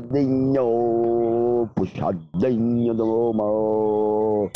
puxadinho, 0.00 1.68
puxadinho 1.74 2.94
do 2.94 3.04
lomo. 3.04 4.50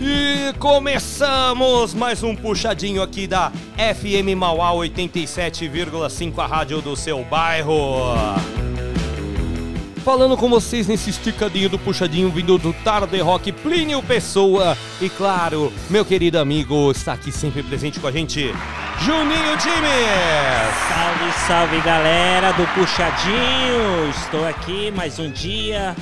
E 0.00 0.52
começamos 0.58 1.94
mais 1.94 2.22
um 2.22 2.34
puxadinho 2.34 3.02
aqui 3.02 3.26
da 3.26 3.52
FM 3.76 4.36
Mauá 4.36 4.72
87,5, 4.72 6.38
a 6.38 6.46
rádio 6.46 6.82
do 6.82 6.96
seu 6.96 7.24
bairro. 7.24 7.76
Falando 10.04 10.36
com 10.36 10.50
vocês 10.50 10.86
nesse 10.86 11.10
esticadinho 11.10 11.70
do 11.70 11.78
puxadinho 11.78 12.28
vindo 12.28 12.58
do 12.58 12.74
Tarde 12.84 13.18
Rock 13.20 13.52
Plínio 13.52 14.02
Pessoa. 14.02 14.76
E 15.00 15.08
claro, 15.08 15.72
meu 15.88 16.04
querido 16.04 16.38
amigo 16.38 16.90
está 16.90 17.14
aqui 17.14 17.32
sempre 17.32 17.62
presente 17.62 17.98
com 17.98 18.06
a 18.06 18.12
gente. 18.12 18.52
Juninho 19.04 19.56
Times. 19.58 20.74
Salve, 20.88 21.32
salve 21.46 21.80
galera 21.82 22.52
do 22.52 22.66
Puxadinho! 22.68 24.08
Estou 24.08 24.46
aqui 24.46 24.90
mais 24.92 25.18
um 25.18 25.30
dia 25.30 25.94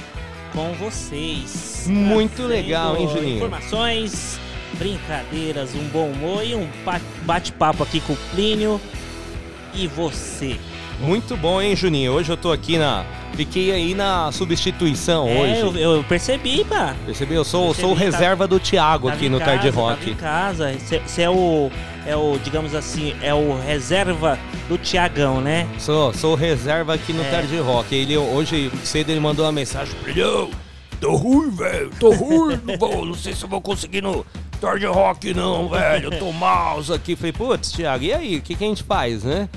com 0.53 0.73
vocês. 0.75 1.87
Muito 1.89 2.43
legal, 2.45 2.97
hein, 2.97 3.09
Juninho? 3.09 3.37
Informações, 3.39 4.39
brincadeiras, 4.75 5.75
um 5.75 5.83
bom 5.89 6.11
humor 6.11 6.45
e 6.47 6.55
um 6.55 6.69
pa- 6.85 7.01
bate-papo 7.23 7.83
aqui 7.83 8.01
com 8.01 8.13
o 8.13 8.19
Plínio 8.33 8.81
e 9.75 9.89
você. 9.89 10.61
Muito 11.01 11.37
bom, 11.37 11.61
hein, 11.61 11.75
Juninho? 11.75 12.13
Hoje 12.13 12.31
eu 12.33 12.37
tô 12.37 12.53
aqui 12.53 12.79
na. 12.79 13.05
Fiquei 13.35 13.73
aí 13.73 13.95
na 13.95 14.31
substituição 14.31 15.27
É, 15.27 15.41
hoje. 15.65 15.81
eu, 15.81 15.95
eu 15.97 16.05
percebi, 16.05 16.65
pá. 16.65 16.95
Percebeu? 17.07 17.39
Eu 17.39 17.45
sou, 17.45 17.69
eu 17.69 17.75
sou 17.75 17.85
o 17.93 17.97
Percebi, 17.97 18.11
tá- 18.13 18.19
reserva 18.19 18.47
do 18.47 18.61
Thiago 18.61 19.09
aqui 19.09 19.29
no 19.29 19.39
casa, 19.39 19.51
Tarde 19.51 19.69
Rock. 19.71 20.11
em 20.11 20.15
casa. 20.15 20.73
Você 20.79 21.23
é 21.23 21.31
o, 21.31 21.71
é 22.07 22.15
o, 22.15 22.39
digamos 22.45 22.75
assim, 22.75 23.15
é 23.23 23.33
o 23.33 23.59
reserva 23.59 24.39
do 24.69 24.77
Tiagão, 24.77 25.41
né? 25.41 25.67
Sou, 25.79 26.13
sou 26.13 26.35
reserva 26.35 26.95
aqui 26.95 27.13
no 27.15 27.23
É. 27.23 27.31
Tarde 27.31 27.57
Rock. 27.57 27.95
Ele, 27.95 28.17
hoje 28.19 28.71
cedo 28.85 29.09
ele 29.11 29.21
mandou 29.21 29.47
uma 29.47 29.53
mensagem. 29.53 29.95
Brilhão, 30.03 30.51
tô 31.01 31.17
ruim, 31.17 31.51
velho. 31.51 31.91
Tô 31.99 32.13
ruim, 32.13 32.61
não, 32.65 32.77
vou, 32.77 33.07
não 33.07 33.15
sei 33.15 33.35
se 33.35 33.43
eu 33.43 33.49
vou 33.49 33.63
conseguir 33.63 34.03
no 34.03 34.27
Tarde 34.61 34.85
Rock 34.85 35.33
não, 35.33 35.71
velho. 35.71 36.13
Eu 36.13 36.19
tô 36.19 36.31
mouse 36.33 36.93
aqui. 36.93 37.17
Falei, 37.17 37.33
putz, 37.33 37.73
Thiago, 37.73 38.05
e 38.05 38.13
aí? 38.13 38.37
O 38.37 38.43
que, 38.43 38.55
que 38.55 38.63
a 38.63 38.67
gente 38.69 38.83
faz, 38.83 39.25
né? 39.25 39.49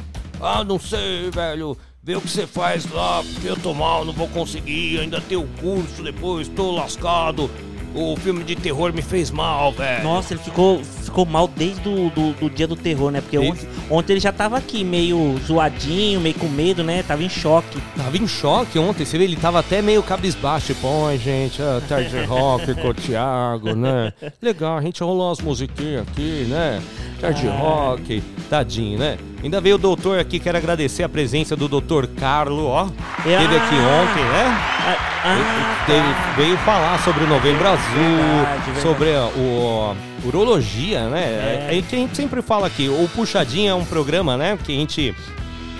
Ah, 0.41 0.63
não 0.63 0.79
sei, 0.79 1.29
velho. 1.31 1.77
Vê 2.03 2.15
o 2.15 2.21
que 2.21 2.29
você 2.29 2.45
faz 2.45 2.89
lá, 2.91 3.23
porque 3.33 3.49
eu 3.49 3.55
tô 3.57 3.73
mal, 3.73 4.05
não 4.05 4.13
vou 4.13 4.27
conseguir. 4.27 4.99
Ainda 4.99 5.19
tem 5.19 5.37
o 5.37 5.47
curso 5.59 6.03
depois, 6.03 6.47
tô 6.47 6.71
lascado. 6.71 7.49
O 7.95 8.15
filme 8.17 8.43
de 8.43 8.57
terror 8.57 8.91
me 8.93 9.01
fez 9.01 9.31
mal, 9.31 9.71
velho. 9.71 10.03
Nossa, 10.03 10.33
ele 10.33 10.43
ficou, 10.43 10.83
ficou 10.83 11.25
mal 11.25 11.47
desde 11.47 11.87
o 11.87 12.09
do, 12.09 12.33
do 12.33 12.49
dia 12.49 12.67
do 12.67 12.75
terror, 12.75 13.09
né? 13.09 13.21
Porque 13.21 13.37
ontem, 13.39 13.67
ontem 13.89 14.13
ele 14.13 14.19
já 14.19 14.33
tava 14.33 14.57
aqui 14.57 14.83
meio 14.83 15.35
zoadinho, 15.47 16.19
meio 16.19 16.35
com 16.35 16.49
medo, 16.49 16.83
né? 16.83 17.01
Tava 17.03 17.23
em 17.23 17.29
choque. 17.29 17.81
Tava 17.95 18.17
em 18.17 18.27
choque 18.27 18.77
ontem, 18.77 19.05
você 19.05 19.17
vê, 19.17 19.23
ele 19.23 19.37
tava 19.37 19.59
até 19.59 19.81
meio 19.81 20.03
cabisbaixo. 20.03 20.73
Tipo, 20.73 20.87
oi, 20.87 21.17
gente, 21.17 21.61
ah, 21.61 21.81
tarde 21.87 22.21
rock 22.25 22.75
com 22.75 22.89
o 22.89 22.93
Thiago, 22.93 23.73
né? 23.73 24.11
Legal, 24.41 24.77
a 24.77 24.81
gente 24.81 25.01
rolou 25.01 25.29
umas 25.29 25.39
musiquinhas 25.39 26.05
aqui, 26.05 26.45
né? 26.49 26.83
Tarde 27.19 27.47
rock, 27.47 28.21
tadinho, 28.49 28.99
né? 28.99 29.17
Ainda 29.43 29.61
veio 29.61 29.75
o 29.75 29.77
doutor 29.77 30.19
aqui, 30.19 30.39
quero 30.39 30.57
agradecer 30.57 31.03
a 31.03 31.09
presença 31.09 31.55
do 31.55 31.67
doutor 31.67 32.07
Carlo, 32.07 32.65
ó. 32.65 32.85
Teve 33.23 33.55
aqui 33.55 33.75
Ah. 33.75 34.01
ontem, 34.03 34.23
né? 34.23 34.57
Ah, 34.87 34.97
ah, 35.23 35.85
Teve- 35.85 36.43
veio 36.43 36.57
falar 36.59 36.99
sobre 37.03 37.23
o 37.23 37.27
Novembro 37.27 37.67
Azul, 37.67 37.79
Verdade, 37.93 38.61
verdade. 38.65 38.81
sobre 38.81 39.15
a, 39.15 39.25
o, 39.37 39.95
a 40.23 40.27
urologia, 40.27 41.07
né? 41.09 41.67
É. 41.71 41.77
É. 41.77 41.81
que 41.81 41.95
a 41.95 41.99
gente 41.99 42.15
sempre 42.15 42.41
fala 42.41 42.67
aqui, 42.67 42.89
o 42.89 43.07
Puxadinho 43.15 43.69
é 43.71 43.75
um 43.75 43.85
programa, 43.85 44.35
né? 44.35 44.57
Que 44.63 44.73
a 44.73 44.75
gente 44.79 45.15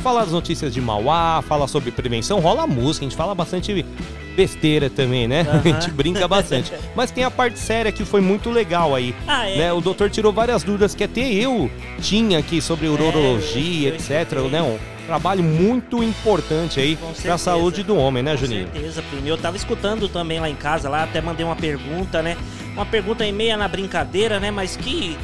fala 0.06 0.22
as 0.22 0.32
notícias 0.32 0.72
de 0.72 0.80
Mauá, 0.80 1.44
fala 1.48 1.68
sobre 1.68 1.90
prevenção, 1.90 2.40
rola 2.40 2.68
música, 2.68 3.04
a 3.04 3.10
gente 3.10 3.18
fala 3.18 3.34
bastante 3.34 3.84
besteira 4.36 4.88
também, 4.88 5.28
né? 5.28 5.44
A 5.52 5.58
gente 5.68 5.90
brinca 5.90 6.28
bastante. 6.28 6.72
Mas 6.96 7.10
tem 7.10 7.24
a 7.24 7.32
parte 7.32 7.58
séria 7.58 7.92
que 7.92 8.06
foi 8.06 8.22
muito 8.22 8.52
legal 8.52 8.94
aí. 8.94 9.16
Ah, 9.28 9.50
é. 9.50 9.58
né? 9.58 9.74
O 9.74 9.82
doutor 9.82 10.12
tirou 10.12 10.32
várias 10.32 10.62
dúvidas 10.62 10.94
que 10.94 11.04
até 11.04 11.22
eu 11.22 11.72
tinha 12.04 12.38
aqui 12.38 12.62
sobre 12.62 12.88
urologia, 12.88 13.90
É, 13.90 13.96
etc. 13.96 14.34
Né? 14.52 14.62
Um 14.62 14.78
trabalho 15.08 15.44
muito 15.44 16.04
importante 16.04 16.80
aí 16.80 16.98
Com 16.98 17.12
para 17.12 17.34
a 17.34 17.38
saúde 17.40 17.82
do 17.82 17.96
homem, 17.98 18.22
né, 18.22 18.34
Com 18.34 18.46
Juninho? 18.46 18.70
certeza, 18.72 19.02
primo. 19.10 19.28
Eu 19.28 19.40
tava 19.40 19.58
escutando 19.58 20.08
também 20.08 20.40
lá 20.40 20.48
em 20.48 20.56
casa, 20.56 20.88
lá 20.88 21.02
até 21.04 21.20
mandei 21.20 21.44
uma 21.44 21.56
pergunta, 21.56 22.22
né? 22.22 22.38
Uma 22.76 22.86
pergunta 22.86 23.24
aí 23.24 23.32
meia 23.32 23.58
na 23.58 23.68
brincadeira, 23.68 24.40
né? 24.40 24.52
Mas 24.52 24.76
que 24.76 25.18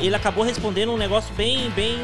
ele 0.00 0.14
acabou 0.14 0.44
respondendo 0.44 0.92
um 0.92 0.96
negócio 0.96 1.32
bem, 1.34 1.70
bem, 1.76 1.96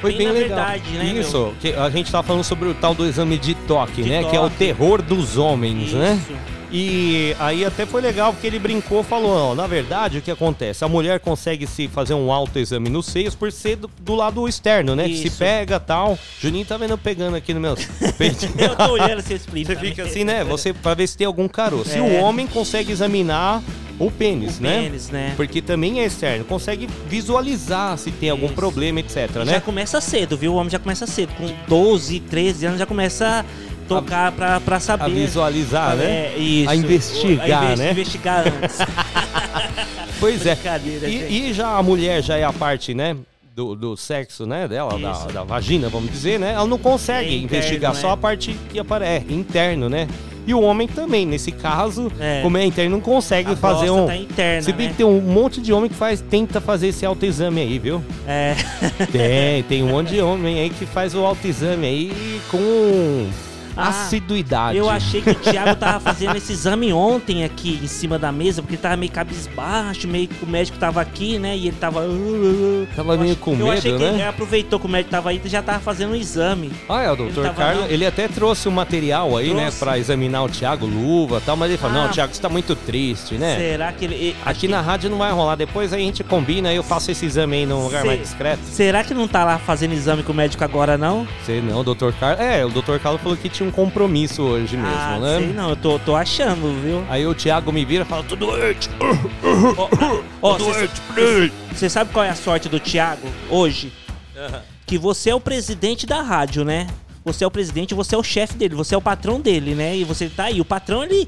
Foi 0.00 0.12
bem, 0.14 0.26
na 0.26 0.32
legal. 0.32 0.48
verdade, 0.58 0.90
né? 0.90 1.12
meu? 1.12 1.22
Isso, 1.22 1.52
que 1.60 1.72
a 1.72 1.90
gente 1.90 2.10
tá 2.10 2.22
falando 2.22 2.44
sobre 2.44 2.68
o 2.68 2.74
tal 2.74 2.94
do 2.94 3.04
exame 3.06 3.38
de 3.38 3.54
toque, 3.54 4.02
De 4.02 4.08
né? 4.08 4.24
Que 4.24 4.36
é 4.36 4.40
o 4.40 4.44
toque. 4.44 4.56
terror 4.56 5.02
dos 5.02 5.36
homens, 5.36 5.92
né? 5.92 6.20
Isso. 6.22 6.54
E 6.76 7.36
aí 7.38 7.64
até 7.64 7.86
foi 7.86 8.00
legal 8.02 8.32
porque 8.32 8.48
ele 8.48 8.58
brincou, 8.58 9.04
falou, 9.04 9.52
ó, 9.52 9.54
na 9.54 9.64
verdade 9.64 10.18
o 10.18 10.20
que 10.22 10.28
acontece? 10.30 10.84
A 10.84 10.88
mulher 10.88 11.20
consegue 11.20 11.68
se 11.68 11.86
fazer 11.86 12.14
um 12.14 12.32
autoexame 12.32 12.88
nos 12.90 13.06
seios 13.06 13.32
por 13.32 13.52
ser 13.52 13.76
do, 13.76 13.88
do 14.00 14.14
lado 14.16 14.48
externo, 14.48 14.96
né? 14.96 15.04
Se 15.06 15.28
Isso. 15.28 15.38
pega 15.38 15.78
tal. 15.78 16.18
Juninho 16.40 16.64
tá 16.66 16.76
vendo 16.76 16.98
pegando 16.98 17.36
aqui 17.36 17.54
no 17.54 17.60
meu 17.60 17.76
peito. 18.18 18.48
Eu 18.58 18.74
tô 18.74 18.90
olhando 18.90 19.22
se 19.22 19.34
explica. 19.34 19.72
Você 19.72 19.78
fica 19.78 20.02
assim, 20.02 20.24
né? 20.24 20.42
Você 20.42 20.72
pra 20.72 20.94
ver 20.94 21.06
se 21.06 21.16
tem 21.16 21.28
algum 21.28 21.46
caroço. 21.46 21.90
Se 21.90 21.98
É. 21.98 22.00
o 22.00 22.20
homem 22.20 22.44
consegue 22.48 22.90
examinar 22.90 23.62
o 23.98 24.10
pênis, 24.10 24.58
O 24.58 24.62
né? 24.62 24.82
pênis, 24.82 25.08
né? 25.10 25.32
Porque 25.36 25.62
também 25.62 26.00
é 26.00 26.04
externo, 26.04 26.44
consegue 26.44 26.88
visualizar 27.08 27.96
se 27.98 28.10
tem 28.10 28.30
algum 28.30 28.46
Isso. 28.46 28.54
problema, 28.54 29.00
etc, 29.00 29.30
Já 29.34 29.44
né? 29.44 29.60
começa 29.60 30.00
cedo, 30.00 30.36
viu? 30.36 30.52
O 30.52 30.56
homem 30.56 30.70
já 30.70 30.78
começa 30.78 31.06
cedo. 31.06 31.32
Com 31.34 31.46
12, 31.68 32.20
13 32.20 32.66
anos 32.66 32.78
já 32.78 32.86
começa 32.86 33.40
a 33.40 33.44
tocar 33.88 34.32
pra, 34.32 34.60
pra 34.60 34.80
saber. 34.80 35.04
A 35.04 35.08
visualizar, 35.08 35.96
né? 35.96 36.04
É, 36.34 36.38
isso. 36.38 36.70
A 36.70 36.76
investigar, 36.76 37.62
A 37.62 37.64
investi- 37.66 37.82
né? 37.82 37.90
Investigar 37.92 38.44
antes. 38.48 38.78
Pois 40.20 40.46
é. 40.46 40.56
E, 41.06 41.48
e 41.50 41.52
já 41.52 41.68
a 41.76 41.82
mulher 41.82 42.22
já 42.22 42.36
é 42.36 42.44
a 42.44 42.52
parte, 42.52 42.94
né? 42.94 43.16
Do, 43.54 43.76
do 43.76 43.96
sexo, 43.96 44.44
né? 44.46 44.66
Dela, 44.66 44.98
da, 44.98 45.12
da 45.26 45.44
vagina, 45.44 45.88
vamos 45.88 46.10
dizer, 46.10 46.40
né? 46.40 46.54
Ela 46.54 46.66
não 46.66 46.76
consegue 46.76 47.28
É 47.28 47.36
interno, 47.36 47.44
investigar 47.44 47.94
né? 47.94 48.00
só 48.00 48.10
a 48.10 48.16
parte 48.16 48.52
que 48.72 48.80
aparece, 48.80 49.26
é, 49.30 49.32
interno, 49.32 49.88
né? 49.88 50.08
E 50.44 50.52
o 50.52 50.60
homem 50.60 50.88
também, 50.88 51.24
nesse 51.24 51.52
caso, 51.52 52.10
É. 52.18 52.42
como 52.42 52.58
é 52.58 52.64
interno, 52.66 52.96
não 52.96 53.00
consegue 53.00 53.52
A 53.52 53.56
fazer 53.56 53.90
um. 53.90 54.06
próstata 54.06 54.16
interna, 54.16 54.62
Se 54.62 54.72
bem 54.72 54.86
né? 54.86 54.90
que 54.92 54.96
tem 54.98 55.06
um 55.06 55.20
monte 55.20 55.60
de 55.60 55.72
homem 55.72 55.88
que 55.88 55.94
faz, 55.94 56.20
tenta 56.20 56.60
fazer 56.60 56.88
esse 56.88 57.06
autoexame 57.06 57.60
aí, 57.60 57.78
viu? 57.78 58.02
É. 58.26 58.56
Tem, 59.12 59.62
tem 59.62 59.82
um 59.84 59.88
monte 59.88 60.08
de 60.10 60.20
homem 60.20 60.58
aí 60.58 60.70
que 60.70 60.84
faz 60.84 61.14
o 61.14 61.20
autoexame 61.24 61.86
aí 61.86 62.40
com 62.50 63.28
Ah, 63.76 63.88
assiduidade. 63.88 64.78
Eu 64.78 64.88
achei 64.88 65.20
que 65.20 65.30
o 65.30 65.34
Thiago 65.34 65.74
tava 65.76 66.00
fazendo 66.00 66.36
esse 66.36 66.52
exame 66.52 66.92
ontem 66.92 67.44
aqui 67.44 67.80
em 67.82 67.86
cima 67.86 68.18
da 68.18 68.30
mesa, 68.30 68.62
porque 68.62 68.74
ele 68.76 68.82
tava 68.82 68.96
meio 68.96 69.10
cabisbaixo, 69.12 70.06
meio 70.08 70.28
que 70.28 70.44
o 70.44 70.48
médico 70.48 70.78
tava 70.78 71.00
aqui, 71.00 71.38
né? 71.38 71.56
E 71.56 71.68
ele 71.68 71.76
tava. 71.78 72.00
uh, 72.06 72.86
Tava 72.94 73.14
Eu 73.14 73.18
meio 73.18 73.32
ach- 73.32 73.38
com 73.40 73.50
Eu 73.52 73.56
medo, 73.58 73.72
achei 73.72 73.92
que 73.92 73.98
né? 73.98 74.10
ele 74.14 74.22
aproveitou 74.22 74.78
que 74.78 74.86
o 74.86 74.88
médico 74.88 75.10
tava 75.10 75.30
aí 75.30 75.40
e 75.44 75.48
já 75.48 75.62
tava 75.62 75.80
fazendo 75.80 76.12
um 76.12 76.16
exame. 76.16 76.70
Ah, 76.88 77.02
é, 77.02 77.10
o 77.10 77.16
doutor 77.16 77.44
tava, 77.44 77.54
Carlos, 77.56 77.90
ele 77.90 78.06
até 78.06 78.28
trouxe 78.28 78.68
um 78.68 78.72
material 78.72 79.36
aí, 79.36 79.52
né, 79.52 79.62
Trouxe. 79.62 79.78
pra 79.78 79.98
examinar 79.98 80.42
o 80.44 80.48
Thiago, 80.48 80.86
luva 80.86 81.38
e 81.38 81.40
tal, 81.40 81.56
mas 81.56 81.68
ele 81.70 81.78
falou, 81.78 81.98
Ah. 81.98 82.04
não, 82.06 82.10
Thiago, 82.12 82.34
você 82.34 82.40
tá 82.40 82.48
muito 82.48 82.74
triste, 82.76 83.34
né? 83.34 83.56
Será 83.56 83.92
que 83.92 84.04
ele. 84.04 84.36
Aqui 84.44 84.68
na 84.68 84.80
rádio 84.80 85.10
não 85.10 85.18
vai 85.18 85.32
rolar, 85.32 85.56
depois 85.56 85.92
a 85.92 85.98
gente 85.98 86.22
combina 86.24 86.72
e 86.72 86.76
eu 86.76 86.82
faço 86.82 87.10
esse 87.10 87.24
exame 87.26 87.56
aí 87.58 87.66
num 87.66 87.82
lugar 87.84 88.02
Se- 88.02 88.06
mais 88.06 88.20
discreto. 88.20 88.60
Será 88.64 89.02
que 89.04 89.14
não 89.14 89.26
tá 89.28 89.44
lá 89.44 89.58
fazendo 89.58 89.92
exame 89.94 90.22
com 90.22 90.32
o 90.32 90.34
médico 90.34 90.62
agora, 90.64 90.96
não? 90.96 91.26
Sei 91.44 91.60
não, 91.60 91.80
o 91.80 91.84
doutor 91.84 92.12
Carlos... 92.14 92.40
É, 92.40 92.64
o 92.64 92.68
doutor 92.70 92.98
Carlos 93.00 93.20
falou 93.20 93.36
que 93.36 93.48
tinha 93.48 93.63
um 93.64 93.70
compromisso 93.70 94.42
hoje 94.42 94.76
mesmo, 94.76 94.94
ah, 94.96 95.18
né? 95.18 95.38
sei 95.38 95.52
não, 95.52 95.70
eu 95.70 95.76
tô, 95.76 95.98
tô 95.98 96.14
achando, 96.14 96.80
viu? 96.82 97.04
Aí 97.08 97.26
o 97.26 97.34
Thiago 97.34 97.72
me 97.72 97.84
vira 97.84 98.04
e 98.04 98.06
fala, 98.06 98.22
tô 98.22 98.36
doente, 98.36 98.88
Ó. 100.42 100.58
Você 101.72 101.88
sabe 101.88 102.12
qual 102.12 102.24
é 102.24 102.30
a 102.30 102.34
sorte 102.34 102.68
do 102.68 102.78
Thiago 102.78 103.26
hoje? 103.48 103.92
Que 104.86 104.98
você 104.98 105.30
é 105.30 105.34
o 105.34 105.40
presidente 105.40 106.06
da 106.06 106.20
rádio, 106.20 106.64
né? 106.64 106.86
Você 107.24 107.42
é 107.42 107.46
o 107.46 107.50
presidente, 107.50 107.94
você 107.94 108.14
é 108.14 108.18
o 108.18 108.22
chefe 108.22 108.54
dele, 108.54 108.74
você 108.74 108.94
é 108.94 108.98
o 108.98 109.02
patrão 109.02 109.40
dele, 109.40 109.74
né? 109.74 109.96
E 109.96 110.04
você 110.04 110.28
tá 110.28 110.44
aí. 110.44 110.60
O 110.60 110.64
patrão, 110.64 111.02
ele. 111.02 111.26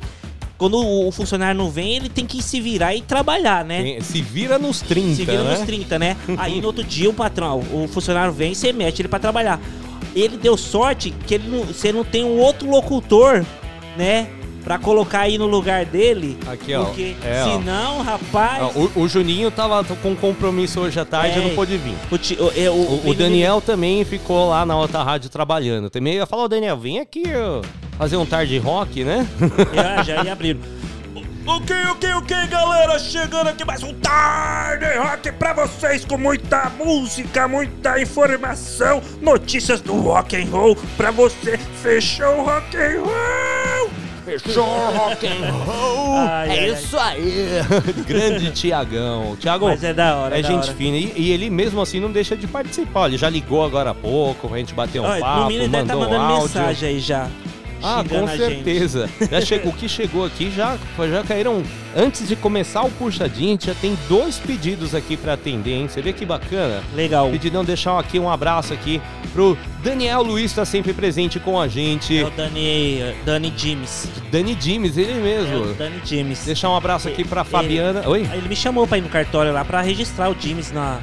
Quando 0.59 0.79
o 0.79 1.11
funcionário 1.13 1.57
não 1.59 1.71
vem, 1.71 1.97
ele 1.97 2.09
tem 2.09 2.25
que 2.25 2.43
se 2.43 2.63
virar 2.63 2.95
e 2.95 3.03
trabalhar, 3.03 3.63
né? 3.63 3.99
Se 4.01 4.23
vira 4.23 4.59
nos 4.59 4.81
30, 4.81 5.15
Se 5.15 5.25
vira 5.25 5.43
né? 5.43 5.51
nos 5.51 5.61
30, 5.67 5.99
né? 5.99 6.17
Aí 6.39 6.63
no 6.63 6.69
outro 6.69 6.83
dia 6.83 7.11
o 7.11 7.13
patrão, 7.13 7.63
o 7.73 7.87
funcionário 7.87 8.33
vem 8.33 8.53
e 8.53 8.55
você 8.55 8.73
mete 8.73 9.03
ele 9.03 9.09
pra 9.09 9.19
trabalhar. 9.19 9.61
Ele 10.17 10.37
deu 10.37 10.57
sorte 10.57 11.11
que 11.27 11.35
ele 11.35 11.47
não, 11.49 11.63
você 11.65 11.93
não 11.93 12.03
tem 12.03 12.25
um 12.25 12.39
outro 12.39 12.69
locutor, 12.69 13.45
né? 13.97 14.29
Pra 14.65 14.79
colocar 14.79 15.21
aí 15.21 15.39
no 15.39 15.47
lugar 15.47 15.85
dele. 15.85 16.37
Aqui, 16.45 16.75
ó. 16.75 16.87
Porque 16.87 17.15
É, 17.25 17.45
ó. 17.45 17.53
senão, 17.59 18.03
rapaz. 18.03 18.75
O, 18.75 19.03
o 19.03 19.09
Juninho 19.09 19.49
tava 19.49 19.85
com 20.03 20.17
compromisso 20.17 20.81
hoje 20.81 20.99
à 20.99 21.05
tarde 21.05 21.39
É, 21.39 21.41
e 21.43 21.45
não 21.49 21.55
pôde 21.55 21.77
vir. 21.77 21.95
o, 22.11 22.19
ti- 22.19 22.37
o- 22.41 22.51
é, 22.57 22.69
o- 22.69 22.73
O, 22.75 23.11
o 23.11 23.15
Daniel 23.15 23.61
também 23.61 24.05
ficou 24.05 24.49
lá 24.49 24.67
na 24.67 24.77
outra 24.77 25.05
rádio 25.05 25.31
trabalhando. 25.31 25.89
Também 25.89 26.15
ia 26.15 26.27
falar, 26.27 26.45
ô 26.45 26.49
Daniel, 26.49 26.77
vem 26.77 26.99
aqui 26.99 27.23
ó, 27.37 27.63
fazer 27.97 28.17
um 28.17 28.27
tarde 28.27 28.59
rock, 28.59 29.05
né? 29.05 29.25
Já, 29.73 30.03
já 30.17 30.25
ia 30.25 30.33
abrir. 30.33 30.57
Ok, 31.47 31.71
ok, 31.93 32.13
ok, 32.15 32.47
galera, 32.49 32.99
chegando 32.99 33.49
aqui 33.49 33.65
mais 33.65 33.83
um 33.83 33.95
Tarde 33.95 34.87
Rock 34.99 35.31
pra 35.33 35.53
vocês 35.53 36.05
com 36.05 36.19
muita 36.19 36.71
música, 36.71 37.47
muita 37.47 38.01
informação, 38.01 39.01
notícias 39.23 39.81
do 39.81 39.95
rock 40.01 40.37
and 40.37 40.47
roll 40.51 40.77
pra 40.97 41.11
você. 41.13 41.57
Fechou 41.83 42.41
o 42.41 42.45
rock 42.45 42.77
and 42.77 43.01
roll? 43.01 43.91
Fechou 44.25 44.67
o 44.67 44.91
rock 44.97 45.25
and 45.29 45.53
roll? 45.53 46.17
Ai, 46.19 46.49
é 46.49 46.53
ai, 46.53 46.71
isso 46.73 46.99
aí. 46.99 47.49
Grande 48.05 48.51
Tiagão. 48.51 49.37
Tiagão, 49.39 49.69
Mas 49.69 49.85
é 49.85 49.95
da 49.95 50.17
hora, 50.17 50.37
é 50.39 50.43
da 50.43 50.49
gente 50.49 50.65
hora. 50.65 50.75
fina 50.75 50.97
e, 50.97 51.13
e 51.17 51.31
ele 51.31 51.49
mesmo 51.49 51.81
assim 51.81 52.01
não 52.01 52.11
deixa 52.11 52.37
de 52.37 52.49
participar. 52.49 53.07
Ele 53.07 53.19
já 53.19 53.31
ligou 53.31 53.65
agora 53.65 53.91
há 53.91 53.95
pouco 53.95 54.49
pra 54.49 54.59
gente 54.59 54.75
bater 54.75 55.01
um 55.01 55.05
Olha, 55.05 55.21
papo, 55.21 55.41
no 55.43 55.47
mínimo 55.47 55.77
ele 55.77 55.87
tá 55.87 55.95
mandou 55.95 56.01
mandando 56.11 56.33
áudio. 56.35 56.43
mensagem 56.61 56.89
aí 56.89 56.99
já. 56.99 57.29
Ah, 57.83 58.03
com 58.09 58.27
certeza. 58.29 59.09
Já 59.31 59.41
chegou, 59.41 59.73
o 59.73 59.75
que 59.77 59.89
chegou 59.89 60.25
aqui 60.25 60.51
já, 60.51 60.77
já 61.11 61.23
caíram. 61.23 61.63
Antes 61.97 62.29
de 62.29 62.37
começar 62.37 62.83
o 62.83 62.91
puxadinho, 62.91 63.49
a 63.49 63.53
gente 63.53 63.67
já 63.67 63.75
tem 63.75 63.97
dois 64.09 64.39
pedidos 64.39 64.95
aqui 64.95 65.17
pra 65.17 65.33
atender, 65.35 65.73
hein? 65.73 65.89
Você 65.89 66.03
vê 66.03 66.13
que 66.13 66.27
bacana? 66.27 66.83
Legal. 66.95 67.31
Pedidão 67.31 67.65
deixar 67.65 67.99
aqui 67.99 68.19
um 68.19 68.31
abraço 68.31 68.73
aqui 68.75 69.01
pro 69.33 69.57
Daniel 69.83 70.23
Luiz, 70.23 70.53
tá 70.53 70.65
sempre 70.65 70.93
presente 70.93 71.39
com 71.41 71.59
a 71.61 71.69
gente. 71.69 72.19
É 72.19 72.25
o 72.25 72.31
Dani, 72.31 73.15
Dani 73.25 73.53
James. 73.57 74.09
Dani 74.31 74.55
Dimes, 74.55 74.97
ele 74.99 75.13
É 75.13 75.15
mesmo. 75.15 75.73
Dani 75.75 76.01
James. 76.05 76.45
Deixar 76.45 76.69
um 76.71 76.77
abraço 76.77 77.09
aqui 77.09 77.25
pra 77.25 77.41
Ele- 77.43 77.51
Fabiana. 77.51 78.09
Oi? 78.09 78.29
Ele 78.33 78.49
me 78.49 78.57
chamou 78.57 78.87
pra 78.87 78.99
ir 78.99 79.03
no 79.03 79.09
cartório 79.09 79.53
lá 79.53 79.65
pra 79.65 79.81
registrar 79.81 80.31
o 80.31 80.37
James 80.39 80.73
na, 80.73 80.99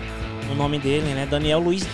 no 0.48 0.56
nome 0.56 0.80
dele, 0.80 1.14
né? 1.14 1.26
Daniel 1.30 1.60
Luiz. 1.60 1.86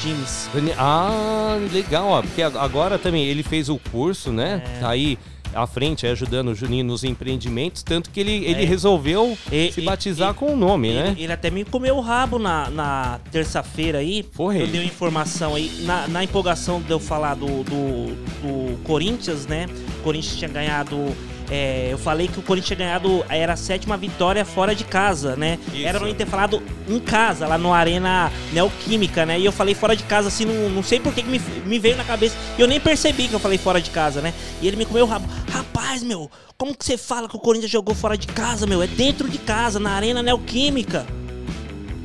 Dani- 0.54 0.74
Ah, 0.78 1.58
legal, 1.72 2.08
ó. 2.10 2.22
Porque 2.22 2.42
agora 2.42 2.98
também 2.98 3.26
ele 3.26 3.44
fez 3.44 3.70
o 3.70 3.78
curso, 3.92 4.32
né? 4.32 4.62
É. 4.78 4.80
Tá 4.80 4.90
aí 4.90 5.18
à 5.54 5.66
frente, 5.66 6.06
ajudando 6.06 6.50
o 6.50 6.56
Juninho 6.56 6.86
nos 6.86 7.04
empreendimentos. 7.04 7.82
Tanto 7.82 8.12
que 8.12 8.20
ele, 8.20 8.46
ele 8.46 8.62
É. 8.62 8.66
resolveu 8.66 9.36
E- 9.52 9.72
se 9.72 9.82
batizar 9.82 10.32
e- 10.32 10.34
com 10.36 10.54
o 10.54 10.56
nome, 10.56 10.94
né? 10.94 11.08
Ele, 11.16 11.24
ele 11.24 11.34
até 11.34 11.50
me 11.50 11.66
comeu 11.66 11.96
o 11.98 12.02
rabo 12.02 12.38
na, 12.38 12.70
na 12.70 13.20
terça-feira 13.32 13.98
aí. 13.98 14.24
Foi. 14.32 14.62
Eu 14.62 14.68
dei 14.68 14.86
informação 14.86 15.56
aí. 15.56 15.72
Na, 15.86 16.08
na 16.08 16.24
empolgação 16.24 16.80
de 16.82 16.92
eu 16.92 17.00
falar 17.00 17.34
do, 17.36 17.48
do, 17.64 18.16
do 18.44 18.84
Corinthians, 18.84 19.48
né? 19.48 19.66
O 20.00 20.04
Corinthians 20.04 20.36
tinha 20.38 20.50
ganhado. 20.50 20.98
É, 21.50 21.90
eu 21.92 21.98
falei 21.98 22.28
que 22.28 22.40
o 22.40 22.42
Corinthians 22.42 22.68
tinha 22.68 22.88
ganhado. 22.88 23.26
Era 23.30 23.54
a 23.54 23.58
sétima 23.58 23.98
vitória 23.98 24.46
fora 24.46 24.76
de 24.76 24.84
casa, 24.84 25.36
né? 25.36 25.58
Isso. 25.74 25.86
Era 25.86 26.00
pra 26.00 26.08
mim 26.08 26.14
ter 26.14 26.28
falado 26.28 26.62
em 26.88 27.00
casa, 27.00 27.48
lá 27.48 27.58
no 27.58 27.74
Arena 27.74 28.32
Neoquímica, 28.54 29.26
né? 29.26 29.40
E 29.40 29.46
eu 29.46 29.52
falei 29.52 29.74
fora 29.74 29.96
de 29.96 30.04
casa 30.04 30.28
assim, 30.28 30.46
não, 30.46 30.70
não 30.70 30.84
sei 30.84 31.00
por 31.00 31.14
que 31.14 31.24
que 31.24 31.30
me, 31.30 31.40
me 31.66 31.80
veio 31.80 31.98
na 31.98 32.04
cabeça. 32.04 32.36
E 32.58 32.62
eu 32.62 32.68
nem 32.68 32.80
percebi 32.80 33.28
que 33.28 33.34
eu 33.34 33.40
falei 33.40 33.58
fora 33.58 33.82
de 33.82 33.90
casa, 33.90 34.22
né? 34.22 34.34
E 34.62 34.68
ele 34.68 34.78
me 34.78 34.86
comeu 34.86 35.06
o 35.06 35.08
rabo. 35.08 35.28
Rapaz, 35.52 36.04
meu, 36.04 36.30
como 36.58 36.76
que 36.76 36.86
você 36.86 36.98
fala 36.98 37.28
que 37.28 37.36
o 37.36 37.40
Corinthians 37.40 37.72
jogou 37.72 37.96
fora 37.96 38.18
de 38.18 38.28
casa, 38.28 38.68
meu? 38.68 38.82
É 38.82 38.88
dentro 38.88 39.28
de 39.28 39.38
casa, 39.38 39.80
na 39.80 39.92
Arena 39.92 40.22
Neoquímica. 40.22 41.06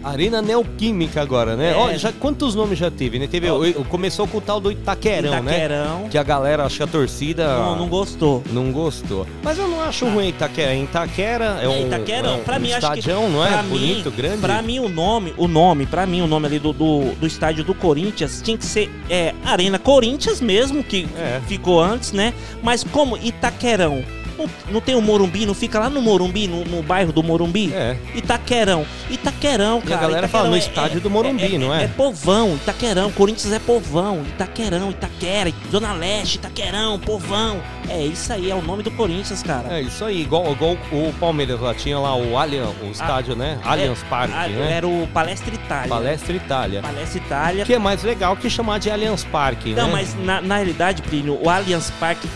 Arena 0.04 0.42
Neoquímica 0.42 1.22
agora, 1.22 1.56
né? 1.56 1.72
É. 1.72 1.74
Ó, 1.76 1.92
já, 1.94 2.12
quantos 2.12 2.54
nomes 2.54 2.78
já 2.78 2.90
teve, 2.90 3.18
né? 3.18 3.26
Teve, 3.26 3.48
Ó. 3.50 3.58
começou 3.88 4.26
com 4.28 4.38
o 4.38 4.40
tal 4.40 4.60
do 4.60 4.70
Itaquerão, 4.70 5.42
né? 5.42 5.52
Itaquerão. 5.56 6.08
Que 6.10 6.18
a 6.18 6.22
galera, 6.22 6.64
acho 6.64 6.76
que 6.76 6.82
a 6.82 6.86
torcida 6.86 7.46
Não, 7.58 7.76
não 7.76 7.88
gostou. 7.88 8.42
não 8.52 8.70
gostou. 8.70 9.26
Mas 9.42 9.58
eu 9.58 9.66
não 9.66 9.80
acho 9.80 10.06
ruim 10.06 10.28
Itaquera. 10.28 10.74
Itaquera 10.74 11.58
é 11.62 11.68
um, 11.68 11.86
Itaquerão, 11.86 12.30
é 12.30 12.36
um, 12.36 12.40
pra 12.40 12.56
um 12.56 12.60
mim, 12.60 12.72
acho 12.72 12.92
que. 12.92 12.98
estadião, 12.98 13.30
não 13.30 13.44
é? 13.44 13.62
Bonito, 13.62 14.10
mim, 14.10 14.16
grande. 14.16 14.38
Pra 14.38 14.60
mim, 14.62 14.78
o 14.78 14.88
nome, 14.88 15.32
o 15.38 15.48
nome, 15.48 15.86
pra 15.86 16.06
mim, 16.06 16.20
o 16.20 16.26
nome 16.26 16.46
ali 16.46 16.58
do, 16.58 16.72
do, 16.72 17.14
do 17.18 17.26
estádio 17.26 17.64
do 17.64 17.74
Corinthians 17.74 18.40
tinha 18.42 18.58
que 18.58 18.64
ser 18.64 18.90
é, 19.08 19.32
Arena 19.44 19.78
Corinthians 19.78 20.40
mesmo, 20.40 20.84
que 20.84 21.06
É. 21.16 21.40
ficou 21.46 21.80
antes, 21.80 22.12
né? 22.12 22.34
Mas 22.62 22.84
como 22.84 23.16
Itaquerão. 23.16 24.04
Não, 24.38 24.50
não 24.70 24.80
tem 24.80 24.94
o 24.94 25.00
Morumbi, 25.00 25.46
não 25.46 25.54
fica 25.54 25.78
lá 25.78 25.88
no 25.90 26.00
Morumbi, 26.02 26.46
no, 26.48 26.64
no 26.64 26.82
bairro 26.82 27.12
do 27.12 27.22
Morumbi? 27.22 27.72
É. 27.72 27.96
Itaquerão. 28.14 28.84
Itaquerão, 29.10 29.78
E 29.78 29.86
a 29.86 29.96
cara. 29.96 30.00
galera 30.00 30.28
fala 30.28 30.44
Itaquerão 30.46 30.50
no 30.50 30.56
estádio 30.56 31.00
do 31.00 31.10
Morumbi, 31.10 31.58
não 31.58 31.72
é? 31.74 31.84
É 31.84 31.88
povão, 31.88 32.54
Itaquerão. 32.56 33.10
Corinthians 33.12 33.52
é 33.52 33.58
povão. 33.58 34.22
Itaquerão, 34.28 34.90
Itaquera, 34.90 35.52
Zona 35.70 35.92
Leste, 35.92 36.36
Itaquerão, 36.36 36.98
povão. 36.98 37.60
É 37.88 38.02
isso 38.04 38.32
aí, 38.32 38.50
é 38.50 38.54
o 38.54 38.62
nome 38.62 38.82
do 38.82 38.90
Corinthians, 38.90 39.42
cara. 39.42 39.74
É 39.76 39.80
isso 39.82 40.04
aí, 40.04 40.22
igual, 40.22 40.50
igual 40.52 40.72
o 40.90 41.12
Palmeiras 41.20 41.60
lá 41.60 41.74
tinha 41.74 41.98
lá 41.98 42.14
o 42.16 42.36
Allianz, 42.38 42.74
o 42.82 42.90
estádio, 42.90 43.36
né? 43.36 43.58
Allianz 43.64 44.02
Parque, 44.08 44.34
Ah, 44.34 44.48
né? 44.48 44.72
Era 44.72 44.88
o 44.88 45.06
Palestra 45.12 45.54
Itália. 45.54 45.88
Palestra 45.88 46.34
Itália. 46.36 46.82
Palestra 46.82 47.18
Itália. 47.18 47.64
Que 47.64 47.74
é 47.74 47.78
mais 47.78 48.02
legal 48.02 48.36
que 48.36 48.48
chamar 48.50 48.78
de 48.78 48.90
Allianz 48.90 49.24
Parque, 49.24 49.74
Não, 49.74 49.86
né? 49.86 49.92
mas 49.92 50.14
na, 50.24 50.40
na 50.40 50.56
realidade, 50.56 51.02
Plínio, 51.02 51.38
o 51.42 51.48
Allianz 51.48 51.90
Parque. 52.00 52.28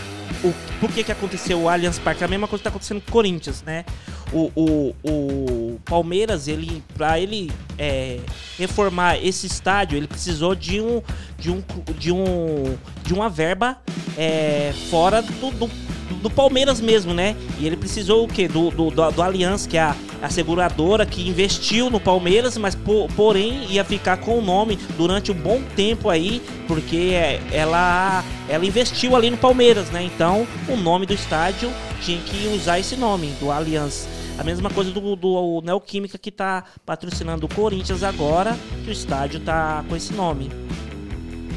O, 0.43 0.53
por 0.79 0.91
que, 0.91 1.03
que 1.03 1.11
aconteceu 1.11 1.61
o 1.61 1.69
Allianz 1.69 1.99
Parque? 1.99 2.23
A 2.23 2.27
mesma 2.27 2.47
coisa 2.47 2.61
que 2.61 2.63
tá 2.63 2.69
acontecendo 2.69 3.01
com 3.01 3.09
o 3.09 3.11
Corinthians, 3.11 3.61
né? 3.63 3.83
O, 4.31 4.51
o, 4.55 4.95
o 5.03 5.79
Palmeiras, 5.83 6.47
ele, 6.47 6.83
pra 6.95 7.19
ele 7.19 7.51
é, 7.77 8.19
reformar 8.57 9.17
esse 9.17 9.47
estádio, 9.47 9.97
ele 9.97 10.07
precisou 10.07 10.55
de 10.55 10.79
um. 10.79 11.01
de 11.37 11.51
um. 11.51 11.63
de 11.97 12.11
um. 12.11 12.77
de 13.03 13.13
uma 13.13 13.29
verba 13.29 13.77
é, 14.17 14.73
fora 14.89 15.21
do, 15.21 15.51
do, 15.51 15.69
do 16.15 16.29
Palmeiras 16.29 16.81
mesmo, 16.81 17.13
né? 17.13 17.35
E 17.59 17.65
ele 17.65 17.77
precisou 17.77 18.25
o 18.25 18.27
quê? 18.27 18.47
Do, 18.47 18.69
do, 18.71 18.89
do, 18.89 19.11
do 19.11 19.21
Allianz, 19.21 19.65
que 19.65 19.77
é 19.77 19.81
a, 19.81 19.95
a 20.21 20.29
seguradora 20.29 21.05
que 21.05 21.27
investiu 21.27 21.89
no 21.89 21.99
Palmeiras, 21.99 22.57
mas 22.57 22.75
po- 22.75 23.07
porém 23.15 23.65
ia 23.69 23.83
ficar 23.83 24.17
com 24.17 24.37
o 24.37 24.41
nome 24.41 24.77
durante 24.97 25.31
um 25.31 25.35
bom 25.35 25.61
tempo 25.75 26.09
aí, 26.09 26.41
porque 26.67 27.11
é, 27.13 27.41
ela, 27.51 28.23
ela 28.47 28.65
investiu 28.65 29.15
ali 29.15 29.29
no 29.29 29.37
Palmeiras, 29.37 29.89
né? 29.89 30.03
Então 30.03 30.47
o 30.67 30.75
nome 30.75 31.05
do 31.05 31.13
estádio 31.13 31.71
tinha 32.01 32.19
que 32.21 32.47
usar 32.47 32.79
esse 32.79 32.95
nome, 32.95 33.27
do 33.39 33.51
Allianz. 33.51 34.07
A 34.37 34.43
mesma 34.43 34.69
coisa 34.69 34.89
do, 34.89 35.17
do 35.17 35.61
Neoquímica 35.61 36.17
que 36.17 36.31
tá 36.31 36.63
patrocinando 36.85 37.45
o 37.45 37.53
Corinthians 37.53 38.03
agora, 38.03 38.57
que 38.85 38.89
o 38.89 38.93
estádio 38.93 39.41
tá 39.41 39.83
com 39.89 39.95
esse 39.97 40.13
nome. 40.13 40.49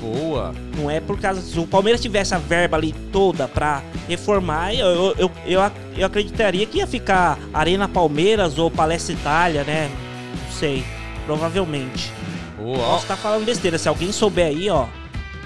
Boa. 0.03 0.53
Não 0.77 0.91
é 0.91 1.01
por 1.01 1.19
causa. 1.21 1.41
Se 1.41 1.59
o 1.59 1.67
Palmeiras 1.67 2.01
tivesse 2.03 2.35
a 2.35 2.39
verba 2.39 2.77
ali 2.77 2.93
toda 3.13 3.47
pra 3.47 3.83
reformar, 4.09 4.75
eu, 4.75 4.87
eu, 4.87 5.15
eu, 5.17 5.31
eu, 5.47 5.61
ac- 5.63 5.77
eu 5.97 6.05
acreditaria 6.07 6.67
que 6.67 6.79
ia 6.79 6.87
ficar 6.87 7.39
Arena 7.55 7.89
Palmeiras 7.89 8.59
ou 8.59 8.69
Palestra 8.71 9.15
Itália, 9.15 9.63
né? 9.65 9.89
Não 10.45 10.53
sei. 10.53 10.85
Provavelmente. 11.25 12.13
Boa. 12.59 12.79
Posso 12.79 13.03
estar 13.05 13.17
falando 13.17 13.45
besteira. 13.45 13.79
Se 13.79 13.89
alguém 13.89 14.11
souber 14.13 14.47
aí, 14.49 14.69
ó, 14.69 14.87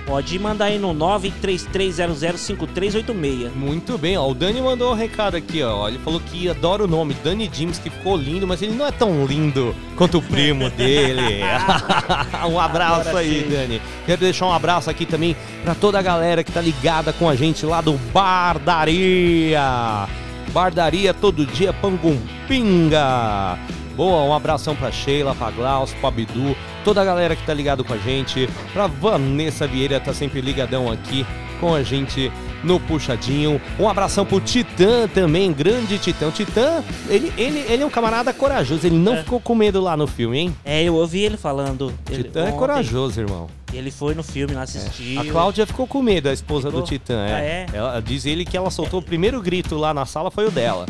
pode 0.06 0.38
mandar 0.38 0.66
aí 0.66 0.78
no 0.78 0.94
933005386. 0.94 3.52
Muito 3.54 3.98
bem, 3.98 4.16
ó. 4.16 4.30
O 4.30 4.34
Dani 4.34 4.62
mandou 4.62 4.92
um 4.92 4.94
recado 4.94 5.36
aqui, 5.36 5.60
ó. 5.62 5.88
Ele 5.88 5.98
falou 5.98 6.20
que 6.20 6.48
adora 6.48 6.84
o 6.84 6.86
nome, 6.86 7.14
Dani 7.22 7.50
James, 7.52 7.78
que 7.78 7.90
ficou 7.90 8.16
lindo, 8.16 8.46
mas 8.46 8.62
ele 8.62 8.72
não 8.72 8.86
é 8.86 8.92
tão 8.92 9.26
lindo 9.26 9.75
quanto 9.96 10.16
o 10.18 10.22
primo 10.22 10.70
dele. 10.70 11.40
um 12.48 12.60
abraço 12.60 13.08
Agora 13.08 13.18
aí, 13.18 13.42
sim. 13.42 13.48
Dani. 13.50 13.82
Quero 14.06 14.20
deixar 14.20 14.46
um 14.46 14.52
abraço 14.52 14.88
aqui 14.88 15.04
também 15.04 15.34
pra 15.64 15.75
toda 15.75 15.98
a 15.98 16.02
galera 16.02 16.44
que 16.44 16.52
tá 16.52 16.60
ligada 16.60 17.12
com 17.12 17.28
a 17.28 17.34
gente 17.34 17.66
lá 17.66 17.80
do 17.80 17.94
Bardaria. 18.12 20.06
Bardaria 20.52 21.12
todo 21.12 21.44
dia, 21.44 21.72
Pangumpinga. 21.72 23.58
Boa, 23.96 24.22
um 24.22 24.32
abração 24.34 24.76
pra 24.76 24.92
Sheila, 24.92 25.34
pra 25.34 25.50
Glaucio, 25.50 25.96
pra 26.00 26.10
Bidu, 26.10 26.54
toda 26.87 27.02
a 27.02 27.05
galera 27.05 27.35
que 27.35 27.45
tá 27.45 27.52
ligado 27.52 27.83
com 27.85 27.93
a 27.93 27.99
gente. 27.99 28.49
Pra 28.73 28.87
Vanessa 28.87 29.66
Vieira, 29.66 29.99
tá 29.99 30.14
sempre 30.14 30.40
ligadão 30.40 30.88
aqui 30.88 31.26
com 31.59 31.75
a 31.75 31.83
gente 31.83 32.31
no 32.62 32.78
Puxadinho. 32.78 33.61
Um 33.76 33.88
abração 33.88 34.25
pro 34.25 34.38
Titã 34.40 35.09
também, 35.09 35.52
grande 35.52 35.99
Titã. 35.99 36.28
O 36.28 36.31
Titã, 36.31 36.85
ele, 37.09 37.33
ele, 37.37 37.59
ele 37.69 37.83
é 37.83 37.87
um 37.87 37.90
camarada 37.90 38.33
corajoso, 38.33 38.87
ele 38.87 38.97
não 38.97 39.14
É. 39.14 39.25
ficou 39.25 39.40
com 39.40 39.52
medo 39.57 39.81
lá 39.81 39.97
no 39.97 40.07
filme, 40.07 40.38
hein? 40.38 40.57
É, 40.64 40.85
eu 40.85 40.95
ouvi 40.95 41.23
ele 41.25 41.37
falando. 41.37 41.93
Ele, 42.09 42.23
Titã 42.23 42.47
é 42.47 42.52
corajoso, 42.52 43.21
irmão. 43.21 43.49
Ele 43.75 43.90
foi 43.90 44.14
no 44.14 44.23
filme 44.23 44.55
lá 44.55 44.62
assistir. 44.62 45.19
A 45.19 45.25
Cláudia 45.25 45.66
ficou 45.66 45.88
com 45.88 46.00
medo, 46.00 46.28
a 46.28 46.33
esposa 46.33 46.69
do 46.71 46.76
Ficou? 46.76 46.87
Titã. 46.88 47.26
Ah, 47.28 47.40
É. 47.40 47.66
é? 47.73 47.76
Ela, 47.76 48.00
diz 48.00 48.25
ele 48.26 48.45
que 48.45 48.57
ela 48.57 48.71
soltou 48.71 49.00
o 49.00 49.02
primeiro 49.02 49.43
grito 49.43 49.75
lá 49.76 49.93
na 49.93 50.07
sala 50.07 50.31
foi 50.31 50.47
o 50.47 50.52
dela. 50.52 50.87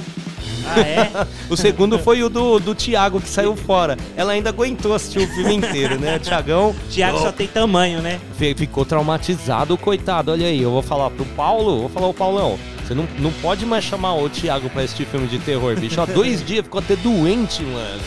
Ah, 0.66 0.80
é? 0.80 1.10
O 1.48 1.56
segundo 1.56 1.98
foi 1.98 2.22
o 2.22 2.28
do, 2.28 2.58
do 2.58 2.74
Thiago, 2.74 3.20
que 3.20 3.28
saiu 3.28 3.54
fora. 3.56 3.96
Ela 4.16 4.32
ainda 4.32 4.50
aguentou 4.50 4.94
assistir 4.94 5.20
o 5.20 5.26
filme 5.34 5.54
inteiro, 5.54 5.98
né? 5.98 6.18
Tiagão 6.18 6.74
Tiago 6.90 7.18
só 7.18 7.30
tem 7.32 7.46
tamanho, 7.46 8.00
né? 8.02 8.20
fi- 8.36 8.54
ficou 8.54 8.84
traumatizado, 8.84 9.76
coitado. 9.78 10.32
Olha 10.32 10.46
aí, 10.46 10.60
eu 10.62 10.70
vou 10.70 10.82
falar 10.82 11.10
pro 11.10 11.24
Paulo, 11.26 11.80
vou 11.80 11.88
falar, 11.88 12.08
ô 12.08 12.14
Paulão, 12.14 12.58
você 12.86 12.94
não, 12.94 13.06
não 13.18 13.32
pode 13.32 13.64
mais 13.64 13.84
chamar 13.84 14.14
o 14.14 14.28
Thiago 14.28 14.68
pra 14.70 14.82
assistir 14.82 15.06
filme 15.06 15.26
de 15.26 15.38
terror, 15.38 15.78
bicho. 15.78 16.00
Há 16.00 16.06
dois 16.06 16.44
dias 16.44 16.64
ficou 16.64 16.80
até 16.80 16.96
doente, 16.96 17.62
mano. 17.62 18.00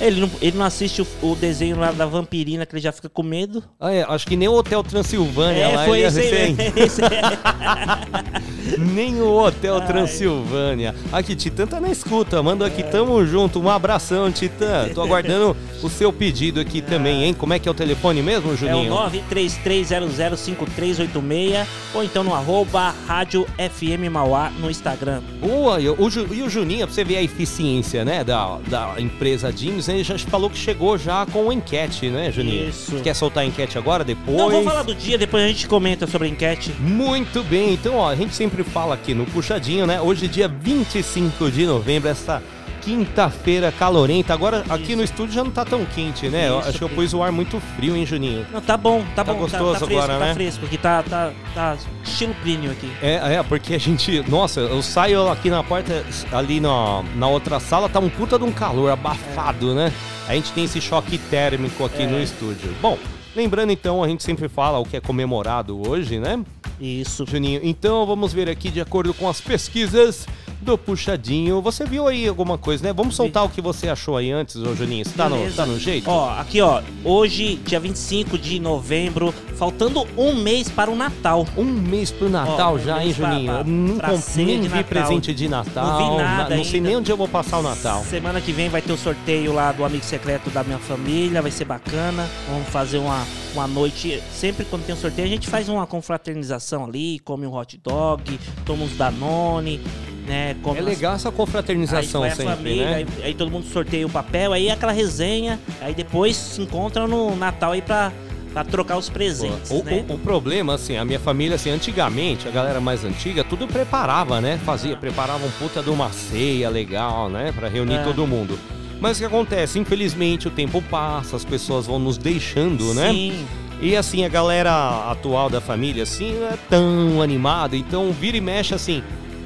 Ele 0.00 0.20
não, 0.22 0.30
ele 0.40 0.58
não 0.58 0.66
assiste 0.66 1.00
o, 1.00 1.06
o 1.22 1.36
desenho 1.36 1.78
lá 1.78 1.92
da 1.92 2.04
vampirina, 2.06 2.66
que 2.66 2.74
ele 2.74 2.82
já 2.82 2.90
fica 2.90 3.08
com 3.08 3.22
medo. 3.22 3.62
Ah, 3.78 3.92
é, 3.92 4.02
acho 4.08 4.26
que 4.26 4.36
nem 4.36 4.48
o 4.48 4.52
Hotel 4.54 4.82
Transilvânia 4.82 5.62
É, 5.64 5.76
lá 5.76 5.84
foi 5.84 5.98
ele 6.00 6.08
esse 6.08 6.20
recém. 6.20 6.54
mesmo. 6.54 6.72
Esse- 6.76 7.00
Nem 8.78 9.20
o 9.20 9.34
Hotel 9.34 9.80
Transilvânia. 9.82 10.94
Aqui, 11.12 11.34
Titã 11.34 11.66
tá 11.66 11.80
na 11.80 11.90
escuta. 11.90 12.42
Manda 12.42 12.66
aqui, 12.66 12.82
tamo 12.82 13.24
junto. 13.26 13.60
Um 13.60 13.68
abração, 13.68 14.30
Titã. 14.30 14.88
Tô 14.94 15.02
aguardando 15.02 15.56
o 15.82 15.88
seu 15.88 16.12
pedido 16.12 16.60
aqui 16.60 16.80
também, 16.80 17.24
hein? 17.24 17.34
Como 17.34 17.52
é 17.52 17.58
que 17.58 17.68
é 17.68 17.70
o 17.70 17.74
telefone 17.74 18.22
mesmo, 18.22 18.50
É 18.50 18.54
o 18.54 18.56
Juninho? 18.56 18.94
933005386 19.30 21.66
ou 21.94 22.02
então 22.02 22.24
no 22.24 22.34
arroba 22.34 22.94
rádio 23.06 23.46
FM 23.58 24.10
Mauá 24.10 24.50
no 24.58 24.70
Instagram. 24.70 25.20
Boa, 25.40 25.80
e 25.80 25.88
o, 25.88 25.96
e 26.32 26.42
o 26.42 26.48
Juninho, 26.48 26.86
pra 26.86 26.94
você 26.94 27.04
ver 27.04 27.18
a 27.18 27.22
eficiência, 27.22 28.04
né, 28.04 28.24
da, 28.24 28.58
da 28.68 28.94
empresa 28.98 29.52
James, 29.54 29.88
ele 29.88 30.04
já 30.04 30.16
falou 30.18 30.48
que 30.48 30.56
chegou 30.56 30.96
já 30.96 31.26
com 31.26 31.52
enquete, 31.52 32.08
né, 32.08 32.32
Juninho? 32.32 32.68
Isso. 32.68 32.96
Quer 33.00 33.14
soltar 33.14 33.44
a 33.44 33.46
enquete 33.46 33.76
agora, 33.76 34.04
depois? 34.04 34.36
Não, 34.36 34.50
vamos 34.50 34.64
falar 34.64 34.82
do 34.82 34.94
dia, 34.94 35.18
depois 35.18 35.44
a 35.44 35.48
gente 35.48 35.68
comenta 35.68 36.06
sobre 36.06 36.28
a 36.28 36.30
enquete. 36.30 36.72
Muito 36.80 37.42
bem, 37.42 37.74
então 37.74 37.96
ó, 37.96 38.08
a 38.08 38.16
gente 38.16 38.34
sempre 38.34 38.61
fala 38.64 38.94
aqui 38.94 39.14
no 39.14 39.26
Puxadinho, 39.26 39.86
né? 39.86 40.00
Hoje 40.00 40.28
dia 40.28 40.48
25 40.48 41.50
de 41.50 41.66
novembro, 41.66 42.08
essa 42.08 42.42
quinta-feira 42.82 43.72
calorenta. 43.72 44.34
Agora 44.34 44.64
aqui 44.68 44.96
no 44.96 45.02
estúdio 45.02 45.34
já 45.34 45.44
não 45.44 45.50
tá 45.50 45.64
tão 45.64 45.84
quente, 45.84 46.28
né? 46.28 46.48
Eu 46.48 46.58
Isso, 46.60 46.68
acho 46.68 46.78
que 46.78 46.84
eu 46.84 46.88
pus 46.88 47.14
o 47.14 47.22
ar 47.22 47.30
muito 47.30 47.60
frio, 47.76 47.96
hein, 47.96 48.04
Juninho? 48.04 48.44
Não, 48.52 48.60
tá 48.60 48.76
bom, 48.76 49.02
tá, 49.14 49.24
Tá 49.24 49.32
bom, 49.32 49.40
gostoso 49.40 49.72
tá, 49.74 49.78
tá 49.80 49.86
fresco, 49.86 50.02
agora, 50.04 50.18
tá 50.18 50.24
né? 50.26 50.34
fresco, 50.34 50.66
aqui 50.66 50.78
tá, 50.78 51.02
tá, 51.02 51.32
tá 51.54 51.76
estilo 52.02 52.34
Plínio 52.42 52.72
aqui. 52.72 52.90
É, 53.00 53.34
é, 53.36 53.42
porque 53.42 53.74
a 53.74 53.78
gente. 53.78 54.24
Nossa, 54.28 54.60
eu 54.60 54.82
saio 54.82 55.28
aqui 55.28 55.48
na 55.48 55.62
porta, 55.62 56.04
ali 56.32 56.60
na, 56.60 57.02
na 57.14 57.28
outra 57.28 57.60
sala, 57.60 57.88
tá 57.88 58.00
um 58.00 58.08
puta 58.08 58.36
de 58.38 58.44
um 58.44 58.52
calor 58.52 58.90
abafado, 58.90 59.74
né? 59.74 59.92
A 60.28 60.34
gente 60.34 60.52
tem 60.52 60.64
esse 60.64 60.80
choque 60.80 61.18
térmico 61.18 61.84
aqui 61.84 62.02
É. 62.02 62.06
no 62.06 62.20
estúdio. 62.20 62.74
Bom, 62.80 62.98
lembrando 63.36 63.70
então, 63.70 64.02
a 64.02 64.08
gente 64.08 64.22
sempre 64.24 64.48
fala 64.48 64.78
o 64.78 64.84
que 64.84 64.96
é 64.96 65.00
comemorado 65.00 65.88
hoje, 65.88 66.18
né? 66.18 66.40
Isso. 66.80 67.24
Juninho. 67.26 67.60
Então 67.62 68.04
vamos 68.06 68.32
ver 68.32 68.48
aqui 68.48 68.70
de 68.70 68.80
acordo 68.80 69.14
com 69.14 69.28
as 69.28 69.40
pesquisas 69.40 70.26
do 70.62 70.78
Puxadinho. 70.78 71.60
Você 71.60 71.84
viu 71.84 72.06
aí 72.08 72.26
alguma 72.28 72.56
coisa, 72.56 72.84
né? 72.84 72.92
Vamos 72.92 73.14
soltar 73.16 73.44
o 73.44 73.48
que 73.48 73.60
você 73.60 73.88
achou 73.88 74.16
aí 74.16 74.30
antes, 74.30 74.56
ô 74.56 74.74
Juninho. 74.74 75.04
Você 75.04 75.12
tá 75.16 75.28
no, 75.28 75.36
Beleza. 75.36 75.56
tá 75.56 75.66
no 75.66 75.78
jeito? 75.78 76.08
Ó, 76.08 76.30
aqui 76.38 76.60
ó, 76.60 76.80
hoje, 77.04 77.56
dia 77.66 77.80
25 77.80 78.38
de 78.38 78.58
novembro, 78.60 79.34
faltando 79.56 80.06
um 80.16 80.34
mês 80.34 80.68
para 80.68 80.90
o 80.90 80.96
Natal. 80.96 81.46
Um 81.56 81.64
mês 81.64 82.10
pro 82.10 82.28
Natal 82.30 82.72
Ó, 82.72 82.76
um 82.76 82.78
já, 82.78 82.98
hein, 82.98 83.04
mês 83.06 83.16
pra- 83.16 83.30
Juninho? 83.32 83.46
pra- 83.52 83.60
Eu 83.60 83.64
não, 83.66 83.96
pra 83.96 84.08
comp- 84.10 84.20
ceia 84.22 84.46
nem 84.46 84.60
de 84.60 84.68
vi 84.68 84.74
Natal. 84.76 84.84
presente 84.88 85.34
de 85.34 85.48
Natal. 85.48 85.86
Não 85.86 85.98
vi 86.16 86.22
nada 86.22 86.50
na- 86.50 86.56
não 86.56 86.64
sei 86.64 86.74
ainda. 86.76 86.88
nem 86.88 86.96
onde 86.98 87.10
eu 87.10 87.16
vou 87.16 87.28
passar 87.28 87.58
o 87.58 87.62
Natal. 87.62 88.02
Semana 88.04 88.40
que 88.40 88.52
vem 88.52 88.68
vai 88.68 88.80
ter 88.80 88.92
o 88.92 88.96
sorteio 88.98 89.52
lá 89.52 89.72
do 89.72 89.84
amigo 89.84 90.04
secreto 90.04 90.48
da 90.50 90.62
minha 90.62 90.78
família, 90.78 91.42
vai 91.42 91.50
ser 91.50 91.64
bacana. 91.64 92.28
Vamos 92.48 92.68
fazer 92.68 92.98
uma, 92.98 93.24
uma 93.54 93.66
noite. 93.66 94.22
Sempre 94.32 94.64
quando 94.64 94.84
tem 94.84 94.94
um 94.94 94.98
sorteio, 94.98 95.26
a 95.26 95.30
gente 95.30 95.48
faz 95.48 95.68
uma 95.68 95.86
confraternização 95.86 96.84
ali, 96.84 97.18
come 97.20 97.46
um 97.46 97.54
hot 97.54 97.78
dog, 97.82 98.38
toma 98.64 98.84
uns 98.84 98.92
Danone, 98.96 99.80
né? 100.26 100.54
É 100.76 100.80
legal 100.80 101.14
essa 101.14 101.28
Aí 101.28 101.34
confraternização 101.34 102.20
vai 102.22 102.30
a 102.30 102.34
sempre, 102.36 102.54
família, 102.54 102.84
né? 102.90 102.94
aí, 102.96 103.06
aí 103.24 103.34
todo 103.34 103.50
mundo 103.50 103.66
sorteia 103.66 104.06
o 104.06 104.10
papel, 104.10 104.52
aí 104.52 104.70
aquela 104.70 104.92
resenha, 104.92 105.58
aí 105.80 105.94
depois 105.94 106.36
se 106.36 106.60
encontram 106.62 107.06
no 107.08 107.34
Natal 107.36 107.72
aí 107.72 107.82
pra, 107.82 108.12
pra 108.52 108.64
trocar 108.64 108.96
os 108.98 109.08
presentes, 109.08 109.70
O, 109.70 109.82
né? 109.82 110.04
o- 110.08 110.14
o 110.14 110.18
problema, 110.18 110.74
assim, 110.74 110.96
a 110.96 111.04
minha 111.04 111.18
família, 111.20 111.56
assim, 111.56 111.70
antigamente, 111.70 112.46
a 112.46 112.50
galera 112.50 112.80
mais 112.80 113.04
antiga, 113.04 113.42
tudo 113.42 113.66
preparava, 113.66 114.40
né? 114.40 114.58
Fazia, 114.64 114.96
preparava 114.96 115.44
um 115.44 115.50
puta 115.52 115.82
de 115.82 115.90
uma 115.90 116.10
ceia 116.10 116.68
legal, 116.70 117.28
né? 117.28 117.52
Pra 117.52 117.68
reunir 117.68 117.94
É. 117.96 118.02
todo 118.04 118.26
mundo. 118.26 118.58
Mas 119.00 119.16
o 119.16 119.20
que 119.20 119.26
acontece? 119.26 119.80
Infelizmente, 119.80 120.46
o 120.46 120.50
tempo 120.50 120.80
passa, 120.82 121.34
as 121.34 121.44
pessoas 121.44 121.86
vão 121.86 121.98
nos 121.98 122.16
deixando, 122.16 122.94
né? 122.94 123.10
Sim, 123.10 123.46
E 123.80 123.96
assim, 123.96 124.24
a 124.24 124.28
galera 124.28 125.10
atual 125.10 125.50
da 125.50 125.60
família, 125.60 126.04
assim, 126.04 126.34
não 126.38 126.46
é 126.46 126.56
tão 126.70 127.20
animada. 127.20 127.76
Então, 127.76 128.12
vira 128.12 128.36
e 128.36 128.40
mexe, 128.40 128.72
assim. 128.72 129.02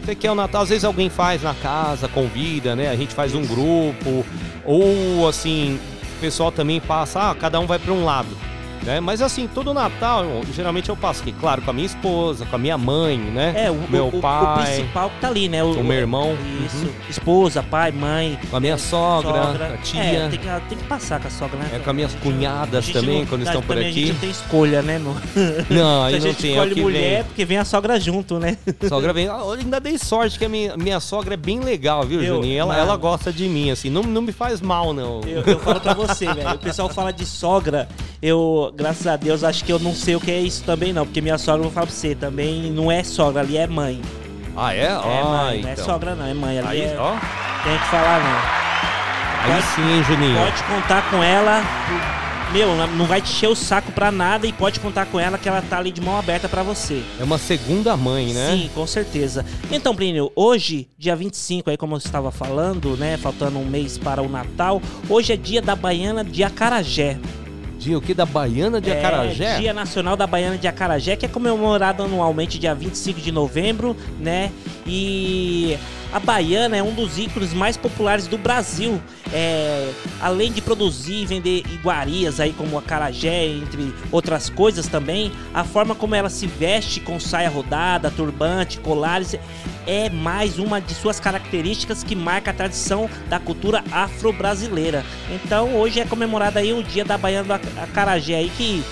Você 0.06 0.14
quer 0.14 0.30
o 0.30 0.36
Natal, 0.36 0.62
às 0.62 0.68
vezes 0.68 0.84
alguém 0.84 1.10
faz 1.10 1.42
na 1.42 1.52
casa, 1.52 2.06
convida, 2.06 2.76
né? 2.76 2.90
A 2.90 2.94
gente 2.94 3.12
faz 3.12 3.34
um 3.34 3.44
grupo. 3.44 4.24
Ou, 4.64 5.26
assim, 5.26 5.80
o 6.16 6.20
pessoal 6.20 6.52
também 6.52 6.80
passa, 6.80 7.32
ah, 7.32 7.34
cada 7.34 7.58
um 7.58 7.66
vai 7.66 7.80
pra 7.80 7.92
um 7.92 8.04
lado. 8.04 8.28
Né? 8.86 9.00
Mas 9.00 9.20
assim, 9.20 9.48
todo 9.52 9.74
Natal, 9.74 10.24
eu- 10.24 10.42
geralmente 10.54 10.88
eu 10.88 10.96
passo 10.96 11.20
aqui, 11.22 11.32
claro, 11.32 11.60
com 11.60 11.70
a 11.70 11.74
minha 11.74 11.86
esposa, 11.86 12.46
com 12.46 12.54
a 12.56 12.58
minha 12.58 12.78
mãe, 12.78 13.18
né? 13.18 13.52
é, 13.66 13.70
o, 13.70 13.78
meu 13.90 14.04
o, 14.06 14.18
o- 14.18 14.20
pai, 14.20 14.44
o 14.44 14.64
principal 14.76 15.10
que 15.10 15.20
tá 15.20 15.28
ali, 15.28 15.48
né? 15.48 15.62
o 15.64 15.82
meu 15.82 15.96
irmão, 15.96 16.36
Isso, 16.64 16.86
uhum. 16.86 16.92
esposa, 17.10 17.62
pai, 17.62 17.90
mãe, 17.90 18.38
com 18.48 18.56
a 18.56 18.60
minha 18.60 18.78
sogra, 18.78 19.42
sogra. 19.44 19.74
a 19.74 19.76
tia, 19.78 20.00
É, 20.02 20.28
tem 20.28 20.38
que, 20.38 20.46
tem 20.68 20.78
que 20.78 20.84
passar 20.84 21.20
com 21.20 21.26
a 21.26 21.30
sogra, 21.30 21.58
né? 21.58 21.70
é, 21.74 21.78
com 21.80 21.90
as 21.90 21.96
minhas 21.96 22.14
cunhadas 22.14 22.88
também, 22.88 23.18
não- 23.20 23.26
quando 23.26 23.42
estão 23.42 23.60
por 23.60 23.74
também 23.74 23.88
A 23.88 23.90
aqui. 23.90 24.00
gente 24.06 24.12
não 24.12 24.20
tem 24.20 24.30
escolha, 24.30 24.82
né? 24.82 24.98
No... 24.98 25.16
Não, 25.68 26.04
aí 26.04 26.14
a 26.14 26.18
não 26.18 26.26
gente 26.28 26.40
tem, 26.42 26.56
é 26.56 26.60
o 26.60 26.64
escolhe 26.64 26.80
mulher 26.80 27.14
vem. 27.16 27.24
porque 27.24 27.44
vem 27.44 27.58
a 27.58 27.64
sogra 27.64 27.98
junto, 27.98 28.38
né? 28.38 28.56
Sogra 28.88 29.12
vem. 29.12 29.28
Ah, 29.28 29.38
Eu 29.40 29.52
ainda 29.52 29.80
dei 29.80 29.98
sorte 29.98 30.38
que 30.38 30.44
a 30.44 30.48
minha, 30.48 30.76
minha 30.76 31.00
sogra 31.00 31.34
é 31.34 31.36
bem 31.36 31.58
legal, 31.60 32.04
viu, 32.04 32.22
Eu- 32.22 32.36
Juninho? 32.36 32.60
Ela, 32.60 32.74
mano. 32.74 32.86
ela 32.86 32.96
gosta 32.96 33.32
de 33.32 33.48
mim, 33.48 33.70
assim. 33.70 33.90
Não, 33.90 34.02
não 34.02 34.22
me 34.22 34.30
faz 34.32 34.60
mal, 34.60 34.92
não. 34.94 35.20
Eu, 35.26 35.42
eu 35.42 35.58
falo 35.58 35.80
pra 35.80 35.92
você, 35.94 36.32
velho. 36.32 36.50
O 36.54 36.58
pessoal 36.58 36.88
fala 36.88 37.12
de 37.12 37.26
sogra. 37.26 37.88
Eu, 38.22 38.72
graças 38.76 39.06
a 39.06 39.16
Deus, 39.16 39.42
acho 39.42 39.64
que 39.64 39.72
eu 39.72 39.78
não 39.78 39.94
sei 39.94 40.14
o 40.14 40.20
que 40.20 40.30
é 40.30 40.38
isso 40.38 40.62
também, 40.62 40.92
não. 40.92 41.06
Porque 41.06 41.20
minha 41.20 41.38
sogra, 41.38 41.60
eu 41.60 41.64
vou 41.64 41.72
falar 41.72 41.86
pra 41.86 41.94
você, 41.94 42.14
também 42.14 42.70
não 42.70 42.92
é 42.92 43.02
sogra, 43.02 43.40
ali 43.40 43.56
é 43.56 43.66
mãe. 43.66 44.00
Ah, 44.56 44.74
é? 44.74 44.84
É 44.84 44.90
ah, 44.90 45.24
mãe, 45.24 45.62
não 45.62 45.68
é 45.68 45.72
então. 45.72 45.84
sogra, 45.84 46.14
não, 46.14 46.26
é 46.26 46.34
mãe. 46.34 46.58
Ali 46.58 46.68
Aí, 46.68 46.80
é, 46.82 46.96
ó. 46.98 47.12
tem 47.64 47.78
que 47.78 47.86
falar, 47.86 48.20
não. 48.20 49.54
Aí 49.54 49.62
sim, 49.62 49.82
hein, 49.82 50.02
Juninho? 50.04 50.38
Pode 50.38 50.62
contar 50.64 51.10
com 51.10 51.22
ela. 51.22 51.62
Meu, 52.52 52.74
não 52.86 53.06
vai 53.06 53.20
te 53.20 53.32
encher 53.32 53.48
o 53.48 53.56
saco 53.56 53.90
pra 53.90 54.12
nada 54.12 54.46
e 54.46 54.52
pode 54.52 54.78
contar 54.78 55.06
com 55.06 55.18
ela 55.18 55.36
que 55.36 55.48
ela 55.48 55.60
tá 55.60 55.78
ali 55.78 55.90
de 55.90 56.00
mão 56.00 56.16
aberta 56.16 56.48
pra 56.48 56.62
você. 56.62 57.02
É 57.18 57.24
uma 57.24 57.38
segunda 57.38 57.96
mãe, 57.96 58.32
né? 58.32 58.50
Sim, 58.52 58.70
com 58.72 58.86
certeza. 58.86 59.44
Então, 59.70 59.94
Plínio, 59.94 60.30
hoje, 60.34 60.88
dia 60.96 61.16
25, 61.16 61.70
aí 61.70 61.76
como 61.76 61.94
eu 61.94 61.98
estava 61.98 62.30
falando, 62.30 62.96
né, 62.96 63.16
faltando 63.16 63.58
um 63.58 63.64
mês 63.64 63.98
para 63.98 64.22
o 64.22 64.28
Natal, 64.28 64.80
hoje 65.08 65.32
é 65.32 65.36
dia 65.36 65.60
da 65.60 65.74
Baiana 65.74 66.22
de 66.24 66.44
Acarajé. 66.44 67.18
Dia 67.78 67.98
o 67.98 68.00
que? 68.00 68.14
Da 68.14 68.26
Baiana 68.26 68.80
de 68.80 68.90
Acarajé? 68.90 69.44
É, 69.44 69.58
Dia 69.60 69.72
Nacional 69.72 70.16
da 70.16 70.26
Baiana 70.26 70.56
de 70.56 70.66
Acarajé, 70.66 71.16
que 71.16 71.26
é 71.26 71.28
comemorado 71.28 72.02
anualmente 72.02 72.58
dia 72.58 72.74
25 72.74 73.20
de 73.20 73.30
novembro, 73.30 73.96
né? 74.18 74.50
E 74.86 75.78
a 76.12 76.18
baiana 76.18 76.76
é 76.76 76.82
um 76.82 76.94
dos 76.94 77.18
ícones 77.18 77.52
mais 77.52 77.76
populares 77.76 78.26
do 78.26 78.38
Brasil. 78.38 79.00
É, 79.32 79.90
além 80.20 80.52
de 80.52 80.62
produzir 80.62 81.22
e 81.22 81.26
vender 81.26 81.62
iguarias 81.72 82.38
aí 82.40 82.52
como 82.52 82.78
acarajé, 82.78 83.46
entre 83.46 83.92
outras 84.12 84.48
coisas 84.48 84.86
também, 84.86 85.32
a 85.52 85.64
forma 85.64 85.94
como 85.94 86.14
ela 86.14 86.30
se 86.30 86.46
veste 86.46 87.00
com 87.00 87.18
saia 87.18 87.50
rodada, 87.50 88.10
turbante, 88.10 88.78
colares 88.78 89.36
é 89.86 90.10
mais 90.10 90.58
uma 90.58 90.80
de 90.80 90.94
suas 90.94 91.20
características 91.20 92.02
que 92.02 92.14
marca 92.16 92.50
a 92.50 92.54
tradição 92.54 93.08
da 93.28 93.38
cultura 93.38 93.82
afro-brasileira. 93.92 95.04
Então 95.30 95.74
hoje 95.76 96.00
é 96.00 96.04
comemorado 96.04 96.58
aí 96.58 96.72
o 96.72 96.82
dia 96.82 97.04
da 97.04 97.16
baiana 97.16 97.44
do 97.44 97.52
Ac- 97.52 97.78
acarajé 97.82 98.34
aí 98.36 98.50
que 98.56 98.82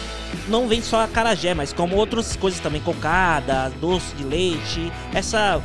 não 0.49 0.67
vem 0.69 0.83
só 0.83 1.03
acarajé, 1.03 1.55
mas 1.55 1.73
como 1.73 1.97
outras 1.97 2.37
coisas 2.37 2.61
também, 2.61 2.81
cocada, 2.81 3.71
doce 3.81 4.15
de 4.17 4.25
leite, 4.25 4.93
essa 5.13 5.61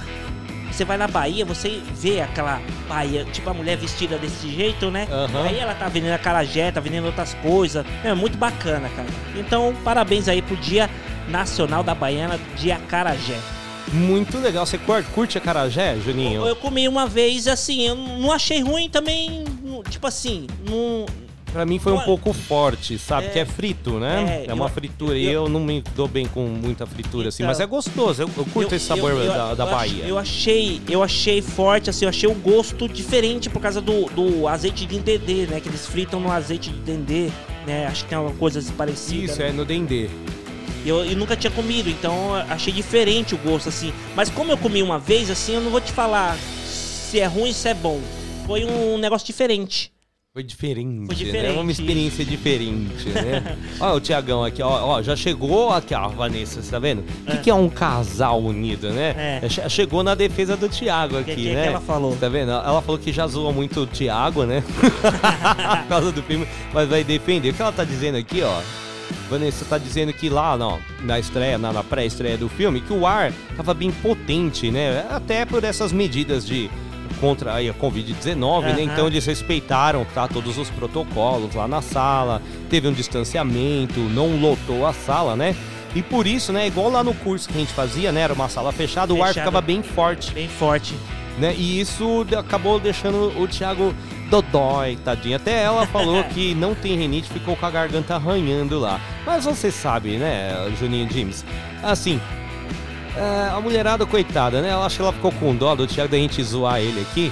você 0.71 0.85
vai 0.85 0.97
na 0.97 1.07
Bahia, 1.07 1.43
você 1.43 1.81
vê 1.95 2.21
aquela 2.21 2.61
Bahia, 2.87 3.25
tipo 3.25 3.49
a 3.49 3.53
mulher 3.53 3.75
vestida 3.75 4.17
desse 4.17 4.49
jeito, 4.49 4.89
né? 4.91 5.07
Aham. 5.11 5.43
Aí 5.47 5.57
ela 5.59 5.73
tá 5.73 5.89
vendendo 5.89 6.13
acarajé, 6.13 6.71
tá 6.71 6.79
vendendo 6.79 7.05
outras 7.05 7.33
coisas. 7.41 7.83
É 8.03 8.13
muito 8.13 8.37
bacana, 8.37 8.87
cara. 8.95 9.07
Então, 9.35 9.75
parabéns 9.83 10.27
aí 10.29 10.41
pro 10.41 10.55
Dia 10.55 10.89
Nacional 11.27 11.83
da 11.83 11.93
Baiana 11.95 12.39
de 12.55 12.71
Acarajé. 12.71 13.37
Muito 13.93 14.37
legal. 14.39 14.65
Você 14.65 14.77
cur- 14.77 15.03
curte 15.13 15.37
Acarajé, 15.37 15.97
Juninho? 16.03 16.41
Eu, 16.41 16.47
eu 16.47 16.55
comi 16.55 16.87
uma 16.87 17.05
vez, 17.07 17.47
assim, 17.47 17.87
eu 17.87 17.95
não 17.95 18.31
achei 18.31 18.61
ruim 18.61 18.89
também, 18.89 19.43
tipo 19.89 20.05
assim, 20.07 20.47
não... 20.69 21.05
Pra 21.51 21.65
mim 21.65 21.79
foi 21.79 21.93
um 21.93 22.01
pouco 22.01 22.31
forte, 22.31 22.99
sabe? 22.99 23.25
É. 23.25 23.29
que 23.31 23.39
é 23.39 23.45
frito, 23.45 23.93
né? 23.99 24.43
É, 24.45 24.51
É, 24.51 24.53
uma 24.53 24.65
eu- 24.65 24.69
fritura. 24.69 25.13
eu- 25.13 25.17
e 25.17 25.31
eu 25.31 25.49
não 25.49 25.59
me 25.59 25.83
dou 25.95 26.07
bem 26.07 26.27
com 26.27 26.41
muita 26.45 26.85
fritura, 26.85 27.29
assim. 27.29 27.41
Então. 27.41 27.49
Mas 27.49 27.59
é 27.59 27.65
gostoso. 27.65 28.21
Eu, 28.21 28.29
eu 28.37 28.45
curto 28.45 28.71
eu- 28.73 28.77
esse 28.77 28.85
sabor 28.85 29.09
eu- 29.09 29.23
eu- 29.23 29.27
da, 29.33 29.55
da 29.55 29.63
eu 29.65 29.71
Bahia. 29.71 30.05
Eu 30.05 30.19
achei, 30.19 30.79
eu 30.87 31.01
achei 31.01 31.41
forte, 31.41 31.89
assim, 31.89 32.05
eu 32.05 32.09
achei 32.09 32.29
o 32.29 32.35
gosto 32.35 32.87
diferente 32.87 33.49
por 33.49 33.59
causa 33.59 33.81
do, 33.81 34.05
do 34.11 34.47
azeite 34.47 34.85
de 34.85 34.99
dendê, 34.99 35.47
né? 35.47 35.59
Que 35.59 35.69
eles 35.69 35.87
fritam 35.87 36.19
no 36.19 36.31
azeite 36.31 36.69
de 36.69 36.77
dendê, 36.81 37.29
né? 37.65 37.87
Acho 37.87 38.03
que 38.03 38.09
tem 38.11 38.17
uma 38.19 38.29
coisa 38.33 38.61
parecida. 38.77 39.25
Isso, 39.25 39.39
né? 39.39 39.49
é 39.49 39.51
no 39.51 39.65
Dendê. 39.65 40.07
Eu, 40.85 41.03
eu 41.05 41.15
nunca 41.17 41.35
tinha 41.35 41.51
comido, 41.51 41.89
então 41.89 42.33
achei 42.49 42.71
diferente 42.73 43.35
o 43.35 43.37
gosto, 43.37 43.69
assim. 43.69 43.93
Mas 44.15 44.29
como 44.29 44.51
eu 44.51 44.57
comi 44.57 44.81
uma 44.81 44.97
vez, 44.99 45.29
assim, 45.29 45.55
eu 45.55 45.61
não 45.61 45.71
vou 45.71 45.81
te 45.81 45.91
falar 45.91 46.37
se 46.65 47.19
é 47.19 47.25
ruim 47.25 47.51
se 47.53 47.67
é 47.67 47.73
bom. 47.73 47.99
Foi 48.47 48.63
um 48.65 48.97
negócio 48.97 49.25
diferente. 49.27 49.91
Foi 50.31 50.43
diferente, 50.43 51.07
Foi 51.07 51.15
né? 51.15 51.23
diferente. 51.23 51.59
Uma 51.59 51.71
experiência 51.71 52.23
diferente, 52.23 53.09
né? 53.09 53.57
Olha 53.81 53.93
o 53.95 53.99
Tiagão 53.99 54.43
aqui, 54.43 54.61
ó, 54.61 54.85
ó, 54.85 55.01
já 55.01 55.15
chegou 55.15 55.71
aqui, 55.71 55.93
ó, 55.93 56.05
a 56.05 56.07
Vanessa, 56.07 56.61
você 56.61 56.69
tá 56.69 56.77
vendo? 56.77 57.03
O 57.27 57.31
que, 57.31 57.37
que 57.39 57.49
é 57.49 57.53
um 57.53 57.67
casal 57.67 58.39
unido, 58.39 58.91
né? 58.91 59.39
É. 59.43 59.49
Che- 59.49 59.67
Chegou 59.67 60.03
na 60.03 60.13
defesa 60.13 60.55
do 60.55 60.69
Tiago 60.69 61.17
aqui, 61.17 61.35
que- 61.35 61.41
que 61.43 61.53
né? 61.53 61.65
ela 61.65 61.81
falou? 61.81 62.15
Tá 62.15 62.29
vendo? 62.29 62.51
Ela 62.51 62.81
falou 62.81 62.99
que 62.99 63.11
já 63.11 63.25
zoa 63.27 63.51
muito 63.51 63.81
o 63.81 63.87
Tiago, 63.87 64.45
né? 64.45 64.63
Por 65.83 65.87
causa 65.89 66.11
do 66.11 66.21
filme, 66.21 66.47
mas 66.73 66.87
vai 66.87 67.03
defender. 67.03 67.49
O 67.49 67.53
que 67.53 67.61
ela 67.61 67.71
tá 67.71 67.83
dizendo 67.83 68.15
aqui, 68.17 68.41
ó? 68.43 68.61
Vanessa 69.29 69.65
tá 69.65 69.77
dizendo 69.77 70.11
que 70.13 70.29
lá 70.29 70.57
não, 70.57 70.79
na 71.01 71.19
estreia, 71.19 71.57
na, 71.57 71.71
na 71.71 71.83
pré-estreia 71.83 72.37
do 72.37 72.49
filme, 72.49 72.81
que 72.81 72.93
o 72.93 73.05
ar 73.05 73.31
tava 73.55 73.73
bem 73.73 73.91
potente, 73.91 74.71
né? 74.71 75.05
Até 75.09 75.45
por 75.45 75.63
essas 75.63 75.91
medidas 75.91 76.45
de 76.45 76.69
contra 77.19 77.55
aí 77.55 77.69
a 77.69 77.73
Covid-19, 77.73 78.61
né? 78.61 78.71
Aham. 78.71 78.81
Então 78.81 79.07
eles 79.07 79.25
respeitaram 79.25 80.05
tá, 80.13 80.27
todos 80.27 80.57
os 80.57 80.69
protocolos 80.69 81.53
lá 81.53 81.67
na 81.67 81.81
sala, 81.81 82.41
teve 82.69 82.87
um 82.87 82.93
distanciamento, 82.93 83.99
não 83.99 84.39
lotou 84.39 84.85
a 84.85 84.93
sala, 84.93 85.35
né? 85.35 85.55
E 85.95 86.01
por 86.03 86.27
isso, 86.27 86.53
né, 86.53 86.67
igual 86.67 86.89
lá 86.91 87.03
no 87.03 87.13
curso 87.15 87.49
que 87.49 87.55
a 87.57 87.59
gente 87.59 87.73
fazia, 87.73 88.11
né, 88.11 88.21
era 88.21 88.33
uma 88.33 88.47
sala 88.47 88.71
fechada, 88.71 89.11
o 89.11 89.23
ar 89.23 89.33
ficava 89.33 89.59
bem 89.59 89.81
forte, 89.81 90.31
Bem 90.33 90.47
forte. 90.47 90.93
né? 91.39 91.55
E 91.57 91.79
isso 91.79 92.27
acabou 92.37 92.79
deixando 92.79 93.33
o 93.41 93.47
Thiago 93.47 93.93
dodói, 94.29 94.97
tadinho. 94.97 95.35
Até 95.35 95.63
ela 95.63 95.85
falou 95.87 96.23
que 96.23 96.53
não 96.55 96.75
tem 96.75 96.95
rinite, 96.95 97.29
ficou 97.29 97.55
com 97.55 97.65
a 97.65 97.71
garganta 97.71 98.15
arranhando 98.15 98.79
lá. 98.79 98.99
Mas 99.25 99.45
você 99.45 99.71
sabe, 99.71 100.17
né, 100.17 100.53
Juninho 100.79 101.11
James? 101.11 101.43
Assim, 101.83 102.19
é, 103.15 103.49
a 103.49 103.59
mulherada, 103.59 104.05
coitada, 104.05 104.61
né? 104.61 104.71
Eu 104.71 104.81
acho 104.81 104.97
que 104.97 105.01
ela 105.01 105.13
ficou 105.13 105.31
com 105.31 105.55
dó 105.55 105.75
do 105.75 105.87
Thiago 105.87 106.11
da 106.11 106.17
gente 106.17 106.41
zoar 106.43 106.79
ele 106.79 107.01
aqui, 107.01 107.31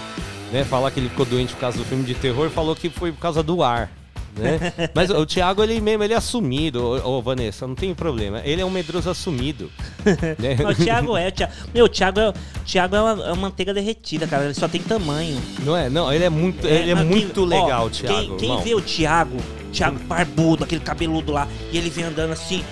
né? 0.51 0.63
Falar 0.63 0.91
que 0.91 0.99
ele 0.99 1.09
ficou 1.09 1.25
doente 1.25 1.53
por 1.53 1.61
causa 1.61 1.77
do 1.77 1.85
filme 1.85 2.03
de 2.03 2.13
terror, 2.15 2.49
falou 2.49 2.75
que 2.75 2.89
foi 2.89 3.11
por 3.11 3.19
causa 3.19 3.41
do 3.41 3.63
ar. 3.63 3.89
Né? 4.37 4.73
Mas 4.93 5.09
o 5.09 5.25
Thiago, 5.25 5.63
ele 5.63 5.79
mesmo, 5.81 6.03
ele 6.03 6.13
é 6.13 6.17
assumido, 6.17 6.83
ô, 6.83 7.17
ô, 7.17 7.21
Vanessa, 7.21 7.65
não 7.67 7.75
tem 7.75 7.93
problema. 7.93 8.41
Ele 8.43 8.61
é 8.61 8.65
um 8.65 8.69
medroso 8.69 9.09
assumido. 9.09 9.71
né? 10.39 10.55
Não, 10.61 10.69
o 10.69 10.75
Thiago 10.75 11.17
é, 11.17 11.27
o 11.27 11.31
Thiago, 11.31 11.53
meu, 11.73 11.85
o 11.85 11.89
Thiago 11.89 12.19
é, 12.19 12.29
o 12.29 12.33
Thiago 12.65 12.95
é 12.95 13.01
uma, 13.01 13.23
é 13.23 13.27
uma 13.27 13.35
manteiga 13.35 13.73
derretida, 13.73 14.27
cara. 14.27 14.45
Ele 14.45 14.53
só 14.53 14.67
tem 14.67 14.81
tamanho. 14.81 15.41
Não 15.63 15.75
é? 15.75 15.89
Não, 15.89 16.11
ele 16.13 16.23
é 16.23 16.29
muito, 16.29 16.65
ele 16.67 16.91
é 16.91 16.95
muito 16.95 17.47
quem- 17.47 17.59
ó, 17.59 17.63
legal, 17.63 17.89
Thiago. 17.89 18.37
Quem, 18.37 18.37
quem 18.37 18.61
vê 18.61 18.75
o 18.75 18.81
Thiago, 18.81 19.37
Thiago 19.71 19.99
barbudo, 19.99 20.63
aquele 20.63 20.81
cabeludo 20.81 21.31
lá, 21.31 21.47
e 21.71 21.77
ele 21.77 21.89
vem 21.89 22.05
andando 22.05 22.31
assim, 22.33 22.63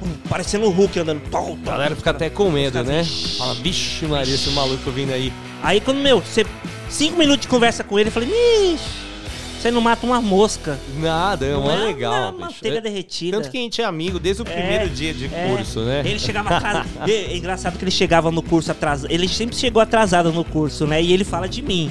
pum, 0.00 0.08
parecendo 0.28 0.66
o 0.66 0.70
Hulk 0.70 0.98
andando. 0.98 1.20
Tom, 1.30 1.58
A 1.62 1.70
galera 1.70 1.96
fica 1.96 2.10
até 2.10 2.30
com 2.30 2.50
medo, 2.50 2.82
né? 2.82 3.02
"Vixe." 3.02 3.38
Fala, 3.38 3.54
vixe 3.54 4.06
Maria, 4.06 4.34
esse 4.34 4.50
maluco 4.50 4.90
vindo 4.90 5.12
aí. 5.12 5.32
Aí 5.62 5.80
quando, 5.80 5.98
meu, 5.98 6.20
você. 6.20 6.44
Cinco 6.88 7.18
minutos 7.18 7.42
de 7.42 7.48
conversa 7.48 7.82
com 7.82 7.98
ele, 7.98 8.08
eu 8.08 8.12
falei, 8.12 8.28
Ixi, 8.28 8.84
você 9.64 9.70
não 9.70 9.80
mata 9.80 10.04
uma 10.04 10.20
mosca. 10.20 10.78
Nada, 10.98 11.46
é 11.46 11.52
Não 11.52 11.62
uma 11.62 11.72
é 11.72 11.76
legal, 11.86 12.32
bicho. 12.32 12.40
manteiga 12.44 12.76
É- 12.76 12.80
derretida. 12.82 13.38
Tanto 13.38 13.50
que 13.50 13.56
a 13.56 13.60
gente 13.62 13.80
é 13.80 13.84
amigo 13.84 14.18
desde 14.18 14.42
o 14.42 14.44
primeiro 14.44 14.84
É, 14.84 14.88
dia 14.88 15.14
de 15.14 15.24
é. 15.24 15.48
curso, 15.48 15.80
né? 15.80 16.02
Ele 16.04 16.18
chegava 16.18 16.54
atrasado. 16.54 16.88
é 17.08 17.34
engraçado 17.34 17.78
que 17.78 17.84
ele 17.84 17.90
chegava 17.90 18.30
no 18.30 18.42
curso 18.42 18.70
atrasado. 18.70 19.10
Ele 19.10 19.26
sempre 19.26 19.56
chegou 19.56 19.80
atrasado 19.80 20.30
no 20.32 20.44
curso, 20.44 20.86
né? 20.86 21.02
E 21.02 21.12
ele 21.14 21.24
fala 21.24 21.48
de 21.48 21.62
mim. 21.62 21.90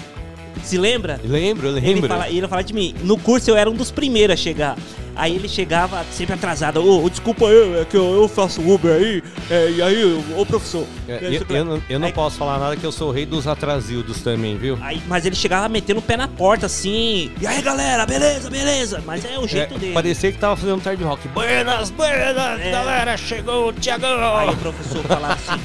Se 0.64 0.78
lembra? 0.78 1.20
Lembro, 1.24 1.68
Ele 1.70 1.80
lembro. 1.80 2.08
fala, 2.08 2.30
ele 2.30 2.48
fala 2.48 2.64
de 2.64 2.74
mim. 2.74 2.94
No 3.04 3.18
curso 3.18 3.50
eu 3.50 3.56
era 3.58 3.70
um 3.70 3.74
dos 3.74 3.92
primeiros 3.92 4.34
a 4.34 4.38
chegar. 4.38 4.78
Aí 5.16 5.36
ele 5.36 5.48
chegava 5.48 6.04
sempre 6.12 6.34
atrasado. 6.34 6.78
Ô, 6.84 7.04
ô, 7.06 7.10
desculpa 7.10 7.48
aí, 7.48 7.82
é 7.82 7.86
que 7.86 7.96
eu, 7.96 8.16
eu 8.16 8.28
faço 8.28 8.62
Uber 8.62 8.92
aí. 8.96 9.22
é, 9.50 9.70
e 9.70 9.82
aí, 9.82 10.24
ô 10.36 10.44
professor. 10.46 10.86
É, 11.08 11.14
é, 11.14 11.38
eu, 11.38 11.56
eu 11.56 11.66
não, 11.66 11.82
eu 11.88 12.00
não 12.00 12.08
Aí- 12.08 12.14
posso 12.14 12.36
falar 12.38 12.58
nada 12.58 12.76
que 12.76 12.84
eu 12.84 12.92
sou 12.92 13.10
o 13.10 13.12
rei 13.12 13.24
dos 13.26 13.46
atrasildos 13.46 14.22
também, 14.24 14.58
viu? 14.58 14.76
Aí, 14.82 15.00
mas 15.08 15.24
ele 15.26 15.36
chegava 15.36 15.70
metendo 15.70 16.00
o 16.00 16.02
pé 16.02 16.18
na 16.18 16.28
porta 16.28 16.66
assim. 16.66 17.32
E 17.40 17.46
aí, 17.46 17.62
galera, 17.62 18.06
beleza, 18.08 18.50
beleza. 18.50 19.04
Mas 19.06 19.24
é 19.24 19.38
o 19.38 19.48
jeito 19.48 19.76
É, 19.76 19.78
dele. 19.78 19.94
Parecia 19.94 20.32
que 20.32 20.38
tava 20.40 20.56
fazendo 20.56 20.78
um 20.78 20.80
tarde 20.80 21.04
rock. 21.04 21.28
Buenas, 21.28 21.92
buenas, 21.92 22.60
É. 22.62 22.72
galera, 22.72 23.16
chegou 23.16 23.68
o 23.70 23.74
Thiagão. 23.74 24.38
Aí 24.38 24.50
o 24.50 24.58
professor 24.58 25.04
falava 25.04 25.34
assim: 25.36 25.62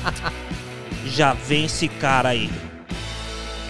Já 1.07 1.33
vem 1.33 1.65
esse 1.65 1.89
cara 1.89 2.31
aí. 2.31 2.51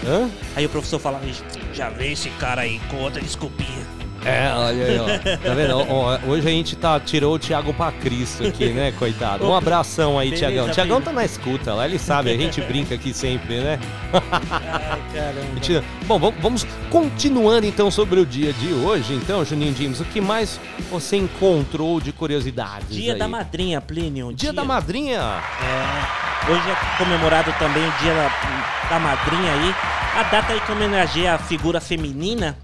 Hã? 0.05 0.29
Aí 0.55 0.65
o 0.65 0.69
professor 0.69 0.99
falava: 0.99 1.25
Já 1.73 1.89
vem 1.89 2.13
esse 2.13 2.29
cara 2.31 2.61
aí 2.61 2.79
com 2.89 2.97
outra 2.97 3.21
desculpinha. 3.21 3.98
É, 4.25 4.51
olha 4.53 4.85
aí, 4.85 4.99
ó. 4.99 5.05
Tá 5.37 5.53
vendo? 5.53 5.77
Ó, 5.89 6.17
hoje 6.27 6.47
a 6.47 6.51
gente 6.51 6.75
tá, 6.75 6.99
tirou 6.99 7.35
o 7.35 7.39
Thiago 7.39 7.73
pra 7.73 7.91
Cristo 7.91 8.45
aqui, 8.45 8.67
né, 8.69 8.91
coitado? 8.91 9.45
Um 9.47 9.55
abração 9.55 10.19
aí, 10.19 10.29
Beleza, 10.31 10.47
Thiagão. 10.51 10.69
Thiagão 10.73 11.01
tá 11.01 11.11
na 11.13 11.23
escuta 11.25 11.73
lá, 11.73 11.85
ele 11.85 11.97
sabe, 11.99 12.31
a 12.31 12.37
gente 12.37 12.59
brinca 12.61 12.95
aqui 12.95 13.13
sempre, 13.13 13.59
né? 13.61 13.79
Ai, 14.13 14.99
caramba. 15.13 15.83
Bom, 16.05 16.19
vamos- 16.41 16.67
continuando 16.89 17.65
então 17.65 17.89
sobre 17.89 18.19
o 18.19 18.25
dia 18.25 18.51
de 18.53 18.73
hoje. 18.73 19.13
Então, 19.13 19.43
Juninho 19.45 19.75
James, 19.75 19.99
o 19.99 20.05
que 20.05 20.19
mais 20.19 20.59
você 20.91 21.17
encontrou 21.17 21.99
de 22.01 22.11
curiosidades 22.11 22.89
Dia 22.89 23.13
aí? 23.13 23.19
da 23.19 23.27
madrinha, 23.27 23.79
Plínio. 23.79 24.33
Dia 24.33 24.51
da 24.51 24.63
madrinha? 24.65 25.19
É, 25.21 26.51
hoje 26.51 26.63
é 26.69 26.97
comemorado 26.97 27.53
também 27.59 27.83
o 27.87 27.91
dia 28.01 28.13
da, 28.13 28.89
da 28.89 28.99
madrinha 28.99 29.53
aí. 29.53 29.75
A 30.15 30.23
data 30.23 30.53
aí 30.53 30.59
que 30.59 30.71
homenageia 30.71 31.35
a 31.35 31.37
figura 31.37 31.79
feminina, 31.79 32.57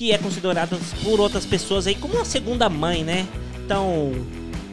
que 0.00 0.12
é 0.12 0.16
considerada 0.16 0.78
por 1.04 1.20
outras 1.20 1.44
pessoas 1.44 1.86
aí 1.86 1.94
como 1.94 2.14
uma 2.14 2.24
segunda 2.24 2.70
mãe, 2.70 3.04
né? 3.04 3.26
Então, 3.62 4.12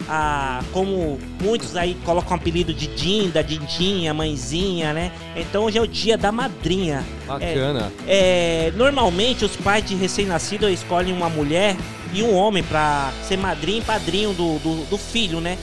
a, 0.07 0.63
como 0.71 1.19
muitos 1.43 1.75
aí 1.75 1.97
colocam 2.05 2.31
o 2.31 2.39
apelido 2.39 2.73
de 2.73 2.87
Dinda, 2.87 3.43
Dindinha, 3.43 4.13
mãezinha, 4.13 4.93
né? 4.93 5.11
Então 5.35 5.65
hoje 5.65 5.79
é 5.79 5.81
o 5.81 5.85
dia 5.85 6.17
da 6.17 6.31
madrinha. 6.31 7.03
Bacana. 7.27 7.91
É, 8.07 8.71
normalmente 8.77 9.43
os 9.43 9.53
pais 9.57 9.85
de 9.85 9.95
recém-nascido 9.95 10.69
escolhem 10.69 11.13
uma 11.13 11.27
mulher 11.27 11.75
e 12.13 12.23
um 12.23 12.33
homem 12.33 12.63
pra 12.63 13.11
ser 13.27 13.35
madrinho 13.35 13.79
e 13.79 13.83
padrinho 13.83 14.31
do, 14.31 14.57
do, 14.59 14.85
do 14.89 14.97
filho, 14.97 15.41
né? 15.41 15.57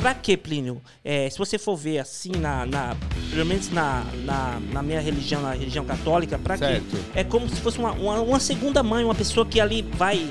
Pra 0.00 0.14
quê, 0.14 0.36
Plínio? 0.36 0.80
É, 1.04 1.28
se 1.28 1.36
você 1.38 1.58
for 1.58 1.76
ver 1.76 1.98
assim, 1.98 2.30
na, 2.38 2.64
na- 2.64 2.96
pelo 3.30 3.44
menos 3.44 3.68
na, 3.70 4.04
na, 4.24 4.58
na 4.72 4.82
minha 4.82 5.00
religião, 5.00 5.42
na 5.42 5.52
religião 5.54 5.84
católica, 5.84 6.38
pra? 6.38 6.56
Certo. 6.56 6.96
É 7.14 7.24
como 7.24 7.48
se 7.48 7.56
fosse 7.60 7.78
uma, 7.78 7.92
uma, 7.92 8.20
uma 8.20 8.40
segunda 8.40 8.82
mãe, 8.82 9.04
uma 9.04 9.14
pessoa 9.14 9.44
que 9.44 9.60
ali 9.60 9.82
vai. 9.82 10.28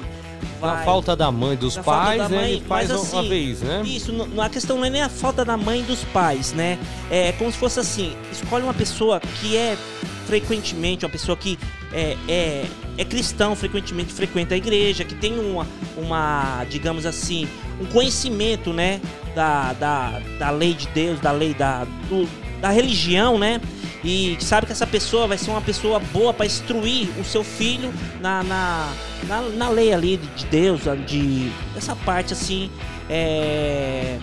Na 0.62 0.76
vai 0.76 0.86
falta 0.86 1.16
da 1.16 1.32
mãe 1.32 1.56
dos 1.58 1.76
na 1.76 1.84
pais, 1.84 2.18
da 2.20 2.30
né? 2.30 2.38
mãe, 2.38 2.52
Ele 2.54 2.62
faz 2.62 2.90
mas 2.90 3.00
uma 3.12 3.20
assim, 3.20 3.30
vez, 3.30 3.62
né? 3.62 3.82
Isso, 3.86 4.12
não- 4.14 4.42
a 4.42 4.50
questão 4.50 4.78
não 4.78 4.86
é 4.86 4.90
nem 4.90 5.02
a 5.02 5.10
falta 5.10 5.44
da 5.44 5.58
mãe 5.58 5.84
dos 5.84 6.04
pais, 6.06 6.54
né? 6.54 6.80
É 7.12 7.32
como 7.34 7.52
se 7.52 7.58
fosse 7.58 7.80
assim, 7.80 8.16
escolhe 8.32 8.64
uma 8.64 8.74
pessoa 8.74 9.20
que 9.20 9.56
é 9.58 9.78
frequentemente, 10.26 11.06
uma 11.06 11.12
pessoa 11.12 11.36
que 11.38 11.58
é, 11.94 12.18
é, 12.28 12.66
é 12.98 13.06
cristão, 13.06 13.56
frequentemente 13.56 14.14
frequenta 14.14 14.56
a 14.56 14.58
igreja, 14.58 15.04
que 15.04 15.16
tem 15.16 15.38
uma, 15.40 15.66
uma 15.98 16.66
digamos 16.70 17.06
assim, 17.06 17.48
um 17.82 17.86
conhecimento, 17.86 18.72
né? 18.74 19.00
Da, 19.38 19.74
da, 19.74 20.20
da 20.40 20.50
lei 20.50 20.74
de 20.74 20.88
Deus, 20.88 21.20
da 21.20 21.32
lei 21.32 21.54
da, 21.54 21.86
do- 22.10 22.28
da 22.60 22.70
religião, 22.72 23.38
né? 23.38 23.62
E 24.04 24.36
sabe 24.40 24.66
que 24.66 24.72
essa 24.72 24.88
pessoa 24.88 25.28
vai 25.28 25.38
ser 25.38 25.52
uma 25.52 25.62
pessoa 25.62 26.00
boa 26.00 26.34
para 26.34 26.48
instruir 26.48 27.08
o 27.20 27.24
seu 27.24 27.44
filho 27.44 27.94
na, 28.20 28.42
na, 28.44 28.90
na, 29.28 29.42
na 29.42 29.70
lei 29.70 29.94
ali 29.94 30.18
de 30.36 30.46
Deus, 30.48 30.82
de 31.06 31.52
essa 31.76 31.96
parte 31.98 32.34
assim, 32.34 32.72
é, 33.08 34.18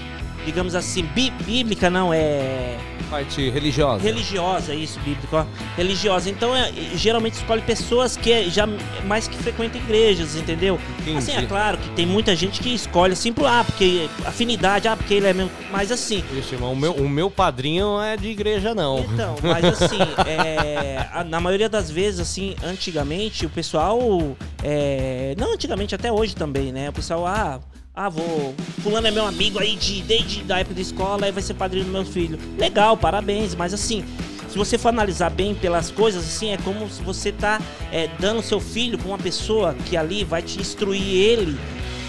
digamos 0.45 0.75
assim, 0.75 1.03
bí- 1.15 1.33
bíblica 1.47 1.89
não 1.89 2.13
é 2.13 2.77
Parte 3.15 3.49
religiosa. 3.51 4.03
religiosa, 4.03 4.75
isso, 4.75 4.99
bíblico, 5.01 5.37
ó. 5.37 5.45
religiosa. 5.77 6.29
Então, 6.29 6.55
é, 6.55 6.73
geralmente 6.97 7.35
escolhe 7.35 7.63
pessoas 7.63 8.17
que 8.17 8.33
é 8.33 8.45
já 8.51 8.67
mais 9.07 9.29
que 9.29 9.37
frequentam 9.37 9.81
igrejas, 9.81 10.35
entendeu? 10.35 10.81
Entendi. 11.01 11.19
Assim, 11.19 11.33
é 11.33 11.43
claro 11.47 11.79
que 11.79 11.89
tem 11.91 12.05
muita 12.07 12.35
gente 12.35 12.61
que 12.61 12.75
escolhe 12.75 13.13
assim, 13.13 13.33
por, 13.33 13.47
ah, 13.47 13.63
porque 13.65 14.09
afinidade, 14.25 14.89
ah, 14.89 14.97
porque 14.97 15.15
ele 15.15 15.27
é 15.29 15.33
meu, 15.33 15.49
mas 15.71 15.93
assim, 15.93 16.25
o 16.61 16.75
meu, 16.75 16.93
o 16.95 17.09
meu 17.09 17.31
padrinho 17.31 17.85
não 17.85 18.03
é 18.03 18.17
de 18.17 18.29
igreja, 18.29 18.75
não. 18.75 18.99
então, 19.01 19.37
mas 19.43 19.65
assim, 19.65 19.99
é, 20.27 21.07
a- 21.13 21.23
na 21.25 21.41
maioria 21.41 21.69
das 21.69 21.91
vezes, 21.91 22.19
assim, 22.21 22.57
antigamente, 22.65 23.47
o 23.47 23.51
pessoal. 23.51 24.37
é, 24.63 25.35
não 25.39 25.53
antigamente, 25.55 25.95
até 25.95 26.11
hoje 26.11 26.35
também, 26.35 26.73
né? 26.73 26.89
O 26.89 26.93
pessoal, 26.93 27.27
ah. 27.27 27.61
Ah, 27.95 28.09
vou. 28.09 28.55
Fulano 28.83 29.07
é 29.07 29.11
meu 29.11 29.25
amigo 29.27 29.59
aí 29.61 29.77
de, 29.77 30.03
desde 30.03 30.53
a 30.53 30.59
época 30.59 30.75
da 30.75 30.81
escola, 30.81 31.27
aí 31.27 31.33
vai 31.33 31.43
ser 31.43 31.55
padrinho 31.55 31.85
do 31.85 31.93
meu 31.93 32.05
filho. 32.05 32.39
Legal, 32.59 32.97
parabéns, 32.97 33.55
mas 33.55 33.73
assim, 33.73 34.05
se 34.49 34.59
você 34.59 34.77
for 34.77 34.89
analisar 34.89 35.31
bem 35.31 35.55
pelas 35.55 35.91
coisas, 35.93 36.25
assim, 36.25 36.51
é 36.51 36.57
como 36.59 36.89
se 36.91 37.01
você 37.03 37.31
tá 37.31 37.61
é, 37.93 38.09
dando 38.19 38.43
seu 38.43 38.59
filho 38.59 38.99
pra 38.99 39.07
uma 39.07 39.19
pessoa 39.19 39.75
que 39.87 39.97
ali 39.97 40.25
vai 40.25 40.43
te 40.43 40.59
instruir 40.61 41.03
ele 41.03 41.57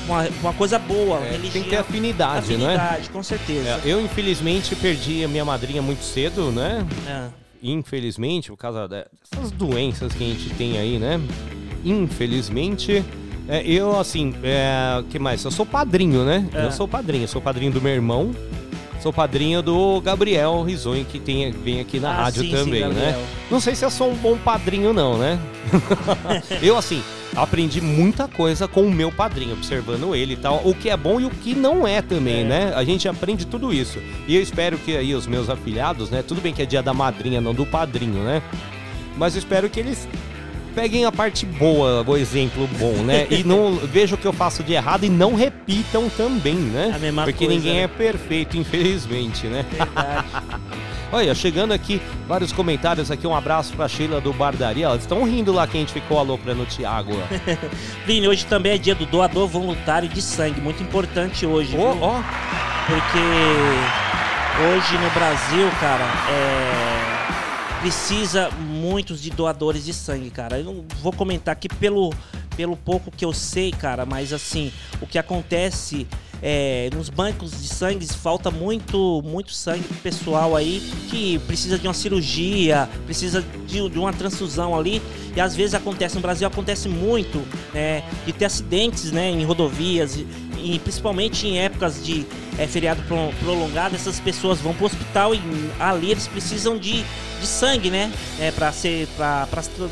uma, 0.08 0.28
uma 0.41 0.54
coisa 0.54 0.80
boa, 0.80 1.19
É, 1.19 1.32
religião. 1.32 1.52
tem 1.54 1.63
que 1.63 1.69
ter 1.69 1.78
afinidade, 1.78 2.58
não 2.58 2.67
é? 2.69 2.76
afinidade, 2.76 3.10
com 3.12 3.21
certeza. 3.21 3.69
É, 3.69 3.82
eu, 3.86 4.02
infelizmente, 4.02 4.76
perdi 4.76 5.24
a 5.24 5.28
minha 5.28 5.45
madrinha 5.45 5.84
muito 5.84 6.04
cedo, 6.04 6.52
né? 6.52 6.84
É. 7.08 7.28
Infelizmente, 7.62 8.50
por 8.50 8.58
causa 8.58 8.88
dessas 8.88 9.52
doenças 9.52 10.13
que 10.13 10.24
a 10.24 10.28
gente 10.28 10.50
tem 10.52 10.78
aí, 10.80 10.98
né? 11.00 11.19
Infelizmente. 11.84 13.04
É, 13.48 13.64
eu, 13.66 14.00
assim, 14.00 14.34
é, 14.44 15.04
que 15.10 15.20
mais? 15.20 15.44
Eu 15.44 15.52
sou 15.52 15.66
padrinho, 15.66 16.24
né? 16.24 16.48
É. 16.54 16.66
Eu 16.66 16.72
sou 16.72 16.88
padrinho. 16.88 17.24
Eu 17.26 17.28
sou 17.28 17.42
padrinho 17.42 17.72
do 17.72 17.82
meu 17.82 17.94
irmão. 17.94 18.32
Sou 19.02 19.14
padrinho 19.14 19.62
do 19.62 20.02
Gabriel 20.02 20.64
Risonho, 20.64 21.06
que 21.06 21.20
tem, 21.20 21.52
vem 21.52 21.80
aqui 21.80 22.00
na 22.00 22.10
Ah, 22.10 22.24
rádio 22.24 22.42
sim, 22.42 22.50
sim, 22.50 22.56
também, 22.56 22.82
Gabriel. 22.82 23.12
né? 23.12 23.26
Não 23.52 23.60
sei 23.60 23.76
se 23.76 23.86
eu 23.86 23.92
sou 23.92 24.10
um 24.10 24.16
bom 24.16 24.36
padrinho, 24.36 24.94
não, 24.94 25.16
né? 25.18 25.38
eu, 26.64 26.76
assim, 26.76 27.04
aprendi 27.36 27.82
muita 27.82 28.28
coisa 28.28 28.68
com 28.68 28.82
o 28.82 28.92
meu 28.92 29.12
padrinho, 29.12 29.54
observando 29.54 30.16
ele 30.16 30.34
e 30.34 30.38
tal. 30.38 30.60
O 30.66 30.74
que 30.74 30.90
é 30.90 30.98
bom 30.98 31.20
e 31.22 31.26
o 31.26 31.30
que 31.30 31.54
não 31.54 31.88
é 31.88 32.02
também, 32.02 32.42
É. 32.42 32.44
né? 32.46 32.74
A 32.76 32.84
gente 32.84 33.08
aprende 33.08 33.46
tudo 33.46 33.72
isso. 33.72 34.00
E 34.28 34.36
eu 34.36 34.42
espero 34.42 34.76
que 34.80 34.98
aí 34.98 35.14
os 35.14 35.28
meus 35.28 35.52
afilhados, 35.52 36.10
né? 36.10 36.24
Tudo 36.24 36.42
bem 36.42 36.52
que 36.52 36.64
é 36.64 36.66
dia 36.66 36.82
da 36.82 36.94
madrinha, 36.94 37.40
não 37.40 37.54
do 37.54 37.66
padrinho, 37.66 38.24
né? 38.24 38.42
Mas 39.16 39.36
eu 39.36 39.40
espero 39.40 39.70
que 39.70 39.80
eles 39.80 40.08
peguem 40.76 41.06
a 41.06 41.12
parte 41.12 41.46
boa, 41.46 42.04
o 42.06 42.18
exemplo 42.18 42.68
bom, 42.78 42.94
né? 43.04 43.26
E 43.32 43.44
não 43.44 43.76
vejam 43.76 44.18
o 44.18 44.22
que 44.22 44.28
eu 44.28 44.34
faço 44.34 44.62
de 44.62 44.74
errado 44.74 45.06
e 45.06 45.10
não 45.10 45.34
repitam 45.34 46.10
também, 46.10 46.56
né? 46.56 46.92
A 46.94 47.00
mesma 47.00 47.24
Porque 47.24 47.46
coisa, 47.46 47.54
ninguém 47.56 47.78
né? 47.78 47.84
é 47.84 47.88
perfeito, 47.88 48.58
infelizmente, 48.58 49.48
né? 49.48 49.66
Verdade. 49.72 50.28
Olha, 51.12 51.34
chegando 51.34 51.72
aqui, 51.72 52.02
vários 52.28 52.52
comentários 52.52 53.10
aqui. 53.10 53.26
Um 53.26 53.34
abraço 53.36 53.74
pra 53.74 53.88
Sheila 53.88 54.20
do 54.20 54.34
Bardaria. 54.34 54.86
Elas 54.86 55.02
estão 55.02 55.24
rindo 55.24 55.54
lá 55.54 55.66
que 55.66 55.78
a 55.78 55.80
gente 55.80 55.94
ficou 55.94 56.20
aloprando 56.20 56.64
o 56.64 56.66
Thiago. 56.66 57.14
Plínio, 58.06 58.32
hoje 58.32 58.46
também 58.46 58.74
é 58.74 58.78
dia 58.78 58.96
do 58.96 59.06
doador 59.06 59.48
voluntário 59.48 60.10
de 60.10 60.22
sangue. 60.22 60.60
Muito 60.60 60.84
importante 60.84 61.46
hoje. 61.46 61.72
Viu? 61.78 61.98
ó. 62.02 62.22
Porque 62.88 63.20
hoje 64.68 64.98
no 64.98 65.10
Brasil, 65.12 65.70
cara, 65.80 66.06
é, 66.30 67.05
precisa 67.82 68.50
muitos 68.52 69.22
de 69.22 69.30
doadores 69.30 69.86
de 69.86 69.94
sangue, 69.94 70.30
cara. 70.30 70.60
Eu 70.60 70.66
não 70.66 70.86
vou 71.02 71.14
comentar 71.14 71.54
aqui 71.54 71.68
pelo, 71.68 72.14
pelo 72.56 72.76
pouco 72.76 73.12
que 73.12 73.24
eu 73.24 73.34
sei, 73.34 73.72
cara, 73.72 74.06
mas 74.06 74.34
assim, 74.34 74.72
o 75.02 75.08
que 75.08 75.18
acontece 75.18 76.08
é, 76.42 76.90
nos 76.94 77.10
bancos 77.10 77.52
de 77.52 77.68
sangue 77.68 78.06
falta 78.08 78.52
muito, 78.52 79.22
muito 79.26 79.52
sangue 79.52 79.88
pessoal 80.04 80.56
aí 80.56 80.80
que 81.10 81.40
precisa 81.40 81.78
de 81.78 81.88
uma 81.88 81.94
cirurgia, 81.94 82.90
precisa 83.06 83.44
de, 83.66 83.90
de 83.90 84.00
uma 84.00 84.14
transfusão 84.14 84.78
ali. 84.78 85.02
E 85.36 85.42
às 85.42 85.56
vezes 85.56 85.74
acontece 85.74 86.16
no 86.16 86.22
Brasil, 86.22 86.48
acontece 86.48 86.88
muito 86.88 87.40
né, 87.74 88.04
de 88.26 88.34
ter 88.34 88.46
acidentes 88.46 89.12
né, 89.12 89.30
em 89.30 89.44
rodovias, 89.44 90.16
e, 90.16 90.28
e 90.58 90.80
principalmente 90.80 91.48
em 91.48 91.60
épocas 91.60 92.04
de 92.04 92.26
é, 92.58 92.68
feriado 92.68 93.02
pro- 93.04 93.34
prolongado, 93.39 93.96
essas 93.96 94.20
pessoas 94.20 94.60
vão 94.60 94.74
pro 94.74 94.86
hospital 94.86 95.34
e 95.36 95.41
ali 95.80 96.12
eles 96.12 96.28
precisam 96.28 96.78
de, 96.78 97.04
de 97.39 97.48
sangue, 97.48 97.89
né? 97.89 98.12
É, 98.39 98.52
pra 98.52 98.72
ser. 98.72 99.08
tra- 99.18 99.48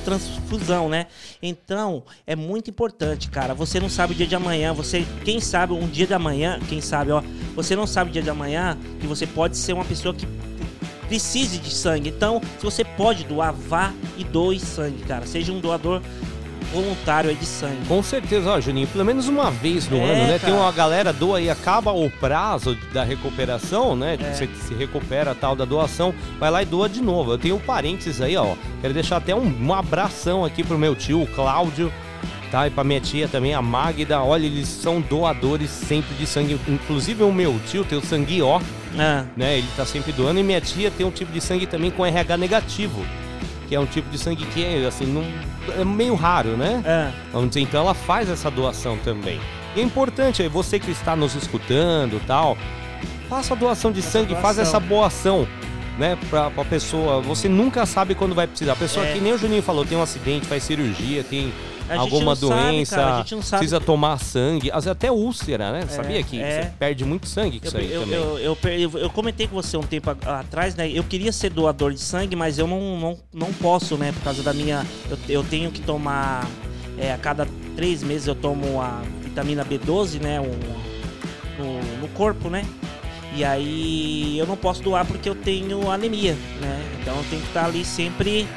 transfusão, 0.05 0.87
né? 0.89 1.07
Então, 1.41 2.03
é 2.25 2.35
muito 2.35 2.69
importante, 2.69 3.29
cara. 3.29 3.53
Você 3.53 3.79
não 3.79 3.89
sabe 3.89 4.13
o 4.13 4.15
dia 4.15 4.27
de 4.27 4.35
amanhã, 4.35 4.73
você. 4.73 5.05
Quem 5.25 5.39
sabe 5.39 5.73
um 5.73 5.87
dia 5.87 6.07
de 6.07 6.13
amanhã, 6.13 6.59
quem 6.69 6.79
sabe, 6.81 7.11
ó, 7.11 7.21
você 7.55 7.75
não 7.75 7.85
sabe 7.85 8.09
o 8.09 8.13
dia 8.13 8.21
de 8.21 8.29
amanhã 8.29 8.77
que 8.99 9.07
você 9.07 9.27
pode 9.27 9.57
ser 9.57 9.73
uma 9.73 9.85
pessoa 9.85 10.13
que 10.13 10.27
precise 11.07 11.57
de 11.59 11.69
sangue. 11.71 12.09
Então, 12.09 12.41
se 12.57 12.63
você 12.63 12.83
pode 12.83 13.23
doar, 13.25 13.53
vá 13.53 13.93
e 14.17 14.23
doe 14.23 14.59
sangue, 14.59 15.03
cara. 15.03 15.25
Seja 15.27 15.51
um 15.51 15.59
doador 15.59 16.01
voluntário 16.73 17.29
aí 17.29 17.35
de 17.35 17.45
sangue. 17.45 17.85
Com 17.87 18.01
certeza, 18.03 18.49
ó, 18.49 18.59
Juninho, 18.59 18.87
pelo 18.87 19.05
menos 19.05 19.27
uma 19.27 19.49
vez 19.51 19.87
no 19.87 19.97
É, 19.97 20.03
ano, 20.03 20.23
né? 20.27 20.39
Tem 20.39 20.49
cara. 20.51 20.55
uma 20.55 20.71
galera 20.71 21.13
doa 21.13 21.39
e 21.39 21.49
acaba 21.49 21.91
o 21.91 22.09
prazo 22.09 22.75
da 22.91 23.03
recuperação, 23.03 23.95
né? 23.95 24.17
É. 24.19 24.33
Você 24.33 24.49
se 24.67 24.73
recupera 24.73 25.33
tal 25.35 25.55
da 25.55 25.65
doação, 25.65 26.13
vai 26.39 26.49
lá 26.51 26.61
e 26.61 26.65
doa 26.65 26.89
de 26.89 27.01
novo. 27.01 27.31
Eu 27.33 27.37
tenho 27.37 27.59
parênteses 27.59 28.19
aí, 28.21 28.35
ó. 28.35 28.55
Quero 28.81 28.93
deixar 28.93 29.17
até 29.17 29.33
um, 29.35 29.45
um 29.61 29.73
abração 29.73 30.43
aqui 30.43 30.63
pro 30.63 30.77
meu 30.77 30.95
tio, 30.95 31.21
o 31.21 31.27
Cláudio, 31.27 31.91
tá? 32.51 32.67
E 32.67 32.69
pra 32.69 32.83
minha 32.83 32.99
tia 32.99 33.27
também, 33.27 33.53
a 33.53 33.61
Magda. 33.61 34.19
Olha, 34.21 34.45
eles 34.45 34.67
são 34.67 34.99
doadores 35.01 35.69
sempre 35.69 36.15
de 36.15 36.25
sangue. 36.25 36.59
Inclusive 36.67 37.23
o 37.23 37.31
meu 37.31 37.59
tio 37.67 37.83
tem 37.83 37.97
o 37.97 38.05
sangue 38.05 38.41
O, 38.41 38.59
Ah, 38.97 39.25
né? 39.37 39.57
Ele 39.57 39.67
tá 39.75 39.85
sempre 39.85 40.11
doando. 40.11 40.39
E 40.39 40.43
minha 40.43 40.61
tia 40.61 40.91
tem 40.91 41.05
um 41.05 41.11
tipo 41.11 41.31
de 41.31 41.41
sangue 41.41 41.65
também 41.65 41.89
com 41.91 42.05
RH 42.05 42.37
negativo. 42.37 43.03
Que 43.73 43.77
é 43.77 43.79
um 43.79 43.87
tipo 43.87 44.07
de 44.11 44.19
sangue 44.19 44.45
que, 44.53 44.63
é, 44.63 44.85
assim, 44.85 45.03
não, 45.07 45.25
é 45.75 45.83
meio 45.83 46.13
raro, 46.13 46.49
né? 46.55 47.11
Vamos 47.31 47.47
dizer, 47.49 47.61
então 47.61 47.81
ela 47.81 47.95
faz 47.95 48.29
essa 48.29 48.51
doação 48.51 48.99
também. 48.99 49.41
E 49.75 49.79
é 49.79 49.83
importante, 49.83 50.43
aí, 50.43 50.47
você 50.47 50.77
que 50.77 50.91
está 50.91 51.15
nos 51.15 51.33
escutando 51.33 52.21
tal, 52.27 52.55
faça 53.27 53.55
a 53.55 53.57
doação 53.57 53.91
de 53.91 53.99
Faça 54.03 54.19
a 54.19 54.21
sangue, 54.21 54.35
faz 54.35 54.57
doação. 54.57 54.61
essa 54.61 54.79
boa 54.79 55.07
ação, 55.07 55.47
né, 55.97 56.15
pra, 56.29 56.51
pra 56.51 56.63
pessoa. 56.63 57.19
Você 57.21 57.49
nunca 57.49 57.83
sabe 57.87 58.13
quando 58.13 58.35
vai 58.35 58.45
precisar. 58.45 58.73
A 58.73 58.75
pessoa 58.75 59.07
É. 59.07 59.13
que 59.13 59.19
nem 59.19 59.33
o 59.33 59.39
Juninho 59.39 59.63
falou, 59.63 59.83
tem 59.83 59.97
um 59.97 60.03
acidente, 60.03 60.45
faz 60.45 60.61
cirurgia, 60.61 61.23
tem 61.23 61.51
alguma 61.89 62.25
não 62.25 62.35
sabe, 62.35 62.71
doença, 62.71 62.95
cara, 62.95 63.13
a 63.15 63.17
gente 63.19 63.35
não 63.35 63.41
sabe. 63.41 63.59
precisa 63.59 63.79
tomar 63.81 64.17
sangue, 64.19 64.69
às 64.69 64.75
vezes 64.85 64.87
até 64.87 65.11
úlcera, 65.11 65.71
né? 65.71 65.85
Sabia 65.87 66.21
que 66.23 66.41
é. 66.41 66.63
você 66.63 66.69
perde 66.79 67.03
muito 67.05 67.27
sangue 67.27 67.59
com 67.59 67.65
Eu, 67.65 67.69
isso 67.69 67.77
aí 67.77 67.91
eu, 67.91 68.01
também. 68.01 68.15
eu, 68.15 68.37
eu, 68.39 68.57
eu- 68.79 68.99
eu 68.99 69.09
comentei 69.09 69.47
com 69.47 69.55
você 69.55 69.75
um 69.77 69.83
tempo 69.83 70.09
atrás, 70.09 70.75
né? 70.75 70.89
Eu 70.89 71.03
queria 71.03 71.31
ser 71.31 71.49
doador 71.49 71.91
de 71.93 71.99
sangue, 72.01 72.35
mas 72.35 72.57
eu 72.59 72.67
não, 72.67 72.97
não, 72.99 73.17
não 73.33 73.53
posso, 73.53 73.97
né? 73.97 74.11
Por 74.13 74.23
causa 74.23 74.41
da 74.43 74.53
minha. 74.53 74.85
Eu, 75.09 75.17
eu 75.29 75.43
tenho 75.43 75.71
que 75.71 75.81
tomar. 75.81 76.47
é, 76.97 77.11
a 77.11 77.17
cada 77.17 77.47
três 77.75 78.03
meses 78.03 78.27
eu 78.27 78.35
tomo 78.35 78.79
a 78.81 79.01
vitamina 79.21 79.65
B12, 79.65 80.21
né? 80.21 80.39
um- 80.39 80.83
no, 81.57 82.01
no 82.01 82.07
corpo, 82.09 82.49
né? 82.49 82.65
E 83.35 83.43
aí 83.43 84.37
eu 84.37 84.45
não 84.45 84.55
posso 84.55 84.81
doar 84.83 85.05
porque 85.05 85.27
eu 85.27 85.33
tenho 85.35 85.89
anemia, 85.89 86.33
né? 86.61 86.83
Então 87.01 87.15
eu 87.17 87.23
tenho 87.29 87.41
que 87.41 87.47
estar 87.47 87.65
ali 87.65 87.83
sempre 87.83 88.47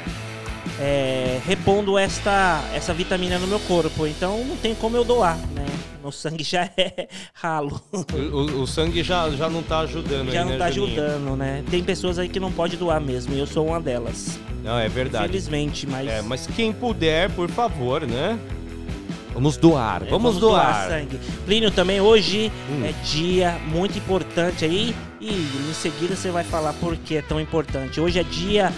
é, 0.79 1.39
repondo 1.45 1.97
esta, 1.97 2.63
essa 2.73 2.93
vitamina 2.93 3.37
no 3.39 3.47
meu 3.47 3.59
corpo. 3.61 4.05
Então 4.07 4.43
não 4.43 4.55
tem 4.57 4.75
como 4.75 4.95
eu 4.97 5.03
doar, 5.03 5.37
né? 5.53 5.65
Meu 6.01 6.11
sangue 6.11 6.43
já 6.43 6.69
é 6.77 7.07
ralo. 7.33 7.81
O, 8.13 8.61
o- 8.61 8.67
sangue 8.67 9.03
já, 9.03 9.29
já 9.31 9.49
não 9.49 9.61
tá 9.63 9.79
ajudando 9.79 10.31
já 10.31 10.39
aí, 10.39 10.45
não 10.45 10.51
né, 10.53 10.57
tá 10.57 10.71
Juninho? 10.71 11.01
ajudando, 11.01 11.35
né? 11.35 11.63
Tem 11.69 11.83
pessoas 11.83 12.19
aí 12.19 12.29
que 12.29 12.39
não 12.39 12.51
pode 12.51 12.77
doar 12.77 13.01
mesmo, 13.01 13.33
e 13.33 13.39
eu 13.39 13.47
sou 13.47 13.65
uma 13.67 13.79
delas. 13.81 14.39
Não, 14.63 14.77
é 14.77 14.87
verdade. 14.87 15.25
Infelizmente, 15.25 15.87
mas. 15.87 16.07
É, 16.07 16.21
mas 16.21 16.47
quem 16.55 16.71
puder, 16.71 17.29
por 17.31 17.49
favor, 17.49 18.05
né? 18.05 18.37
Vamos 19.33 19.55
doar, 19.57 20.01
é, 20.03 20.09
vamos, 20.09 20.37
doar. 20.37 20.87
sangue. 20.87 21.19
Plínio, 21.45 21.69
também 21.69 22.01
hoje 22.01 22.51
Hum. 22.71 22.83
é 22.85 22.91
dia 23.05 23.55
muito 23.67 23.97
importante 23.97 24.65
aí, 24.65 24.95
e 25.21 25.29
em 25.29 25.73
seguida 25.73 26.15
você 26.15 26.31
vai 26.31 26.43
falar 26.43 26.73
por 26.73 26.95
que 26.97 27.17
é 27.17 27.21
tão 27.21 27.39
importante. 27.39 27.99
Hoje 28.01 28.17
é 28.19 28.23
dia 28.23 28.73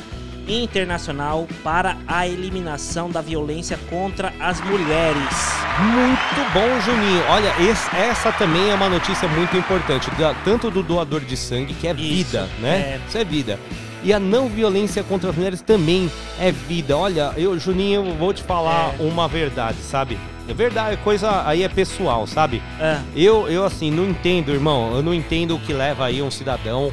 internacional 0.49 1.47
para 1.63 1.95
a 2.07 2.27
eliminação 2.27 3.09
da 3.09 3.21
violência 3.21 3.79
contra 3.89 4.33
as 4.39 4.59
mulheres. 4.61 5.53
Muito 5.79 6.51
bom, 6.53 6.79
Juninho. 6.81 7.23
Olha, 7.29 7.53
esse- 7.61 7.95
essa 7.95 8.31
também 8.31 8.69
é 8.69 8.73
uma 8.73 8.89
notícia 8.89 9.27
muito 9.27 9.55
importante, 9.55 10.09
da- 10.11 10.33
tanto 10.43 10.69
do 10.71 10.81
doador 10.83 11.21
de 11.21 11.37
sangue, 11.37 11.73
que 11.73 11.87
é 11.87 11.91
Isso, 11.91 12.01
vida, 12.01 12.49
né? 12.59 12.69
é. 12.77 12.99
Isso 13.07 13.17
é 13.17 13.23
vida. 13.23 13.59
E 14.03 14.13
a 14.13 14.19
não 14.19 14.47
violência 14.47 15.03
contra 15.03 15.29
as 15.29 15.35
mulheres 15.35 15.61
também 15.61 16.09
é 16.39 16.51
vida. 16.51 16.97
Olha, 16.97 17.33
eu, 17.35 17.57
Juninho, 17.59 18.05
eu 18.07 18.15
vou 18.15 18.33
te 18.33 18.41
falar 18.43 18.93
É. 18.99 19.03
uma 19.03 19.27
verdade, 19.27 19.77
sabe? 19.81 20.17
É 20.47 20.53
verdade, 20.53 20.97
coisa 21.03 21.43
aí 21.45 21.63
é 21.63 21.69
pessoal, 21.69 22.25
sabe? 22.25 22.61
Ah, 22.81 23.01
Eu, 23.15 23.47
eu 23.49 23.63
assim, 23.65 23.91
não 23.91 24.05
entendo, 24.09 24.51
irmão. 24.51 24.95
Eu 24.95 25.03
não 25.03 25.13
entendo 25.13 25.55
o 25.55 25.59
que 25.59 25.73
leva 25.73 26.05
aí 26.05 26.21
um 26.21 26.31
cidadão 26.31 26.91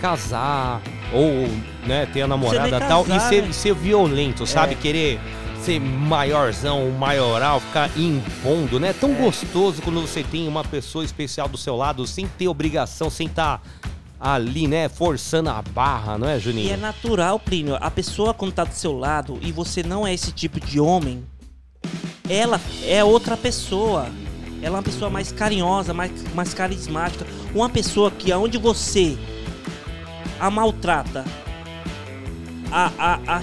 casar 0.00 0.80
ou, 1.12 1.48
né, 1.86 2.06
ter 2.06 2.22
a 2.22 2.26
namorada 2.26 2.76
e 2.76 2.80
tal 2.80 3.06
e 3.06 3.20
ser, 3.20 3.42
né? 3.42 3.52
ser 3.52 3.74
violento, 3.74 4.46
sabe? 4.46 4.72
É. 4.72 4.76
Querer 4.76 5.20
ser 5.62 5.80
maiorzão, 5.80 6.90
maioral, 6.90 7.58
ficar 7.58 7.90
impondo, 7.96 8.78
né? 8.78 8.90
É 8.90 8.92
tão 8.92 9.14
gostoso 9.14 9.80
quando 9.80 10.00
você 10.00 10.22
tem 10.22 10.46
uma 10.46 10.62
pessoa 10.62 11.04
especial 11.04 11.48
do 11.48 11.56
seu 11.56 11.74
lado 11.74 12.06
sem 12.06 12.26
ter 12.26 12.48
obrigação, 12.48 13.08
sem 13.08 13.26
estar 13.26 13.62
ali, 14.20 14.66
né, 14.66 14.88
forçando 14.88 15.50
a 15.50 15.60
barra, 15.60 16.16
não 16.16 16.26
é, 16.26 16.34
e 16.34 16.36
é 16.36 16.40
Juninho? 16.40 16.76
natural, 16.78 17.38
Plínio. 17.38 17.76
A 17.78 17.90
pessoa 17.90 18.32
quando 18.32 18.52
tá 18.52 18.64
do 18.64 18.74
seu 18.74 18.96
lado 18.96 19.38
e 19.42 19.52
você 19.52 19.82
não 19.82 20.06
é 20.06 20.14
esse 20.14 20.32
tipo 20.32 20.58
de 20.58 20.80
homem, 20.80 21.22
ela 22.28 22.60
é 22.86 23.04
outra 23.04 23.36
pessoa. 23.36 24.08
Ela 24.62 24.76
é 24.76 24.78
uma 24.78 24.82
pessoa 24.82 25.10
mais 25.10 25.30
carinhosa, 25.30 25.92
mais, 25.92 26.10
mais 26.34 26.54
carismática. 26.54 27.26
Uma 27.54 27.68
pessoa 27.68 28.10
que 28.10 28.32
aonde 28.32 28.56
você 28.56 29.18
a 30.40 30.50
maltrata, 30.50 31.24
a, 32.70 32.90
a, 32.98 33.38
a- 33.38 33.40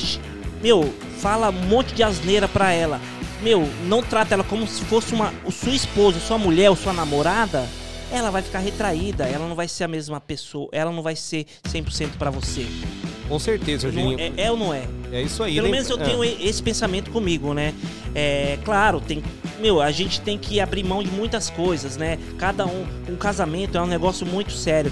meu, 0.62 0.94
fala 1.20 1.50
um 1.50 1.68
monte 1.68 1.94
de 1.94 2.04
asneira 2.04 2.48
pra 2.48 2.72
ela. 2.72 3.00
Meu, 3.42 3.68
não 3.88 4.04
trata 4.04 4.36
ela 4.36 4.44
como 4.44 4.68
se 4.68 4.84
fosse 4.86 5.14
uma 5.14 5.34
sua 5.52 5.74
esposa, 5.74 6.20
sua 6.20 6.38
mulher 6.38 6.70
ou 6.70 6.76
sua 6.76 6.94
namorada. 6.94 7.68
Ela 8.12 8.30
vai 8.30 8.42
ficar 8.42 8.60
retraída, 8.60 9.24
ela 9.24 9.48
não 9.48 9.56
vai 9.56 9.68
ser 9.70 9.86
a 9.86 9.88
mesma 9.88 10.20
pessoa, 10.20 10.68
ela 10.74 10.92
não 10.92 11.02
vai 11.02 11.16
ser 11.16 11.46
100% 11.68 12.10
pra 12.20 12.30
você. 12.30 12.66
Com 13.28 13.40
certeza, 13.40 13.90
Juninho. 13.90 14.20
é, 14.20 14.34
é 14.36 14.52
ou 14.52 14.58
não 14.58 14.74
é? 14.74 14.84
É 15.14 15.22
isso 15.22 15.42
aí. 15.42 15.54
Pelo 15.56 15.64
lem- 15.64 15.72
menos 15.72 15.90
eu 15.90 15.98
é. 15.98 16.04
tenho 16.04 16.22
esse 16.24 16.62
pensamento 16.62 17.10
comigo, 17.10 17.54
né? 17.54 17.74
É, 18.14 18.60
claro, 18.66 19.00
tem, 19.00 19.24
meu, 19.62 19.82
a 19.82 19.90
gente 19.92 20.20
tem 20.20 20.38
que 20.38 20.60
abrir 20.60 20.84
mão 20.84 21.02
de 21.02 21.10
muitas 21.10 21.50
coisas, 21.50 21.96
né? 21.96 22.20
Cada 22.38 22.66
um, 22.66 22.86
um 23.08 23.16
casamento 23.16 23.78
é 23.78 23.82
um 23.82 23.88
negócio 23.88 24.26
muito 24.28 24.52
sério. 24.52 24.92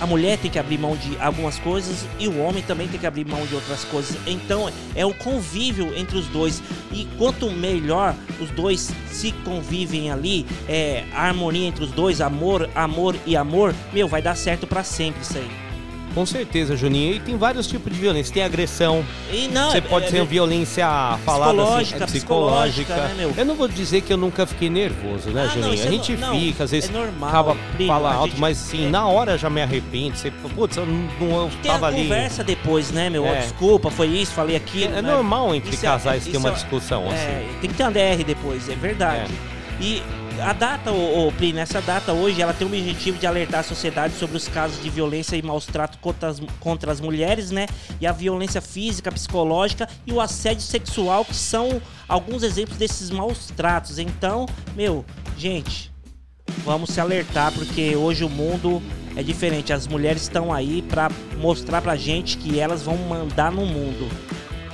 A 0.00 0.06
mulher 0.06 0.38
tem 0.38 0.50
que 0.50 0.58
abrir 0.58 0.78
mão 0.78 0.96
de 0.96 1.16
algumas 1.20 1.58
coisas 1.58 2.06
e 2.18 2.28
o 2.28 2.38
homem 2.40 2.62
também 2.62 2.86
tem 2.86 3.00
que 3.00 3.06
abrir 3.06 3.26
mão 3.26 3.46
de 3.46 3.54
outras 3.54 3.84
coisas. 3.84 4.16
Então 4.26 4.70
é 4.94 5.06
um 5.06 5.12
convívio 5.12 5.96
entre 5.96 6.18
os 6.18 6.26
dois. 6.26 6.62
E 6.92 7.06
quanto 7.16 7.50
melhor 7.50 8.14
os 8.40 8.50
dois 8.50 8.92
se 9.10 9.32
convivem 9.44 10.10
ali, 10.10 10.46
é, 10.68 11.04
a 11.14 11.22
harmonia 11.28 11.66
entre 11.66 11.84
os 11.84 11.90
dois, 11.90 12.20
amor, 12.20 12.68
amor 12.74 13.16
e 13.24 13.36
amor, 13.36 13.74
meu, 13.92 14.06
vai 14.06 14.20
dar 14.20 14.36
certo 14.36 14.66
pra 14.66 14.84
sempre 14.84 15.22
isso 15.22 15.38
aí. 15.38 15.65
Com 16.16 16.24
certeza, 16.24 16.74
Juninho. 16.74 17.14
E 17.14 17.20
tem 17.20 17.36
vários 17.36 17.66
tipos 17.66 17.92
de 17.92 18.00
violência. 18.00 18.32
Tem 18.32 18.42
agressão, 18.42 19.04
E 19.30 19.48
não, 19.48 19.70
você 19.70 19.76
é- 19.78 19.80
pode 19.82 20.06
é- 20.06 20.08
ser 20.08 20.24
violência 20.24 20.86
falada 21.26 21.52
assim, 21.52 21.60
Psicológica, 21.60 22.04
é 22.04 22.06
psicológica. 22.06 22.94
psicológica, 22.94 23.14
né? 23.14 23.34
Eu 23.36 23.44
não 23.44 23.54
vou 23.54 23.68
dizer 23.68 24.00
que 24.00 24.10
eu 24.12 24.16
nunca 24.16 24.46
fiquei 24.46 24.70
nervoso, 24.70 25.28
né, 25.28 25.42
Ah, 25.42 25.44
não, 25.44 25.52
Juninho? 25.52 25.74
isso 25.74 25.82
a 25.84 25.86
é 25.86 25.90
gente 25.90 26.12
não, 26.16 26.40
fica, 26.40 26.64
às 26.64 26.70
vezes 26.70 26.88
é 26.88 26.92
normal, 26.94 27.28
acaba 27.28 27.56
primo, 27.74 27.92
fala 27.92 28.10
a 28.10 28.14
alto, 28.14 28.30
gente- 28.30 28.40
mas 28.40 28.56
sim, 28.56 28.86
é- 28.86 28.88
na 28.90 29.06
hora 29.06 29.36
já 29.36 29.50
me 29.50 29.60
arrependo. 29.60 30.16
Você, 30.16 30.30
putz, 30.30 30.78
eu 30.78 30.86
não, 30.86 31.08
não 31.20 31.36
eu 31.42 31.50
Tem 31.60 31.70
a 31.70 31.74
tava 31.74 31.86
ali. 31.88 32.04
conversa 32.04 32.42
depois, 32.42 32.90
né, 32.90 33.10
meu? 33.10 33.26
É. 33.26 33.40
Desculpa, 33.42 33.90
foi 33.90 34.06
isso, 34.08 34.32
falei 34.32 34.56
aquilo. 34.56 34.96
É 34.96 35.02
né? 35.02 35.12
normal 35.12 35.54
entre 35.54 35.74
Isso 35.74 35.84
é- 35.84 35.88
casais 35.90 36.24
ter 36.24 36.38
uma 36.38 36.48
é- 36.48 36.52
discussão 36.52 37.04
É, 37.12 37.14
assim. 37.14 37.58
tem 37.60 37.68
que 37.70 37.76
ter 37.76 37.82
uma 37.82 37.92
DR 37.92 38.24
depois, 38.24 38.66
é 38.70 38.74
verdade. 38.74 39.30
E 39.78 40.02
a 40.40 40.52
data, 40.52 40.90
ô, 40.90 41.28
ô, 41.28 41.32
Pri, 41.32 41.52
nessa 41.52 41.80
data 41.80 42.12
hoje, 42.12 42.40
ela 42.42 42.52
tem 42.52 42.66
o 42.66 42.70
objetivo 42.70 43.18
de 43.18 43.26
alertar 43.26 43.60
a 43.60 43.62
sociedade 43.62 44.14
sobre 44.14 44.36
os 44.36 44.48
casos 44.48 44.82
de 44.82 44.90
violência 44.90 45.36
e 45.36 45.42
maus 45.42 45.66
tratos 45.66 45.98
contra 46.00 46.28
as, 46.28 46.40
contra 46.60 46.92
as 46.92 47.00
mulheres, 47.00 47.50
né? 47.50 47.66
E 48.00 48.06
a 48.06 48.12
violência 48.12 48.60
física, 48.60 49.10
psicológica 49.10 49.88
e 50.06 50.12
o 50.12 50.20
assédio 50.20 50.62
sexual, 50.62 51.24
que 51.24 51.34
são 51.34 51.80
alguns 52.08 52.42
exemplos 52.42 52.76
desses 52.76 53.10
maus 53.10 53.46
tratos. 53.56 53.98
Então, 53.98 54.46
meu, 54.74 55.04
gente, 55.38 55.92
vamos 56.64 56.90
se 56.90 57.00
alertar, 57.00 57.52
porque 57.52 57.96
hoje 57.96 58.24
o 58.24 58.28
mundo 58.28 58.82
é 59.16 59.22
diferente. 59.22 59.72
As 59.72 59.86
mulheres 59.86 60.22
estão 60.22 60.52
aí 60.52 60.82
pra 60.82 61.10
mostrar 61.38 61.80
pra 61.80 61.96
gente 61.96 62.36
que 62.36 62.60
elas 62.60 62.82
vão 62.82 62.96
mandar 62.96 63.50
no 63.50 63.64
mundo. 63.64 64.08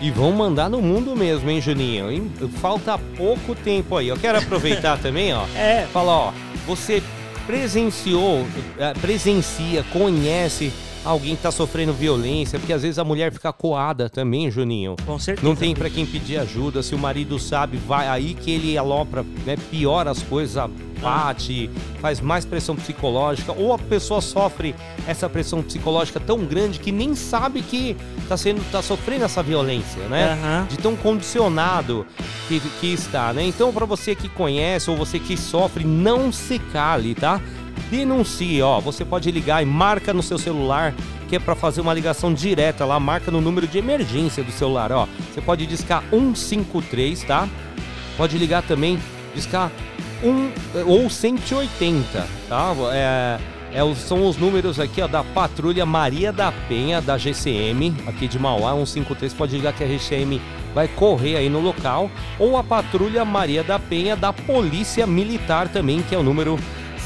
E 0.03 0.11
vão 0.11 0.33
mandar 0.33 0.69
no 0.69 0.83
mundo 0.83 1.15
mesmo, 1.15 1.49
hein, 1.49 1.61
Juninho? 1.61 2.11
Hein? 2.11 2.29
Falta 2.61 2.99
pouco 3.17 3.55
tempo 3.55 3.97
aí. 3.97 4.09
Eu 4.09 4.17
quero 4.17 4.37
aproveitar 4.37 4.99
também, 5.01 5.33
ó. 5.33 5.45
É, 5.55 5.87
Fala, 5.93 6.11
ó, 6.13 6.33
você 6.67 7.01
presenciou, 7.47 8.45
eh, 8.79 8.93
presencia, 9.01 9.85
conhece 9.93 10.73
alguém 11.05 11.37
que 11.37 11.43
tá 11.43 11.51
sofrendo 11.51 11.93
violência, 11.93 12.59
porque 12.59 12.73
às 12.73 12.83
vezes 12.83 12.99
a 12.99 13.05
mulher 13.05 13.33
fica 13.33 13.53
coada 13.53 14.09
também, 14.09 14.51
Juninho. 14.51 14.97
com 15.05 15.19
certeza. 15.19 15.47
Não 15.47 15.57
tem 15.57 15.75
pra 15.75 15.91
quem 15.91 16.07
pedir 16.07 16.39
ajuda, 16.39 16.83
se 16.83 16.95
o 16.95 16.99
marido 16.99 17.39
sabe, 17.39 17.77
vai 17.77 18.09
aí 18.09 18.35
que 18.35 18.51
ele 18.51 18.77
alopra, 18.79 19.25
né, 19.45 19.57
piora 19.71 20.11
as 20.11 20.23
coisas, 20.23 20.71
bate, 21.01 21.69
faz 22.01 22.21
mais 22.21 22.45
pressão 22.45 22.77
psicológica, 22.77 23.53
ou 23.53 23.73
a 23.73 23.79
pessoa 23.79 24.21
sofre 24.21 24.75
essa 25.07 25.29
pressão 25.29 25.61
psicológica 25.63 26.21
tão 26.21 26.45
grande 26.45 26.79
que 26.79 26.93
nem 26.93 27.15
sabe 27.17 27.61
que 27.63 27.97
tá 28.29 28.37
sendo 28.37 28.63
tá 28.71 28.81
sofrendo 28.81 29.25
essa 29.25 29.43
violência, 29.43 30.03
né? 30.09 30.33
Aham. 30.41 30.67
De 30.71 30.79
tão 30.79 30.95
condicionado 30.95 32.07
que, 32.47 32.61
que 32.81 32.93
está, 32.93 33.33
né? 33.33 33.45
Então, 33.45 33.73
pra 33.73 33.85
você 33.85 34.15
que 34.15 34.29
conhece 34.29 34.91
ou 34.91 34.97
você 34.97 35.19
que 35.19 35.37
sofre, 35.37 35.85
não 35.85 36.31
se 36.31 36.59
cale, 36.59 37.15
tá? 37.17 37.41
Denuncie, 37.93 38.63
ó. 38.63 38.81
Você 38.81 39.05
pode 39.05 39.31
ligar 39.31 39.63
e 39.63 39.67
marca 39.67 40.15
no 40.15 40.23
seu 40.23 40.39
celular, 40.39 40.95
que 41.29 41.37
é 41.37 41.39
pra 41.39 41.55
fazer 41.55 41.83
uma 41.83 41.93
ligação 41.93 42.33
direta 42.33 42.87
lá, 42.87 42.99
marca 42.99 43.31
no 43.31 43.39
número 43.39 43.67
de 43.67 43.77
emergência 43.77 44.43
do 44.43 44.51
celular, 44.51 44.91
ó. 44.91 45.07
Você 45.31 45.43
pode 45.43 45.67
discar 45.67 46.03
153, 46.09 47.23
tá? 47.25 47.47
Pode 48.17 48.39
ligar 48.39 48.63
também, 48.63 48.99
discar 49.35 49.71
1 50.25 50.87
ou 50.87 51.11
180, 51.11 52.27
tá? 52.49 52.75
É, 52.95 53.39
é 53.75 53.95
são 53.95 54.27
os 54.27 54.39
números 54.39 54.81
aqui, 54.81 55.03
ó, 55.03 55.07
da 55.07 55.23
Patrulha 55.23 55.85
Maria 55.85 56.33
da 56.33 56.51
Penha, 56.51 56.99
da 56.99 57.19
GCM, 57.19 57.95
aqui 58.07 58.27
de 58.27 58.39
Mauá, 58.39 58.73
153. 58.73 59.35
Pode 59.35 59.55
ligar 59.55 59.75
que 59.75 59.85
a 59.85 59.87
GCM 59.87 60.41
vai 60.75 60.89
correr 60.89 61.37
aí 61.37 61.51
no 61.51 61.61
local. 61.61 62.11
Ou 62.39 62.57
a 62.57 62.65
Patrulha 62.65 63.23
Maria 63.23 63.63
da 63.63 63.79
Penha, 63.79 64.17
da 64.17 64.33
Polícia 64.33 65.07
Militar 65.07 65.69
também, 65.69 66.01
que 66.01 66.15
é 66.15 66.19
o 66.19 66.23
número 66.23 66.59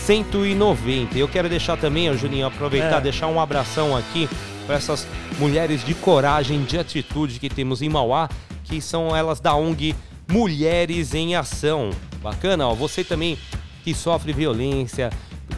190. 0.07 1.19
Eu 1.19 1.27
quero 1.27 1.49
deixar 1.49 1.77
também, 1.77 2.17
Juninho, 2.17 2.47
aproveitar, 2.47 2.99
É. 2.99 3.01
deixar 3.01 3.27
um 3.27 3.41
abração 3.41 3.97
aqui 3.97 4.29
para 4.65 4.77
essas 4.77 5.05
mulheres 5.39 5.85
de 5.85 5.95
coragem, 5.95 6.63
de 6.63 6.79
atitude 6.79 7.41
que 7.41 7.49
temos 7.49 7.83
em 7.83 7.89
Mauá, 7.89 8.29
que 8.65 8.81
são 8.81 9.15
elas 9.17 9.41
da 9.41 9.55
ONG 9.57 9.95
Mulheres 10.31 11.13
em 11.15 11.35
Ação. 11.35 11.91
Bacana, 12.23 12.69
ó. 12.69 12.75
Você 12.75 13.03
também 13.03 13.37
que 13.85 13.95
sofre 13.95 14.33
violência, 14.33 15.11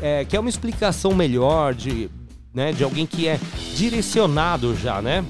é, 0.02 0.24
quer 0.24 0.40
uma 0.40 0.48
explicação 0.50 1.14
melhor 1.14 1.74
de, 1.74 2.10
né, 2.54 2.72
de 2.72 2.82
alguém 2.84 3.06
que 3.06 3.26
é 3.28 3.38
direcionado 3.74 4.74
já, 4.76 5.00
né? 5.02 5.24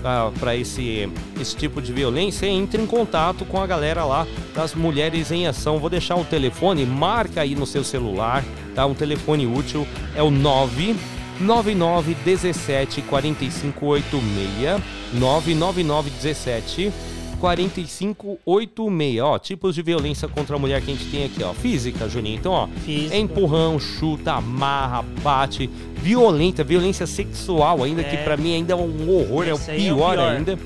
Para 0.00 0.56
esse, 0.56 1.08
esse 1.40 1.56
tipo 1.56 1.80
de 1.80 1.92
violência, 1.92 2.46
entre 2.46 2.80
em 2.82 2.86
contato 2.86 3.44
com 3.44 3.60
a 3.60 3.66
galera 3.66 4.04
lá 4.04 4.26
das 4.54 4.74
Mulheres 4.74 5.30
em 5.30 5.46
Ação. 5.46 5.78
Vou 5.78 5.90
deixar 5.90 6.16
o 6.16 6.24
telefone, 6.24 6.84
marca 6.86 7.42
aí 7.42 7.54
no 7.54 7.66
seu 7.66 7.84
celular, 7.84 8.44
tá? 8.74 8.86
Um 8.86 8.94
telefone 8.94 9.46
útil 9.46 9.86
é 10.14 10.22
o 10.22 10.30
999 10.30 12.14
17 12.24 13.02
4586 13.02 14.82
999 15.12 16.10
17 16.10 16.92
4586. 17.40 19.20
Ó, 19.22 19.38
tipos 19.38 19.74
de 19.74 19.82
violência 19.82 20.28
contra 20.28 20.56
a 20.56 20.58
mulher 20.58 20.80
que 20.82 20.90
a 20.90 20.94
gente 20.94 21.10
tem 21.10 21.24
aqui, 21.24 21.42
ó. 21.42 21.52
Física, 21.52 22.08
Juninho. 22.08 22.36
Então, 22.36 22.52
ó, 22.52 22.68
Física. 22.84 23.16
empurrão, 23.16 23.78
chuta, 23.80 24.32
amarra, 24.34 25.02
bate, 25.22 25.68
violenta, 25.96 26.62
violência 26.62 27.06
sexual 27.06 27.82
ainda, 27.82 28.04
que 28.04 28.16
É. 28.16 28.22
pra 28.22 28.36
mim 28.36 28.54
ainda 28.54 28.72
é 28.72 28.76
um 28.76 29.08
horror, 29.10 29.46
é 29.48 29.52
o 29.54 29.60
aí 29.68 29.86
é 29.88 29.92
o 29.92 29.96
pior, 29.96 30.12
pior. 30.14 30.32
ainda. 30.32 30.58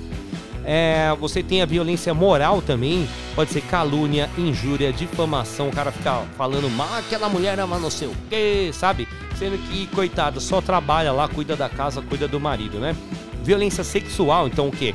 É, 0.66 1.14
você 1.20 1.42
tem 1.42 1.60
a 1.60 1.66
violência 1.66 2.14
moral 2.14 2.62
também, 2.62 3.06
pode 3.34 3.50
ser 3.50 3.60
calúnia, 3.60 4.30
injúria, 4.38 4.90
difamação, 4.94 5.68
o 5.68 5.72
cara 5.72 5.92
fica 5.92 6.22
falando 6.38 6.70
mal, 6.70 6.88
aquela 6.94 7.28
mulher 7.28 7.60
ama 7.60 7.78
não 7.78 7.90
sei 7.90 8.08
o 8.08 8.14
quê, 8.30 8.70
sabe? 8.72 9.06
Sendo 9.38 9.58
que, 9.68 9.86
coitada, 9.88 10.40
só 10.40 10.62
trabalha 10.62 11.12
lá, 11.12 11.28
cuida 11.28 11.54
da 11.54 11.68
casa, 11.68 12.00
cuida 12.00 12.26
do 12.26 12.40
marido, 12.40 12.78
né? 12.78 12.96
Violência 13.42 13.84
sexual, 13.84 14.46
então 14.48 14.68
o 14.68 14.72
quê? 14.72 14.94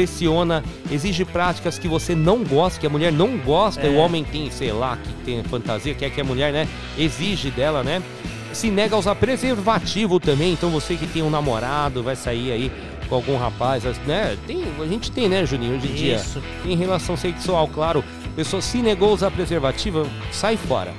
Pressiona, 0.00 0.62
exige 0.90 1.24
práticas 1.24 1.78
que 1.78 1.88
você 1.88 2.14
não 2.14 2.44
gosta, 2.44 2.78
que 2.78 2.86
a 2.86 2.90
mulher 2.90 3.10
não 3.10 3.38
gosta, 3.38 3.86
É. 3.86 3.88
o 3.88 3.94
homem 3.96 4.22
tem, 4.22 4.50
sei 4.50 4.70
lá, 4.70 4.98
que 5.02 5.10
tem 5.24 5.42
fantasia, 5.44 5.94
quer 5.94 6.10
que 6.10 6.20
a 6.20 6.24
mulher, 6.24 6.52
né, 6.52 6.68
exige 6.98 7.50
dela, 7.50 7.82
né? 7.82 8.02
Se 8.52 8.70
nega 8.70 8.94
a 8.94 8.98
usar 8.98 9.14
preservativo 9.14 10.20
também, 10.20 10.52
então 10.52 10.68
você 10.68 10.96
que 10.96 11.06
tem 11.06 11.22
um 11.22 11.30
namorado, 11.30 12.02
vai 12.02 12.14
sair 12.14 12.52
aí 12.52 12.70
com 13.08 13.14
algum 13.14 13.38
rapaz, 13.38 13.84
né? 14.06 14.36
Tem, 14.46 14.62
a 14.78 14.86
gente 14.86 15.10
tem, 15.10 15.30
né, 15.30 15.46
Juninho, 15.46 15.76
hoje 15.76 15.86
em 15.88 15.94
dia. 15.94 16.16
Isso. 16.16 16.42
Tem 16.62 16.76
relação 16.76 17.16
sexual, 17.16 17.66
claro. 17.66 18.04
Pessoa 18.34 18.60
se 18.60 18.76
negou 18.82 19.08
a 19.08 19.12
usar 19.14 19.30
preservativo, 19.30 20.06
sai 20.30 20.58
fora, 20.58 20.92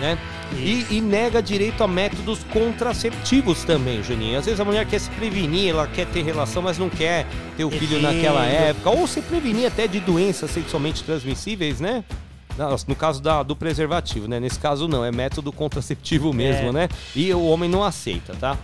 né? 0.00 0.16
E, 0.56 0.86
e 0.90 1.00
nega 1.00 1.42
direito 1.42 1.82
a 1.82 1.88
métodos 1.88 2.40
contraceptivos 2.52 3.64
também, 3.64 4.02
Juninho. 4.02 4.38
Às 4.38 4.44
vezes 4.46 4.60
a 4.60 4.64
mulher 4.64 4.86
quer 4.86 4.98
se 4.98 5.10
prevenir, 5.10 5.70
ela 5.70 5.86
quer 5.86 6.06
ter 6.06 6.22
relação, 6.22 6.62
mas 6.62 6.78
não 6.78 6.88
quer 6.88 7.26
ter 7.56 7.64
o 7.64 7.70
filho 7.70 8.00
naquela 8.00 8.44
época. 8.44 8.90
Ou 8.90 9.06
se 9.06 9.20
prevenir 9.20 9.66
até 9.66 9.86
de 9.86 10.00
doenças 10.00 10.50
sexualmente 10.50 11.02
transmissíveis, 11.02 11.80
né? 11.80 12.04
No 12.86 12.94
caso 12.94 13.20
da- 13.20 13.42
do 13.42 13.56
preservativo, 13.56 14.28
né? 14.28 14.38
Nesse 14.38 14.60
caso 14.60 14.86
não, 14.86 15.04
é 15.04 15.10
método 15.10 15.50
contraceptivo 15.50 16.32
mesmo, 16.32 16.68
É. 16.68 16.72
né? 16.72 16.88
E 17.16 17.32
o 17.34 17.44
homem 17.46 17.68
não 17.68 17.82
aceita, 17.82 18.32
tá? 18.38 18.56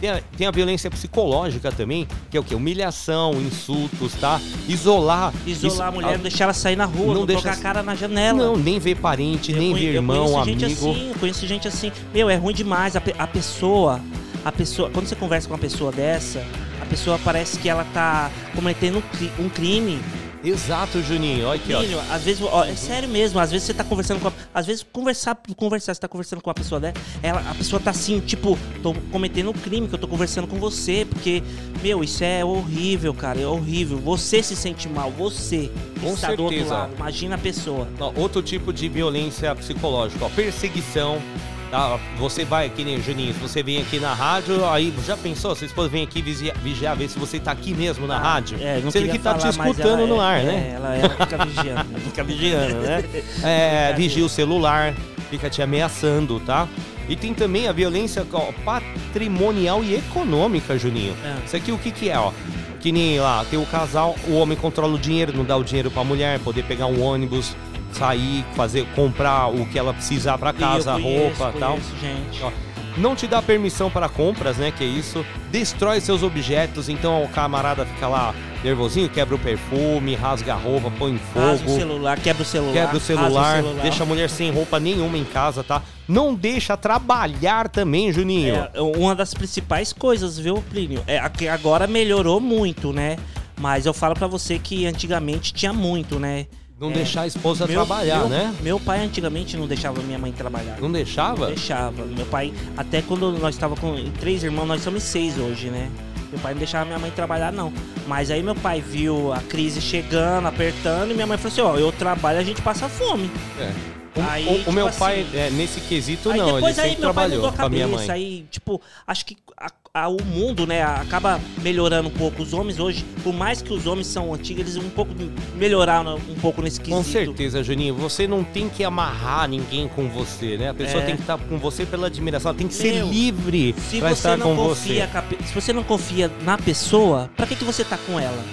Tem 0.00 0.10
a, 0.10 0.20
tem 0.36 0.46
a 0.46 0.50
violência 0.50 0.90
psicológica 0.90 1.72
também, 1.72 2.06
que 2.30 2.36
é 2.36 2.40
o 2.40 2.44
quê? 2.44 2.54
Humilhação, 2.54 3.32
insultos, 3.34 4.12
tá? 4.14 4.40
Isolar. 4.68 5.32
Isolar 5.46 5.88
a 5.88 5.90
mulher, 5.92 6.16
não 6.16 6.22
deixar 6.22 6.44
ela 6.44 6.52
sair 6.52 6.76
na 6.76 6.84
rua, 6.84 7.06
Não 7.08 7.14
não, 7.20 7.26
deixa- 7.26 7.50
a 7.50 7.56
cara 7.56 7.82
na 7.82 7.94
janela. 7.94 8.38
Não, 8.38 8.56
nem 8.56 8.78
ver 8.78 8.96
parente, 8.96 9.52
Eu 9.52 9.58
nem 9.58 9.74
ver 9.74 9.84
eu 9.88 9.92
irmão, 9.94 10.16
conheço 10.24 10.38
amigo. 10.38 10.60
gente 10.60 10.72
assim, 10.72 11.08
eu 11.08 11.14
conheço 11.18 11.46
gente 11.46 11.68
assim. 11.68 11.92
Meu, 12.12 12.28
é 12.28 12.36
ruim 12.36 12.54
demais. 12.54 12.94
A, 12.96 13.02
a 13.18 13.26
pessoa, 13.26 14.00
a 14.44 14.52
pessoa, 14.52 14.90
quando 14.90 15.06
você 15.06 15.16
conversa 15.16 15.48
com 15.48 15.54
uma 15.54 15.60
pessoa 15.60 15.90
dessa, 15.90 16.44
a 16.80 16.86
pessoa 16.86 17.18
parece 17.24 17.58
que 17.58 17.68
ela 17.68 17.84
tá 17.94 18.30
cometendo 18.54 19.02
um 19.38 19.48
crime. 19.48 19.98
Exato, 20.46 21.02
Juninho. 21.02 21.48
Olha 21.48 21.60
aqui, 21.60 21.74
ó. 21.74 21.80
Filho, 21.80 22.00
às 22.10 22.22
vezes, 22.22 22.42
ó, 22.42 22.64
é 22.64 22.76
sério 22.76 23.08
mesmo, 23.08 23.40
às 23.40 23.50
vezes 23.50 23.66
você 23.66 23.74
tá 23.74 23.82
conversando 23.82 24.20
com 24.20 24.28
a, 24.28 24.32
Às 24.54 24.64
vezes 24.64 24.86
conversar, 24.92 25.36
conversar, 25.56 25.92
você 25.94 26.00
tá 26.00 26.06
conversando 26.08 26.40
com 26.40 26.48
uma 26.48 26.54
pessoa 26.54 26.80
dessa, 26.80 26.94
ela, 27.22 27.40
a 27.50 27.54
pessoa 27.54 27.80
tá 27.80 27.90
assim, 27.90 28.20
tipo, 28.20 28.56
tô 28.82 28.94
cometendo 29.10 29.50
um 29.50 29.52
crime 29.52 29.88
que 29.88 29.94
eu 29.94 29.98
tô 29.98 30.06
conversando 30.06 30.46
com 30.46 30.56
você, 30.58 31.04
porque, 31.04 31.42
meu, 31.82 32.04
isso 32.04 32.22
é 32.22 32.44
horrível, 32.44 33.12
cara, 33.12 33.40
é 33.40 33.46
horrível. 33.46 33.98
Você 33.98 34.42
se 34.42 34.54
sente 34.54 34.88
mal, 34.88 35.10
você 35.10 35.70
Com 36.00 36.14
está 36.14 36.28
do 36.34 36.44
outro 36.44 36.56
certeza. 36.58 36.74
lado. 36.74 36.94
Imagina 36.96 37.34
a 37.34 37.38
pessoa. 37.38 37.88
Ó, 37.98 38.12
outro 38.16 38.40
tipo 38.40 38.72
de 38.72 38.88
violência 38.88 39.54
psicológica, 39.54 40.24
ó, 40.24 40.28
perseguição. 40.28 41.20
Tá? 41.70 41.98
Você 42.18 42.44
vai 42.44 42.66
aqui, 42.66 42.84
né, 42.84 43.00
Juninho? 43.00 43.34
Se 43.34 43.40
você 43.40 43.62
vem 43.62 43.78
aqui 43.78 43.98
na 43.98 44.14
rádio, 44.14 44.64
aí 44.68 44.94
já 45.04 45.16
pensou? 45.16 45.54
Vocês 45.54 45.72
podem 45.72 45.90
vir 45.90 46.02
aqui 46.04 46.22
vigiar, 46.22 46.56
vigiar, 46.58 46.96
ver 46.96 47.08
se 47.08 47.18
você 47.18 47.40
tá 47.40 47.50
aqui 47.50 47.74
mesmo 47.74 48.06
na 48.06 48.18
rádio. 48.18 48.58
É, 48.60 48.80
não 48.80 48.90
Sendo 48.90 49.10
que 49.10 49.18
tá 49.18 49.34
te 49.34 49.40
falar, 49.40 49.56
mas 49.56 49.70
escutando 49.70 50.00
ela 50.00 50.06
no 50.06 50.16
é- 50.16 50.24
ar, 50.24 50.40
é, 50.40 50.44
né? 50.44 50.72
Ela, 50.74 50.96
ela 50.96 51.08
fica 51.10 51.44
vigiando. 51.44 52.00
Fica 52.06 52.24
vigiando, 52.24 52.80
né? 52.80 53.04
É, 53.42 53.92
vigia 53.94 54.24
o 54.24 54.28
celular, 54.28 54.94
fica 55.28 55.50
te 55.50 55.60
ameaçando, 55.60 56.40
tá? 56.40 56.68
E 57.08 57.14
tem 57.16 57.34
também 57.34 57.68
a 57.68 57.72
violência 57.72 58.26
ó, 58.32 58.52
patrimonial 58.64 59.82
e 59.84 59.94
econômica, 59.96 60.78
Juninho. 60.78 61.14
É. 61.24 61.44
Isso 61.44 61.56
aqui 61.56 61.72
o 61.72 61.78
que 61.78 61.90
que 61.90 62.08
é, 62.08 62.18
ó? 62.18 62.32
Que 62.80 62.92
nem 62.92 63.18
lá, 63.20 63.44
tem 63.48 63.58
o 63.58 63.66
casal, 63.66 64.14
o 64.28 64.34
homem 64.34 64.56
controla 64.56 64.94
o 64.94 64.98
dinheiro, 64.98 65.32
não 65.36 65.44
dá 65.44 65.56
o 65.56 65.64
dinheiro 65.64 65.90
pra 65.90 66.04
mulher, 66.04 66.38
poder 66.40 66.64
pegar 66.64 66.86
um 66.86 67.02
ônibus, 67.02 67.56
sair, 67.96 68.44
fazer, 68.54 68.86
comprar 68.94 69.48
o 69.48 69.66
que 69.66 69.78
ela 69.78 69.92
precisar 69.94 70.38
pra 70.38 70.52
casa, 70.52 70.92
conheço, 70.92 71.42
roupa 71.42 71.56
e 71.56 71.60
tal. 71.60 71.70
conheço, 71.72 71.96
gente. 72.00 72.42
Ó, 72.42 72.50
não 72.96 73.14
te 73.14 73.26
dá 73.26 73.42
permissão 73.42 73.90
para 73.90 74.08
compras, 74.08 74.56
né? 74.56 74.70
Que 74.70 74.82
é 74.84 74.86
isso. 74.86 75.24
Destrói 75.50 76.00
seus 76.00 76.22
objetos, 76.22 76.88
então 76.88 77.22
o 77.22 77.28
camarada 77.28 77.84
fica 77.84 78.08
lá 78.08 78.34
nervosinho, 78.64 79.08
quebra 79.08 79.34
o 79.34 79.38
perfume, 79.38 80.14
rasga 80.14 80.54
a 80.54 80.56
roupa, 80.56 80.90
põe 80.98 81.20
Rasga 81.34 81.64
o 81.66 81.68
fogo. 81.68 81.78
celular, 81.78 82.18
quebra 82.18 82.42
o 82.42 82.46
celular. 82.46 82.72
Quebra 82.72 82.96
o 82.96 83.00
celular, 83.00 83.62
celular. 83.62 83.82
deixa 83.82 84.02
a 84.02 84.06
mulher 84.06 84.30
sem 84.30 84.50
roupa 84.50 84.80
nenhuma 84.80 85.16
em 85.18 85.24
casa, 85.24 85.62
tá? 85.62 85.82
Não 86.08 86.34
deixa 86.34 86.76
trabalhar 86.76 87.68
também, 87.68 88.10
Juninho. 88.12 88.66
É 88.72 88.80
uma 88.80 89.14
das 89.14 89.34
principais 89.34 89.92
coisas, 89.92 90.38
viu, 90.38 90.62
Plínio? 90.70 91.02
É, 91.06 91.20
que 91.28 91.46
agora 91.48 91.86
melhorou 91.86 92.40
muito, 92.40 92.92
né? 92.92 93.16
Mas 93.60 93.86
eu 93.86 93.92
falo 93.94 94.14
pra 94.14 94.26
você 94.26 94.58
que 94.58 94.86
antigamente 94.86 95.52
tinha 95.52 95.72
muito, 95.72 96.18
né? 96.18 96.46
Não 96.78 96.90
É. 96.90 96.94
deixar 96.94 97.22
a 97.22 97.26
esposa 97.26 97.66
Meu- 97.66 97.74
trabalhar, 97.76 98.18
meu- 98.20 98.28
né? 98.28 98.54
Meu 98.60 98.78
pai 98.78 99.00
antigamente 99.02 99.56
não 99.56 99.66
deixava 99.66 100.00
minha 100.02 100.18
mãe 100.18 100.30
trabalhar. 100.30 100.76
Não 100.78 100.92
deixava? 100.92 101.46
Deixava. 101.46 102.04
Meu 102.04 102.26
pai, 102.26 102.52
até 102.76 103.00
quando 103.00 103.32
nós 103.38 103.54
estávamos 103.54 103.80
com 103.80 103.94
três 104.20 104.42
irmãos, 104.44 104.66
nós 104.66 104.82
somos 104.82 105.02
seis 105.02 105.38
hoje, 105.38 105.68
né? 105.70 105.90
Meu 106.30 106.38
pai 106.40 106.52
não 106.52 106.58
deixava 106.58 106.84
minha 106.84 106.98
mãe 106.98 107.10
trabalhar, 107.10 107.50
não. 107.50 107.72
Mas 108.06 108.30
aí 108.30 108.42
meu 108.42 108.54
pai 108.54 108.82
viu 108.82 109.32
a 109.32 109.38
crise 109.40 109.80
chegando, 109.80 110.46
apertando, 110.48 111.10
e 111.12 111.14
minha 111.14 111.26
mãe 111.26 111.38
falou 111.38 111.52
assim: 111.52 111.60
ó, 111.62 111.76
eu 111.78 111.90
trabalho, 111.92 112.38
a 112.38 112.44
gente 112.44 112.60
passa 112.60 112.88
fome. 112.90 113.30
É. 113.58 113.72
O, 114.18 114.22
Aí, 114.30 114.46
o- 114.46 114.52
o 114.52 114.58
tipo 114.58 114.72
meu 114.72 114.86
assim, 114.88 114.98
pai, 114.98 115.26
é, 115.34 115.50
nesse 115.50 115.78
quesito, 115.80 116.30
aí 116.30 116.38
não, 116.38 116.46
ele 116.46 116.54
depois 116.56 116.78
aí 116.78 116.88
sempre 116.90 117.04
meu 117.04 117.12
pai 117.14 117.24
trabalhou 117.28 117.36
mudou 117.36 117.50
a 117.50 117.52
com 117.52 117.66
a 117.66 117.68
minha 117.68 117.86
cabeça, 117.86 118.06
mãe. 118.08 118.16
aí, 118.16 118.46
tipo, 118.50 118.80
acho 119.06 119.26
que 119.26 119.36
a- 119.58 119.70
a- 119.96 120.08
o 120.08 120.22
mundo, 120.22 120.66
né, 120.66 120.82
acaba 120.82 121.40
melhorando 121.62 122.08
um 122.08 122.12
pouco. 122.12 122.42
Os 122.42 122.52
homens 122.52 122.78
hoje, 122.78 123.02
por 123.24 123.32
mais 123.32 123.62
que 123.62 123.72
os 123.72 123.86
homens 123.86 124.06
são 124.06 124.34
antigos, 124.34 124.60
eles 124.60 124.76
um 124.76 124.90
pouco 124.90 125.12
melhoraram 125.56 126.16
um 126.28 126.34
pouco 126.34 126.60
nesse 126.60 126.78
quesito. 126.80 126.96
Com 126.96 127.02
certeza, 127.02 127.62
Juninho. 127.62 127.94
Você 127.94 128.26
não 128.26 128.44
tem 128.44 128.68
que 128.68 128.84
amarrar 128.84 129.48
ninguém 129.48 129.88
com 129.88 130.06
você, 130.08 130.58
né? 130.58 130.68
A 130.68 130.74
pessoa 130.74 131.02
É. 131.02 131.06
tem 131.06 131.16
que 131.16 131.22
estar 131.22 131.38
com 131.38 131.56
você 131.58 131.86
pela 131.86 132.08
admiração. 132.08 132.50
Ela 132.50 132.58
tem 132.58 132.68
que 132.68 132.74
ser 132.74 132.92
Meu, 132.92 133.08
livre 133.08 133.74
Se 133.88 133.98
pra 133.98 134.10
você 134.10 134.14
estar 134.14 134.36
não 134.36 134.54
com 134.54 134.68
confia, 134.68 135.06
você. 135.08 135.44
se 135.46 135.54
você 135.54 135.72
não 135.72 135.82
confia 135.82 136.30
na 136.42 136.58
pessoa, 136.58 137.30
pra 137.34 137.46
que, 137.46 137.56
que 137.56 137.64
você 137.64 137.82
tá 137.82 137.96
com 137.96 138.20
ela? 138.20 138.44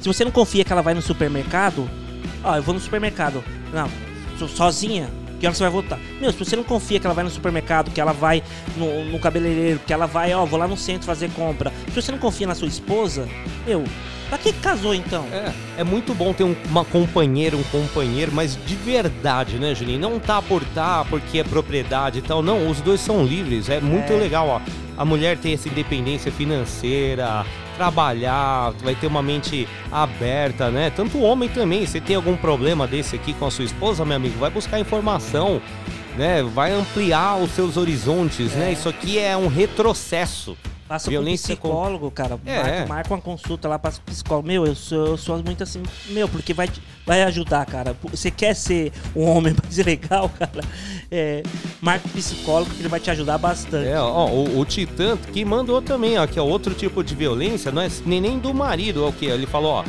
Se 0.00 0.06
você 0.06 0.22
não 0.22 0.30
confia 0.32 0.64
que 0.64 0.72
ela 0.72 0.82
vai 0.82 0.92
no 0.92 1.00
supermercado, 1.00 1.88
ó, 2.44 2.56
eu 2.56 2.62
vou 2.62 2.74
no 2.74 2.80
supermercado. 2.80 3.42
Não, 3.72 3.88
so- 4.38 4.48
sozinha. 4.48 5.08
Que 5.44 5.48
hora 5.48 5.54
você 5.54 5.62
vai 5.64 5.72
voltar? 5.72 6.00
Meu, 6.18 6.32
se 6.32 6.38
você 6.38 6.56
não 6.56 6.64
confia 6.64 6.98
que 6.98 7.06
ela 7.06 7.12
vai 7.14 7.22
no 7.22 7.28
supermercado, 7.28 7.90
que 7.90 8.00
ela 8.00 8.14
vai 8.14 8.42
no, 8.78 9.04
no 9.04 9.18
cabeleireiro, 9.18 9.78
que 9.86 9.92
ela 9.92 10.06
vai, 10.06 10.32
ó, 10.32 10.42
vou 10.46 10.58
lá 10.58 10.66
no 10.66 10.74
centro 10.74 11.04
fazer 11.06 11.30
compra. 11.32 11.70
Se 11.92 12.00
você 12.00 12.10
não 12.10 12.18
confia 12.18 12.46
na 12.46 12.54
sua 12.54 12.66
esposa, 12.66 13.28
meu, 13.66 13.84
pra 14.30 14.38
que 14.38 14.54
casou 14.54 14.94
então? 14.94 15.26
É, 15.30 15.52
é 15.82 15.84
muito 15.84 16.14
bom 16.14 16.32
ter 16.32 16.44
um- 16.44 16.56
uma 16.70 16.82
companheira, 16.82 17.58
um 17.58 17.62
companheiro, 17.64 18.32
mas 18.32 18.58
de 18.64 18.74
verdade, 18.74 19.58
né, 19.58 19.74
Juninho? 19.74 19.98
Não 20.00 20.18
tá 20.18 20.40
por 20.40 20.64
tá, 20.74 21.04
porque 21.10 21.40
é 21.40 21.44
propriedade 21.44 22.20
e 22.20 22.22
tal. 22.22 22.42
Não, 22.42 22.66
os 22.70 22.80
dois 22.80 23.00
são 23.02 23.22
livres. 23.22 23.68
É 23.68 23.82
muito 23.82 24.14
É. 24.14 24.16
legal, 24.16 24.48
ó. 24.48 24.60
A 24.96 25.04
mulher 25.04 25.36
tem 25.36 25.52
essa 25.52 25.68
independência 25.68 26.32
financeira, 26.32 27.44
trabalhar, 27.76 28.72
vai 28.82 28.94
ter 28.94 29.06
uma 29.06 29.22
mente 29.22 29.68
aberta, 29.90 30.70
né? 30.70 30.90
Tanto 30.90 31.18
o 31.18 31.22
homem 31.22 31.48
também. 31.48 31.86
Você 31.86 32.00
tem 32.00 32.16
algum 32.16 32.36
problema 32.36 32.86
desse 32.86 33.16
aqui 33.16 33.32
com 33.34 33.46
a 33.46 33.50
sua 33.50 33.64
esposa, 33.64 34.04
meu 34.04 34.16
amigo, 34.16 34.38
vai 34.38 34.50
buscar 34.50 34.78
informação, 34.80 35.60
né? 36.16 36.42
Vai 36.42 36.72
ampliar 36.72 37.36
os 37.36 37.50
seus 37.50 37.76
horizontes, 37.76 38.52
né? 38.52 38.72
Isso 38.72 38.88
aqui 38.88 39.18
é 39.18 39.36
um 39.36 39.48
retrocesso. 39.48 40.56
Passa 40.86 41.06
com 41.06 41.10
um 41.10 41.12
Violência 41.12 41.56
com- 41.56 41.68
psicólogo, 41.68 42.10
cara. 42.10 42.38
É. 42.44 42.56
Marca, 42.62 42.86
marca 42.86 43.14
uma 43.14 43.20
consulta 43.20 43.66
lá, 43.68 43.78
passa 43.78 43.98
com 44.00 44.10
psicólogo. 44.12 44.46
Meu, 44.46 44.66
eu 44.66 44.74
sou, 44.74 45.06
eu 45.06 45.16
sou 45.16 45.42
muito 45.42 45.62
assim. 45.62 45.82
Meu, 46.10 46.28
porque 46.28 46.52
vai, 46.52 46.68
vai 47.06 47.22
ajudar, 47.22 47.64
cara. 47.64 47.96
Você 48.10 48.30
quer 48.30 48.54
ser 48.54 48.92
um 49.16 49.24
homem 49.24 49.54
mais 49.64 49.76
legal, 49.78 50.28
cara? 50.38 50.60
É, 51.10 51.42
marca 51.80 52.06
um 52.06 52.10
psicólogo 52.10 52.70
que 52.70 52.80
ele 52.82 52.88
vai 52.88 53.00
te 53.00 53.10
ajudar 53.10 53.38
bastante. 53.38 53.88
É, 53.88 53.98
ó, 53.98 54.26
o, 54.28 54.58
o 54.60 54.64
Titã 54.66 55.16
que 55.16 55.42
mandou 55.44 55.80
também, 55.80 56.18
ó, 56.18 56.26
que 56.26 56.38
é 56.38 56.42
outro 56.42 56.74
tipo 56.74 57.02
de 57.02 57.14
violência, 57.14 57.72
não 57.72 57.80
é 57.80 57.88
nem, 58.04 58.20
nem 58.20 58.38
do 58.38 58.52
marido, 58.52 59.04
é 59.04 59.08
o 59.08 59.12
que? 59.12 59.24
Ele 59.24 59.46
falou, 59.46 59.72
ó. 59.72 59.84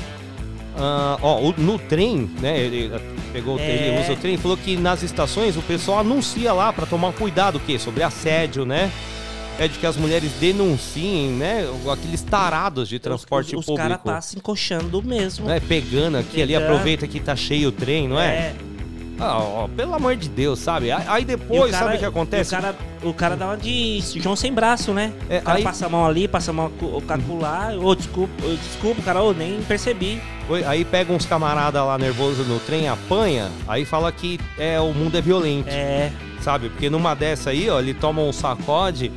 ah, 0.77 1.17
ó, 1.21 1.41
o- 1.41 1.53
no 1.57 1.77
trem, 1.77 2.29
né? 2.39 2.57
Ele 2.57 2.91
ah, 2.95 2.99
pegou, 3.33 3.55
o 3.55 3.57
trem, 3.57 3.69
É. 3.69 3.87
ele 3.89 4.01
usa 4.01 4.13
o 4.13 4.15
trem, 4.15 4.37
falou 4.37 4.55
que 4.55 4.77
nas 4.77 5.03
estações 5.03 5.57
o 5.57 5.61
pessoal 5.61 5.99
anuncia 5.99 6.53
lá 6.53 6.71
pra 6.71 6.85
tomar 6.85 7.11
cuidado, 7.11 7.57
o 7.57 7.59
quê? 7.59 7.77
Sobre 7.77 8.01
assédio, 8.01 8.65
né? 8.65 8.89
É 9.57 9.67
de 9.69 9.79
que 9.79 9.85
as 9.85 9.95
mulheres 9.95 10.31
denunciem, 10.39 11.29
né? 11.31 11.65
Aqueles 11.91 12.21
tarados 12.21 12.89
de 12.89 12.99
transporte 12.99 13.55
os, 13.55 13.65
os 13.67 13.75
caras 13.77 13.97
público. 13.97 14.03
passam 14.03 14.37
encoxando 14.37 15.01
mesmo. 15.01 15.45
Né, 15.45 15.61
pegando 15.61 16.17
aqui 16.17 16.41
ali, 16.41 16.53
Pegando. 16.53 16.71
aproveita 16.73 17.07
que 17.07 17.19
tá 17.21 17.35
cheio 17.35 17.69
o 17.69 17.71
trem, 17.71 18.07
não 18.07 18.19
é? 18.19 18.53
Ah, 19.17 19.37
ó, 19.39 19.67
pelo 19.69 19.93
amor 19.95 20.17
de 20.17 20.27
Deus, 20.27 20.59
sabe? 20.59 20.91
Aí- 20.91 21.23
depois, 21.23 21.71
sabe 21.71 21.95
o 21.95 21.99
que 21.99 22.03
acontece? 22.03 22.53
O 22.53 22.59
cara, 22.59 22.75
o 23.01 23.13
cara 23.13 23.37
dá 23.37 23.45
uma 23.47 23.55
de 23.57 24.03
João 24.21 24.35
sem 24.35 24.51
braço, 24.51 24.91
né? 24.91 25.13
É, 25.29 25.37
o 25.37 25.41
cara 25.43 25.57
aí- 25.59 25.63
passa 25.63 25.85
a 25.85 25.89
mão 25.89 26.05
ali, 26.05 26.27
passa 26.27 26.51
a 26.51 26.53
mão 26.53 26.69
cu- 26.71 27.01
cacular. 27.03 27.77
Ô, 27.77 27.95
desculpa, 27.95 28.33
ô, 28.45 28.49
desculpa, 28.57 29.01
cara, 29.03 29.21
ô, 29.23 29.31
nem 29.31 29.61
percebi. 29.61 30.21
Aí 30.67 30.83
pega 30.83 31.13
uns 31.13 31.25
camarada 31.25 31.81
lá 31.81 31.97
nervoso 31.97 32.43
no 32.43 32.59
trem, 32.59 32.89
apanha, 32.89 33.49
aí 33.69 33.85
fala 33.85 34.11
que 34.11 34.37
é, 34.59 34.81
o 34.81 34.93
mundo 34.93 35.17
é 35.17 35.21
violento, 35.21 35.69
É. 35.69 36.11
sabe? 36.41 36.67
Porque 36.69 36.89
numa 36.89 37.15
dessa 37.15 37.51
aí, 37.51 37.69
ó, 37.69 37.79
ele 37.79 37.93
toma 37.93 38.21
um 38.21 38.33
sacode, 38.33 39.13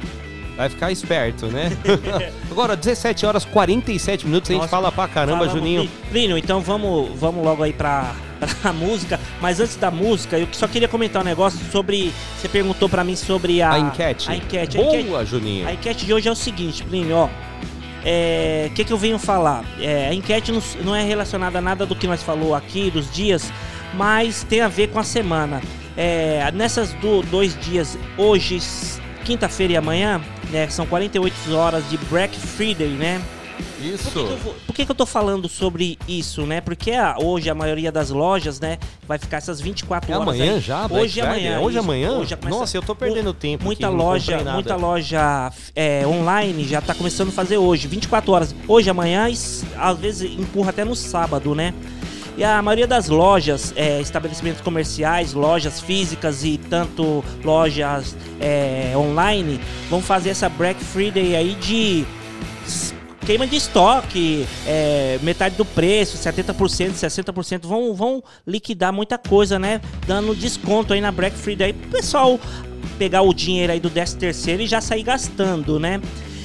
vai 0.59 0.69
ficar 0.69 0.91
esperto, 0.93 1.47
né? 1.47 1.71
Agora, 2.51 2.77
17 2.77 3.25
horas 3.25 3.45
47 3.47 4.27
minutos, 4.27 4.51
a 4.51 4.53
gente 4.53 4.63
Nossa, 4.63 4.71
fala 4.71 4.91
pra 4.93 5.07
caramba, 5.09 5.39
Falamos, 5.47 5.55
Juninho. 5.59 5.83
Pli- 5.83 6.11
Plínio, 6.11 6.37
então 6.37 6.61
vamos, 6.61 7.19
vamos 7.19 7.43
logo 7.45 7.63
aí 7.63 7.73
pra, 7.73 8.13
pra 8.61 8.73
música. 8.75 9.19
Mas 9.41 9.61
antes 9.61 9.77
da 9.77 9.91
música, 9.91 10.37
eu 10.39 10.49
só 10.53 10.67
queria 10.67 10.89
comentar 10.89 11.23
um 11.23 11.25
negócio 11.25 11.59
sobre. 11.71 12.13
Você 12.37 12.49
perguntou 12.49 12.89
pra 12.89 13.05
mim 13.05 13.15
sobre 13.17 13.63
a, 13.63 13.73
A 13.73 13.79
enquete. 13.79 14.29
A 14.31 14.35
enquete. 14.37 14.77
A 14.77 14.81
enquete, 14.83 15.07
Boa, 15.09 15.25
Juninho. 15.25 15.67
a 15.69 15.73
enquete 15.73 16.05
de 16.05 16.13
hoje 16.13 16.29
é 16.29 16.33
o 16.33 16.37
seguinte, 16.37 16.83
Plínio, 16.85 17.17
ó. 17.17 17.29
O 18.67 18.71
que, 18.75 18.85
que 18.85 18.93
eu 18.93 18.99
venho 18.99 19.19
falar? 19.19 19.65
É, 19.81 20.09
a 20.09 20.15
enquete 20.15 20.51
não, 20.51 20.63
não 20.85 20.95
é 20.97 21.05
relacionada 21.05 21.59
a 21.59 21.63
nada 21.63 21.85
do 21.87 21.95
que 21.95 22.07
nós 22.07 22.23
falou 22.23 22.55
aqui, 22.55 22.91
dos 22.91 23.11
dias, 23.13 23.53
mas 23.95 24.43
tem 24.45 24.61
a 24.61 24.69
ver 24.69 24.89
com 24.89 24.99
a 24.99 25.05
semana. 25.05 25.61
É, 25.97 26.51
nessas 26.55 26.93
do, 26.95 27.23
dois 27.23 27.59
dias, 27.61 27.99
hoje, 28.17 28.61
quinta-feira 29.33 29.75
e 29.75 29.77
amanhã, 29.77 30.23
né, 30.51 30.67
são 30.71 30.87
48 30.87 31.55
horas 31.55 31.87
de 31.91 31.99
Black 31.99 32.35
Friday, 32.39 32.89
né? 32.89 33.21
Por 33.59 33.83
que, 33.83 33.89
Isso. 33.95 34.11
que 34.11 34.19
eu, 34.19 34.55
por 34.67 34.75
que 34.75 34.85
que 34.87 34.91
eu 34.91 34.95
tô 34.95 35.05
falando 35.05 35.49
sobre 35.49 35.99
isso, 36.09 36.43
né? 36.47 36.61
Porque 36.61 36.93
a- 36.93 37.17
hoje 37.21 37.51
a 37.51 37.55
maioria 37.55 37.93
das 37.93 38.09
lojas, 38.11 38.59
né, 38.59 38.79
vai 39.07 39.19
ficar 39.19 39.37
essas 39.37 39.61
24 39.61 40.11
É 40.11 40.15
horas 40.17 40.29
amanhã 40.29 40.55
aí. 40.55 40.61
já? 40.61 40.89
Black 40.89 40.95
Hoje 41.05 41.21
e 41.21 41.23
Friday? 41.23 41.47
amanhã. 41.47 41.61
Hoje 41.61 41.77
isso. 41.77 41.85
amanhã? 41.85 42.11
Hoje 42.13 42.31
já 42.31 42.37
começa- 42.39 42.59
Nossa, 42.59 42.77
eu 42.77 42.83
tô 42.83 42.95
perdendo 42.95 43.33
tempo 43.35 43.65
Muita 43.65 43.89
loja, 43.91 44.39
muita 44.53 44.77
loja 44.77 45.53
é, 45.77 46.07
online 46.07 46.65
já 46.65 46.81
tá 46.81 46.95
começando 46.95 47.29
a 47.29 47.33
fazer 47.33 47.59
hoje, 47.59 47.87
24 47.87 48.33
horas. 48.33 48.55
Hoje, 48.67 48.89
amanhã, 48.89 49.29
e 49.29 49.35
às 49.77 49.99
vezes 49.99 50.31
empurra 50.39 50.71
até 50.71 50.85
no 50.85 50.95
sábado, 50.97 51.55
né? 51.55 51.75
E 52.39 52.45
a 52.45 52.63
maioria 52.63 52.87
das 52.87 53.09
lojas, 53.09 53.73
é, 53.75 54.01
estabelecimentos 54.01 54.61
comerciais, 54.61 55.33
lojas 55.33 55.81
físicas 55.81 56.45
e 56.45 56.57
tanto 56.57 57.25
lojas 57.43 58.17
é, 58.39 58.93
online, 58.97 59.61
vão 59.91 60.01
fazer 60.01 60.29
essa 60.31 60.49
Black 60.49 60.79
Friday 60.85 61.35
aí 61.35 61.57
de 61.57 62.07
queima 63.27 63.45
de 63.45 63.57
estoque, 63.57 64.47
é, 64.65 65.19
metade 65.21 65.57
do 65.57 65.65
preço, 65.65 66.17
70%, 66.17 66.93
60%, 66.93 67.67
vão, 67.67 67.93
vão 67.93 68.23
liquidar 68.47 68.93
muita 68.93 69.19
coisa, 69.19 69.59
né? 69.59 69.81
Dando 70.07 70.33
desconto 70.33 70.93
aí 70.93 71.01
na 71.01 71.11
Black 71.11 71.37
Friday. 71.37 71.73
Pessoal 71.73 72.39
pegar 73.01 73.23
o 73.23 73.35
dinheiro 73.35 73.73
aí 73.73 73.81
do 73.81 73.91
13 73.91 74.17
terceiro 74.17 74.63
e 74.63 74.67
já 74.69 74.81
sair 74.81 75.03
gastando, 75.03 75.81
né? 75.81 76.01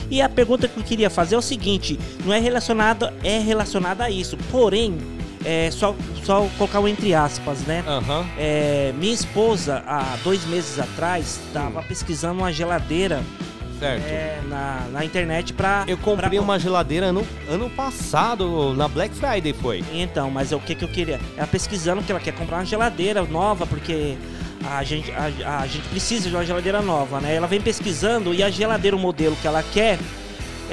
E 0.10 0.24
a 0.24 0.28
pergunta 0.28 0.68
que 0.68 0.76
eu 0.76 0.84
queria 0.84 1.12
fazer 1.12 1.36
é 1.36 1.38
o 1.38 1.41
seguinte, 1.41 2.00
não 2.26 2.34
é 2.34 2.39
relacionada, 2.39 3.14
é 3.24 3.38
relacionada 3.38 4.04
a 4.04 4.10
isso, 4.10 4.36
porém, 4.52 4.98
é 5.46 5.70
só, 5.72 5.96
só 6.24 6.48
colocar 6.58 6.80
um 6.80 6.88
entre 6.88 7.14
aspas, 7.14 7.60
né? 7.62 7.84
Aham. 7.88 8.26
É, 8.38 8.94
minha 8.98 9.14
esposa, 9.14 9.84
há 9.88 10.18
dois 10.24 10.46
meses 10.46 10.80
atrás, 10.80 11.39
estava 11.48 11.82
pesquisando 11.84 12.39
uma 12.39 12.52
geladeira 12.52 13.22
é, 13.82 14.39
na, 14.48 14.86
na 14.91 15.04
internet 15.06 15.52
pra. 15.54 15.84
Eu 15.88 15.98
comprei 15.98 16.30
pra- 16.30 16.41
uma 16.41 16.58
geladeira 16.60 17.08
ano, 17.08 17.26
ano 17.50 17.70
passado, 17.70 18.74
na 18.76 18.88
Black 18.88 19.14
Friday 19.16 19.54
foi. 19.54 19.84
Então, 19.94 20.32
mas 20.32 20.52
é 20.52 20.56
o 20.56 20.60
que, 20.60 20.74
que 20.76 20.84
eu 20.86 20.89
queria? 20.89 21.20
Ela 21.36 21.48
pesquisando 21.48 22.02
que 22.02 22.12
ela 22.12 22.22
quer 22.22 22.34
comprar 22.34 22.58
uma 22.60 22.66
geladeira 22.66 23.22
nova, 23.24 23.66
porque 23.68 24.16
a 24.66 24.82
gente, 24.84 25.12
a, 25.12 25.60
a 25.60 25.68
gente 25.68 25.86
precisa 25.89 26.30
de 26.30 26.36
uma 26.36 26.46
geladeira 26.46 26.82
nova, 26.82 27.20
né? 27.20 27.36
Ela 27.36 27.48
vem 27.48 27.60
pesquisando 27.60 28.34
e 28.34 28.41
a 28.41 28.50
geladeira, 28.50 28.96
o 28.96 29.00
modelo 29.00 29.36
que 29.41 29.48
ela 29.48 29.62
quer, 29.74 30.00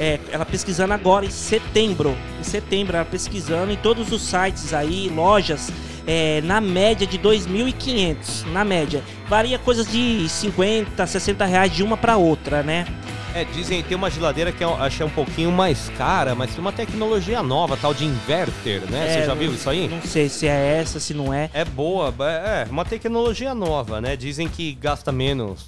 é, 0.01 0.19
ela 0.31 0.43
pesquisando 0.43 0.93
agora 0.93 1.23
em 1.27 1.29
setembro. 1.29 2.17
Em 2.39 2.43
setembro, 2.43 2.95
ela 2.95 3.05
pesquisando 3.05 3.71
em 3.71 3.77
todos 3.77 4.11
os 4.11 4.23
sites 4.23 4.73
aí, 4.73 5.07
lojas, 5.15 5.71
é, 6.07 6.41
na 6.41 6.59
média 6.59 7.05
de 7.05 7.19
2.500, 7.19 8.51
na 8.51 8.65
média. 8.65 9.03
Varia 9.29 9.59
coisas 9.59 9.85
de 9.85 10.27
50, 10.27 11.05
60 11.05 11.45
reais 11.45 11.71
de 11.71 11.83
uma 11.83 11.95
para 11.95 12.17
outra, 12.17 12.63
né? 12.63 12.87
É, 13.33 13.45
dizem 13.45 13.81
tem 13.81 13.95
uma 13.95 14.09
geladeira 14.09 14.51
que 14.51 14.61
eu 14.61 14.75
achei 14.75 15.05
um 15.05 15.09
pouquinho 15.09 15.51
mais 15.51 15.89
cara, 15.97 16.35
mas 16.35 16.51
tem 16.51 16.59
uma 16.59 16.73
tecnologia 16.73 17.41
nova, 17.41 17.77
tal 17.77 17.93
de 17.93 18.03
inverter, 18.03 18.81
né? 18.89 19.07
Você 19.07 19.19
É, 19.19 19.25
já 19.25 19.33
viu 19.33 19.53
isso 19.53 19.69
aí? 19.69 19.87
Não 19.87 20.01
sei 20.01 20.27
se 20.27 20.47
é 20.47 20.79
essa, 20.81 20.99
se 20.99 21.13
não 21.13 21.33
é. 21.33 21.49
É 21.53 21.63
boa, 21.63 22.13
é 22.27 22.67
é 22.67 22.71
uma 22.71 22.83
tecnologia 22.83 23.55
nova, 23.55 24.01
né? 24.01 24.17
Dizem 24.17 24.49
que 24.49 24.73
gasta 24.73 25.11
menos 25.13 25.63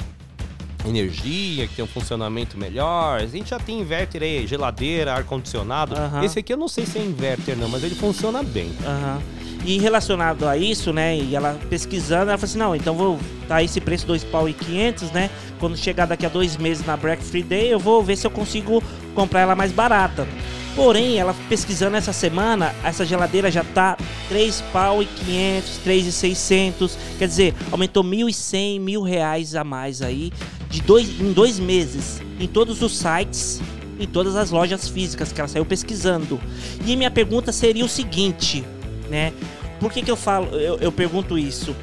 energia, 0.90 1.68
que 1.68 1.76
tem 1.76 1.86
um 1.86 1.88
funcionamento 1.88 2.58
melhor. 2.58 3.20
A 3.22 3.26
gente 3.26 3.50
já 3.50 3.60
tem 3.60 3.80
inverter 3.80 4.22
aí, 4.22 4.46
geladeira, 4.48 5.14
ar-condicionado. 5.14 5.96
Aham. 5.96 6.24
Esse 6.24 6.40
aqui 6.40 6.54
eu 6.54 6.58
não 6.58 6.68
sei 6.68 6.86
se 6.86 6.98
é 6.98 7.02
inverter 7.02 7.58
não, 7.58 7.70
mas 7.70 7.84
ele 7.84 7.96
funciona 7.96 8.44
bem. 8.44 8.72
Aham. 8.86 9.22
E 9.66 9.80
relacionado 9.80 10.46
a 10.46 10.58
isso, 10.58 10.92
né, 10.92 11.16
e 11.18 11.36
ela 11.36 11.58
pesquisando, 11.70 12.30
ela 12.30 12.38
falou 12.38 12.50
assim, 12.50 12.58
não, 12.58 12.76
então 12.76 12.96
vou 12.96 13.18
dar 13.48 13.64
esse 13.64 13.80
preço, 13.80 14.06
dois 14.06 14.22
pau 14.22 14.50
e 14.50 14.54
500, 14.54 15.12
né, 15.12 15.30
quando 15.58 15.78
chegar 15.78 16.06
daqui 16.06 16.26
a 16.26 16.30
dois 16.30 16.58
meses 16.58 16.86
na 16.86 16.98
Black 16.98 17.24
Friday, 17.24 17.70
eu 17.70 17.80
vou 17.80 18.04
ver 18.04 18.18
se 18.18 18.28
eu 18.28 18.32
consigo 18.32 18.84
comprar 19.16 19.40
ela 19.40 19.56
mais 19.56 19.72
barata. 19.72 20.28
Porém, 20.76 21.18
ela 21.18 21.36
pesquisando 21.48 21.96
essa 21.96 22.12
semana, 22.12 22.74
essa 22.84 23.06
geladeira 23.06 23.52
já 23.52 23.64
tá 23.64 23.96
3 24.28 24.62
pau 24.74 25.04
e 25.04 25.06
500, 25.06 25.78
3 25.78 26.08
e 26.08 26.12
600, 26.12 26.98
quer 27.20 27.28
dizer, 27.28 27.54
aumentou 27.72 28.04
1.100, 28.04 28.80
mil 28.80 29.04
reais 29.04 29.54
a 29.54 29.64
mais 29.64 30.02
aí, 30.02 30.34
de 30.74 30.82
dois, 30.82 31.08
em 31.22 31.32
dois 31.32 31.60
meses, 31.60 32.20
em 32.40 32.48
todos 32.48 32.82
os 32.82 32.98
sites, 32.98 33.62
em 34.00 34.08
todas 34.08 34.36
as 34.36 34.50
lojas 34.50 34.88
físicas 34.90 35.32
que 35.32 35.40
ela 35.40 35.48
saiu 35.48 35.64
pesquisando. 35.64 36.42
E 36.84 36.96
minha 36.96 37.12
pergunta 37.12 37.52
seria 37.52 37.86
o 37.86 37.88
seguinte, 37.88 38.64
né? 39.08 39.32
Por 39.80 39.92
que, 39.94 40.02
que 40.02 40.10
eu 40.10 40.16
falo, 40.16 40.48
eu, 40.58 40.80
eu 40.80 40.92
pergunto 40.92 41.38
isso? 41.38 41.76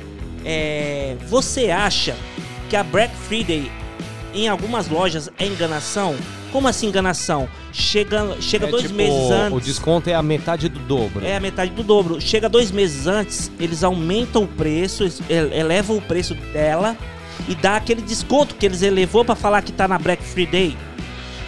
É, 0.45 1.17
você 1.29 1.71
acha 1.71 2.17
que 2.69 2.75
a 2.75 2.83
Black 2.83 3.15
Friday 3.15 3.71
em 4.35 4.49
algumas 4.49 4.89
lojas 4.89 5.31
é 5.39 5.47
enganação? 5.47 6.17
Como 6.51 6.67
assim 6.67 6.89
enganação? 6.89 7.49
Chega, 7.73 8.37
chega 8.41 8.67
É 8.67 8.71
dois 8.73 8.83
tipo, 8.83 8.97
meses 8.97 9.31
antes. 9.31 9.57
O 9.57 9.61
desconto 9.61 10.11
é 10.11 10.15
a 10.15 10.23
metade 10.23 10.69
do 10.69 10.81
dobro. 10.81 11.25
É 11.25 11.37
a 11.37 11.41
metade 11.41 11.71
do 11.71 11.85
dobro. 11.85 12.21
Chega 12.21 12.49
dois 12.49 12.73
meses 12.73 13.07
antes, 13.07 13.53
eles 13.61 13.85
aumentam 13.85 14.43
o 14.43 14.49
preço, 14.49 15.05
ele- 15.29 15.57
elevam 15.57 15.97
o 15.97 16.03
preço 16.03 16.35
dela 16.53 16.97
e 17.49 17.55
dá 17.55 17.77
aquele 17.77 18.03
desconto 18.03 18.55
que 18.55 18.67
eles 18.67 18.83
elevou 18.83 19.25
para 19.25 19.35
falar 19.35 19.63
que 19.63 19.73
tá 19.73 19.87
na 19.89 19.99
Black 19.99 20.23
Friday. 20.23 20.77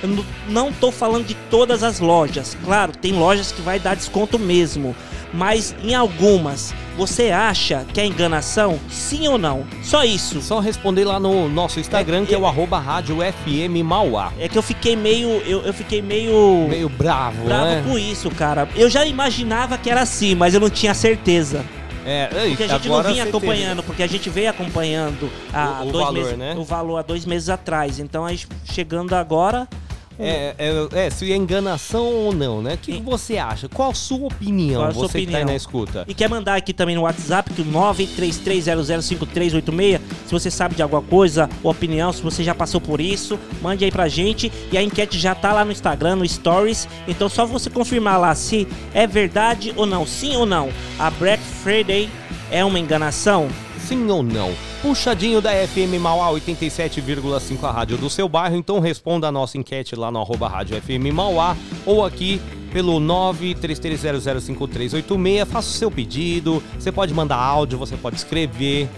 Eu 0.03 0.25
não- 0.49 0.73
tô 0.73 0.91
falando 0.91 1.25
de 1.27 1.35
todas 1.49 1.83
as 1.85 2.01
lojas. 2.01 2.57
Claro, 2.65 2.93
tem 2.93 3.13
lojas 3.13 3.53
que 3.53 3.63
vai 3.63 3.79
dar 3.79 3.95
desconto 3.95 4.39
mesmo. 4.39 4.97
Mas 5.35 5.75
em 5.83 5.95
algumas, 5.95 6.75
você 6.95 7.31
acha 7.31 7.87
que 7.95 7.99
é 8.01 8.05
enganação? 8.05 8.79
Sim 8.91 9.29
ou 9.29 9.39
não? 9.39 9.65
Só 9.83 10.05
isso. 10.05 10.43
Só 10.43 10.59
responder 10.61 11.05
lá 11.05 11.19
no 11.19 11.49
nosso 11.49 11.81
Instagram, 11.81 12.25
É, 12.25 12.27
que 12.27 12.35
é 12.35 12.39
o 12.39 12.47
arroba 12.47 12.79
rádio 12.79 13.19
FM 13.23 13.83
Mauá. 13.83 14.31
É 14.39 14.47
que 14.49 14.59
eu 14.59 14.63
fiquei 14.63 14.95
meio. 14.95 15.29
Eu, 15.47 15.63
eu 15.63 15.73
fiquei 15.73 16.03
meio. 16.03 16.67
Meio 16.69 16.89
bravo, 16.91 17.45
bravo 17.45 17.65
né? 17.65 17.83
com 17.87 17.97
isso, 17.99 18.29
cara. 18.31 18.69
Eu 18.77 18.91
já 18.91 19.07
imaginava 19.07 19.79
que 19.79 19.89
era 19.89 20.03
assim, 20.03 20.35
mas 20.35 20.53
eu 20.53 20.61
não 20.61 20.69
tinha 20.69 20.93
certeza. 20.93 21.65
É, 22.05 22.29
ei, 22.45 22.49
Porque 22.51 22.65
a 22.65 22.69
gente 22.69 22.89
não 22.89 23.03
vinha 23.03 23.25
acompanhando, 23.25 23.83
porque 23.83 24.03
a 24.03 24.07
gente 24.07 24.29
veio 24.31 24.51
acompanhando 24.51 25.31
há 25.53 25.83
O- 25.83 25.89
o 25.89 25.93
dois 25.93 26.05
valor, 26.07 26.23
meses, 26.23 26.39
né? 26.39 26.55
o 26.57 26.65
valor 26.65 26.97
há 26.99 27.03
dois 27.03 27.25
meses 27.25 27.49
atrás. 27.49 27.99
Então, 27.99 28.25
aí, 28.25 28.39
chegando 28.65 29.15
agora, 29.15 29.69
teve. 29.69 29.92
É, 30.19 30.55
é, 30.59 30.89
é, 31.07 31.11
se 31.11 31.33
é 31.33 31.37
enganação 31.37 32.05
ou 32.05 32.35
não, 32.35 32.61
né? 32.63 32.75
O 32.75 32.79
que, 32.79 33.01
você 33.01 33.39
acha? 33.39 33.69
Qual 33.69 33.91
a 33.91 33.95
sua 33.95 34.27
opinião? 34.27 34.83
Qual 34.83 34.91
a 34.91 34.95
sua 34.95 35.09
você 35.09 35.21
que 35.21 35.27
tá 35.27 35.31
aí 35.31 35.37
opinião? 35.37 35.47
na 35.47 35.57
escuta. 35.57 36.05
E 36.07 36.13
quer 36.15 36.29
mandar 36.29 36.57
aqui 36.57 36.73
também 36.73 36.97
no 36.97 37.03
WhatsApp, 37.03 37.53
que 37.53 37.63
é 37.63 37.65
o 37.65 37.69
933005386. 37.69 40.01
Se 40.27 40.33
você 40.33 40.51
sabe 40.51 40.75
de 40.75 40.83
alguma 40.83 41.03
coisa, 41.03 41.49
ou 41.63 41.71
opinião, 41.71 42.13
se 42.13 42.21
você 42.23 42.43
já 42.45 42.55
passou 42.55 42.81
por 42.81 43.01
isso, 43.01 43.39
mande 43.61 43.85
aí 43.85 43.91
pra 43.91 44.09
gente. 44.09 44.53
E 44.71 44.79
a 44.79 44.83
enquete 44.83 45.19
já 45.19 45.35
tá 45.35 45.53
lá 45.53 45.65
no 45.65 45.73
Instagram, 45.73 46.17
no 46.17 46.29
Stories. 46.29 46.87
Então 47.09 47.29
só 47.29 47.45
você 47.47 47.71
confirmar 47.71 48.21
lá 48.21 48.35
se 48.35 48.69
é 48.95 49.07
verdade 49.07 49.73
ou 49.77 49.87
não. 49.87 50.07
Sim 50.07 50.37
ou 50.37 50.47
não. 50.47 50.71
A 50.99 51.11
Black 51.11 51.43
Friday 51.43 52.09
é 52.51 52.65
uma 52.65 52.79
enganação? 52.79 53.49
Sim 53.87 54.11
ou 54.11 54.23
não? 54.23 54.53
Puxadinho 54.81 55.41
da 55.41 55.51
FM 55.51 56.01
Mauá 56.01 56.31
87,5 56.33 57.65
a 57.65 57.71
rádio 57.71 57.99
do 57.99 58.09
seu 58.09 58.29
bairro. 58.29 58.57
Então 58.57 58.81
responda 58.81 59.29
a 59.29 59.33
nossa 59.33 59.59
enquete 59.59 59.97
lá 59.97 60.11
no 60.11 60.21
arroba 60.21 60.49
rádio 60.49 60.81
FM 60.81 61.13
Mauá 61.13 61.57
ou 61.85 62.05
aqui 62.05 62.41
pelo 62.73 63.01
933005386. 63.01 65.47
Faça 65.47 65.69
o 65.69 65.73
seu 65.73 65.91
pedido. 65.91 66.63
Você 66.79 66.93
pode 66.93 67.13
mandar 67.13 67.37
áudio, 67.37 67.79
você 67.79 67.97
pode 67.97 68.17
escrever. 68.17 68.89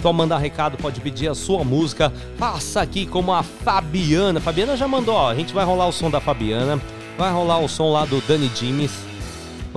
Só 0.00 0.12
mandar 0.12 0.38
recado, 0.38 0.76
pode 0.76 1.00
pedir 1.00 1.28
a 1.28 1.34
sua 1.34 1.64
música. 1.64 2.12
Passa 2.38 2.80
aqui 2.80 3.06
como 3.06 3.32
a 3.32 3.42
Fabiana. 3.42 4.40
Fabiana 4.40 4.76
já 4.76 4.86
mandou, 4.86 5.14
ó. 5.14 5.30
A 5.30 5.34
gente 5.34 5.52
vai 5.52 5.64
rolar 5.64 5.88
o 5.88 5.92
som 5.92 6.10
da 6.10 6.20
Fabiana. 6.20 6.80
Vai 7.16 7.32
rolar 7.32 7.58
o 7.58 7.68
som 7.68 7.92
lá 7.92 8.04
do 8.04 8.20
Dani 8.20 8.48
Jimes. 8.54 9.07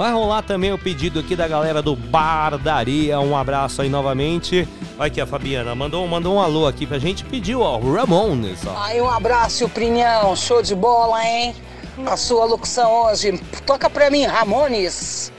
Vai 0.02 0.12
rolar 0.14 0.41
também 0.41 0.74
o 0.74 0.80
pedido 0.80 1.20
aqui 1.20 1.36
da 1.36 1.47
galera 1.47 1.80
do 1.80 1.95
Bardaria. 1.95 3.20
Um 3.20 3.38
abraço 3.38 3.84
aí 3.84 3.88
novamente. 3.88 4.68
Olha 4.97 5.06
aqui 5.06 5.22
a 5.22 5.28
Fabiana. 5.28 5.76
Mandou, 5.76 6.08
mandou 6.08 6.38
um 6.38 6.41
alô 6.41 6.66
aqui 6.66 6.88
pra 6.88 6.97
gente. 6.97 7.24
Pediu, 7.24 7.62
ó, 7.62 7.78
Ramones, 7.78 8.66
ó. 8.66 8.76
Aí 8.82 8.99
um 8.99 9.08
abraço, 9.08 9.70
Prinhão. 9.70 10.36
Show 10.36 10.64
de 10.64 10.74
bola, 10.74 11.24
hein? 11.24 11.54
A 12.04 12.18
sua 12.18 12.45
locução 12.45 12.91
hoje. 13.04 13.39
Toca 13.64 13.91
pra 13.91 14.10
mim, 14.10 14.26
Ramones. 14.26 15.32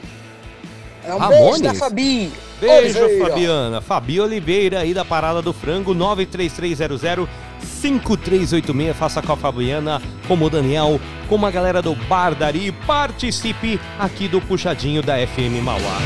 É 1.04 1.12
um 1.12 1.18
beijo 1.18 1.34
Ramones? 1.42 1.60
da 1.60 1.74
Fabi. 1.74 2.32
Beijo, 2.60 3.00
Oliveira. 3.00 3.30
Fabiana. 3.30 3.80
Fabi 3.80 4.20
Oliveira 4.20 4.78
aí 4.78 4.94
da 4.94 5.04
Parada 5.04 5.42
do 5.42 5.52
Frango, 5.52 5.92
93300 5.92 7.02
5386. 7.62 8.96
Faça 8.96 9.22
com 9.22 9.32
a 9.32 9.36
Fabiana, 9.36 10.00
como 10.26 10.46
o 10.46 10.50
Daniel, 10.50 11.00
como 11.28 11.46
a 11.46 11.50
galera 11.50 11.80
do 11.80 11.94
Bardari. 11.94 12.72
Participe 12.86 13.80
aqui 13.98 14.28
do 14.28 14.40
Puxadinho 14.40 15.02
da 15.02 15.14
FM 15.26 15.62
Mauá. 15.62 15.98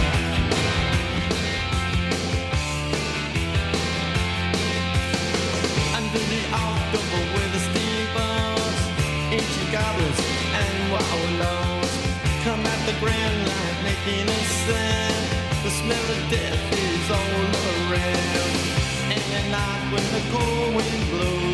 When 19.93 20.03
the 20.03 20.21
cold 20.33 20.75
wind 20.75 21.11
blows, 21.11 21.46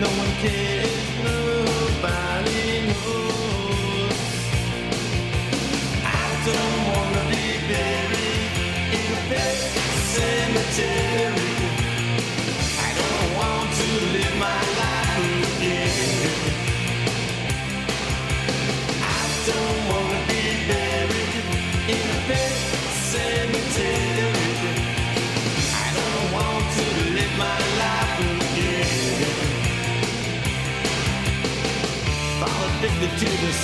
no 0.00 0.06
one 0.06 0.32
cares, 0.42 1.08
nobody 1.24 2.86
knows. 2.88 4.18
I 6.04 6.24
don't 6.46 6.80
wanna 6.92 7.22
be 7.30 7.46
buried 7.68 8.52
in 8.98 9.12
a 9.12 9.20
pet 9.28 9.56
cemetery. 10.14 11.57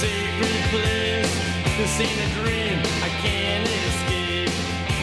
Sacred 0.04 0.62
place. 0.72 1.32
This 1.78 2.00
ain't 2.04 2.20
a 2.26 2.30
dream, 2.38 2.78
I 3.08 3.10
can't 3.24 3.66
escape. 3.88 4.52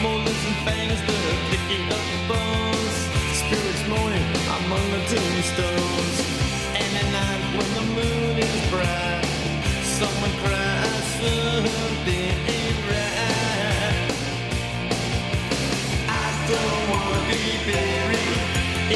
Molars 0.02 0.42
and 0.48 0.58
fangs, 0.66 1.00
the 1.08 1.18
picking 1.50 1.86
of 1.96 2.04
the 2.12 2.20
bones. 2.30 2.96
Spirits 3.40 3.84
moaning 3.92 4.28
among 4.58 4.84
the 4.94 5.02
tombstones. 5.10 6.16
And 6.80 6.90
at 7.02 7.08
night 7.20 7.44
when 7.56 7.70
the 7.78 7.86
moon 7.98 8.34
is 8.46 8.60
bright, 8.72 9.26
someone 9.98 10.34
cries 10.42 11.06
something 11.20 12.34
ain't 12.56 12.80
right. 12.92 14.10
I 16.24 16.28
don't 16.52 16.82
wanna 16.92 17.22
be 17.30 17.44
buried 17.70 18.40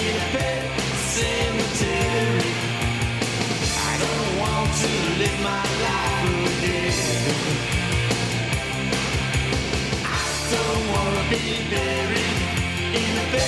in 0.01 0.13
a 0.23 0.27
pet 0.35 0.63
be 11.31 11.59
buried 11.69 12.41
in 12.95 13.19
a 13.19 13.41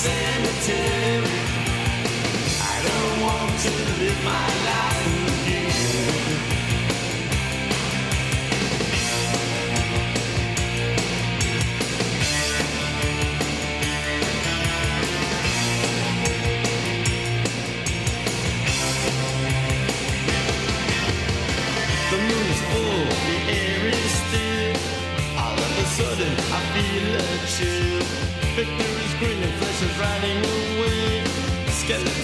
cemetery. 0.00 1.40
I 2.60 2.76
don't 2.88 3.20
want 3.22 3.60
to 3.60 3.70
live 4.00 4.24
my 4.24 4.48
life 4.64 5.21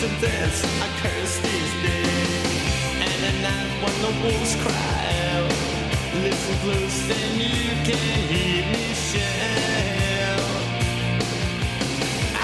to 0.01 0.07
this 0.21 0.63
I 0.81 0.89
curse 1.03 1.39
these 1.41 1.73
days. 1.83 2.45
And 3.03 3.21
at 3.31 3.37
night 3.43 3.73
when 3.83 3.97
the 4.05 4.13
wolves 4.23 4.55
cry 4.63 5.03
out 5.33 5.51
Listen 6.23 6.57
close 6.63 6.99
then 7.09 7.31
you 7.41 7.71
can 7.89 8.19
hear 8.31 8.63
me 8.73 8.85
shout. 9.09 10.51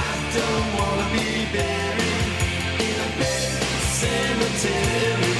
I 0.06 0.12
don't 0.36 0.68
wanna 0.78 1.06
be 1.14 1.46
buried 1.54 2.26
In 2.86 2.96
a 3.06 3.10
big 3.18 3.50
cemetery. 4.02 5.33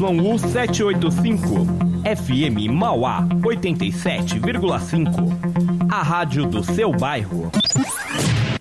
ZYU 0.00 0.38
785. 0.38 1.66
FM 2.06 2.72
Mauá 2.72 3.20
87,5. 3.42 5.10
A 5.90 6.02
rádio 6.02 6.46
do 6.46 6.64
seu 6.64 6.90
bairro. 6.90 7.52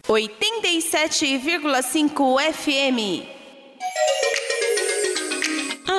87,5 0.05 2.53
FM. 2.53 3.38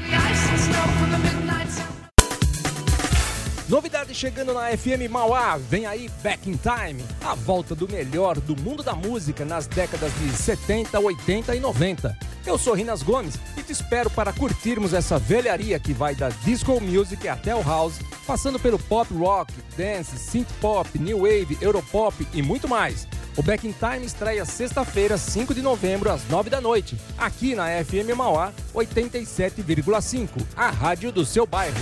Novidade 3.67 4.15
chegando 4.15 4.53
na 4.53 4.77
FM 4.77 5.11
Mauá, 5.11 5.57
vem 5.57 5.87
aí 5.87 6.11
Back 6.23 6.51
in 6.51 6.59
Time, 6.59 7.03
a 7.25 7.35
volta 7.35 7.75
do 7.75 7.89
melhor 7.89 8.39
do 8.39 8.55
mundo 8.61 8.83
da 8.83 8.95
música 8.95 9.43
nas 9.43 9.67
décadas 9.67 10.13
de 10.19 10.29
70, 10.37 11.01
80 11.01 11.57
e 11.57 11.61
90. 11.61 12.15
Eu 12.45 12.59
sou 12.59 12.75
Rinas 12.75 13.03
Gomes 13.03 13.37
e 13.57 13.63
te 13.63 13.73
espero 13.73 14.11
para 14.11 14.35
curtirmos 14.35 14.93
essa 14.93 15.19
velharia 15.19 15.81
que 15.81 15.95
vai 15.95 16.15
da 16.15 16.29
disco 16.29 16.79
music 16.79 17.27
até 17.27 17.55
o 17.57 17.63
house, 17.63 18.01
passando 18.27 18.61
pelo 18.61 18.79
pop 18.79 19.13
rock, 19.15 19.51
dance, 19.79 20.19
synth 20.19 20.53
pop, 20.61 20.99
new 20.99 21.21
wave, 21.21 21.57
europop 21.63 22.29
e 22.35 22.43
muito 22.43 22.69
mais. 22.69 23.09
O 23.35 23.43
Back 23.43 23.67
in 23.67 23.73
Time 23.73 24.05
estreia 24.05 24.45
sexta-feira, 24.45 25.17
5 25.17 25.55
de 25.55 25.63
novembro, 25.63 26.13
às 26.13 26.29
9 26.29 26.51
da 26.51 26.61
noite, 26.61 26.99
aqui 27.17 27.55
na 27.55 27.69
FM 27.83 28.15
Mauá 28.15 28.53
87,5, 28.75 30.29
a 30.55 30.69
rádio 30.69 31.11
do 31.11 31.25
seu 31.25 31.47
bairro. 31.47 31.81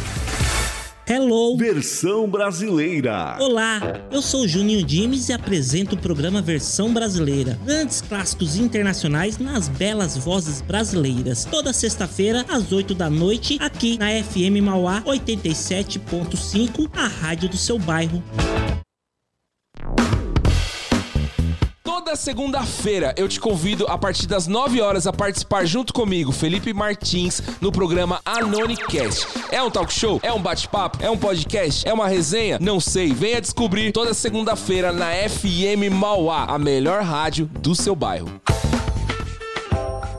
Hello! 1.04 1.56
Versão 1.56 2.28
brasileira. 2.28 3.36
Olá, 3.40 3.80
eu 4.12 4.22
sou 4.22 4.42
o 4.42 4.48
Juninho 4.48 4.84
Dimes 4.84 5.28
e 5.28 5.32
apresento 5.32 5.96
o 5.96 5.98
programa 5.98 6.40
Versão 6.40 6.94
Brasileira. 6.94 7.58
Grandes 7.64 8.00
clássicos 8.00 8.56
internacionais 8.56 9.36
nas 9.36 9.66
belas 9.66 10.16
vozes 10.16 10.62
brasileiras. 10.62 11.44
Toda 11.44 11.72
sexta-feira, 11.72 12.44
às 12.48 12.70
8 12.70 12.94
da 12.94 13.10
noite, 13.10 13.58
aqui 13.60 13.98
na 13.98 14.10
FM 14.22 14.62
Mauá 14.62 15.02
87.5, 15.02 16.88
a 16.94 17.08
rádio 17.08 17.48
do 17.48 17.56
seu 17.56 17.80
bairro. 17.80 18.22
Toda 22.12 22.20
segunda-feira 22.20 23.14
eu 23.16 23.26
te 23.26 23.40
convido 23.40 23.86
a 23.86 23.96
partir 23.96 24.26
das 24.26 24.46
9 24.46 24.82
horas 24.82 25.06
a 25.06 25.12
participar 25.14 25.64
junto 25.64 25.94
comigo, 25.94 26.30
Felipe 26.30 26.74
Martins, 26.74 27.40
no 27.58 27.72
programa 27.72 28.20
Anonicast. 28.22 29.26
É 29.50 29.62
um 29.62 29.70
talk 29.70 29.90
show? 29.90 30.20
É 30.22 30.30
um 30.30 30.38
bate-papo? 30.38 31.02
É 31.02 31.08
um 31.08 31.16
podcast? 31.16 31.88
É 31.88 31.92
uma 31.92 32.06
resenha? 32.06 32.58
Não 32.60 32.78
sei. 32.80 33.14
Venha 33.14 33.40
descobrir 33.40 33.92
toda 33.92 34.12
segunda-feira 34.12 34.92
na 34.92 35.06
FM 35.26 35.90
Mauá, 35.90 36.44
a 36.44 36.58
melhor 36.58 37.02
rádio 37.02 37.46
do 37.46 37.74
seu 37.74 37.96
bairro. 37.96 38.28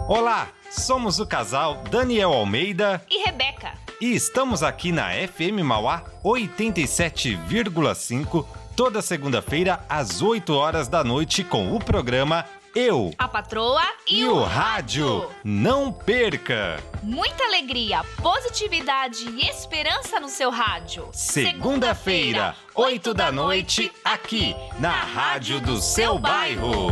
Olá, 0.08 0.48
somos 0.72 1.20
o 1.20 1.28
casal 1.28 1.84
Daniel 1.92 2.34
Almeida 2.34 3.06
e 3.08 3.24
Rebeca. 3.24 3.74
E 4.02 4.16
estamos 4.16 4.64
aqui 4.64 4.92
na 4.92 5.12
FM 5.12 5.62
Mauá 5.64 6.06
87,5 6.24 8.63
toda 8.76 9.02
segunda-feira 9.02 9.84
às 9.88 10.22
8 10.22 10.54
horas 10.54 10.88
da 10.88 11.04
noite 11.04 11.44
com 11.44 11.76
o 11.76 11.80
programa 11.80 12.46
Eu, 12.76 13.12
a 13.18 13.28
Patroa 13.28 13.84
e, 14.08 14.22
e 14.22 14.28
o 14.28 14.44
Rádio. 14.44 15.30
Não 15.44 15.92
perca! 15.92 16.82
Muita 17.04 17.44
alegria, 17.44 18.04
positividade 18.22 19.30
e 19.30 19.48
esperança 19.48 20.20
no 20.20 20.28
seu 20.28 20.50
rádio. 20.50 21.08
Segunda-feira, 21.12 22.56
8 22.74 23.14
da 23.14 23.32
noite, 23.32 23.92
aqui 24.04 24.56
na 24.80 24.92
Rádio 24.92 25.62
do 25.62 25.80
seu 25.80 26.18
bairro. 26.18 26.88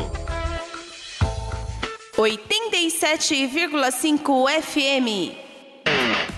87,5 2.15 4.61
FM. 4.61 5.40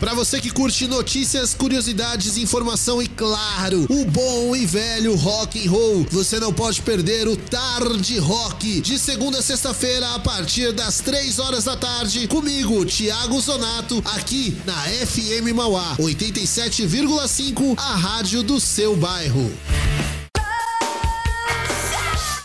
Para 0.03 0.13
você 0.13 0.41
que 0.41 0.49
curte 0.49 0.85
notícias, 0.85 1.53
curiosidades, 1.53 2.35
informação 2.35 3.01
e 3.01 3.07
claro, 3.07 3.85
o 3.89 4.03
bom 4.03 4.53
e 4.53 4.65
velho 4.65 5.15
rock 5.15 5.65
and 5.65 5.71
roll, 5.71 6.05
você 6.11 6.41
não 6.41 6.51
pode 6.51 6.81
perder 6.81 7.25
o 7.25 7.37
Tarde 7.37 8.19
Rock 8.19 8.81
de 8.81 8.99
segunda 8.99 9.39
a 9.39 9.41
sexta-feira 9.41 10.13
a 10.13 10.19
partir 10.19 10.73
das 10.73 10.99
três 10.99 11.39
horas 11.39 11.63
da 11.63 11.77
tarde 11.77 12.27
comigo, 12.27 12.85
Thiago 12.85 13.39
Zonato, 13.39 14.03
aqui 14.13 14.57
na 14.65 14.75
FM 14.75 15.55
Mauá 15.55 15.95
87,5, 15.97 17.79
a 17.79 17.95
rádio 17.95 18.43
do 18.43 18.59
seu 18.59 18.97
bairro. 18.97 19.49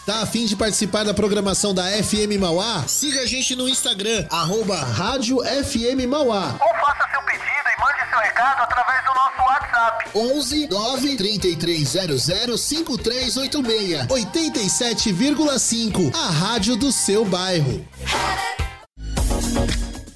Tá 0.09 0.23
afim 0.23 0.47
de 0.47 0.57
participar 0.57 1.05
da 1.05 1.13
programação 1.13 1.75
da 1.75 1.83
FM 2.03 2.41
Mauá? 2.41 2.85
Siga 2.89 3.21
a 3.21 3.27
gente 3.27 3.55
no 3.55 3.69
Instagram, 3.69 4.25
arroba 4.31 4.77
Rádio 4.77 5.39
FM 5.45 6.09
Mauá. 6.09 6.59
Ou 6.59 6.87
faça 6.87 7.11
seu 7.11 7.18
seu 8.19 8.19
recado 8.19 8.63
através 8.63 9.05
do 9.05 9.15
nosso 9.15 9.43
WhatsApp. 9.43 10.11
11 10.15 10.69
9 10.69 11.17
3300 11.17 12.61
5386 12.61 14.07
87,5 14.07 16.15
A 16.15 16.31
rádio 16.31 16.77
do 16.77 16.91
seu 16.91 17.25
bairro. 17.25 17.87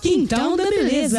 Quintal 0.00 0.56
da 0.56 0.70
Beleza. 0.70 1.18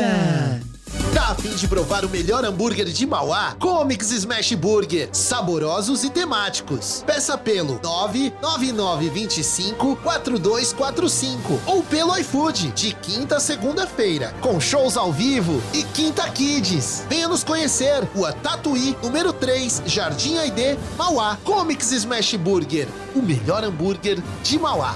Tá 1.13 1.31
a 1.31 1.35
fim 1.35 1.53
de 1.53 1.67
provar 1.67 2.05
o 2.05 2.09
melhor 2.09 2.45
hambúrguer 2.45 2.85
de 2.85 3.05
Mauá? 3.05 3.53
Comics 3.59 4.09
Smash 4.09 4.53
Burger, 4.53 5.09
saborosos 5.11 6.05
e 6.05 6.09
temáticos. 6.09 7.03
Peça 7.05 7.37
pelo 7.37 7.77
99925 7.83 9.97
4245 9.97 11.59
ou 11.65 11.83
pelo 11.83 12.17
iFood, 12.17 12.71
de 12.71 12.93
quinta 12.93 13.35
a 13.35 13.39
segunda-feira, 13.41 14.33
com 14.39 14.61
shows 14.61 14.95
ao 14.95 15.11
vivo 15.11 15.61
e 15.73 15.83
Quinta 15.83 16.29
Kids. 16.29 17.03
Venha 17.09 17.27
nos 17.27 17.43
conhecer, 17.43 18.05
Rua 18.15 18.31
Tatuí, 18.31 18.95
número 19.03 19.33
3, 19.33 19.83
Jardim 19.85 20.37
Aidê, 20.37 20.77
Mauá. 20.97 21.37
Comics 21.43 21.91
Smash 21.91 22.35
Burger, 22.35 22.87
o 23.13 23.21
melhor 23.21 23.65
hambúrguer 23.65 24.23
de 24.41 24.57
Mauá. 24.57 24.95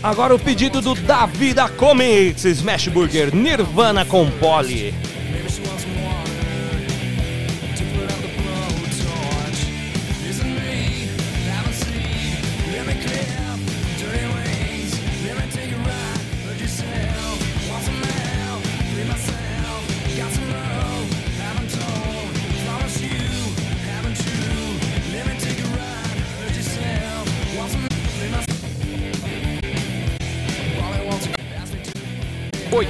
Agora 0.00 0.32
o 0.32 0.38
pedido 0.38 0.80
do 0.80 0.94
Davi 0.94 1.52
da 1.52 1.68
Comics, 1.68 2.44
Smash 2.44 2.86
Burger 2.86 3.34
Nirvana 3.34 4.04
com 4.04 4.30
pole. 4.30 4.94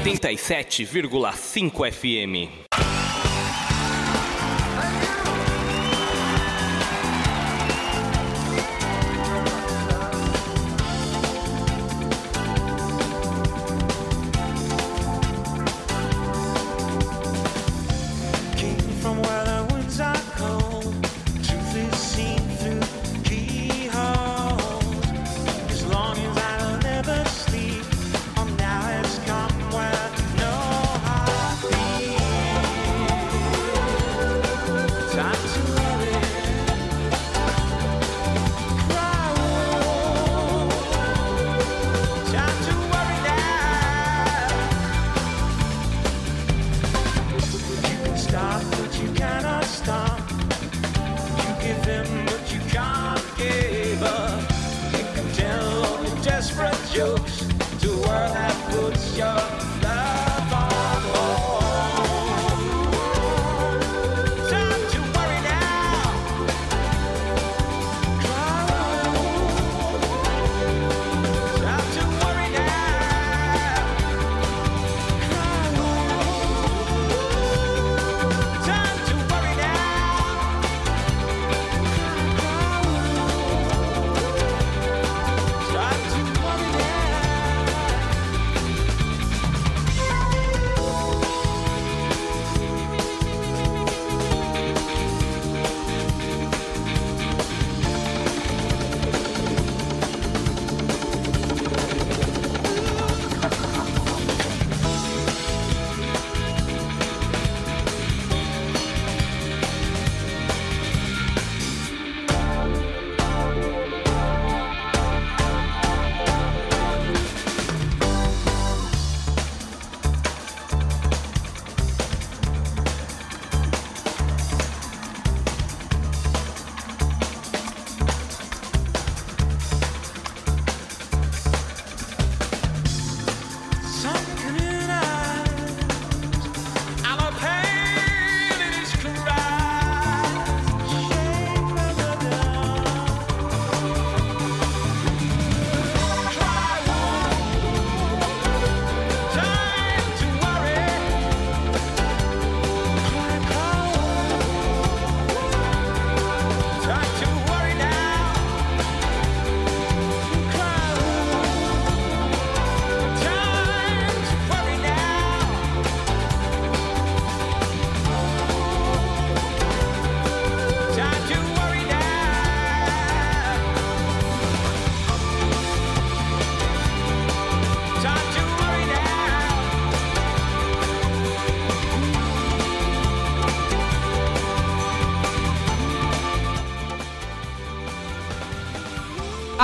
87,5 0.08 1.70
FM. 1.90 2.67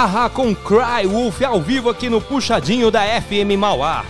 Ahá 0.05 0.29
com 0.29 0.55
Cry 0.55 1.07
Wolf 1.07 1.41
ao 1.41 1.63
vivo 1.63 1.89
aqui 1.89 2.11
no 2.11 2.21
Puxadinho 2.21 2.91
da 2.91 3.01
FM 3.23 3.57
Mauá. 3.59 4.05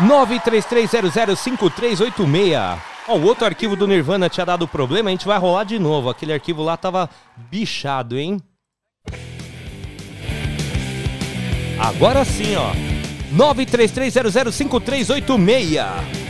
Nove 0.00 0.38
três 0.40 0.66
três 0.66 0.90
zero 0.90 1.08
zero 1.08 1.34
cinco 1.34 1.70
três 1.70 1.98
oito 1.98 2.26
meia. 2.26 2.76
Ó, 3.08 3.16
o 3.16 3.24
outro 3.24 3.46
arquivo 3.46 3.74
do 3.74 3.86
Nirvana 3.86 4.28
tinha 4.28 4.44
dado 4.44 4.68
problema, 4.68 5.08
a 5.08 5.12
gente 5.12 5.26
vai 5.26 5.38
rolar 5.38 5.64
de 5.64 5.78
novo. 5.78 6.10
Aquele 6.10 6.34
arquivo 6.34 6.62
lá 6.62 6.76
tava 6.76 7.08
bichado, 7.50 8.18
hein? 8.18 8.36
Agora 11.78 12.24
sim, 12.24 12.56
ó. 12.56 12.72
933005386. 13.34 16.21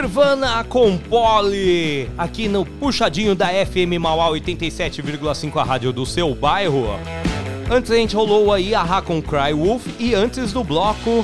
Nirvana 0.00 0.64
com 0.64 0.96
Polly, 0.96 2.08
aqui 2.16 2.48
no 2.48 2.64
Puxadinho 2.64 3.34
da 3.34 3.48
FM 3.48 4.00
Mauá 4.00 4.30
87,5, 4.30 5.60
a 5.60 5.62
rádio 5.62 5.92
do 5.92 6.06
seu 6.06 6.34
bairro. 6.34 6.86
Antes 7.70 7.90
a 7.90 7.96
gente 7.96 8.16
rolou 8.16 8.50
aí 8.50 8.74
a 8.74 9.02
com 9.02 9.20
Cry 9.20 9.52
Wolf 9.52 9.86
e 9.98 10.14
antes 10.14 10.54
do 10.54 10.64
bloco, 10.64 11.22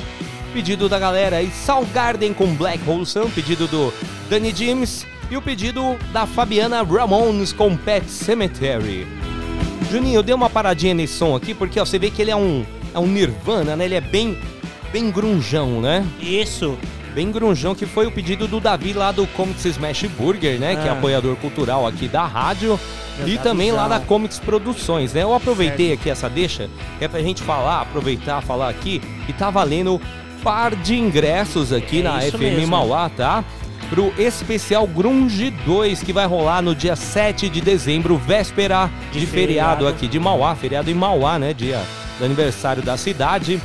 pedido 0.53 0.87
da 0.87 0.99
galera 0.99 1.37
aí, 1.37 1.49
Soul 1.49 1.87
Garden 1.91 2.35
com 2.35 2.53
Black 2.53 2.87
Hole 2.87 3.03
Sun, 3.03 3.31
pedido 3.31 3.67
do 3.67 3.91
Danny 4.29 4.53
James 4.55 5.07
e 5.31 5.35
o 5.35 5.41
pedido 5.41 5.97
da 6.13 6.27
Fabiana 6.27 6.83
Ramones 6.83 7.51
com 7.51 7.75
Pet 7.75 8.07
Cemetery. 8.07 9.07
Juninho, 9.89 10.19
eu 10.19 10.23
dei 10.23 10.35
uma 10.35 10.51
paradinha 10.51 10.93
nesse 10.93 11.15
som 11.15 11.35
aqui 11.35 11.55
porque 11.55 11.79
ó, 11.79 11.85
você 11.85 11.97
vê 11.97 12.11
que 12.11 12.21
ele 12.21 12.29
é 12.29 12.35
um, 12.35 12.63
é 12.93 12.99
um 12.99 13.07
Nirvana, 13.07 13.75
né? 13.75 13.85
Ele 13.85 13.95
é 13.95 14.01
bem, 14.01 14.37
bem 14.93 15.09
grunjão, 15.09 15.81
né? 15.81 16.05
Isso. 16.21 16.77
Bem 17.17 17.31
grunjão, 17.31 17.73
que 17.73 17.87
foi 17.87 18.05
o 18.05 18.11
pedido 18.11 18.47
do 18.47 18.59
Davi 18.59 18.93
lá 18.93 19.11
do 19.11 19.25
Comics 19.25 19.65
Smash 19.65 20.03
Burger, 20.03 20.59
né? 20.59 20.75
Que 20.75 20.87
é 20.87 20.91
Ah. 20.91 20.93
apoiador 20.93 21.35
cultural 21.37 21.87
aqui 21.87 22.07
da 22.07 22.23
rádio. 22.27 22.79
Meu 23.17 23.27
e 23.27 23.39
também 23.39 23.71
lá 23.71 23.87
da. 23.87 23.99
Comics 23.99 24.37
Produções, 24.37 25.13
né? 25.13 25.23
Eu 25.23 25.33
aproveitei 25.33 25.91
aqui 25.93 26.11
essa 26.11 26.29
deixa, 26.29 26.69
que 26.99 27.05
é 27.05 27.07
pra 27.07 27.19
gente 27.19 27.41
falar, 27.41 27.81
aproveitar, 27.81 28.43
falar 28.43 28.69
aqui, 28.69 29.01
e 29.27 29.33
tá 29.33 29.49
valendo 29.49 29.99
par 30.43 30.75
de 30.75 30.95
ingressos 30.95 31.73
aqui 31.73 32.01
É 32.01 32.03
na 32.03 32.21
FM 32.21 32.37
mesmo. 32.39 32.67
Mauá, 32.67 33.09
tá? 33.09 33.43
Pro 33.89 34.13
especial 34.19 34.85
Grunge 34.85 35.49
2, 35.65 36.03
que 36.03 36.13
vai 36.13 36.27
rolar 36.27 36.61
no 36.61 36.75
dia 36.75 36.95
7 36.95 37.49
de 37.49 37.61
dezembro, 37.61 38.15
véspera 38.15 38.91
de, 39.11 39.21
De 39.21 39.25
feriado. 39.25 39.77
feriado. 39.77 39.87
aqui 39.87 40.07
de 40.07 40.19
Mauá, 40.19 40.53
feriado 40.53 40.91
em 40.91 40.93
Mauá, 40.93 41.39
né? 41.39 41.51
Dia 41.51 41.81
do 42.19 42.25
aniversário 42.25 42.83
da 42.83 42.95
cidade. 42.95 43.59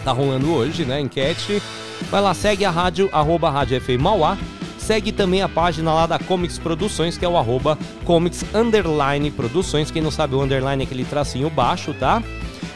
Tá 0.05 0.13
rolando 0.13 0.53
hoje, 0.53 0.85
né, 0.85 1.01
enquete. 1.01 1.63
Vai 2.11 2.21
lá, 2.21 2.35
segue 2.35 2.65
a 2.65 2.71
rádio, 2.71 3.09
arroba 3.11 3.51
Rádio 3.51 3.81
FM 3.81 4.01
Mauá. 4.01 4.37
Segue 4.77 5.13
também 5.13 5.41
a 5.41 5.49
página 5.49 5.95
lá 5.95 6.07
da 6.07 6.19
Comics 6.19 6.59
Produções, 6.59 7.17
que 7.17 7.25
é 7.25 7.29
o 7.29 7.39
arroba 7.39 7.79
Comics 8.05 8.45
Underline 8.55 9.31
Produções. 9.31 9.91
Quem 9.91 10.03
não 10.03 10.11
sabe, 10.11 10.35
o 10.35 10.43
underline 10.43 10.83
é 10.83 10.87
aquele 10.87 11.07
tracinho 11.07 11.49
baixo, 11.49 11.95
tá? 11.95 12.23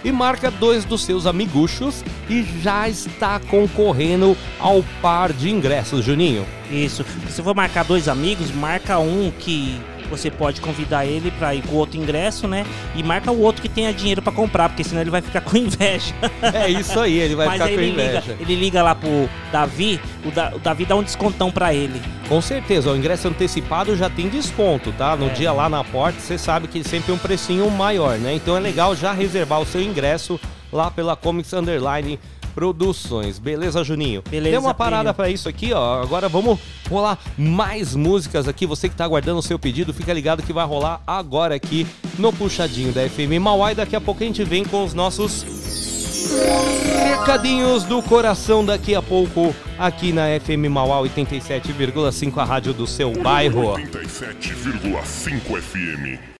E 0.02 0.10
marca 0.10 0.50
dois 0.50 0.86
dos 0.86 1.02
seus 1.02 1.26
amiguchos 1.26 2.02
e 2.30 2.42
já 2.62 2.88
está 2.88 3.38
concorrendo 3.38 4.34
ao 4.58 4.82
par 5.02 5.30
de 5.34 5.50
ingressos, 5.50 6.02
Juninho. 6.02 6.46
Isso. 6.70 7.04
Se 7.28 7.42
for 7.42 7.54
marcar 7.54 7.84
dois 7.84 8.08
amigos, 8.08 8.50
marca 8.52 8.98
um 8.98 9.30
que 9.38 9.78
você 10.08 10.30
pode 10.30 10.60
convidar 10.60 11.04
ele 11.06 11.30
pra 11.32 11.54
ir 11.54 11.62
com 11.62 11.74
o 11.74 11.78
outro 11.78 11.98
ingresso, 11.98 12.46
né? 12.48 12.64
E 12.94 13.02
marca 13.02 13.30
o 13.30 13.40
outro 13.40 13.62
que 13.62 13.68
tenha 13.68 13.92
dinheiro 13.92 14.22
pra 14.22 14.32
comprar, 14.32 14.68
porque 14.68 14.82
senão 14.84 15.00
ele 15.00 15.10
vai 15.10 15.20
ficar 15.20 15.40
com 15.42 15.56
inveja. 15.56 16.14
É 16.42 16.68
isso 16.70 16.98
aí, 16.98 17.18
ele 17.18 17.34
vai 17.34 17.46
Mas 17.46 17.54
ficar 17.54 17.68
com 17.68 17.80
ele 17.80 17.90
inveja. 17.92 18.20
Liga, 18.20 18.36
ele 18.40 18.54
liga 18.54 18.82
lá 18.82 18.94
pro 18.94 19.28
Davi, 19.52 20.00
o, 20.24 20.30
Da- 20.30 20.52
o 20.54 20.58
Davi 20.58 20.84
dá 20.84 20.96
um 20.96 21.02
descontão 21.02 21.50
pra 21.50 21.72
ele. 21.74 22.00
Com 22.28 22.40
certeza, 22.40 22.90
o 22.90 22.96
ingresso 22.96 23.28
antecipado 23.28 23.96
já 23.96 24.10
tem 24.10 24.28
desconto, 24.28 24.92
tá? 24.92 25.16
No 25.16 25.26
É. 25.26 25.30
dia 25.30 25.52
lá 25.52 25.68
na 25.68 25.82
porta, 25.84 26.20
você 26.20 26.36
sabe 26.36 26.68
que 26.68 26.82
sempre 26.84 27.10
é 27.12 27.14
um 27.14 27.18
precinho 27.18 27.70
maior, 27.70 28.18
né? 28.18 28.34
Então 28.34 28.56
é 28.56 28.60
legal 28.60 28.94
já 28.94 29.12
reservar 29.12 29.60
o 29.60 29.66
seu 29.66 29.80
ingresso 29.82 30.38
lá 30.72 30.90
pela 30.90 31.16
Comics 31.16 31.52
Underline 31.54 32.18
Produções. 32.58 33.38
Beleza, 33.38 33.84
Juninho? 33.84 34.20
Beleza, 34.28 34.56
Tem 34.56 34.58
uma 34.58 34.74
parada 34.74 35.14
pra 35.14 35.30
isso 35.30 35.48
aqui, 35.48 35.72
ó. 35.72 36.02
Agora 36.02 36.28
vamos 36.28 36.58
rolar 36.90 37.16
mais 37.38 37.94
músicas 37.94 38.48
aqui. 38.48 38.66
Você 38.66 38.88
que 38.88 38.96
tá 38.96 39.04
aguardando 39.04 39.38
o 39.38 39.42
seu 39.42 39.60
pedido, 39.60 39.94
fica 39.94 40.12
ligado 40.12 40.42
que 40.42 40.52
vai 40.52 40.66
rolar 40.66 41.00
agora 41.06 41.54
aqui 41.54 41.86
no 42.18 42.32
Puxadinho 42.32 42.92
da 42.92 43.08
FM 43.08 43.40
Mauá. 43.40 43.70
E 43.70 43.76
daqui 43.76 43.94
a 43.94 44.00
pouco 44.00 44.24
a 44.24 44.26
gente 44.26 44.42
vem 44.42 44.64
com 44.64 44.84
os 44.84 44.92
nossos 44.92 45.46
Recadinhos 47.20 47.84
do 47.84 48.02
coração 48.02 48.64
daqui 48.64 48.92
a 48.92 49.00
pouco, 49.00 49.54
aqui 49.78 50.12
na 50.12 50.24
FM 50.40 50.68
Mauá 50.68 51.00
87,5, 51.02 52.38
a 52.38 52.44
rádio 52.44 52.74
do 52.74 52.88
seu 52.88 53.12
bairro. 53.12 53.74
87,5 53.74 55.62
FM. 55.62 56.37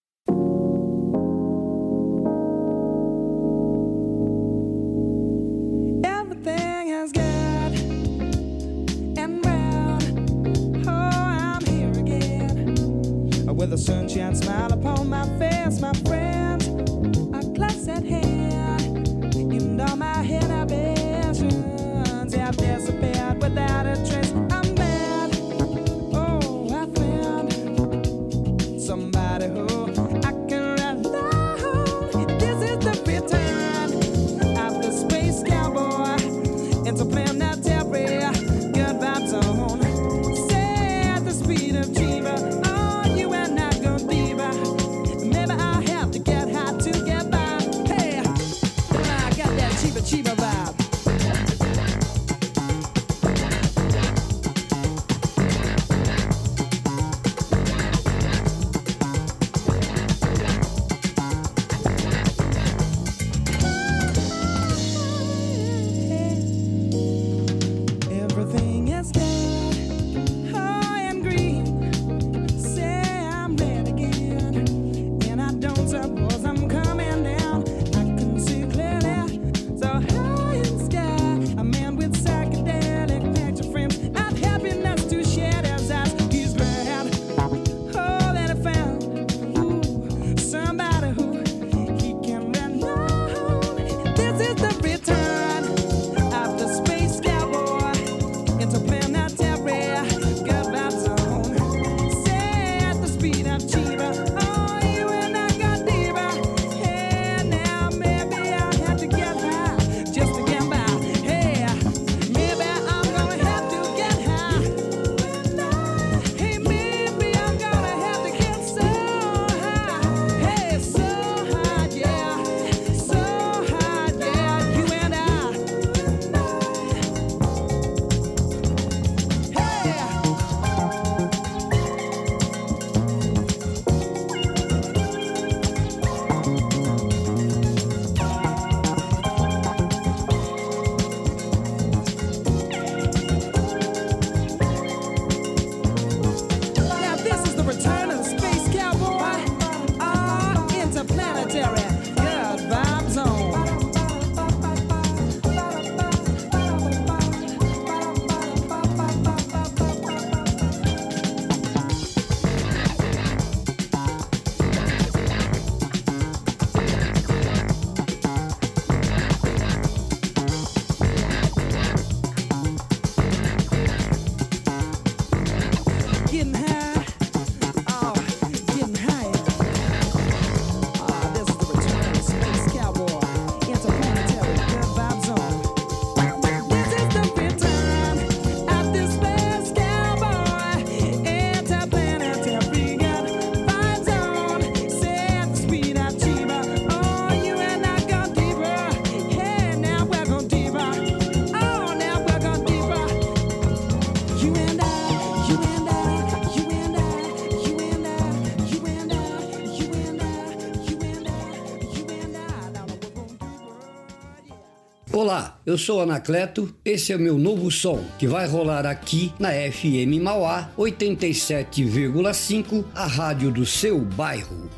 Eu 215.69 215.77
sou 215.77 216.01
Anacleto, 216.01 216.75
esse 216.83 217.13
é 217.13 217.17
o 217.17 217.19
meu 217.19 217.37
novo 217.37 217.71
som 217.71 218.03
que 218.19 218.27
vai 218.27 218.49
rolar 218.49 218.87
aqui 218.87 219.35
na 219.39 219.51
FM 219.51 220.19
Mauá 220.23 220.71
87,5, 220.79 222.87
a 222.95 223.07
rádio 223.07 223.51
do 223.51 223.67
seu 223.67 224.01
bairro. 224.01 224.71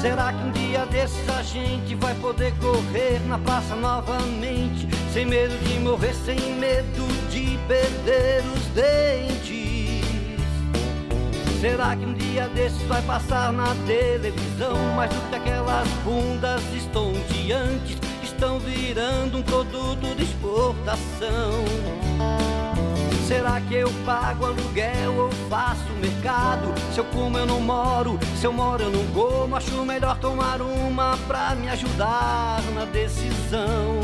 Será 0.00 0.32
que 0.32 0.44
um 0.44 0.52
dia 0.52 0.86
desses 0.86 1.28
a 1.28 1.42
gente 1.42 1.96
vai 1.96 2.14
poder 2.20 2.54
correr 2.58 3.18
na 3.26 3.36
praça 3.36 3.74
novamente? 3.74 4.86
Sem 5.12 5.26
medo 5.26 5.58
de 5.64 5.80
morrer, 5.80 6.14
sem 6.14 6.38
medo 6.54 7.08
de 7.28 7.58
perder 7.66 8.44
os 8.54 8.66
dentes? 8.68 10.04
Será 11.60 11.96
que 11.96 12.06
dia 12.30 12.48
desses 12.48 12.80
vai 12.82 13.02
passar 13.02 13.52
na 13.52 13.74
televisão? 13.86 14.76
Mais 14.94 15.12
do 15.12 15.20
que 15.28 15.36
aquelas 15.36 15.88
bundas 16.04 16.62
estonteantes 16.72 17.98
estão 18.22 18.58
virando 18.60 19.38
um 19.38 19.42
produto 19.42 20.14
de 20.16 20.22
exportação. 20.22 21.64
Será 23.26 23.60
que 23.60 23.74
eu 23.74 23.90
pago 24.04 24.46
aluguel 24.46 25.14
ou 25.16 25.30
faço 25.48 25.88
mercado? 26.00 26.72
Se 26.92 26.98
eu 26.98 27.04
como 27.06 27.38
eu 27.38 27.46
não 27.46 27.60
moro, 27.60 28.18
se 28.36 28.44
eu 28.44 28.52
moro 28.52 28.84
eu 28.84 28.90
não 28.90 29.06
como. 29.12 29.56
Acho 29.56 29.84
melhor 29.84 30.18
tomar 30.18 30.60
uma 30.60 31.16
pra 31.28 31.54
me 31.54 31.68
ajudar 31.68 32.60
na 32.74 32.84
decisão. 32.86 34.00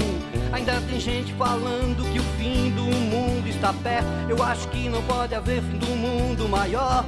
Ainda 0.53 0.81
tem 0.89 1.01
gente 1.01 1.33
falando 1.35 2.09
que 2.13 2.19
o 2.19 2.23
fim 2.39 2.71
do 2.71 2.83
mundo 2.83 3.49
está 3.49 3.73
perto. 3.73 4.07
Eu 4.29 4.43
acho 4.43 4.69
que 4.69 4.89
não 4.89 5.03
pode 5.03 5.35
haver 5.35 5.61
fim 5.61 5.77
do 5.77 5.89
mundo 5.89 6.49
maior 6.49 7.05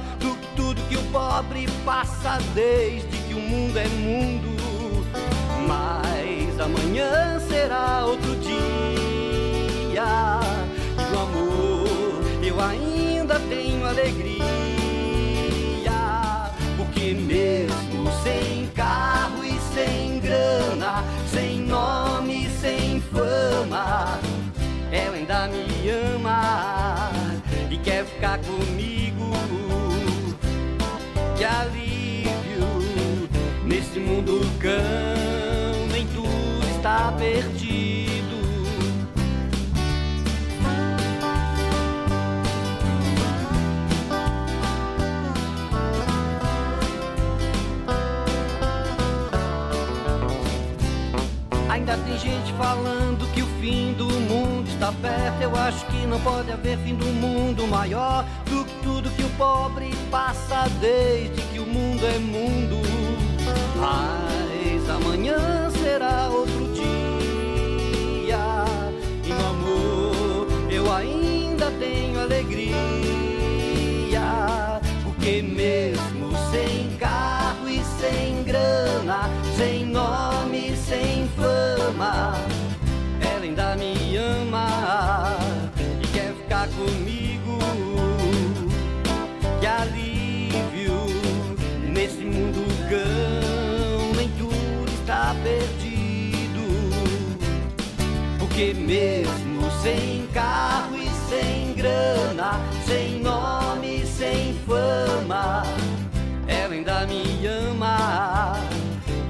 pobre 1.11 1.67
passa 1.85 2.37
desde 2.53 3.17
que 3.27 3.33
o 3.33 3.39
mundo 3.39 3.77
é 3.77 3.87
mundo. 3.87 5.05
Mas 5.67 6.59
amanhã 6.59 7.39
será 7.39 8.05
outro 8.05 8.35
dia. 8.37 8.59
E 9.93 11.15
o 11.15 11.19
amor 11.19 12.23
eu 12.43 12.59
ainda 12.59 13.39
tenho 13.49 13.85
alegria. 13.85 14.39
Porque 16.77 17.13
mesmo 17.13 18.11
sem 18.23 18.67
carro 18.67 19.43
e 19.43 19.59
sem 19.73 20.19
grana, 20.19 21.03
sem 21.31 21.61
nome 21.61 22.45
e 22.45 22.49
sem 22.49 23.01
fama, 23.01 24.19
ela 24.91 25.15
ainda 25.15 25.47
me 25.47 25.89
ama 25.89 27.11
e 27.69 27.77
quer 27.77 28.05
ficar 28.05 28.39
comigo 28.39 28.78
mundo 34.29 34.45
cão, 34.59 35.87
nem 35.91 36.05
tudo 36.07 36.67
está 36.75 37.11
perdido. 37.17 38.19
Ainda 51.67 51.97
tem 51.97 52.19
gente 52.19 52.53
falando 52.53 53.31
que 53.33 53.41
o 53.41 53.47
fim 53.59 53.93
do 53.93 54.05
mundo 54.05 54.67
está 54.69 54.91
perto. 54.91 55.41
Eu 55.41 55.55
acho 55.55 55.85
que 55.87 56.05
não 56.05 56.19
pode 56.19 56.51
haver 56.51 56.77
fim 56.79 56.93
do 56.93 57.05
mundo 57.05 57.67
maior 57.67 58.23
do 58.45 58.63
que 58.63 58.83
tudo 58.83 59.09
que 59.11 59.23
o 59.23 59.29
pobre 59.31 59.91
passa 60.11 60.69
desde 60.79 61.41
que 61.51 61.59
o 61.59 61.65
mundo 61.65 62.05
é 62.05 62.19
mundo. 62.19 62.88
Mas 63.79 64.89
amanhã 64.89 65.69
será 65.71 66.29
outro 66.29 66.73
dia. 66.73 68.65
E 69.23 69.29
no 69.29 69.47
amor 69.47 70.47
eu 70.69 70.91
ainda 70.91 71.71
tenho 71.79 72.19
alegria. 72.19 72.79
Porque 75.03 75.41
mesmo 75.41 76.31
sem 76.51 76.95
carro 76.97 77.69
e 77.69 77.81
sem 77.99 78.43
grana, 78.43 79.29
sem 79.55 79.85
nome, 79.85 80.75
sem 80.75 81.29
fama, 81.37 82.35
ela 83.21 83.43
ainda 83.43 83.75
me 83.77 84.17
ama 84.17 85.37
e 86.01 86.07
quer 86.07 86.33
ficar 86.33 86.67
comigo. 86.69 87.28
Porque 98.59 98.73
mesmo 98.73 99.71
sem 99.81 100.27
carro 100.33 100.97
e 100.97 101.09
sem 101.29 101.73
grana, 101.75 102.59
sem 102.85 103.21
nome, 103.21 104.05
sem 104.05 104.53
fama, 104.67 105.63
ela 106.45 106.73
ainda 106.73 107.07
me 107.07 107.47
ama 107.47 108.59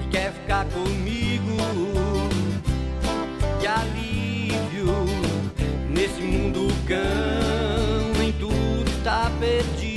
e 0.04 0.10
quer 0.10 0.34
ficar 0.34 0.66
comigo. 0.70 1.58
Que 3.60 3.68
alívio 3.68 5.06
nesse 5.92 6.22
mundo 6.22 6.68
cão, 6.88 8.18
nem 8.18 8.32
tudo 8.32 8.90
está 8.98 9.32
perdido. 9.40 9.89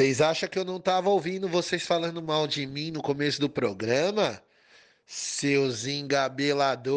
Vocês 0.00 0.22
acham 0.22 0.48
que 0.48 0.58
eu 0.58 0.64
não 0.64 0.80
tava 0.80 1.10
ouvindo 1.10 1.46
vocês 1.46 1.82
falando 1.82 2.22
mal 2.22 2.46
de 2.46 2.66
mim 2.66 2.90
no 2.90 3.02
começo 3.02 3.38
do 3.38 3.50
programa? 3.50 4.42
Seus 5.06 5.86
engabelador! 5.86 6.90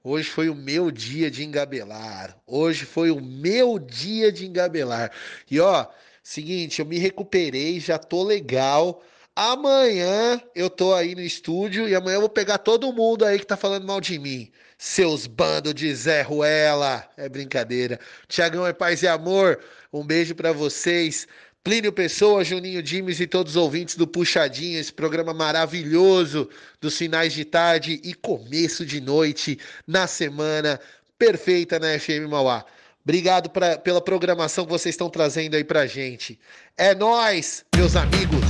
Hoje 0.00 0.30
foi 0.30 0.48
o 0.48 0.54
meu 0.54 0.92
dia 0.92 1.28
de 1.28 1.44
engabelar. 1.44 2.38
Hoje 2.46 2.84
foi 2.84 3.10
o 3.10 3.20
meu 3.20 3.76
dia 3.80 4.30
de 4.30 4.46
engabelar. 4.46 5.10
E 5.50 5.58
ó, 5.58 5.88
seguinte, 6.22 6.78
eu 6.78 6.86
me 6.86 6.96
recuperei, 6.96 7.80
já 7.80 7.98
tô 7.98 8.22
legal. 8.22 9.02
Amanhã 9.34 10.40
eu 10.54 10.70
tô 10.70 10.94
aí 10.94 11.16
no 11.16 11.22
estúdio 11.22 11.88
e 11.88 11.94
amanhã 11.96 12.18
eu 12.18 12.20
vou 12.20 12.30
pegar 12.30 12.58
todo 12.58 12.92
mundo 12.92 13.24
aí 13.24 13.36
que 13.36 13.46
tá 13.46 13.56
falando 13.56 13.84
mal 13.84 14.00
de 14.00 14.16
mim. 14.16 14.48
Seus 14.78 15.26
bandos 15.26 15.74
de 15.74 15.92
Zé 15.92 16.22
Ruela. 16.22 17.04
É 17.16 17.28
brincadeira. 17.28 17.98
Tiagão 18.28 18.64
é 18.64 18.72
paz 18.72 19.02
e 19.02 19.08
amor. 19.08 19.58
Um 19.92 20.06
beijo 20.06 20.36
pra 20.36 20.52
vocês. 20.52 21.26
Plínio 21.64 21.90
Pessoa, 21.94 22.44
Juninho 22.44 22.82
Dimes 22.82 23.20
e 23.20 23.26
todos 23.26 23.52
os 23.52 23.56
ouvintes 23.56 23.96
do 23.96 24.06
Puxadinho, 24.06 24.78
esse 24.78 24.92
programa 24.92 25.32
maravilhoso 25.32 26.46
dos 26.78 26.94
finais 26.94 27.32
de 27.32 27.42
tarde 27.42 27.98
e 28.04 28.12
começo 28.12 28.84
de 28.84 29.00
noite 29.00 29.58
na 29.86 30.06
semana 30.06 30.78
perfeita 31.18 31.78
na 31.78 31.98
FM 31.98 32.28
Mauá. 32.28 32.66
Obrigado 33.02 33.48
pra- 33.48 33.78
pela 33.78 34.02
programação 34.02 34.66
que 34.66 34.70
vocês 34.72 34.92
estão 34.94 35.08
trazendo 35.08 35.54
aí 35.56 35.64
pra 35.64 35.86
gente. 35.86 36.38
É 36.76 36.94
nóis, 36.94 37.64
meus 37.74 37.96
amigos! 37.96 38.40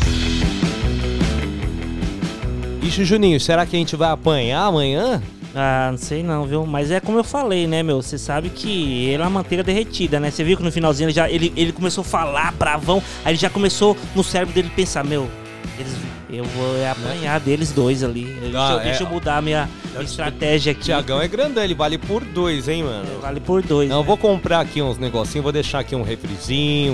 Ixi, 2.82 3.04
Juninho, 3.04 3.38
será 3.40 3.64
que 3.64 3.76
a 3.76 3.78
gente 3.78 3.94
vai 3.94 4.10
apanhar 4.10 4.62
amanhã? 4.64 5.22
Ah, 5.54 5.88
não 5.90 5.98
sei 5.98 6.22
não, 6.22 6.44
viu? 6.44 6.66
Mas 6.66 6.90
é 6.90 6.98
como 6.98 7.18
eu 7.18 7.24
falei, 7.24 7.66
né, 7.66 7.82
meu? 7.82 8.02
Você 8.02 8.18
sabe 8.18 8.50
que 8.50 9.04
ele 9.06 9.22
é 9.22 9.24
uma 9.24 9.30
manteiga 9.30 9.62
derretida, 9.62 10.18
né? 10.18 10.30
Você 10.30 10.42
viu 10.42 10.56
que 10.56 10.62
no 10.62 10.72
finalzinho 10.72 11.06
ele 11.06 11.14
já 11.14 11.30
ele, 11.30 11.52
ele 11.56 11.72
começou 11.72 12.02
a 12.02 12.04
falar 12.04 12.52
bravão, 12.52 13.00
aí 13.24 13.32
ele 13.32 13.38
já 13.38 13.48
começou 13.48 13.96
no 14.16 14.24
cérebro 14.24 14.52
dele 14.52 14.70
pensar, 14.74 15.04
meu, 15.04 15.30
eles, 15.78 15.92
eu 16.30 16.44
vou 16.44 16.66
apanhar 16.90 17.38
deles 17.40 17.70
dois 17.72 18.02
ali. 18.02 18.24
Deixa, 18.40 18.56
eu, 18.56 18.80
é- 18.80 18.84
deixa 18.84 19.02
eu 19.04 19.08
mudar 19.08 19.38
a 19.38 19.42
minha, 19.42 19.68
estratégia 20.00 20.72
aqui. 20.72 20.82
Tiagão 20.82 21.20
é 21.20 21.28
grandão, 21.28 21.62
ele 21.62 21.74
vale 21.74 21.98
por 21.98 22.24
dois, 22.24 22.68
hein, 22.68 22.82
mano? 22.84 23.06
Vale 23.20 23.40
por 23.40 23.62
dois. 23.62 23.88
Não, 23.88 23.98
eu 23.98 24.02
vou 24.04 24.16
comprar 24.16 24.60
aqui 24.60 24.80
uns 24.82 24.98
negocinhos, 24.98 25.42
vou 25.42 25.52
deixar 25.52 25.80
aqui 25.80 25.94
um 25.94 26.02
refrizinho, 26.02 26.92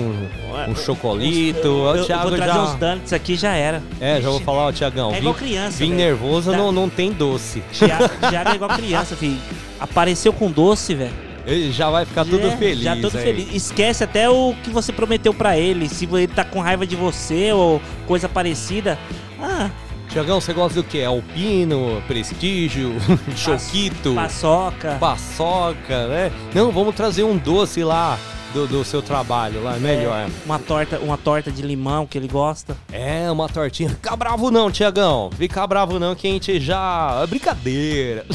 um, 0.67 0.71
um 0.71 0.75
chocolito. 0.75 1.67
Eu, 1.67 1.95
eu 1.97 2.05
Thiago 2.05 2.29
vou 2.29 2.37
trazer 2.37 2.53
já... 2.53 2.63
uns 2.63 2.75
donuts 2.75 3.13
aqui 3.13 3.35
já 3.35 3.53
era. 3.53 3.81
É, 3.99 4.21
já 4.21 4.29
vou 4.29 4.39
falar, 4.41 4.67
ó, 4.67 4.71
Tiagão. 4.71 5.13
É 5.13 5.17
igual 5.19 5.33
criança, 5.35 5.77
Vim 5.77 5.89
velho. 5.95 5.97
nervoso, 5.97 6.51
Tá. 6.51 6.57
não, 6.57 6.71
não 6.71 6.89
tem 6.89 7.11
doce. 7.11 7.63
Thiago 7.73 8.49
é 8.51 8.55
igual 8.55 8.69
criança, 8.71 9.15
filho. 9.15 9.37
Apareceu 9.79 10.31
com 10.33 10.51
doce, 10.51 10.93
velho. 10.93 11.30
Ele 11.45 11.71
já 11.71 11.89
vai 11.89 12.05
ficar 12.05 12.23
tudo 12.25 12.45
É, 12.47 12.57
feliz. 12.57 12.83
Já 12.83 12.95
todo 12.95 13.17
aí. 13.17 13.23
feliz. 13.23 13.53
Esquece 13.53 14.03
até 14.03 14.29
o 14.29 14.53
que 14.63 14.69
você 14.69 14.91
prometeu 14.93 15.33
pra 15.33 15.57
ele. 15.57 15.89
Se 15.89 16.05
ele 16.05 16.27
tá 16.27 16.43
com 16.43 16.59
raiva 16.59 16.85
de 16.85 16.95
você 16.95 17.51
ou 17.51 17.81
coisa 18.07 18.29
parecida. 18.29 18.97
Ah, 19.39 19.69
Tiagão, 20.09 20.41
você 20.41 20.51
gosta 20.53 20.81
do 20.81 20.83
que? 20.87 21.03
Alpino, 21.03 22.03
Prestígio, 22.07 22.93
Choquito, 23.35 24.13
paçoca. 24.13 24.97
paçoca, 24.99 26.07
né? 26.07 26.31
Não, 26.53 26.69
vamos 26.71 26.93
trazer 26.93 27.23
um 27.23 27.37
doce 27.37 27.81
lá 27.83 28.19
do, 28.53 28.67
do 28.67 28.83
seu 28.83 29.01
trabalho, 29.01 29.63
lá, 29.63 29.77
melhor. 29.77 30.27
É, 30.27 30.29
uma 30.45 30.59
torta, 30.59 30.99
uma 30.99 31.17
torta 31.17 31.51
de 31.51 31.61
limão 31.61 32.05
que 32.05 32.17
ele 32.17 32.27
gosta. 32.27 32.77
É, 32.91 33.29
uma 33.31 33.47
tortinha. 33.49 33.89
Fica 33.89 34.15
bravo 34.15 34.51
não, 34.51 34.71
Tiagão. 34.71 35.29
Fica 35.37 35.65
bravo 35.65 35.99
não 35.99 36.15
que 36.15 36.27
a 36.27 36.31
gente 36.31 36.59
já... 36.59 37.21
É 37.23 37.27
brincadeira. 37.27 38.25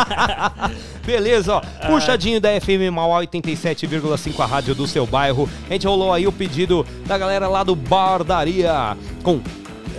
Beleza, 1.04 1.54
ó. 1.54 1.60
Puxadinho 1.86 2.40
da 2.40 2.48
FM 2.60 2.92
Mauá 2.92 3.20
87,5, 3.20 4.40
a 4.40 4.46
rádio 4.46 4.74
do 4.74 4.86
seu 4.86 5.06
bairro. 5.06 5.48
A 5.68 5.72
gente 5.72 5.86
rolou 5.86 6.12
aí 6.12 6.26
o 6.26 6.32
pedido 6.32 6.86
da 7.06 7.16
galera 7.16 7.48
lá 7.48 7.62
do 7.62 7.76
Bardaria 7.76 8.96
com 9.22 9.40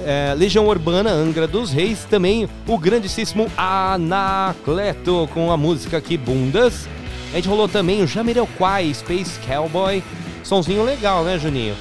é, 0.06 0.34
Legião 0.38 0.68
Urbana, 0.68 1.12
Angra 1.12 1.48
dos 1.48 1.72
Reis. 1.72 2.06
Também 2.10 2.48
o 2.68 2.78
grandíssimo 2.78 3.50
Anacleto 3.58 5.30
com 5.34 5.52
a 5.52 5.58
música 5.58 5.98
aqui, 5.98 6.18
Bundas. 6.18 6.88
A 7.34 7.36
gente 7.36 7.48
rolou 7.48 7.68
também 7.68 8.02
o 8.02 8.08
Jamiroquai, 8.08 8.94
Space 8.94 9.40
Cowboy. 9.46 10.02
Sonzinho 10.44 10.84
legal, 10.84 11.24
né, 11.24 11.38
Juninho? 11.38 11.76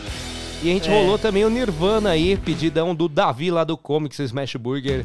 E 0.63 0.71
a 0.71 0.73
gente 0.75 0.89
É. 0.89 0.93
rolou 0.93 1.19
também 1.19 1.45
o 1.45 1.51
Nirvana 1.51 2.11
aí, 2.11 2.37
pedidão 2.37 2.95
do 2.95 3.09
Davi 3.09 3.51
lá 3.51 3.63
do 3.63 3.77
Comics 3.77 4.19
Smash 4.19 4.57
Burger. 4.57 5.05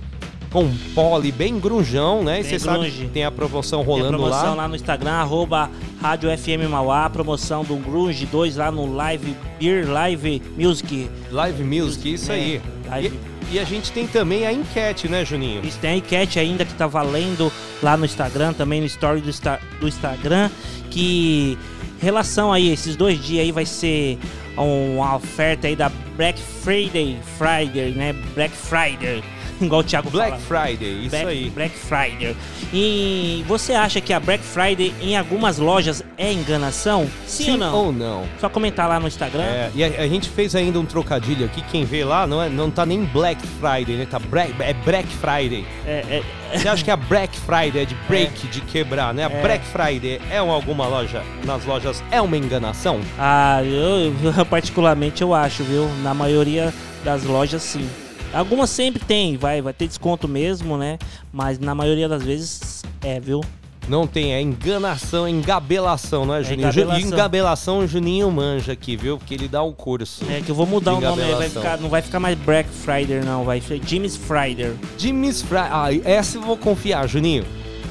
Com 0.50 0.70
pole 0.94 1.32
bem 1.32 1.58
grunjão, 1.60 2.24
né? 2.26 2.40
E 2.40 2.44
Bem 2.44 2.52
você 2.52 2.60
sabe 2.60 2.92
que 2.92 3.08
tem 3.08 3.24
a 3.24 3.32
promoção 3.32 3.80
Tem 3.80 3.88
rolando 3.88 4.18
promoção 4.18 4.50
lá. 4.50 4.64
lá. 4.64 4.68
no 4.68 4.76
Instagram, 4.76 5.12
arroba 5.12 5.70
Rádio 6.02 6.30
FM 6.38 6.68
Mauá, 6.70 7.10
promoção 7.10 7.64
do 7.64 7.78
Grunge 7.78 8.26
2 8.26 8.58
lá 8.58 8.70
no 8.70 8.94
Live 8.94 9.34
Beer 9.58 9.90
Live 9.90 10.42
Music. 10.58 11.10
Live 11.32 11.64
Music, 11.64 12.14
isso 12.14 12.32
É, 12.34 12.36
aí. 12.36 12.62
Live- 12.90 13.16
E, 13.16 13.31
e 13.52 13.60
a 13.60 13.64
gente 13.64 13.92
tem 13.92 14.08
também 14.08 14.46
a 14.46 14.54
enquete, 14.54 15.08
né, 15.08 15.24
Juninho? 15.26 15.62
Isso 15.66 15.78
tem 15.80 15.92
a 15.92 15.96
enquete 15.98 16.40
ainda 16.40 16.64
que 16.66 16.74
tá 16.74 16.88
valendo 16.88 17.52
lá 17.84 17.98
no 17.98 18.06
Instagram, 18.06 18.54
também 18.54 18.80
no 18.82 18.88
story 18.88 19.22
do, 19.22 19.30
Insta- 19.30 19.60
do 19.80 19.88
Instagram, 19.88 20.50
que 20.90 21.58
relação 22.00 22.52
aí, 22.52 22.70
esses 22.72 22.96
dois 22.96 23.24
dias 23.24 23.44
aí 23.46 23.52
vai 23.52 23.66
ser 23.66 24.18
uma 24.58 25.16
oferta 25.16 25.68
aí 25.68 25.76
da 25.76 25.90
Black 26.18 26.40
Friday, 26.40 27.18
Friday, 27.38 27.92
né? 27.92 28.14
Black 28.34 28.56
Friday, 28.56 29.24
igual 29.66 29.82
o 29.82 29.84
Thiago 29.84 30.10
Black 30.10 30.40
fala. 30.42 30.68
Friday, 30.68 31.00
isso 31.02 31.10
Black, 31.10 31.28
aí. 31.28 31.50
Black 31.50 31.76
Friday. 31.78 32.36
E 32.74 33.44
você 33.48 33.74
acha 33.74 34.00
que 34.02 34.14
a 34.14 34.20
Black 34.20 34.44
Friday 34.44 34.94
em 35.02 35.18
algumas 35.18 35.58
lojas 35.58 36.04
é 36.18 36.32
enganação? 36.32 37.08
Sim, 37.28 37.52
ou 37.52 37.58
não? 37.58 37.76
ou 37.76 37.92
não? 37.92 38.24
Só 38.40 38.50
comentar 38.50 38.88
lá 38.88 39.00
no 39.00 39.08
Instagram. 39.08 39.44
É, 39.44 39.72
e 39.76 39.84
a, 39.84 39.88
a 39.88 40.08
gente 40.08 40.30
fez 40.30 40.56
ainda 40.56 40.80
um 40.80 40.86
trocadilho 40.86 41.46
aqui, 41.46 41.62
quem 41.72 41.84
vê 41.86 42.04
lá 42.04 42.26
não, 42.26 42.42
é, 42.42 42.50
não 42.50 42.70
tá 42.72 42.86
nem 42.86 43.04
Black 43.04 43.42
Friday, 43.60 43.96
né? 43.98 44.08
Tá 44.10 44.20
Black, 44.20 44.54
é 44.60 44.74
Black 44.74 45.08
Friday. 45.08 45.66
É, 45.86 46.22
Você 46.54 46.68
acha 46.68 46.84
que 46.84 46.92
a 46.92 46.98
Black 46.98 47.38
Friday 47.40 47.82
é 47.84 47.86
de 47.86 47.96
break, 48.08 48.48
de 48.48 48.62
quebrar, 48.62 49.14
né? 49.14 49.26
A 49.26 49.30
É. 49.32 49.42
Black 49.42 49.66
Friday 49.66 50.20
é 50.30 50.42
um- 50.42 50.52
alguma 50.52 50.86
loja, 50.88 51.24
nas 51.46 51.66
lojas, 51.66 52.04
é 52.12 52.22
uma 52.22 52.38
enganação? 52.38 53.00
Ah, 53.18 53.62
eu 53.64 54.14
eu, 54.38 54.46
particularmente 54.46 55.22
eu 55.22 55.34
acho, 55.34 55.64
viu? 55.64 55.90
Na 56.04 56.14
maioria 56.14 56.74
das 57.04 57.24
lojas 57.24 57.62
sim. 57.64 57.88
Algumas 58.34 58.70
sempre 58.70 59.04
tem, 59.04 59.38
vai, 59.38 59.62
vai 59.62 59.74
ter 59.74 59.88
desconto 59.88 60.28
mesmo, 60.28 60.78
né? 60.78 60.98
Mas 61.34 61.60
na 61.60 61.76
maioria 61.76 62.08
das 62.08 62.24
vezes 62.24 62.84
é, 63.04 63.20
viu? 63.20 63.42
Não 63.90 64.06
tem, 64.08 64.34
é 64.34 64.40
enganação, 64.42 65.26
é 65.26 65.30
engabelação, 65.32 66.26
não 66.26 66.36
é, 66.36 66.44
Juninho? 66.44 66.72
Ju- 66.72 66.80
engabelação. 66.82 67.08
engabelação 67.10 67.80
o 67.80 67.88
Juninho 67.88 68.30
manja 68.32 68.72
aqui, 68.74 68.96
viu? 68.96 69.18
Porque 69.18 69.34
ele 69.34 69.48
dá 69.48 69.62
o 69.64 69.74
curso. 69.74 70.24
É 70.30 70.40
que 70.40 70.50
eu 70.52 70.56
vou 70.56 70.66
mudar 70.68 70.94
o 70.94 71.02
nome 71.02 71.22
aí, 71.24 71.34
vai 71.34 71.50
ficar, 71.50 71.78
não 71.80 71.90
vai 71.90 72.02
ficar 72.02 72.20
mais 72.20 72.38
Black 72.38 72.70
Friday 72.70 73.22
não, 73.22 73.44
vai 73.44 73.60
ser 73.60 73.82
Jimmy's 73.86 74.16
Friday. 74.16 74.74
Jimmy's 74.98 75.42
Friday. 75.42 75.70
Ah, 75.72 75.88
essa 76.10 76.38
eu 76.38 76.42
vou 76.42 76.56
confiar, 76.56 77.08
Juninho. 77.08 77.44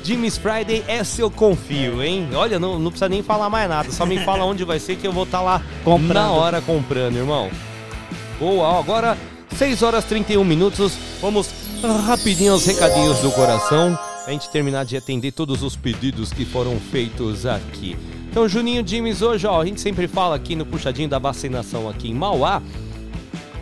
Jimmy's 0.03 0.39
Friday, 0.39 0.83
essa 0.89 1.21
eu 1.21 1.31
confio, 1.31 2.03
hein? 2.03 2.29
Olha, 2.35 2.59
não, 2.59 2.79
não 2.79 2.91
precisa 2.91 3.09
nem 3.09 3.23
falar 3.23 3.51
mais 3.51 3.69
nada. 3.69 3.91
Só 3.91 4.07
me 4.07 4.19
fala 4.21 4.45
onde 4.45 4.65
vai 4.65 4.79
ser 4.79 4.97
que 4.97 5.07
eu 5.07 5.13
vou 5.13 5.25
estar 5.25 5.43
lá 5.43 5.61
Comprando. 5.85 6.15
na 6.15 6.31
hora 6.31 6.63
comprando, 6.63 7.17
irmão. 7.17 7.51
Boa, 8.39 8.79
agora 8.79 9.19
6 9.57 9.83
horas 9.83 10.05
31 10.05 10.45
minutos. 10.45 10.93
Vamos 11.21 11.51
rapidinho 12.07 12.53
aos 12.53 12.67
recadinhos 12.67 13.19
do 13.21 13.31
coração. 13.33 13.99
A 14.27 14.31
gente 14.31 14.51
terminar 14.51 14.85
de 14.85 14.97
atender 14.97 15.33
todos 15.33 15.63
os 15.63 15.77
pedidos 15.77 16.33
que 16.33 16.45
foram 16.45 16.79
feitos 16.79 17.47
aqui. 17.47 17.97
Então, 18.31 18.49
Juninho 18.49 18.87
Jimmy's, 18.87 19.23
hoje, 19.23 19.47
ó, 19.47 19.61
a 19.61 19.67
gente 19.67 19.81
sempre 19.81 20.07
fala 20.07 20.37
aqui 20.37 20.55
no 20.55 20.65
puxadinho 20.65 21.09
da 21.09 21.19
vacinação 21.19 21.89
aqui 21.89 22.11
em 22.11 22.15
Mauá 22.15 22.63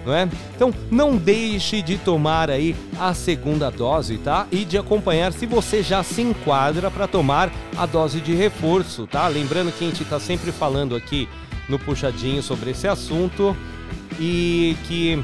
não 0.08 0.14
é? 0.14 0.28
Então 0.56 0.72
não 0.90 1.16
deixe 1.16 1.82
de 1.82 1.98
tomar 1.98 2.50
aí 2.50 2.74
a 2.98 3.12
segunda 3.12 3.70
dose, 3.70 4.16
tá? 4.16 4.46
E 4.50 4.64
de 4.64 4.78
acompanhar 4.78 5.32
se 5.34 5.44
você 5.44 5.82
já 5.82 6.02
se 6.02 6.22
enquadra 6.22 6.90
para 6.90 7.06
tomar 7.06 7.52
a 7.76 7.84
dose 7.84 8.20
de 8.20 8.34
reforço, 8.34 9.06
tá? 9.06 9.28
Lembrando 9.28 9.70
que 9.70 9.84
a 9.84 9.88
gente 9.88 10.04
tá 10.06 10.18
sempre 10.18 10.50
falando 10.50 10.96
aqui 10.96 11.28
no 11.68 11.78
puxadinho 11.78 12.42
sobre 12.42 12.70
esse 12.70 12.88
assunto 12.88 13.54
e 14.18 14.76
que 14.86 15.22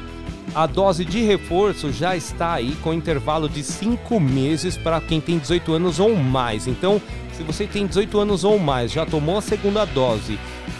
a 0.54 0.66
dose 0.66 1.04
de 1.04 1.22
reforço 1.22 1.92
já 1.92 2.16
está 2.16 2.54
aí 2.54 2.76
com 2.82 2.92
intervalo 2.92 3.48
de 3.48 3.62
5 3.62 4.20
meses 4.20 4.76
para 4.76 5.00
quem 5.00 5.20
tem 5.20 5.38
18 5.38 5.72
anos 5.72 6.00
ou 6.00 6.14
mais. 6.16 6.66
Então, 6.66 7.00
se 7.32 7.42
você 7.42 7.66
tem 7.66 7.86
18 7.86 8.18
anos 8.18 8.44
ou 8.44 8.58
mais, 8.58 8.92
já 8.92 9.04
tomou 9.04 9.38
a 9.38 9.42
segunda 9.42 9.84
dose 9.84 10.38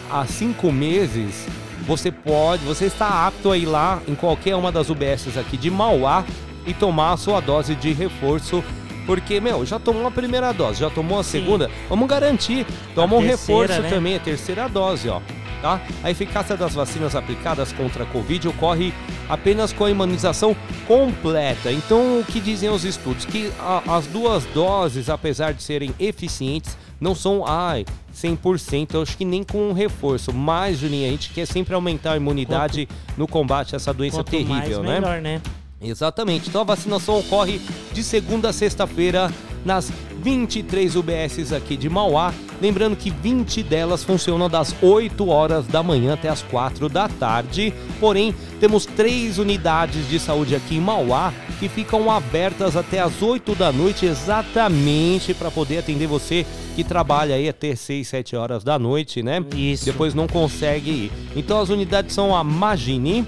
há 0.09 0.25
5 0.25 0.71
meses, 0.71 1.45
você 1.85 2.11
pode, 2.11 2.63
você 2.63 2.85
está 2.85 3.27
apto 3.27 3.51
a 3.51 3.57
ir 3.57 3.65
lá 3.65 4.01
em 4.07 4.15
qualquer 4.15 4.55
uma 4.55 4.71
das 4.71 4.89
UBSs 4.89 5.37
aqui 5.37 5.57
de 5.57 5.69
Mauá 5.69 6.23
e 6.65 6.73
tomar 6.73 7.13
a 7.13 7.17
sua 7.17 7.39
dose 7.39 7.75
de 7.75 7.93
reforço. 7.93 8.63
Porque, 9.05 9.39
meu, 9.39 9.63
já 9.65 9.77
tomou 9.77 10.07
a 10.07 10.11
primeira 10.11 10.51
dose, 10.51 10.79
já 10.79 10.89
tomou 10.89 11.19
a 11.19 11.23
segunda, 11.23 11.69
vamos 11.87 12.07
garantir. 12.07 12.65
Toma 12.95 13.15
A 13.15 13.19
um 13.19 13.21
terceira, 13.21 13.61
reforço 13.61 13.81
né? 13.83 13.89
também, 13.89 14.15
a 14.15 14.19
terceira 14.19 14.67
dose, 14.67 15.09
ó. 15.09 15.21
Tá? 15.61 15.81
A 16.03 16.11
eficácia 16.11 16.55
das 16.55 16.73
vacinas 16.75 17.15
aplicadas 17.15 17.71
contra 17.73 18.03
a 18.03 18.07
Covid 18.07 18.47
ocorre 18.49 18.93
apenas 19.27 19.73
com 19.73 19.85
a 19.85 19.89
imunização 19.89 20.55
completa. 20.87 21.71
Então, 21.71 22.19
o 22.19 22.23
que 22.23 22.39
dizem 22.39 22.69
os 22.69 22.83
estudos? 22.85 23.25
Que 23.25 23.51
a- 23.59 23.81
as 23.97 24.05
duas 24.07 24.45
doses, 24.53 25.09
apesar 25.09 25.53
de 25.53 25.63
serem 25.63 25.93
eficientes, 25.99 26.77
não 27.01 27.15
são, 27.15 27.43
ai, 27.47 27.83
100%, 28.13 28.93
eu 28.95 29.01
acho 29.01 29.17
que 29.17 29.25
nem 29.25 29.43
com 29.43 29.69
um 29.69 29.73
reforço. 29.73 30.31
Mas, 30.33 30.77
Juninho, 30.79 31.07
a 31.07 31.11
gente 31.11 31.29
quer 31.31 31.45
sempre 31.45 31.73
aumentar 31.73 32.13
a 32.13 32.17
imunidade 32.17 32.87
no 33.17 33.27
combate 33.27 33.75
a 33.75 33.77
essa 33.77 33.93
doença 33.93 34.17
Quanto 34.17 34.29
terrível, 34.31 34.55
mais, 34.55 34.77
né? 34.79 34.99
melhor, 34.99 35.21
né? 35.21 35.41
Exatamente. 35.85 36.49
Então 36.49 36.61
a 36.61 36.65
vacinação 36.65 37.19
ocorre 37.19 37.61
de 37.93 38.03
segunda 38.03 38.49
a 38.49 38.53
sexta-feira 38.53 39.31
nas 39.63 39.91
23 40.21 40.95
UBSs 40.95 41.53
aqui 41.53 41.75
de 41.75 41.89
Mauá. 41.89 42.33
Lembrando 42.61 42.95
que 42.95 43.09
20 43.09 43.61
delas 43.63 44.03
funcionam 44.03 44.49
das 44.49 44.73
8 44.81 45.27
horas 45.27 45.67
da 45.67 45.83
manhã 45.83 46.13
até 46.13 46.29
as 46.29 46.41
4 46.43 46.87
da 46.87 47.09
tarde. 47.09 47.73
Porém, 47.99 48.33
temos 48.59 48.85
três 48.85 49.37
unidades 49.37 50.07
de 50.07 50.19
saúde 50.19 50.55
aqui 50.55 50.75
em 50.75 50.79
Mauá 50.81 51.33
que 51.59 51.67
ficam 51.67 52.09
abertas 52.11 52.75
até 52.75 52.99
as 52.99 53.21
8 53.21 53.55
da 53.55 53.71
noite, 53.71 54.05
exatamente 54.05 55.33
para 55.33 55.49
poder 55.49 55.79
atender 55.79 56.07
você 56.07 56.45
que 56.75 56.83
trabalha 56.83 57.35
aí 57.35 57.47
até 57.47 57.75
6, 57.75 58.07
7 58.07 58.35
horas 58.35 58.63
da 58.63 58.77
noite, 58.77 59.23
né? 59.23 59.43
Isso. 59.55 59.85
Depois 59.85 60.13
não 60.13 60.27
consegue 60.27 60.89
ir. 60.89 61.11
Então 61.35 61.59
as 61.59 61.69
unidades 61.69 62.13
são 62.13 62.35
a 62.35 62.43
Magini. 62.43 63.25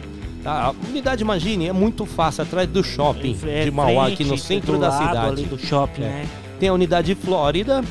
Tá? 0.48 0.68
A 0.68 0.88
unidade 0.90 1.24
Magini 1.26 1.68
é 1.68 1.74
muito 1.74 2.06
fácil, 2.06 2.44
atrás 2.44 2.69
do 2.69 2.82
shopping 2.84 3.38
É 3.45 3.65
de 3.65 3.72
Mauá, 3.72 4.07
aqui 4.07 4.15
frente, 4.18 4.30
no 4.30 4.38
centro 4.38 4.78
da 4.78 4.91
cidade. 4.91 5.44
do 5.44 5.60
shopping, 5.60 6.03
É. 6.03 6.06
né? 6.06 6.26
Tem 6.60 6.69
a 6.69 6.74
unidade 6.74 7.14
Flórida 7.15 7.84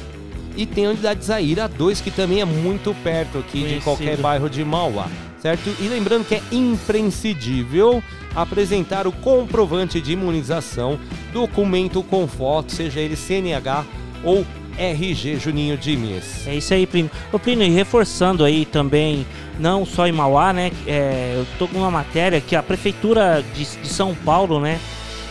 e 0.57 0.65
tem 0.65 0.87
a 0.87 0.91
unidade 0.91 1.23
Zaira 1.25 1.69
2, 1.69 2.01
que 2.01 2.11
também 2.11 2.41
é 2.41 2.45
muito 2.47 2.95
perto 3.05 3.39
aqui 3.39 3.59
de 3.59 3.65
Conhecido. 3.65 3.85
qualquer 3.85 4.17
bairro 4.17 4.49
de 4.49 4.65
Mauá, 4.65 5.07
certo? 5.39 5.71
E 5.81 5.87
lembrando 5.87 6.25
que 6.27 6.35
é 6.35 6.41
imprescindível 6.51 8.03
apresentar 8.35 9.07
o 9.07 9.13
comprovante 9.13 10.01
de 10.01 10.13
imunização, 10.13 10.99
documento 11.33 12.03
com 12.03 12.27
foto, 12.27 12.73
seja 12.73 13.01
ele 13.01 13.17
CNH 13.17 13.85
ou 14.25 14.45
RG 14.79 15.37
Juninho 15.39 15.77
Dimes. 15.77 16.47
É 16.47 16.55
isso 16.55 16.75
aí, 16.75 16.87
Plínio. 16.87 17.11
Ô, 17.33 17.39
Plínio, 17.39 17.67
e 17.67 17.71
reforçando 17.71 18.45
aí 18.45 18.65
também, 18.67 19.25
não 19.59 19.85
só 19.87 20.07
em 20.07 20.13
Mauá, 20.13 20.53
né? 20.53 20.71
é, 20.87 21.35
eu 21.37 21.47
tô 21.59 21.67
com 21.69 21.79
uma 21.79 21.91
matéria 21.91 22.41
que 22.41 22.55
a 22.57 22.63
Prefeitura 22.63 23.43
de, 23.55 23.65
de 23.65 23.89
São 23.89 24.15
Paulo, 24.15 24.61
né? 24.61 24.79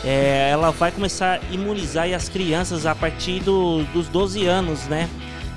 é, 0.04 0.50
ela 0.52 0.72
vai 0.72 0.92
começar 0.92 1.40
a 1.40 1.54
imunizar 1.54 2.08
as 2.14 2.30
crianças 2.30 2.86
a 2.86 2.94
partir 2.94 3.40
do- 3.40 3.84
dos 3.94 4.08
12 4.08 4.46
anos, 4.46 4.86
né? 4.88 5.10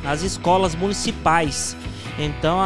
Nas 0.02 0.22
escolas 0.22 0.74
municipais. 0.74 1.76
Então, 2.18 2.58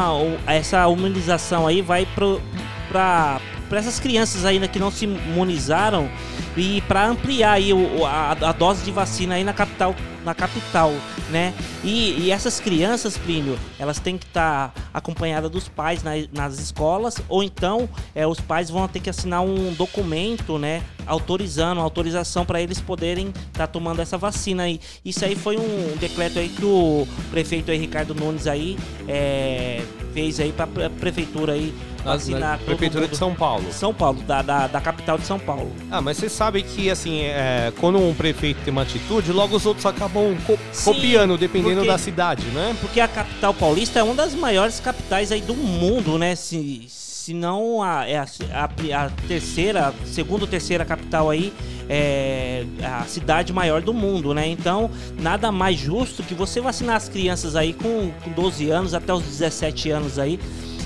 a- 0.46 0.52
essa 0.52 0.88
imunização 0.88 1.66
aí 1.66 1.82
vai 1.82 2.06
para 2.14 3.40
essas 3.78 3.98
crianças 3.98 4.44
ainda 4.44 4.68
que 4.68 4.78
não 4.78 4.90
se 4.90 5.06
imunizaram 5.06 6.08
e 6.56 6.80
para 6.82 7.06
ampliar 7.06 7.52
aí 7.52 7.72
o- 7.72 8.04
a, 8.06 8.32
a 8.32 8.52
dose 8.52 8.84
de 8.84 8.90
vacina 8.90 9.34
aí 9.36 9.44
na 9.44 9.52
capital, 9.52 9.94
na 10.24 10.34
capital, 10.34 10.92
né? 11.30 11.52
E, 11.82 12.20
e 12.26 12.30
essas 12.30 12.60
crianças, 12.60 13.16
Plínio, 13.18 13.58
elas 13.78 13.98
têm 13.98 14.16
que 14.18 14.26
estar 14.26 14.72
acompanhadas 14.94 15.50
dos 15.50 15.66
pais 15.68 16.02
na- 16.02 16.12
nas 16.32 16.58
escolas 16.60 17.16
ou 17.28 17.42
então 17.42 17.88
é, 18.14 18.26
os 18.26 18.38
pais 18.40 18.70
vão 18.70 18.86
ter 18.86 19.00
que 19.00 19.10
assinar 19.10 19.42
um 19.42 19.72
documento, 19.74 20.58
né? 20.58 20.82
Autorizando, 21.06 21.80
autorização 21.80 22.44
para 22.44 22.60
eles 22.62 22.80
poderem 22.80 23.32
estar 23.48 23.66
tomando 23.66 24.00
essa 24.00 24.16
vacina 24.16 24.62
aí. 24.64 24.80
Isso 25.04 25.24
aí 25.24 25.34
foi 25.34 25.56
um 25.56 25.96
decreto 25.98 26.38
aí 26.38 26.48
que 26.48 26.64
o 26.64 27.06
prefeito 27.30 27.70
aí, 27.72 27.78
Ricardo 27.78 28.14
Nunes 28.14 28.46
aí 28.46 28.78
é, 29.08 29.82
fez 30.14 30.38
aí 30.38 30.52
para 30.52 30.86
a 30.86 30.90
prefeitura 30.90 31.54
aí 31.54 31.74
Na- 32.04 32.12
vacinar 32.12 32.40
na 32.40 32.58
Prefeitura 32.58 33.06
de. 33.08 33.16
São 33.16 33.34
Paulo. 33.34 33.72
São 33.72 33.92
Paulo, 33.94 34.22
da, 34.22 34.42
da, 34.42 34.66
da 34.66 34.80
capital 34.80 35.18
de 35.18 35.24
São 35.26 35.38
Paulo. 35.38 35.70
Ah, 35.90 36.00
mas 36.00 36.16
você 36.16 36.28
sabe 36.28 36.41
que, 36.50 36.90
assim, 36.90 37.20
é, 37.22 37.72
quando 37.78 37.98
um 37.98 38.14
prefeito 38.14 38.60
tem 38.64 38.72
uma 38.72 38.82
atitude, 38.82 39.30
logo 39.32 39.54
os 39.54 39.64
outros 39.66 39.84
acabam 39.86 40.36
co- 40.46 40.58
copiando, 40.84 41.36
dependendo 41.38 41.76
porque- 41.76 41.88
da 41.90 41.98
cidade, 41.98 42.44
né? 42.46 42.74
Porque 42.80 43.00
a 43.00 43.06
capital 43.06 43.52
paulista 43.54 44.00
é 44.00 44.02
uma 44.02 44.14
das 44.14 44.34
maiores 44.34 44.80
capitais 44.80 45.30
aí 45.30 45.40
do 45.40 45.54
mundo, 45.54 46.18
né? 46.18 46.34
Se, 46.34 46.84
se 46.88 47.32
não 47.34 47.82
a, 47.82 48.08
é 48.08 48.16
a, 48.18 48.26
a, 48.52 49.04
a 49.04 49.10
terceira, 49.28 49.94
segunda 50.06 50.42
ou 50.44 50.48
terceira 50.48 50.84
capital 50.84 51.30
aí, 51.30 51.52
é 51.88 52.64
a 52.82 53.04
cidade 53.04 53.52
maior 53.52 53.80
do 53.82 53.92
mundo, 53.92 54.32
né? 54.34 54.48
Então, 54.48 54.90
nada 55.20 55.52
mais 55.52 55.78
justo 55.78 56.22
que 56.22 56.34
você 56.34 56.60
vacinar 56.60 56.96
as 56.96 57.08
crianças 57.08 57.54
aí 57.54 57.72
com, 57.74 58.10
com 58.24 58.30
12 58.32 58.70
anos 58.70 58.94
até 58.94 59.12
os 59.12 59.22
17 59.22 59.90
anos 59.90 60.18
aí. 60.18 60.40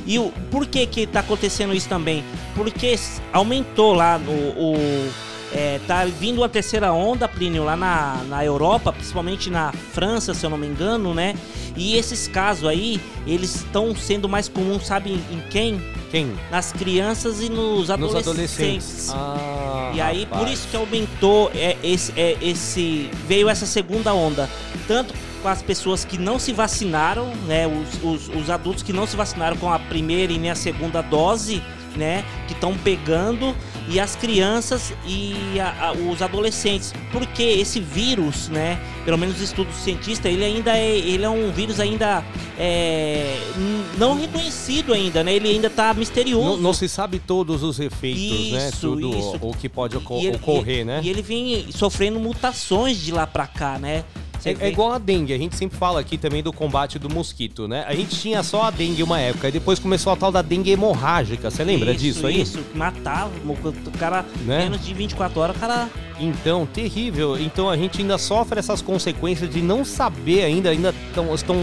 E 0.09 0.19
o, 0.19 0.33
por 0.51 0.67
que 0.67 0.87
que 0.87 1.07
tá 1.07 1.21
acontecendo 1.21 1.75
isso 1.75 1.89
também? 1.89 2.23
Porque 2.55 2.95
aumentou 3.33 3.93
lá 3.93 4.19
no, 4.19 4.31
o, 4.33 5.09
é, 5.57 5.81
tá 5.87 6.05
vindo 6.05 6.45
a 6.45 6.49
terceira 6.51 6.93
onda, 6.93 7.27
Plínio, 7.27 7.65
lá 7.65 7.75
na, 7.75 8.23
na 8.29 8.45
Europa, 8.45 8.93
principalmente 8.93 9.49
na 9.49 9.73
França, 9.73 10.35
se 10.35 10.45
eu 10.45 10.51
não 10.51 10.59
me 10.59 10.67
engano, 10.67 11.15
né? 11.15 11.35
E 11.75 11.97
esses 11.97 12.29
casos 12.29 12.69
aí, 12.69 13.01
eles 13.27 13.57
estão 13.57 13.95
sendo 13.97 14.29
mais 14.29 14.49
comuns, 14.49 14.87
sabe 14.87 15.13
em, 15.13 15.37
em 15.37 15.41
quem? 15.49 15.83
Quem? 16.11 16.33
Nas 16.51 16.73
crianças 16.73 17.41
e 17.41 17.49
nos 17.49 17.89
Nos 17.89 17.91
adolescentes. 17.91 18.29
adolescentes. 18.29 19.11
Ah, 19.15 19.93
e 19.95 20.01
aí, 20.01 20.27
por 20.27 20.37
rapaz. 20.39 20.53
isso 20.53 20.69
que 20.69 20.77
aumentou 20.77 21.51
é, 21.55 21.77
esse, 21.83 22.13
é, 22.17 22.37
esse. 22.41 23.11
Veio 23.27 23.49
essa 23.49 23.65
segunda 23.67 24.13
onda. 24.13 24.49
Tanto 24.87 25.15
com 25.43 25.49
as 25.49 25.63
pessoas 25.63 26.05
que 26.05 26.19
não 26.19 26.39
se 26.39 26.53
vacinaram, 26.53 27.33
né? 27.47 27.67
Os, 27.67 28.29
os, 28.29 28.29
os 28.29 28.51
adultos 28.51 28.83
que 28.83 28.93
não 28.93 29.07
se 29.07 29.17
vacinaram 29.17 29.57
com 29.57 29.73
a 29.73 29.79
primeira 29.79 30.33
e 30.33 30.39
nem 30.39 30.51
a 30.51 30.55
segunda 30.55 31.01
dose, 31.03 31.63
né? 31.97 32.25
Que 32.47 32.53
estão 32.53 32.77
pegando. 32.77 33.55
E 33.89 34.01
as 34.01 34.17
crianças 34.17 34.93
e 35.07 35.35
a- 35.61 35.89
a- 35.89 35.93
os 35.93 36.21
adolescentes. 36.21 36.93
Porque 37.13 37.43
esse 37.43 37.79
vírus, 37.81 38.49
né? 38.49 38.81
Pelo 39.05 39.17
menos 39.17 39.37
os 39.37 39.43
estudos 39.43 39.75
cientistas, 39.77 40.33
ele 40.33 40.45
ainda 40.45 40.77
é. 40.77 40.97
Ele 40.97 41.25
é 41.25 41.29
um 41.31 41.51
vírus 41.53 41.79
ainda. 41.79 42.25
É, 42.59 43.37
não 43.99 44.19
reconhecido 44.19 44.93
ainda, 44.93 45.23
né? 45.23 45.35
Ele 45.35 45.49
ainda 45.49 45.71
tá 45.71 45.95
misterioso. 45.95 46.51
Não, 46.51 46.57
não 46.57 46.73
se 46.73 46.89
sabe 46.89 47.19
todos 47.19 47.63
os 47.63 47.79
efeitos, 47.79 48.51
né? 48.53 48.69
Isso, 48.71 48.89
Tudo 48.91 49.17
isso. 49.17 49.39
o 49.41 49.55
que 49.55 49.69
pode 49.69 49.97
ele- 49.97 50.05
ocorrer, 50.37 50.81
e- 50.81 50.85
né? 50.85 51.01
E 51.05 51.09
ele 51.09 51.23
vem 51.23 51.67
sofrendo 51.71 52.19
mutações 52.19 53.01
de 53.01 53.13
lá 53.13 53.27
pra 53.27 53.47
cá, 53.47 53.79
né? 53.79 54.05
É, 54.47 54.67
é 54.67 54.69
igual 54.71 54.93
a 54.93 54.99
dengue, 54.99 55.33
a 55.33 55.39
gente 55.39 55.57
sempre 55.57 55.77
fala 55.77 56.01
aqui 56.01 56.17
também 56.17 56.43
do 56.43 56.53
combate 56.53 56.99
do 56.99 57.13
mosquito, 57.13 57.67
né? 57.67 57.85
A 57.87 57.95
gente 57.95 58.17
tinha 58.17 58.43
só 58.43 58.63
a 58.63 58.71
dengue 58.71 59.03
uma 59.03 59.19
época, 59.21 59.49
e 59.49 59.53
depois 59.53 59.79
começou 59.79 60.13
a 60.13 60.17
tal 60.17 60.31
da 60.31 60.41
dengue 60.43 60.71
hemorrágica, 60.71 61.51
você 61.51 61.65
lembra 61.65 61.91
Isso, 61.91 62.01
disso 62.01 62.27
aí? 62.27 62.41
Isso, 62.41 62.61
matava, 62.75 63.31
o 63.45 63.99
cara, 63.99 64.25
Né? 64.45 64.59
menos 64.59 64.85
de 64.85 64.95
24 64.95 65.41
horas, 65.41 65.57
o 65.57 65.59
cara... 65.59 65.89
Então, 66.19 66.65
terrível. 66.65 67.39
Então 67.39 67.69
a 67.69 67.77
gente 67.77 68.01
ainda 68.01 68.17
sofre 68.17 68.59
essas 68.59 68.81
consequências 68.81 69.51
de 69.51 69.61
não 69.61 69.85
saber 69.85 70.45
ainda, 70.45 70.71
ainda 70.71 70.95
tão, 71.15 71.35
estão 71.35 71.57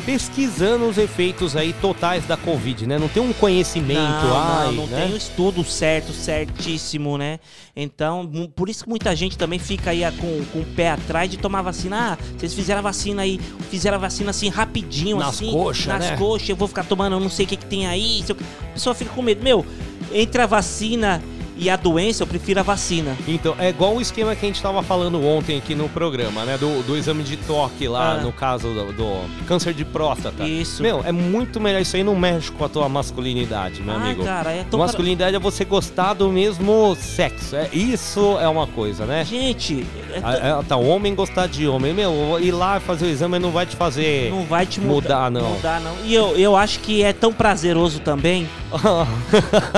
pesquisando 0.00 0.86
os 0.88 0.98
efeitos 0.98 1.56
aí 1.56 1.72
totais 1.74 2.24
da 2.26 2.36
Covid, 2.36 2.86
né? 2.86 2.98
Não 2.98 3.08
tem 3.08 3.22
um 3.22 3.32
conhecimento, 3.32 3.98
não, 3.98 4.36
ai, 4.36 4.66
não, 4.66 4.72
não 4.72 4.86
né? 4.86 5.04
tem 5.04 5.14
um 5.14 5.16
estudo 5.16 5.64
certo, 5.64 6.12
certíssimo, 6.12 7.16
né? 7.16 7.38
Então, 7.74 8.28
por 8.54 8.68
isso 8.68 8.84
que 8.84 8.90
muita 8.90 9.14
gente 9.14 9.38
também 9.38 9.58
fica 9.58 9.90
aí 9.90 10.04
ah, 10.04 10.12
com, 10.12 10.44
com 10.46 10.60
o 10.60 10.64
pé 10.74 10.90
atrás 10.90 11.30
de 11.30 11.36
tomar 11.36 11.62
vacina. 11.62 12.12
Ah, 12.12 12.18
vocês 12.36 12.52
fizeram 12.52 12.80
a 12.80 12.82
vacina 12.82 13.22
aí, 13.22 13.38
fizeram 13.70 13.96
a 13.96 14.00
vacina 14.00 14.30
assim 14.30 14.48
rapidinho, 14.48 15.18
Nas 15.18 15.36
assim. 15.36 15.50
coxas, 15.50 15.86
Nas 15.86 16.10
né? 16.10 16.16
coxas, 16.16 16.48
eu 16.48 16.56
vou 16.56 16.68
ficar 16.68 16.84
tomando, 16.84 17.16
eu 17.16 17.20
não 17.20 17.30
sei 17.30 17.46
o 17.46 17.48
que, 17.48 17.56
que 17.56 17.66
tem 17.66 17.86
aí. 17.86 18.24
A 18.28 18.72
pessoa 18.72 18.94
fica 18.94 19.10
com 19.12 19.22
medo. 19.22 19.42
Meu, 19.42 19.64
entre 20.12 20.42
a 20.42 20.46
vacina 20.46 21.22
e 21.60 21.68
a 21.68 21.76
doença, 21.76 22.22
eu 22.22 22.26
prefiro 22.26 22.58
a 22.60 22.62
vacina. 22.62 23.14
Então, 23.28 23.54
é 23.58 23.68
igual 23.68 23.94
o 23.94 24.00
esquema 24.00 24.34
que 24.34 24.44
a 24.46 24.48
gente 24.48 24.62
tava 24.62 24.82
falando 24.82 25.22
ontem 25.24 25.58
aqui 25.58 25.74
no 25.74 25.88
programa, 25.88 26.44
né? 26.44 26.56
Do, 26.56 26.82
do 26.82 26.96
exame 26.96 27.22
de 27.22 27.36
toque 27.36 27.86
lá, 27.86 28.12
Ah. 28.12 28.16
no 28.22 28.32
caso 28.32 28.68
do, 28.68 28.92
do 28.92 29.44
câncer 29.46 29.74
de 29.74 29.84
próstata. 29.84 30.42
Isso. 30.48 30.82
Meu, 30.82 31.02
é 31.04 31.12
muito 31.12 31.60
melhor. 31.60 31.80
Isso 31.82 31.96
aí 31.96 32.02
não 32.02 32.16
mexe 32.16 32.50
com 32.50 32.64
a 32.64 32.68
tua 32.68 32.88
masculinidade, 32.88 33.82
meu 33.82 33.94
Ah, 33.94 33.98
amigo. 33.98 34.24
cara, 34.24 34.50
é 34.52 34.64
tão 34.68 34.80
masculinidade 34.80 35.36
é 35.36 35.38
você 35.38 35.64
gostar 35.64 36.14
do 36.14 36.30
mesmo 36.30 36.96
sexo. 36.98 37.54
É, 37.56 37.68
isso 37.72 38.38
é 38.40 38.48
uma 38.48 38.66
coisa, 38.66 39.04
né? 39.04 39.24
Gente, 39.24 39.86
é 40.14 40.20
Ah, 40.22 40.60
é, 40.60 40.62
tá, 40.66 40.76
homem 40.76 41.14
gostar 41.14 41.46
de 41.46 41.68
homem. 41.68 41.92
Meu, 41.92 42.38
ir 42.40 42.52
lá 42.52 42.80
fazer 42.80 43.06
o 43.06 43.08
exame 43.10 43.38
não 43.38 43.50
vai 43.50 43.66
te 43.66 43.76
fazer. 43.76 44.30
Não 44.30 44.44
vai 44.44 44.64
te 44.64 44.80
mudar, 44.80 45.30
não. 45.30 45.50
Mudar, 45.56 45.80
não. 45.80 45.94
E 46.04 46.14
eu, 46.14 46.36
eu 46.36 46.56
acho 46.56 46.80
que 46.80 47.02
é 47.02 47.12
tão 47.12 47.32
prazeroso 47.32 48.00
também. 48.00 48.48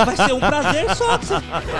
vai 0.04 0.16
ser 0.16 0.32
um 0.34 0.40
prazer 0.40 0.94
só. 0.94 1.18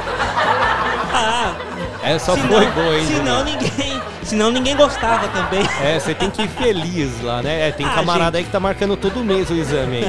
Ah, 1.14 1.55
Essa 2.02 2.35
senão- 2.35 2.48
foi 2.48 2.66
boa, 2.70 2.98
hein? 2.98 3.06
Senão 3.06 3.44
ninguém, 3.44 4.02
senão 4.23 4.51
ninguém 4.51 4.74
gostava 4.77 5.28
também. 5.28 5.62
É, 5.82 5.98
você 6.01 6.14
tem 6.14 6.31
que 6.31 6.43
ir 6.43 6.48
feliz 6.48 7.20
lá, 7.23 7.43
né? 7.43 7.69
É, 7.69 7.70
tem 7.70 7.86
Ah, 7.86 7.90
camarada 7.90 8.24
gente. 8.24 8.36
aí 8.39 8.44
que 8.44 8.51
tá 8.51 8.59
marcando 8.59 8.97
todo 8.97 9.23
mês 9.23 9.48
o 9.51 9.55
exame, 9.55 9.98
hein? 9.98 10.05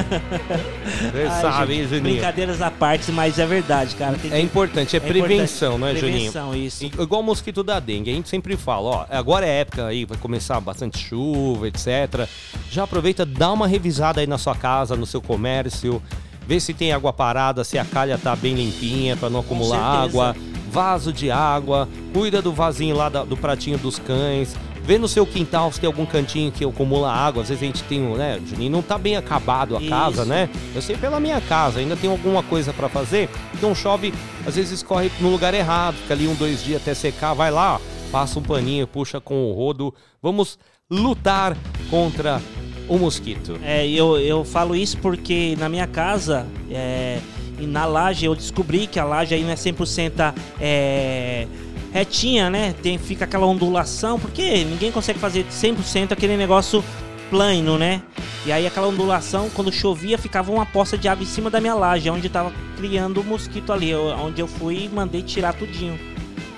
Você 1.12 1.28
Ai, 1.30 1.40
sabe, 1.42 1.74
hein, 1.74 1.80
gente, 1.82 1.88
Juninho? 1.98 2.14
Brincadeiras 2.16 2.62
à 2.62 2.70
parte, 2.70 3.12
mas 3.12 3.38
é 3.38 3.46
verdade, 3.46 3.94
cara. 3.96 4.16
É 4.16 4.28
que- 4.28 4.40
importante, 4.40 4.96
é, 4.96 5.00
prevenção, 5.00 5.78
não 5.78 5.86
é, 5.86 5.94
Juninho? 5.94 6.32
Prevenção, 6.32 6.54
isso. 6.54 6.84
Igual 6.84 7.20
o 7.20 7.24
mosquito 7.24 7.62
da 7.62 7.78
dengue, 7.78 8.10
a 8.10 8.14
gente 8.14 8.28
sempre 8.28 8.56
fala, 8.56 8.88
ó, 8.90 9.06
agora 9.10 9.46
é 9.46 9.60
época 9.60 9.86
aí, 9.86 10.04
vai 10.04 10.16
começar 10.18 10.58
bastante 10.60 10.98
chuva, 10.98 11.68
etc. 11.68 12.26
Já 12.70 12.84
aproveita, 12.84 13.24
dá 13.24 13.52
uma 13.52 13.68
revisada 13.68 14.20
aí 14.20 14.26
na 14.26 14.38
sua 14.38 14.54
casa, 14.56 14.96
no 14.96 15.06
seu 15.06 15.20
comércio, 15.22 16.02
vê 16.46 16.60
se 16.60 16.74
tem 16.74 16.92
água 16.92 17.12
parada, 17.12 17.64
se 17.64 17.78
a 17.78 17.84
calha 17.84 18.18
tá 18.18 18.34
bem 18.34 18.54
limpinha 18.54 19.16
para 19.16 19.30
não 19.30 19.40
acumular 19.40 19.78
água, 19.78 20.36
vaso 20.70 21.12
de 21.12 21.30
água, 21.30 21.88
cuida 22.12 22.42
do 22.42 22.52
vasinho 22.52 22.96
lá 22.96 23.08
do 23.08 23.36
pratinho 23.36 23.78
dos 23.78 23.98
cães, 23.98 24.56
Vê 24.84 24.98
no 24.98 25.08
seu 25.08 25.24
quintal 25.26 25.72
se 25.72 25.80
tem 25.80 25.86
algum 25.86 26.04
cantinho 26.04 26.52
que 26.52 26.62
acumula 26.62 27.10
água. 27.10 27.42
Às 27.42 27.48
vezes 27.48 27.62
a 27.62 27.66
gente 27.66 27.82
tem, 27.84 28.00
né, 28.00 28.38
Juninho, 28.46 28.70
não 28.70 28.82
tá 28.82 28.98
bem 28.98 29.16
acabado 29.16 29.74
a 29.74 29.80
Isso. 29.80 29.88
casa, 29.88 30.24
né? 30.26 30.50
Eu 30.74 30.82
sei 30.82 30.94
pela 30.94 31.18
minha 31.18 31.40
casa, 31.40 31.80
ainda 31.80 31.96
tem 31.96 32.10
alguma 32.10 32.42
coisa 32.42 32.70
pra 32.70 32.86
fazer. 32.86 33.30
Então 33.54 33.74
chove, 33.74 34.12
às 34.46 34.56
vezes 34.56 34.72
escorre 34.72 35.10
no 35.20 35.30
lugar 35.30 35.54
errado, 35.54 35.94
fica 35.94 36.12
ali 36.12 36.28
um, 36.28 36.34
dois 36.34 36.62
dias 36.62 36.82
até 36.82 36.92
secar. 36.92 37.32
Vai 37.32 37.50
lá, 37.50 37.80
passa 38.12 38.38
um 38.38 38.42
paninho, 38.42 38.86
puxa 38.86 39.18
com 39.22 39.50
o 39.50 39.54
rodo. 39.54 39.94
Vamos 40.22 40.58
lutar 40.90 41.56
contra 41.88 42.42
o 42.88 42.98
mosquito. 42.98 43.58
É, 43.62 43.86
eu, 43.86 44.18
eu 44.18 44.44
falo 44.44 44.74
isso 44.76 44.98
porque 44.98 45.56
na 45.58 45.68
minha 45.68 45.86
casa, 45.86 46.46
é, 46.70 47.18
e 47.58 47.66
na 47.66 47.86
laje, 47.86 48.26
eu 48.26 48.34
descobri 48.34 48.86
que 48.86 48.98
a 48.98 49.04
laje 49.04 49.34
aí 49.34 49.42
não 49.42 49.50
é 49.50 49.54
100% 49.54 50.34
é, 50.60 51.46
retinha, 51.92 52.50
né? 52.50 52.74
Tem, 52.82 52.98
fica 52.98 53.24
aquela 53.24 53.46
ondulação, 53.46 54.18
porque 54.18 54.64
ninguém 54.64 54.90
consegue 54.90 55.18
fazer 55.18 55.46
100% 55.46 56.12
aquele 56.12 56.36
negócio 56.36 56.84
plano, 57.30 57.78
né? 57.78 58.02
E 58.44 58.52
aí 58.52 58.66
aquela 58.66 58.88
ondulação, 58.88 59.48
quando 59.54 59.72
chovia, 59.72 60.18
ficava 60.18 60.52
uma 60.52 60.66
poça 60.66 60.98
de 60.98 61.08
água 61.08 61.22
em 61.22 61.26
cima 61.26 61.48
da 61.48 61.60
minha 61.60 61.74
laje, 61.74 62.10
onde 62.10 62.28
tava 62.28 62.52
criando 62.76 63.20
o 63.20 63.24
mosquito 63.24 63.72
ali, 63.72 63.94
onde 63.94 64.40
eu 64.40 64.46
fui 64.46 64.84
e 64.84 64.88
mandei 64.88 65.22
tirar 65.22 65.54
tudinho. 65.54 65.98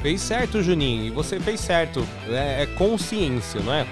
Fez 0.03 0.21
certo, 0.21 0.63
Juninho. 0.63 1.05
E 1.05 1.11
você 1.11 1.39
fez 1.39 1.61
certo. 1.61 2.07
É, 2.29 2.63
é 2.63 2.67
consciência, 2.77 3.61
não 3.61 3.73
é? 3.73 3.87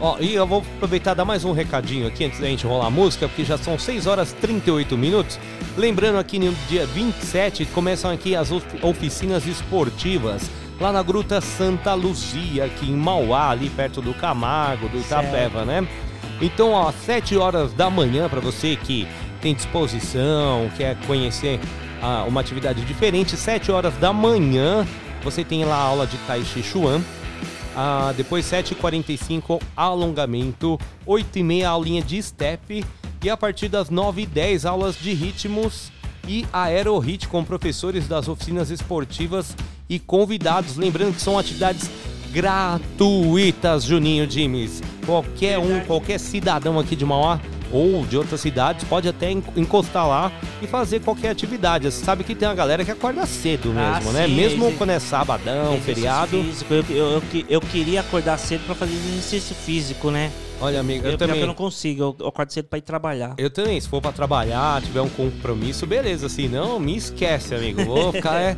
Ó, 0.00 0.16
e 0.18 0.34
eu 0.34 0.46
vou 0.46 0.60
aproveitar 0.76 1.12
e 1.12 1.14
dar 1.14 1.24
mais 1.26 1.44
um 1.44 1.52
recadinho 1.52 2.06
aqui 2.06 2.24
antes 2.24 2.40
da 2.40 2.46
gente 2.46 2.66
rolar 2.66 2.86
a 2.86 2.90
música, 2.90 3.28
porque 3.28 3.44
já 3.44 3.58
são 3.58 3.78
6 3.78 4.06
horas 4.06 4.30
e 4.32 4.34
38 4.36 4.96
minutos. 4.96 5.38
Lembrando 5.76 6.18
aqui 6.18 6.38
no 6.38 6.52
dia 6.68 6.86
27 6.86 7.66
começam 7.66 8.10
aqui 8.10 8.34
as 8.34 8.50
of- 8.50 8.64
oficinas 8.82 9.46
esportivas 9.46 10.50
lá 10.80 10.90
na 10.90 11.02
Gruta 11.02 11.42
Santa 11.42 11.92
Luzia, 11.92 12.64
aqui 12.64 12.90
em 12.90 12.96
Mauá, 12.96 13.50
ali 13.50 13.68
perto 13.68 14.00
do 14.00 14.14
Camargo, 14.14 14.88
do 14.88 14.98
Itapeva, 14.98 15.66
né? 15.66 15.86
Então, 16.40 16.70
ó, 16.72 16.90
7 16.90 17.36
horas 17.36 17.74
da 17.74 17.90
manhã 17.90 18.26
para 18.26 18.40
você 18.40 18.76
que 18.76 19.06
tem 19.42 19.54
disposição, 19.54 20.70
quer 20.78 20.96
conhecer 21.06 21.60
ah, 22.00 22.24
uma 22.26 22.40
atividade 22.40 22.80
diferente, 22.86 23.36
7 23.36 23.70
horas 23.70 23.92
da 23.98 24.10
manhã 24.14 24.86
você 25.22 25.44
tem 25.44 25.62
lá 25.66 25.74
a 25.76 25.82
aula 25.82 26.06
de 26.06 26.16
Tai 26.26 26.42
Chi 26.42 26.62
Chuan. 26.62 27.02
Ah, 27.76 28.12
depois 28.16 28.44
7h45 28.46 29.62
alongamento, 29.76 30.78
8h30 31.06 31.64
aulinha 31.64 32.02
de 32.02 32.22
step 32.22 32.84
e 33.22 33.30
a 33.30 33.36
partir 33.36 33.68
das 33.68 33.90
9h10 33.90 34.68
aulas 34.68 34.96
de 34.96 35.12
ritmos 35.12 35.92
e 36.26 36.46
aerohit 36.52 37.28
com 37.28 37.44
professores 37.44 38.06
das 38.08 38.28
oficinas 38.28 38.70
esportivas 38.70 39.56
e 39.88 39.98
convidados. 39.98 40.76
Lembrando 40.76 41.14
que 41.14 41.20
são 41.20 41.38
atividades 41.38 41.90
gratuitas, 42.32 43.84
Juninho 43.84 44.26
Dimes. 44.26 44.82
Qualquer 45.04 45.58
um, 45.58 45.80
qualquer 45.80 46.18
cidadão 46.18 46.78
aqui 46.78 46.94
de 46.94 47.04
Mauá 47.04 47.40
ou 47.72 48.04
de 48.04 48.16
outras 48.16 48.40
cidades 48.40 48.84
pode 48.84 49.08
até 49.08 49.30
en- 49.30 49.42
encostar 49.56 50.06
lá 50.08 50.32
e 50.60 50.66
fazer 50.66 51.00
qualquer 51.00 51.30
atividade. 51.30 51.90
Você 51.90 52.04
sabe 52.04 52.24
que 52.24 52.34
tem 52.34 52.48
uma 52.48 52.54
galera 52.54 52.84
que 52.84 52.90
acorda 52.90 53.24
cedo 53.26 53.72
Ah, 53.76 53.94
mesmo, 53.96 54.12
né? 54.12 54.26
sim, 54.26 54.34
Mesmo 54.34 54.72
quando 54.72 54.90
é 54.90 54.98
sabadão, 54.98 55.78
feriado. 55.80 56.42
Físico. 56.42 56.72
Eu, 56.74 56.84
eu, 56.90 56.96
eu, 57.06 57.22
eu 57.48 57.60
queria 57.60 58.00
acordar 58.00 58.38
cedo 58.38 58.64
pra 58.66 58.74
fazer 58.74 58.92
exercício 58.94 59.54
físico, 59.54 60.10
né? 60.10 60.30
Olha, 60.60 60.80
amigo, 60.80 61.06
eu 61.06 61.12
eu, 61.12 61.18
também. 61.18 61.40
eu 61.40 61.46
não 61.46 61.54
consigo, 61.54 62.02
eu, 62.02 62.16
eu 62.20 62.28
acordo 62.28 62.52
cedo 62.52 62.66
pra 62.66 62.78
ir 62.78 62.82
trabalhar. 62.82 63.34
Eu 63.38 63.48
também, 63.48 63.80
se 63.80 63.88
for 63.88 64.00
pra 64.02 64.12
trabalhar, 64.12 64.82
tiver 64.82 65.00
um 65.00 65.08
compromisso, 65.08 65.86
beleza. 65.86 66.28
Se 66.28 66.48
não, 66.48 66.78
me 66.78 66.96
esquece, 66.96 67.54
amigo. 67.54 67.82
Vou 67.84 68.12
ficar 68.12 68.34
é, 68.40 68.56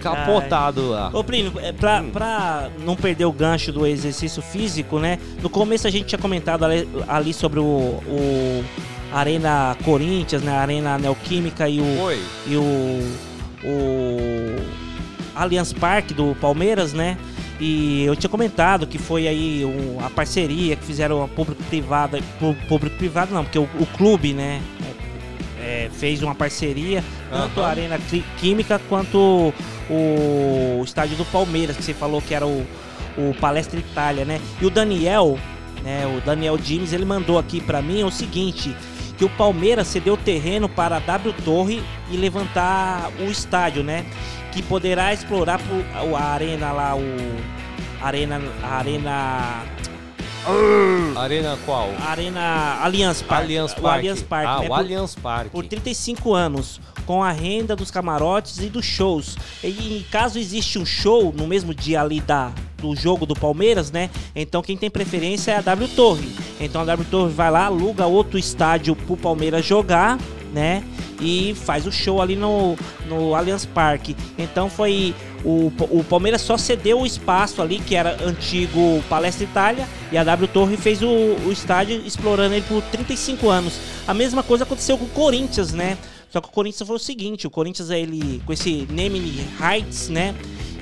capotado 0.00 0.90
lá. 0.90 1.10
Ô, 1.12 1.22
Plínio, 1.22 1.52
é, 1.60 1.72
pra, 1.72 2.02
pra 2.02 2.70
não 2.84 2.96
perder 2.96 3.24
o 3.26 3.32
gancho 3.32 3.72
do 3.72 3.86
exercício 3.86 4.42
físico, 4.42 4.98
né? 4.98 5.18
No 5.40 5.48
começo 5.48 5.86
a 5.86 5.90
gente 5.90 6.06
tinha 6.06 6.18
comentado 6.18 6.64
ali, 6.64 6.88
ali 7.06 7.32
sobre 7.32 7.60
o, 7.60 7.62
o 7.62 8.64
Arena 9.12 9.76
Corinthians, 9.84 10.42
né? 10.42 10.52
Arena 10.52 10.98
Neoquímica 10.98 11.68
e 11.68 11.80
o. 11.80 11.84
E 12.46 12.56
o. 12.56 12.64
O. 13.64 14.84
Allianz 15.36 15.72
Parque 15.72 16.14
do 16.14 16.34
Palmeiras, 16.40 16.92
né? 16.92 17.16
E 17.60 18.04
eu 18.04 18.16
tinha 18.16 18.28
comentado 18.30 18.86
que 18.86 18.98
foi 18.98 19.28
aí 19.28 19.64
um- 19.64 20.04
a 20.04 20.10
parceria 20.10 20.74
que 20.76 20.84
fizeram 20.84 21.22
a 21.22 21.28
público-privada. 21.28 22.18
Público-privado 22.68 23.32
não, 23.32 23.44
porque 23.44 23.58
o, 23.58 23.68
o 23.78 23.86
clube, 23.96 24.32
né? 24.32 24.60
é, 25.64 25.88
fez 25.92 26.22
uma 26.22 26.34
parceria, 26.34 27.02
tanto 27.30 27.62
a 27.62 27.68
Arena 27.68 27.98
Química 28.38 28.78
quanto 28.88 29.52
o, 29.88 30.82
estádio 30.84 31.16
do 31.16 31.24
Palmeiras, 31.24 31.74
que 31.76 31.82
você 31.82 31.94
falou 31.94 32.20
que 32.20 32.34
era 32.34 32.46
o, 32.46 32.66
o 33.16 33.34
Palestra 33.40 33.78
Itália, 33.80 34.24
né? 34.26 34.40
E 34.60 34.66
o 34.66 34.70
Daniel, 34.70 35.38
né, 35.82 36.04
o 36.06 36.20
Daniel 36.20 36.58
Dimes, 36.58 36.92
ele 36.92 37.06
mandou 37.06 37.38
aqui 37.38 37.60
pra 37.62 37.80
mim 37.80 38.02
o 38.04 38.10
seguinte, 38.10 38.76
que 39.24 39.26
o 39.26 39.30
Palmeiras 39.30 39.86
cedeu 39.86 40.14
o 40.14 40.16
terreno 40.18 40.68
para 40.68 40.96
a 40.96 40.98
W 40.98 41.34
Torre 41.44 41.82
e 42.10 42.16
levantar 42.16 43.10
o 43.18 43.24
estádio, 43.24 43.82
né? 43.82 44.04
Que 44.52 44.62
poderá 44.62 45.14
explorar 45.14 45.58
pro, 45.58 46.14
a 46.14 46.22
arena 46.22 46.70
lá, 46.72 46.94
o 46.94 47.00
Arena 48.02 48.38
Arena 48.62 49.62
Arena 51.16 51.58
qual? 51.64 51.90
Arena 52.06 52.78
Allianz 52.82 53.22
Parque. 53.22 53.44
Allianz 53.44 53.72
O 53.72 53.80
Parque. 53.80 53.98
Allianz 53.98 54.22
Parque. 54.22 54.46
Ah, 54.46 54.60
né? 54.60 54.68
o 54.68 54.74
Allianz 54.74 55.14
Parque. 55.14 55.50
Por 55.50 55.64
35 55.64 56.34
anos, 56.34 56.80
com 57.06 57.22
a 57.22 57.32
renda 57.32 57.76
dos 57.76 57.90
camarotes 57.90 58.58
e 58.58 58.68
dos 58.68 58.84
shows. 58.84 59.36
E 59.62 60.04
caso 60.10 60.38
existe 60.38 60.78
um 60.78 60.86
show 60.86 61.32
no 61.36 61.46
mesmo 61.46 61.74
dia 61.74 62.00
ali 62.00 62.20
da, 62.20 62.52
do 62.78 62.94
jogo 62.94 63.24
do 63.24 63.34
Palmeiras, 63.34 63.90
né? 63.90 64.10
Então 64.34 64.62
quem 64.62 64.76
tem 64.76 64.90
preferência 64.90 65.52
é 65.52 65.56
a 65.56 65.60
W 65.60 65.88
Torre. 65.88 66.28
Então 66.60 66.82
a 66.82 66.84
W 66.84 67.06
Torre 67.10 67.32
vai 67.32 67.50
lá, 67.50 67.66
aluga 67.66 68.06
outro 68.06 68.38
estádio 68.38 68.94
pro 68.94 69.16
Palmeiras 69.16 69.64
jogar, 69.64 70.18
né? 70.52 70.84
E 71.20 71.54
faz 71.54 71.86
o 71.86 71.92
show 71.92 72.20
ali 72.20 72.36
no, 72.36 72.76
no 73.06 73.34
Allianz 73.34 73.64
Parque. 73.64 74.16
Então 74.36 74.68
foi. 74.68 75.14
O, 75.44 75.70
o 75.90 76.02
Palmeiras 76.04 76.40
só 76.40 76.56
cedeu 76.56 77.00
o 77.00 77.06
espaço 77.06 77.60
ali, 77.60 77.78
que 77.78 77.94
era 77.94 78.16
antigo 78.24 79.02
Palestra 79.10 79.44
Itália, 79.44 79.86
e 80.10 80.16
a 80.16 80.24
W 80.24 80.48
Torre 80.48 80.76
fez 80.78 81.02
o, 81.02 81.06
o 81.06 81.52
estádio 81.52 82.00
explorando 82.06 82.54
ele 82.54 82.64
por 82.66 82.82
35 82.84 83.50
anos. 83.50 83.78
A 84.08 84.14
mesma 84.14 84.42
coisa 84.42 84.64
aconteceu 84.64 84.96
com 84.96 85.04
o 85.04 85.08
Corinthians, 85.08 85.72
né? 85.74 85.98
Só 86.34 86.40
que 86.40 86.48
o 86.48 86.50
Corinthians 86.50 86.84
foi 86.84 86.96
o 86.96 86.98
seguinte, 86.98 87.46
o 87.46 87.50
Corinthians 87.50 87.90
ele 87.90 88.42
com 88.44 88.52
esse 88.52 88.88
naming 88.90 89.46
rights, 89.56 90.08
né, 90.08 90.34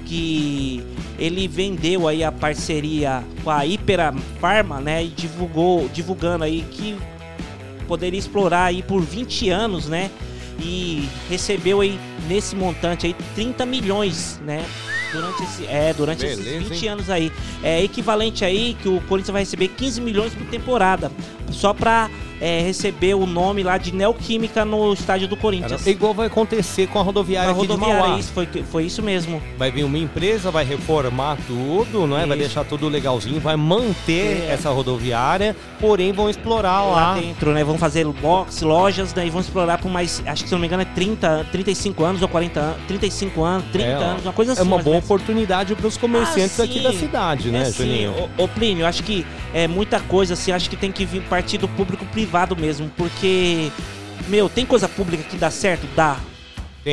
que 0.06 0.82
ele 1.18 1.46
vendeu 1.46 2.08
aí 2.08 2.24
a 2.24 2.32
parceria 2.32 3.22
com 3.44 3.50
a 3.50 3.58
Hypera 3.58 4.14
Pharma, 4.40 4.80
né, 4.80 5.04
e 5.04 5.08
divulgou, 5.08 5.90
divulgando 5.90 6.42
aí 6.44 6.64
que 6.70 6.96
poderia 7.86 8.18
explorar 8.18 8.64
aí 8.64 8.82
por 8.82 9.02
20 9.02 9.50
anos, 9.50 9.88
né? 9.88 10.10
E 10.58 11.06
recebeu 11.28 11.82
aí 11.82 12.00
nesse 12.26 12.56
montante 12.56 13.06
aí 13.06 13.14
30 13.34 13.66
milhões, 13.66 14.40
né? 14.46 14.64
Durante, 15.12 15.42
esse, 15.42 15.66
é, 15.66 15.92
durante 15.92 16.24
esses 16.24 16.42
Beleza, 16.42 16.68
20 16.70 16.82
hein? 16.82 16.88
anos 16.88 17.10
aí. 17.10 17.30
É 17.62 17.82
equivalente 17.82 18.42
aí 18.42 18.74
que 18.80 18.88
o 18.88 19.02
Corinthians 19.02 19.32
vai 19.32 19.42
receber 19.42 19.68
15 19.68 20.00
milhões 20.00 20.32
por 20.32 20.46
temporada. 20.46 21.12
Só 21.50 21.74
pra 21.74 22.08
é, 22.42 22.60
receber 22.60 23.14
o 23.14 23.24
nome 23.24 23.62
lá 23.62 23.78
de 23.78 23.94
Neoquímica 23.94 24.64
no 24.64 24.92
estádio 24.92 25.28
do 25.28 25.36
Corinthians. 25.36 25.86
É 25.86 25.90
igual 25.90 26.12
vai 26.12 26.26
acontecer 26.26 26.88
com 26.88 26.98
a 26.98 27.02
rodoviária 27.02 27.50
A 27.50 27.52
aqui 27.52 27.60
de 27.62 27.68
rodoviária, 27.68 28.02
Mauá. 28.08 28.18
isso, 28.18 28.32
foi, 28.32 28.46
foi 28.70 28.84
isso 28.84 29.00
mesmo. 29.00 29.40
Vai 29.56 29.70
vir 29.70 29.84
uma 29.84 29.96
empresa, 29.96 30.50
vai 30.50 30.64
reformar 30.64 31.38
tudo, 31.46 32.04
não 32.04 32.18
é? 32.18 32.26
Vai 32.26 32.36
deixar 32.36 32.64
tudo 32.64 32.88
legalzinho, 32.88 33.38
vai 33.40 33.54
manter 33.54 34.48
É. 34.48 34.52
essa 34.54 34.70
rodoviária, 34.70 35.54
porém 35.78 36.12
vão 36.12 36.28
explorar 36.28 36.82
lá. 36.82 37.12
lá 37.12 37.14
dentro, 37.20 37.52
né? 37.52 37.62
Vão 37.62 37.78
fazer 37.78 38.04
box, 38.06 38.62
lojas, 38.62 39.12
daí 39.12 39.30
vão 39.30 39.40
explorar 39.40 39.78
por 39.78 39.88
mais, 39.90 40.20
acho 40.26 40.42
que 40.42 40.48
se 40.48 40.54
não 40.54 40.60
me 40.60 40.66
engano 40.66 40.82
é 40.82 40.86
30, 40.86 41.46
35 41.52 42.02
anos 42.04 42.22
ou 42.22 42.28
40 42.28 42.58
anos, 42.58 42.76
35 42.88 43.44
anos, 43.44 43.64
30 43.70 43.86
É, 43.88 43.92
anos, 43.94 44.22
uma 44.24 44.32
coisa 44.32 44.52
assim. 44.52 44.60
É 44.60 44.64
uma 44.64 44.76
mais 44.76 44.84
boa 44.84 44.98
oportunidade 44.98 45.76
para 45.76 45.86
os 45.86 45.96
comerciantes 45.96 46.58
Ah, 46.58 46.64
aqui 46.64 46.80
da 46.80 46.92
cidade, 46.92 47.50
né, 47.52 47.62
É. 47.68 47.70
Juninho? 47.70 48.28
Ô, 48.36 48.48
Plínio, 48.48 48.84
acho 48.84 49.04
que 49.04 49.24
é 49.54 49.68
muita 49.68 50.00
coisa 50.00 50.34
assim, 50.34 50.50
acho 50.50 50.68
que 50.68 50.74
tem 50.76 50.90
que 50.90 51.04
vir 51.04 51.22
partir 51.22 51.56
do 51.58 51.68
público 51.68 52.04
privado 52.06 52.31
mesmo, 52.56 52.90
porque, 52.96 53.70
meu, 54.28 54.48
tem 54.48 54.64
coisa 54.66 54.88
pública 54.88 55.22
que 55.24 55.36
dá 55.36 55.50
certo? 55.50 55.86
Dá. 55.94 56.16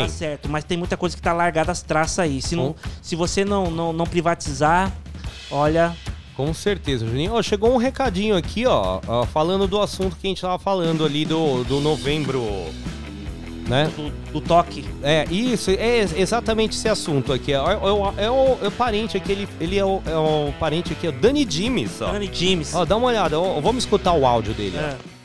Dá 0.01 0.07
certo, 0.09 0.47
mas 0.47 0.63
tem 0.63 0.77
muita 0.77 0.95
coisa 0.95 1.15
que 1.15 1.21
tá 1.21 1.33
largada 1.33 1.71
as 1.71 1.81
traças 1.81 2.19
aí. 2.19 2.41
Se, 2.41 2.55
não, 2.55 2.75
se 3.01 3.15
você 3.15 3.43
não, 3.43 3.71
não, 3.71 3.91
não 3.91 4.05
privatizar, 4.05 4.91
olha, 5.49 5.95
Com 6.37 6.53
certeza, 6.53 7.05
Juninho. 7.07 7.33
Ó, 7.33 7.41
chegou 7.41 7.73
um 7.73 7.77
recadinho 7.77 8.37
aqui, 8.37 8.65
ó, 8.67 8.99
ó, 9.07 9.25
falando 9.25 9.67
do 9.67 9.81
assunto 9.81 10.15
que 10.15 10.27
a 10.27 10.29
gente 10.29 10.41
tava 10.41 10.59
falando 10.59 11.03
ali 11.03 11.25
do, 11.25 11.63
do 11.63 11.79
novembro, 11.81 12.43
né? 13.67 13.89
do, 13.95 14.31
do 14.33 14.41
toque. 14.41 14.85
É, 15.03 15.25
isso, 15.29 15.69
é 15.71 15.97
ex- 15.99 16.13
exatamente 16.15 16.77
esse 16.77 16.87
assunto 16.87 17.33
aqui. 17.33 17.51
É, 17.51 17.55
é, 17.57 17.59
o- 17.61 18.13
é 18.17 18.29
o, 18.31 18.57
é 18.63 18.67
o 18.67 18.71
parente 18.71 19.17
aqui, 19.17 19.31
ele, 19.31 19.49
ele 19.59 19.77
é, 19.77 19.83
o, 19.85 20.01
é 20.05 20.15
o 20.15 20.53
parente 20.59 20.93
aqui, 20.93 21.07
o 21.07 21.11
Dani 21.11 21.43
Dimes, 21.43 22.01
ó. 22.01 22.11
Dani 22.11 22.27
Dimes. 22.27 22.73
Ó, 22.73 22.85
dá 22.85 22.95
uma 22.95 23.07
olhada, 23.07 23.39
ó, 23.39 23.59
vamos 23.59 23.83
escutar 23.83 24.13
o 24.13 24.25
áudio 24.25 24.53
dele. 24.53 24.77
ó. 24.77 25.18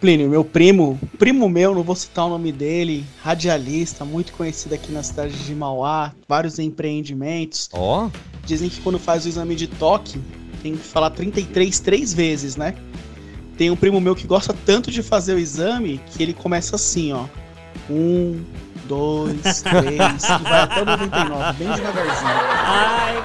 Plínio, 0.00 0.28
meu 0.28 0.44
primo, 0.44 1.00
primo 1.18 1.48
meu, 1.48 1.74
não 1.74 1.82
vou 1.82 1.96
citar 1.96 2.26
o 2.26 2.28
nome 2.28 2.52
dele, 2.52 3.04
radialista, 3.22 4.04
muito 4.04 4.32
conhecido 4.34 4.74
aqui 4.74 4.92
na 4.92 5.02
cidade 5.02 5.32
de 5.32 5.54
Mauá, 5.54 6.12
vários 6.28 6.58
empreendimentos. 6.58 7.70
Ó. 7.72 8.10
Dizem 8.44 8.68
que 8.68 8.80
quando 8.82 8.98
faz 8.98 9.24
o 9.24 9.28
exame 9.28 9.54
de 9.54 9.66
toque, 9.66 10.20
tem 10.62 10.76
que 10.76 10.84
falar 10.84 11.10
33 11.10 11.78
três 11.80 12.12
vezes, 12.12 12.56
né? 12.56 12.74
Tem 13.56 13.70
um 13.70 13.76
primo 13.76 13.98
meu 13.98 14.14
que 14.14 14.26
gosta 14.26 14.54
tanto 14.66 14.90
de 14.90 15.02
fazer 15.02 15.32
o 15.32 15.38
exame 15.38 15.98
que 16.10 16.22
ele 16.22 16.34
começa 16.34 16.76
assim, 16.76 17.14
ó. 17.14 17.24
Um, 17.88 18.44
dois, 18.84 19.62
três, 19.62 20.24
e 20.24 20.42
vai 20.42 20.60
até 20.60 20.82
o 20.82 20.84
99, 20.84 21.52
bem 21.54 21.72
devagarzinho. 21.72 22.30
Ai, 22.64 23.16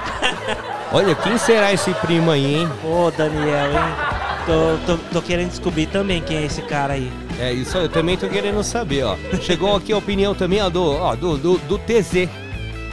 Olha, 0.90 1.14
quem 1.14 1.36
será 1.36 1.72
esse 1.72 1.92
primo 1.94 2.30
aí, 2.30 2.54
hein? 2.54 2.68
Ô, 2.84 3.10
Daniel, 3.10 3.72
hein? 3.72 4.11
Tô, 4.46 4.76
tô, 4.96 4.98
tô 5.12 5.22
querendo 5.22 5.50
descobrir 5.50 5.86
também 5.86 6.20
quem 6.20 6.38
é 6.38 6.42
esse 6.44 6.62
cara 6.62 6.94
aí. 6.94 7.10
É, 7.38 7.52
isso 7.52 7.76
eu 7.78 7.88
também 7.88 8.16
tô 8.16 8.28
querendo 8.28 8.62
saber, 8.62 9.04
ó. 9.04 9.16
Chegou 9.40 9.74
aqui 9.76 9.92
a 9.92 9.96
opinião 9.96 10.34
também, 10.34 10.60
ó, 10.60 10.68
do, 10.68 10.84
ó, 10.84 11.14
do, 11.14 11.36
do, 11.36 11.58
do 11.58 11.78
TZ. 11.78 12.28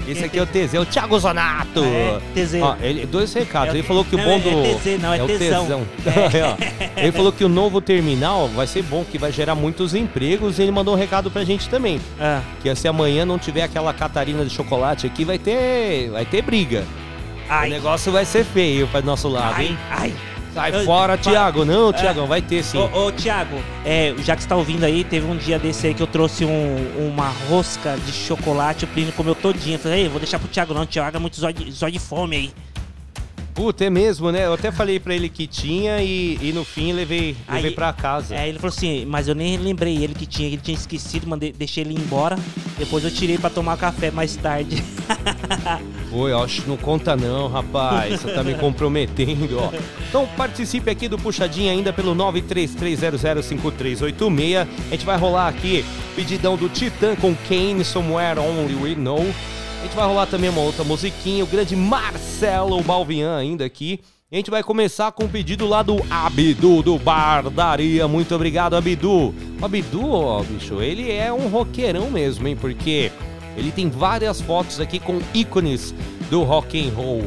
Esse 0.07 0.23
aqui 0.25 0.39
é 0.39 0.41
o 0.41 0.45
TZ, 0.45 0.73
é 0.73 0.79
o 0.79 0.85
Thiago 0.85 1.19
Zonato. 1.19 1.83
É, 1.83 2.19
TZ. 2.33 2.55
Ó, 2.61 2.75
ele, 2.81 3.05
dois 3.05 3.31
recados. 3.31 3.75
É 3.75 3.77
ele 3.77 3.83
falou 3.87 4.03
que 4.03 4.15
não, 4.15 4.23
o 4.23 4.27
bom 4.27 4.35
é- 4.35 4.39
do. 4.39 4.65
é 4.65 4.73
TZ, 4.73 5.01
não, 5.01 5.13
é 5.13 5.23
o 5.23 5.27
tesão. 5.27 5.65
tesão. 5.65 5.87
É. 6.05 6.89
É. 6.99 7.03
Ele 7.03 7.11
falou 7.11 7.31
que 7.31 7.43
o 7.43 7.49
novo 7.49 7.79
terminal 7.79 8.47
vai 8.49 8.65
ser 8.65 8.81
bom, 8.83 9.05
que 9.05 9.17
vai 9.17 9.31
gerar 9.31 9.53
muitos 9.55 9.93
empregos. 9.93 10.57
E 10.57 10.63
ele 10.63 10.71
mandou 10.71 10.95
um 10.95 10.97
recado 10.97 11.29
pra 11.29 11.43
gente 11.43 11.69
também. 11.69 12.01
Ah. 12.19 12.41
Que 12.61 12.73
se 12.75 12.87
amanhã 12.87 13.25
não 13.25 13.37
tiver 13.37 13.61
aquela 13.63 13.93
Catarina 13.93 14.43
de 14.43 14.49
chocolate 14.49 15.05
aqui, 15.05 15.23
vai 15.23 15.37
ter. 15.37 16.09
Vai 16.09 16.25
ter 16.25 16.41
briga. 16.41 16.83
O 17.49 17.67
negócio 17.67 18.11
vai 18.11 18.25
ser 18.25 18.43
feio 18.43 18.87
para 18.87 19.01
nosso 19.01 19.27
lado, 19.27 19.59
hein? 19.61 19.77
Ai, 19.89 20.13
Sai 20.53 20.73
Eu- 20.75 20.83
fora, 20.85 21.17
Thiago. 21.17 21.63
Não, 21.63 21.89
É. 21.89 21.93
Thiagão, 21.93 22.25
vai 22.27 22.41
ter 22.41 22.63
sim. 22.63 22.77
Ô, 22.77 23.05
ô 23.07 23.11
Thiago, 23.11 23.57
é, 23.85 24.13
já 24.23 24.35
que 24.35 24.41
você 24.43 24.49
tá 24.49 24.55
ouvindo 24.55 24.83
aí, 24.83 25.03
teve 25.03 25.25
um 25.27 25.37
dia 25.37 25.59
desse 25.59 25.87
aí 25.87 25.93
que 25.93 26.01
eu 26.01 26.07
trouxe 26.07 26.43
um- 26.45 27.09
uma 27.13 27.29
rosca 27.49 27.95
de 28.05 28.11
chocolate, 28.11 28.85
o 28.85 28.87
Plínio 28.87 29.13
comeu 29.13 29.35
todinha. 29.35 29.75
Eu 29.75 29.79
falei, 29.79 30.01
ei, 30.03 30.09
vou 30.09 30.19
deixar 30.19 30.39
pro 30.39 30.47
Thiago 30.47 30.73
não, 30.73 30.81
o 30.81 30.85
Thiago 30.85 31.17
é 31.17 31.19
muito 31.19 31.39
zóio 31.39 31.53
de, 31.53 31.71
zóio 31.71 31.91
de 31.91 31.99
fome 31.99 32.35
aí. 32.35 32.51
Puta, 33.59 33.83
é 33.83 33.89
mesmo, 33.89 34.31
né? 34.31 34.45
Eu 34.45 34.53
até 34.53 34.71
falei 34.71 35.01
pra 35.01 35.13
ele 35.13 35.27
que 35.27 35.45
tinha 35.45 36.01
e, 36.01 36.39
e 36.41 36.53
no 36.53 36.63
fim 36.63 36.93
levei, 36.93 37.35
levei 37.49 37.71
Aí- 37.71 37.75
pra 37.75 37.91
casa. 37.91 38.33
É, 38.33 38.47
ele 38.47 38.57
falou 38.57 38.73
assim, 38.73 39.03
mas 39.05 39.27
eu 39.27 39.35
nem 39.35 39.57
lembrei 39.57 40.01
ele 40.01 40.13
que 40.13 40.25
tinha, 40.25 40.47
ele 40.47 40.61
tinha 40.63 40.77
esquecido, 40.77 41.27
mandei, 41.27 41.51
deixei 41.51 41.83
ele 41.83 41.93
ir 41.93 41.99
embora. 41.99 42.39
Depois 42.77 43.03
eu 43.03 43.11
tirei 43.11 43.37
pra 43.37 43.49
tomar 43.49 43.75
café 43.75 44.11
mais 44.11 44.33
tarde. 44.37 44.81
Oi, 46.09 46.31
acho 46.31 46.61
que 46.61 46.69
não 46.69 46.77
conta 46.77 47.17
não, 47.17 47.49
rapaz. 47.49 48.21
Você 48.21 48.31
tá 48.31 48.41
me 48.45 48.55
comprometendo, 48.55 49.59
ó. 49.59 49.73
Então 50.07 50.25
participe 50.37 50.89
aqui 50.89 51.09
do 51.09 51.17
Puxadinha 51.17 51.73
ainda 51.73 51.91
pelo 51.91 52.15
933005386. 52.15 54.67
A 54.89 54.91
gente 54.91 55.05
vai 55.05 55.17
rolar 55.17 55.49
aqui 55.49 55.83
pedidão 56.15 56.55
do 56.55 56.69
Titã 56.69 57.13
com 57.13 57.35
Kane, 57.35 57.83
Somewhere 57.83 58.39
Only 58.39 58.75
We 58.75 58.95
Know. 58.95 59.25
A 59.79 59.83
gente 59.83 59.95
vai 59.95 60.05
rolar 60.05 60.25
também 60.25 60.49
uma 60.49 60.61
outra 60.61 60.83
musiquinha, 60.83 61.43
o 61.43 61.47
grande 61.47 61.73
Marcelo 61.73 62.83
Balvian 62.83 63.37
ainda 63.37 63.63
aqui. 63.63 64.01
A 64.29 64.35
gente 64.35 64.51
vai 64.51 64.61
começar 64.61 65.11
com 65.13 65.23
o 65.23 65.29
pedido 65.29 65.65
lá 65.65 65.81
do 65.81 65.97
Abdu 66.09 66.83
do 66.83 66.99
Bardaria. 66.99 68.07
Muito 68.07 68.35
obrigado, 68.35 68.75
Abdu. 68.75 69.33
O 69.59 70.13
ó, 70.13 70.43
bicho, 70.43 70.81
ele 70.81 71.11
é 71.11 71.31
um 71.31 71.47
roqueirão 71.47 72.11
mesmo, 72.11 72.47
hein? 72.47 72.57
Porque 72.59 73.09
ele 73.55 73.71
tem 73.71 73.89
várias 73.89 74.41
fotos 74.41 74.81
aqui 74.81 74.99
com 74.99 75.19
ícones 75.33 75.95
do 76.29 76.43
rock 76.43 76.79
and 76.79 76.93
roll. 76.93 77.23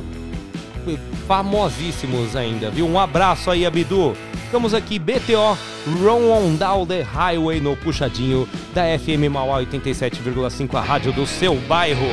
Famosíssimos 1.26 2.36
ainda, 2.36 2.70
viu? 2.70 2.86
Um 2.86 3.00
abraço 3.00 3.50
aí, 3.50 3.64
Abdu. 3.64 4.14
Ficamos 4.52 4.74
aqui, 4.74 4.98
BTO, 4.98 5.56
Run 6.02 6.30
On 6.30 6.54
Down 6.56 6.86
the 6.86 7.00
Highway 7.00 7.58
no 7.58 7.74
puxadinho 7.74 8.46
da 8.74 8.82
FM 8.98 9.32
Mauá 9.32 9.62
87,5, 9.62 10.74
a 10.74 10.82
rádio 10.82 11.10
do 11.10 11.26
seu 11.26 11.54
bairro. 11.60 12.04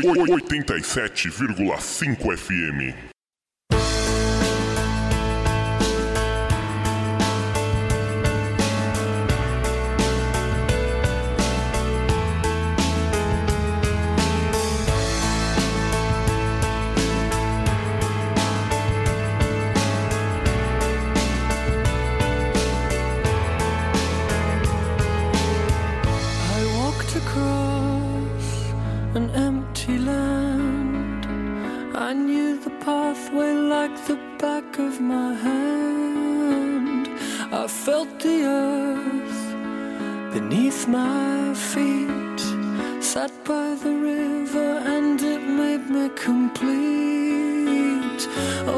87,5 0.00 2.36
FM. 2.36 3.15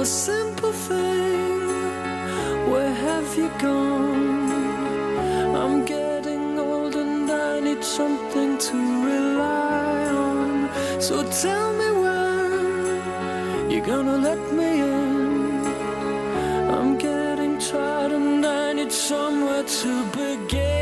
simple 0.08 0.72
thing. 0.72 1.60
Where 2.70 2.94
have 2.94 3.36
you 3.36 3.50
gone? 3.58 4.50
I'm 5.54 5.84
getting 5.84 6.58
old 6.58 6.96
and 6.96 7.30
I 7.30 7.60
need 7.60 7.84
something 7.84 8.56
to 8.56 8.76
rely 9.04 10.06
on. 10.06 10.70
So 10.98 11.22
tell 11.42 11.72
me 11.80 11.88
when 12.02 13.70
you're 13.70 13.86
gonna 13.86 14.16
let 14.16 14.40
me 14.58 14.80
in. 14.80 15.66
I'm 16.76 16.96
getting 16.96 17.58
tired 17.58 18.12
and 18.12 18.44
I 18.46 18.72
need 18.72 18.92
somewhere 18.92 19.64
to 19.80 20.04
begin. 20.16 20.77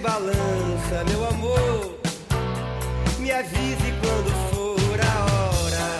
balança, 0.00 1.04
meu 1.08 1.26
amor. 1.28 1.98
Me 3.18 3.30
avise 3.30 3.92
quando 4.00 4.30
for 4.50 5.00
a 5.00 5.14
hora. 5.32 5.90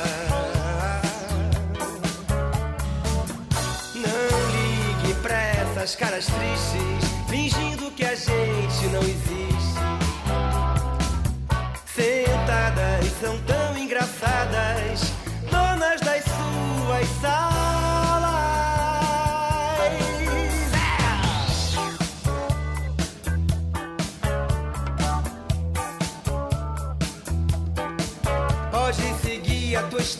Não 3.94 4.30
ligue 4.56 5.14
pra 5.22 5.36
essas 5.36 5.94
caras 5.96 6.26
tristes, 6.26 7.10
fingindo 7.28 7.90
que 7.92 8.04
a 8.04 8.14
gente 8.14 8.86
não 8.92 9.02
existe. 9.02 9.39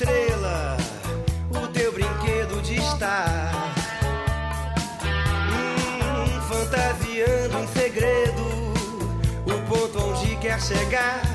Estrela, 0.00 0.78
o 1.50 1.66
teu 1.68 1.92
brinquedo 1.92 2.62
de 2.62 2.76
estar. 2.76 3.52
Hum, 5.52 6.40
fantasiando 6.48 7.58
em 7.58 7.66
segredo, 7.68 8.42
o 9.44 9.68
ponto 9.68 9.98
onde 9.98 10.36
quer 10.36 10.58
chegar. 10.58 11.29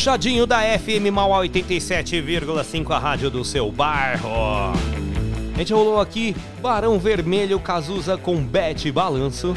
Puxadinho 0.00 0.46
da 0.46 0.60
FM 0.62 1.12
Mauá 1.12 1.40
87,5, 1.40 2.90
a 2.90 2.98
rádio 2.98 3.30
do 3.30 3.44
seu 3.44 3.70
bairro. 3.70 4.72
A 5.54 5.58
gente 5.58 5.74
rolou 5.74 6.00
aqui 6.00 6.34
Barão 6.62 6.98
Vermelho 6.98 7.60
Cazuza 7.60 8.16
com 8.16 8.42
Bete 8.42 8.90
Balanço. 8.90 9.54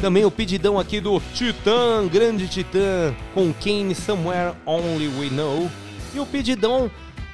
Também 0.00 0.24
o 0.24 0.32
pedidão 0.32 0.80
aqui 0.80 1.00
do 1.00 1.22
Titã, 1.32 2.04
grande 2.08 2.48
Titã, 2.48 3.14
com 3.32 3.52
Kane 3.52 3.94
Somewhere 3.94 4.56
Only 4.66 5.06
We 5.06 5.30
Know. 5.30 5.70
E 6.12 6.18
o 6.18 6.26
pedidão 6.26 6.90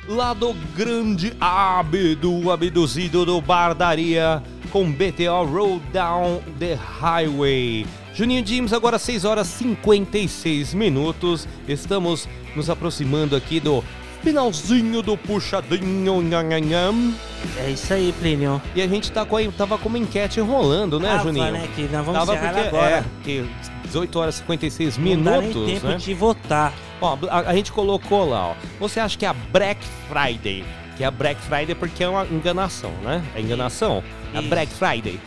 lá 0.06 0.34
do 0.34 0.52
grande 0.76 1.32
Abdu, 1.40 2.50
abduzido 2.50 3.24
do 3.24 3.40
Bardaria, 3.40 4.42
com 4.70 4.92
BTO 4.92 5.46
Roll 5.50 5.80
Down 5.94 6.42
the 6.59 6.74
Highway. 6.74 7.86
Juninho 8.18 8.44
James, 8.44 8.72
agora 8.72 8.98
6 8.98 9.24
horas 9.24 9.46
56 9.46 10.74
minutos. 10.74 11.46
Estamos 11.68 12.28
nos 12.56 12.68
aproximando 12.68 13.36
aqui 13.36 13.60
do 13.60 13.84
finalzinho 14.24 15.02
do 15.02 15.16
puxadinho. 15.16 16.20
nhanhanham. 16.20 17.14
É 17.56 17.70
isso 17.70 17.94
aí, 17.94 18.12
Plínio. 18.18 18.60
E 18.74 18.82
a 18.82 18.88
gente 18.88 19.12
tá 19.12 19.24
com 19.24 19.36
a, 19.36 19.52
tava 19.52 19.78
com 19.78 19.88
uma 19.88 19.98
enquete 19.98 20.40
rolando, 20.40 20.98
né, 20.98 21.10
Tava, 21.10 21.22
Juninho? 21.22 21.52
né, 21.52 21.68
que 21.76 21.82
nós 21.82 22.04
vamos 22.04 22.12
tava 22.14 22.36
porque, 22.36 22.60
agora. 22.60 22.90
É, 22.90 23.04
que 23.22 23.48
18 23.84 24.18
horas 24.18 24.34
e 24.34 24.38
56 24.38 24.98
Não 24.98 25.04
dá 25.22 25.30
nem 25.38 25.40
minutos, 25.50 25.72
tempo 25.72 25.86
né? 25.86 25.96
de 25.96 26.14
votar. 26.14 26.74
Ó, 27.00 27.16
a, 27.30 27.38
a 27.38 27.54
gente 27.54 27.70
colocou 27.70 28.28
lá, 28.28 28.48
ó. 28.48 28.54
Você 28.80 28.98
acha 28.98 29.16
que 29.16 29.26
é 29.26 29.28
a 29.28 29.32
Black 29.32 29.80
Friday, 30.08 30.64
que 30.96 31.04
é 31.04 31.06
a 31.06 31.12
Black 31.12 31.40
Friday 31.42 31.76
porque 31.76 32.02
é 32.02 32.08
uma 32.08 32.26
enganação, 32.26 32.90
né? 33.04 33.22
É 33.36 33.40
enganação? 33.40 34.02
A 34.34 34.40
Isso. 34.40 34.48
Black 34.48 34.72
Friday. 34.74 35.20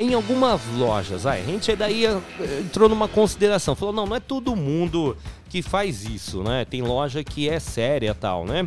Em 0.00 0.14
algumas 0.14 0.60
lojas, 0.76 1.26
aí, 1.26 1.42
a 1.42 1.44
gente 1.44 1.76
daí 1.76 2.06
eh, 2.06 2.18
entrou 2.60 2.88
numa 2.88 3.06
consideração. 3.06 3.74
Falou, 3.76 3.94
não, 3.94 4.06
não 4.06 4.16
é 4.16 4.20
todo 4.20 4.56
mundo 4.56 5.16
que 5.48 5.62
faz 5.62 6.04
isso, 6.04 6.42
né? 6.42 6.64
Tem 6.64 6.82
loja 6.82 7.22
que 7.22 7.48
é 7.48 7.60
séria 7.60 8.10
e 8.10 8.14
tal, 8.14 8.44
né? 8.44 8.66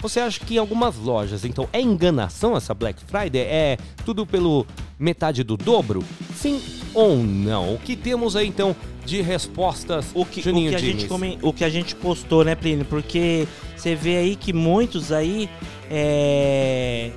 Você 0.00 0.20
acha 0.20 0.38
que 0.40 0.56
em 0.56 0.58
algumas 0.58 0.96
lojas, 0.98 1.44
então, 1.44 1.66
é 1.72 1.80
enganação 1.80 2.54
essa 2.56 2.74
Black 2.74 3.02
Friday? 3.06 3.40
É 3.40 3.78
tudo 4.04 4.26
pelo 4.26 4.66
metade 4.98 5.42
do 5.42 5.56
dobro? 5.56 6.04
Sim 6.34 6.60
ou 6.92 7.16
não? 7.16 7.74
O 7.74 7.78
que 7.78 7.96
temos 7.96 8.36
aí, 8.36 8.46
então, 8.46 8.76
de 9.06 9.22
respostas, 9.22 10.06
O 10.14 10.24
que, 10.26 10.40
o, 10.40 10.42
Juninho 10.42 10.70
que 10.70 10.76
a 10.76 10.78
gente 10.78 11.06
come- 11.06 11.38
o 11.40 11.52
que 11.52 11.64
a 11.64 11.70
gente 11.70 11.94
postou, 11.96 12.44
né, 12.44 12.54
Plínio? 12.54 12.84
Porque 12.84 13.48
você 13.74 13.94
vê 13.94 14.18
aí 14.18 14.36
que 14.36 14.52
muitos 14.52 15.12
aí 15.12 15.48
é, 15.90 17.10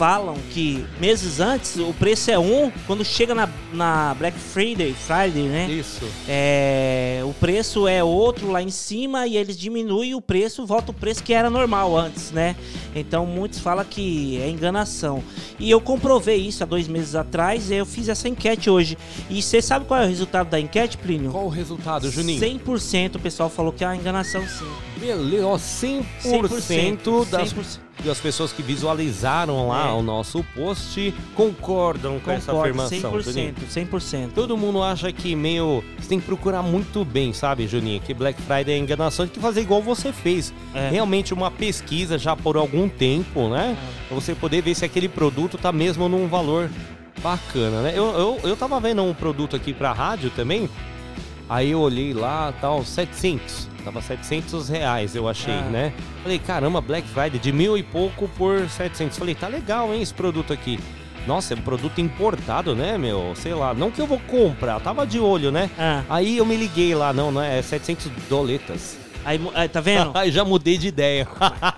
falam 0.00 0.34
que 0.50 0.82
meses 0.98 1.40
antes 1.40 1.76
o 1.76 1.92
preço 1.92 2.30
é 2.30 2.38
um, 2.38 2.72
quando 2.86 3.04
chega 3.04 3.34
na, 3.34 3.46
na 3.70 4.14
Black 4.14 4.38
Friday, 4.38 4.94
Friday, 4.94 5.42
né? 5.42 5.70
Isso. 5.70 6.06
É, 6.26 7.20
o 7.22 7.34
preço 7.34 7.86
é 7.86 8.02
outro 8.02 8.50
lá 8.50 8.62
em 8.62 8.70
cima 8.70 9.26
e 9.26 9.36
eles 9.36 9.58
diminuem 9.58 10.14
o 10.14 10.20
preço, 10.22 10.64
volta 10.64 10.90
o 10.90 10.94
preço 10.94 11.22
que 11.22 11.34
era 11.34 11.50
normal 11.50 11.94
antes, 11.94 12.30
né? 12.30 12.56
Então 12.96 13.26
muitos 13.26 13.58
falam 13.58 13.84
que 13.84 14.40
é 14.40 14.48
enganação. 14.48 15.22
E 15.58 15.70
eu 15.70 15.82
comprovei 15.82 16.38
isso 16.38 16.62
há 16.62 16.66
dois 16.66 16.88
meses 16.88 17.14
atrás 17.14 17.70
e 17.70 17.74
eu 17.74 17.84
fiz 17.84 18.08
essa 18.08 18.26
enquete 18.26 18.70
hoje. 18.70 18.96
E 19.28 19.42
você 19.42 19.60
sabe 19.60 19.84
qual 19.84 20.00
é 20.00 20.06
o 20.06 20.08
resultado 20.08 20.48
da 20.48 20.58
enquete, 20.58 20.96
Plínio? 20.96 21.30
Qual 21.30 21.44
o 21.44 21.50
resultado, 21.50 22.10
Juninho? 22.10 22.40
100% 22.40 23.16
o 23.16 23.18
pessoal 23.18 23.50
falou 23.50 23.70
que 23.70 23.84
é 23.84 23.86
uma 23.86 23.96
enganação 23.96 24.40
sim. 24.48 24.64
Beleza, 24.98 25.46
ó, 25.46 25.56
100%, 25.58 26.04
100%, 26.24 27.28
das, 27.28 27.52
100%. 27.52 27.89
Das 28.06 28.18
pessoas 28.18 28.52
que 28.52 28.62
visualizaram 28.62 29.68
lá 29.68 29.88
É. 29.88 29.92
o 29.92 30.02
nosso 30.02 30.44
post 30.54 31.12
concordam 31.34 32.18
com 32.20 32.30
essa 32.30 32.52
Concordo, 32.52 32.80
afirmação, 32.82 33.20
Juninho. 33.22 33.54
100%, 33.68 33.88
100%. 33.90 34.30
Todo 34.34 34.56
mundo 34.56 34.82
acha 34.82 35.12
que 35.12 35.34
meio. 35.34 35.82
Você 35.98 36.08
tem 36.08 36.20
que 36.20 36.26
procurar 36.26 36.62
muito 36.62 37.04
bem, 37.04 37.32
sabe, 37.32 37.66
Juninho? 37.66 38.00
Que 38.00 38.14
Black 38.14 38.40
Friday 38.42 38.74
é 38.74 38.78
enganação. 38.78 39.26
Tem 39.26 39.34
que 39.34 39.40
fazer 39.40 39.60
igual 39.60 39.82
você 39.82 40.12
fez. 40.12 40.52
É. 40.74 40.90
Realmente 40.90 41.34
uma 41.34 41.50
pesquisa 41.50 42.18
já 42.18 42.34
por 42.36 42.56
algum 42.56 42.88
tempo, 42.88 43.48
né? 43.48 43.76
Pra 44.08 44.14
você 44.14 44.34
poder 44.34 44.62
ver 44.62 44.74
se 44.74 44.84
aquele 44.84 45.08
produto 45.08 45.56
tá 45.58 45.72
mesmo 45.72 46.08
num 46.08 46.26
valor 46.26 46.70
bacana, 47.22 47.82
né? 47.82 47.92
Eu, 47.94 48.06
eu, 48.12 48.40
eu 48.44 48.56
tava 48.56 48.80
vendo 48.80 49.02
um 49.02 49.12
produto 49.12 49.54
aqui 49.56 49.72
pra 49.74 49.92
rádio 49.92 50.30
também. 50.30 50.68
Aí 51.50 51.72
eu 51.72 51.80
olhei 51.80 52.14
lá, 52.14 52.54
tal, 52.60 52.84
700. 52.84 53.68
Tava 53.84 54.00
700 54.00 54.68
reais, 54.68 55.16
eu 55.16 55.28
achei, 55.28 55.52
Ah. 55.52 55.62
né? 55.62 55.92
Falei, 56.22 56.38
caramba, 56.38 56.80
Black 56.80 57.08
Friday 57.08 57.40
de 57.40 57.50
mil 57.50 57.76
e 57.76 57.82
pouco 57.82 58.28
por 58.38 58.68
700. 58.68 59.18
Falei, 59.18 59.34
tá 59.34 59.48
legal, 59.48 59.92
hein, 59.92 60.00
esse 60.00 60.14
produto 60.14 60.52
aqui. 60.52 60.78
Nossa, 61.26 61.52
é 61.54 61.56
um 61.56 61.60
produto 61.60 62.00
importado, 62.00 62.74
né, 62.76 62.96
meu? 62.96 63.32
Sei 63.34 63.52
lá, 63.52 63.74
não 63.74 63.90
que 63.90 64.00
eu 64.00 64.06
vou 64.06 64.20
comprar, 64.20 64.78
tava 64.80 65.04
de 65.04 65.18
olho, 65.18 65.50
né? 65.50 65.68
Ah. 65.76 66.02
Aí 66.08 66.36
eu 66.38 66.46
me 66.46 66.56
liguei 66.56 66.94
lá, 66.94 67.12
não, 67.12 67.32
não 67.32 67.42
é, 67.42 67.58
é 67.58 67.62
700 67.62 68.10
doletas. 68.28 68.96
Aí, 69.24 69.38
aí, 69.54 69.68
tá 69.68 69.80
vendo? 69.80 70.12
Aí 70.16 70.30
já 70.30 70.44
mudei 70.44 70.78
de 70.78 70.88
ideia. 70.88 71.26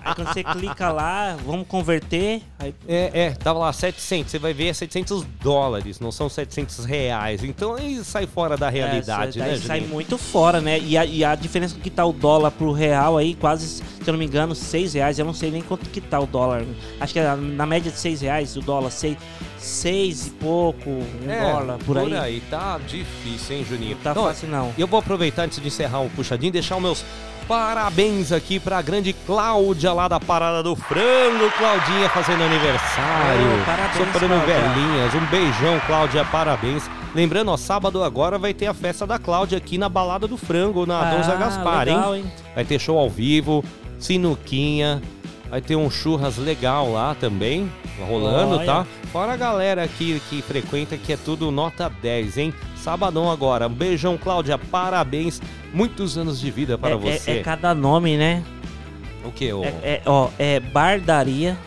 Aí 0.05 0.13
quando 0.15 0.27
você 0.31 0.43
clica 0.43 0.91
lá, 0.93 1.35
vamos 1.45 1.67
converter. 1.67 2.41
Aí, 2.63 2.75
É, 2.87 3.11
é, 3.13 3.29
tava 3.31 3.59
lá 3.59 3.73
700, 3.73 4.31
você 4.31 4.39
vai 4.39 4.53
ver 4.53 4.67
é 4.67 4.73
700 4.73 5.25
dólares, 5.41 5.99
não 5.99 6.11
são 6.11 6.29
700 6.29 6.85
reais. 6.85 7.43
Então 7.43 7.75
aí 7.75 8.03
sai 8.03 8.25
fora 8.25 8.55
da 8.55 8.69
realidade, 8.69 9.39
é, 9.39 9.43
né, 9.45 9.57
sai 9.57 9.79
Juninho? 9.79 9.93
muito 9.93 10.17
fora, 10.17 10.61
né? 10.61 10.79
E 10.79 10.97
a, 10.97 11.05
e 11.05 11.23
a 11.23 11.35
diferença 11.35 11.75
que 11.77 11.89
tá 11.89 12.05
o 12.05 12.13
dólar 12.13 12.51
pro 12.51 12.71
real 12.71 13.17
aí, 13.17 13.35
quase 13.35 13.67
se 13.67 13.83
eu 14.05 14.11
não 14.13 14.19
me 14.19 14.25
engano, 14.25 14.53
6 14.53 14.93
reais. 14.93 15.19
Eu 15.19 15.25
não 15.25 15.33
sei 15.33 15.51
nem 15.51 15.61
quanto 15.61 15.89
que 15.89 16.01
tá 16.01 16.19
o 16.19 16.25
dólar. 16.25 16.63
Acho 16.99 17.13
que 17.13 17.19
é 17.19 17.35
na 17.35 17.65
média 17.65 17.91
de 17.91 17.97
6 17.97 18.21
reais 18.21 18.55
o 18.57 18.61
dólar, 18.61 18.91
6, 18.91 19.17
seis 19.57 20.27
e 20.27 20.29
pouco, 20.31 20.89
um 20.89 21.25
dólar, 21.25 21.77
por, 21.79 21.97
aí. 21.97 22.41
Tá 22.49 22.77
difícil, 22.85 23.55
hein, 23.55 23.65
Juninho? 23.67 23.95
Tá 24.03 24.13
fácil, 24.13 24.49
não. 24.49 24.73
E 24.77 24.81
eu 24.81 24.87
vou 24.87 24.99
aproveitar 24.99 25.43
antes 25.43 25.59
de 25.59 25.67
encerrar 25.67 26.01
o 26.01 26.09
puxadinho 26.09 26.49
e 26.49 26.51
deixar 26.51 26.75
os 26.75 26.81
meus 26.81 27.05
parabéns 27.47 28.31
aqui 28.31 28.59
pra 28.59 28.81
grande 28.81 29.13
Cláudia 29.13 29.93
lá 29.93 30.07
da 30.07 30.19
Parada 30.19 30.63
do 30.63 30.75
Frango. 30.75 31.51
Claudinha 31.57 32.09
fazendo 32.09 32.43
aniversário. 32.43 33.45
Oh, 33.61 33.65
parabéns, 33.65 33.97
Soprando 33.97 34.33
Cláudia. 34.45 34.55
velhinhas. 34.55 35.13
Um 35.15 35.25
beijão, 35.27 35.79
Cláudia, 35.85 36.25
parabéns. 36.25 36.89
Lembrando, 37.13 37.51
ó, 37.51 37.57
sábado 37.57 38.03
agora 38.03 38.37
vai 38.39 38.53
ter 38.53 38.65
a 38.67 38.73
festa 38.73 39.05
da 39.05 39.19
Cláudia 39.19 39.57
aqui 39.57 39.77
na 39.77 39.87
Balada 39.87 40.27
do 40.27 40.37
Frango, 40.37 40.85
na 40.85 40.99
Ah, 41.01 41.15
Dom 41.15 41.23
Zé 41.23 41.35
Gaspar, 41.37 41.85
legal, 41.85 42.15
hein? 42.15 42.23
hein? 42.25 42.31
Vai 42.55 42.65
ter 42.65 42.79
show 42.79 42.97
ao 42.97 43.09
vivo, 43.09 43.63
sinuquinha. 43.99 45.01
Vai 45.49 45.61
ter 45.61 45.75
um 45.75 45.89
churras 45.91 46.37
legal 46.37 46.91
lá 46.91 47.13
também, 47.19 47.71
rolando, 48.09 48.55
Olha. 48.55 48.65
tá? 48.65 48.85
Fora 49.11 49.33
a 49.33 49.37
galera 49.37 49.83
aqui 49.83 50.19
que 50.27 50.41
frequenta, 50.41 50.97
que 50.97 51.13
é 51.13 51.17
tudo 51.17 51.51
nota 51.51 51.91
10, 52.01 52.37
hein? 52.39 52.53
Sabadão 52.83 53.31
agora. 53.31 53.67
Um 53.67 53.73
beijão, 53.73 54.17
Cláudia. 54.17 54.57
Parabéns. 54.57 55.41
Muitos 55.73 56.17
anos 56.17 56.39
de 56.39 56.51
vida 56.51 56.77
para 56.77 56.91
é, 56.91 56.97
você. 56.97 57.31
É, 57.31 57.37
é 57.37 57.41
cada 57.41 57.73
nome, 57.73 58.17
né? 58.17 58.43
O 59.23 59.31
que? 59.31 59.51
O... 59.53 59.63
É, 59.63 59.67
é, 59.83 60.01
ó, 60.05 60.29
é 60.37 60.59
Bardaria. 60.59 61.57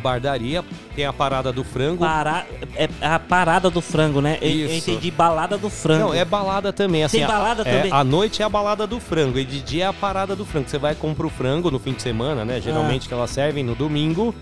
Bardaria, 0.00 0.64
tem 0.94 1.04
a 1.04 1.12
parada 1.12 1.52
do 1.52 1.64
frango. 1.64 2.04
Para, 2.04 2.46
é 2.76 2.88
a 3.00 3.18
parada 3.18 3.68
do 3.68 3.80
frango, 3.80 4.20
né? 4.20 4.38
Eu, 4.40 4.48
eu 4.48 4.66
Isso. 4.66 4.88
entendi 4.88 5.10
balada 5.10 5.58
do 5.58 5.68
frango. 5.68 6.10
Não, 6.10 6.14
é 6.14 6.24
balada 6.24 6.72
também. 6.72 7.02
Assim, 7.02 7.18
Tem 7.18 7.24
a- 7.24 7.28
balada 7.28 7.62
é, 7.62 7.76
também? 7.76 7.92
A 7.92 8.04
noite 8.04 8.40
é 8.40 8.44
a 8.44 8.48
balada 8.48 8.86
do 8.86 9.00
frango 9.00 9.36
e 9.36 9.44
de 9.44 9.60
dia 9.60 9.84
é 9.84 9.86
a 9.88 9.92
parada 9.92 10.36
do 10.36 10.44
frango. 10.44 10.68
Você 10.68 10.78
vai 10.78 10.94
comprar 10.94 11.26
o 11.26 11.30
frango 11.30 11.72
no 11.72 11.80
fim 11.80 11.92
de 11.92 12.02
semana, 12.02 12.44
né? 12.44 12.60
Geralmente 12.60 13.06
Ah. 13.06 13.08
que 13.08 13.14
elas 13.14 13.30
servem 13.30 13.64
no 13.64 13.74
domingo. 13.74 14.32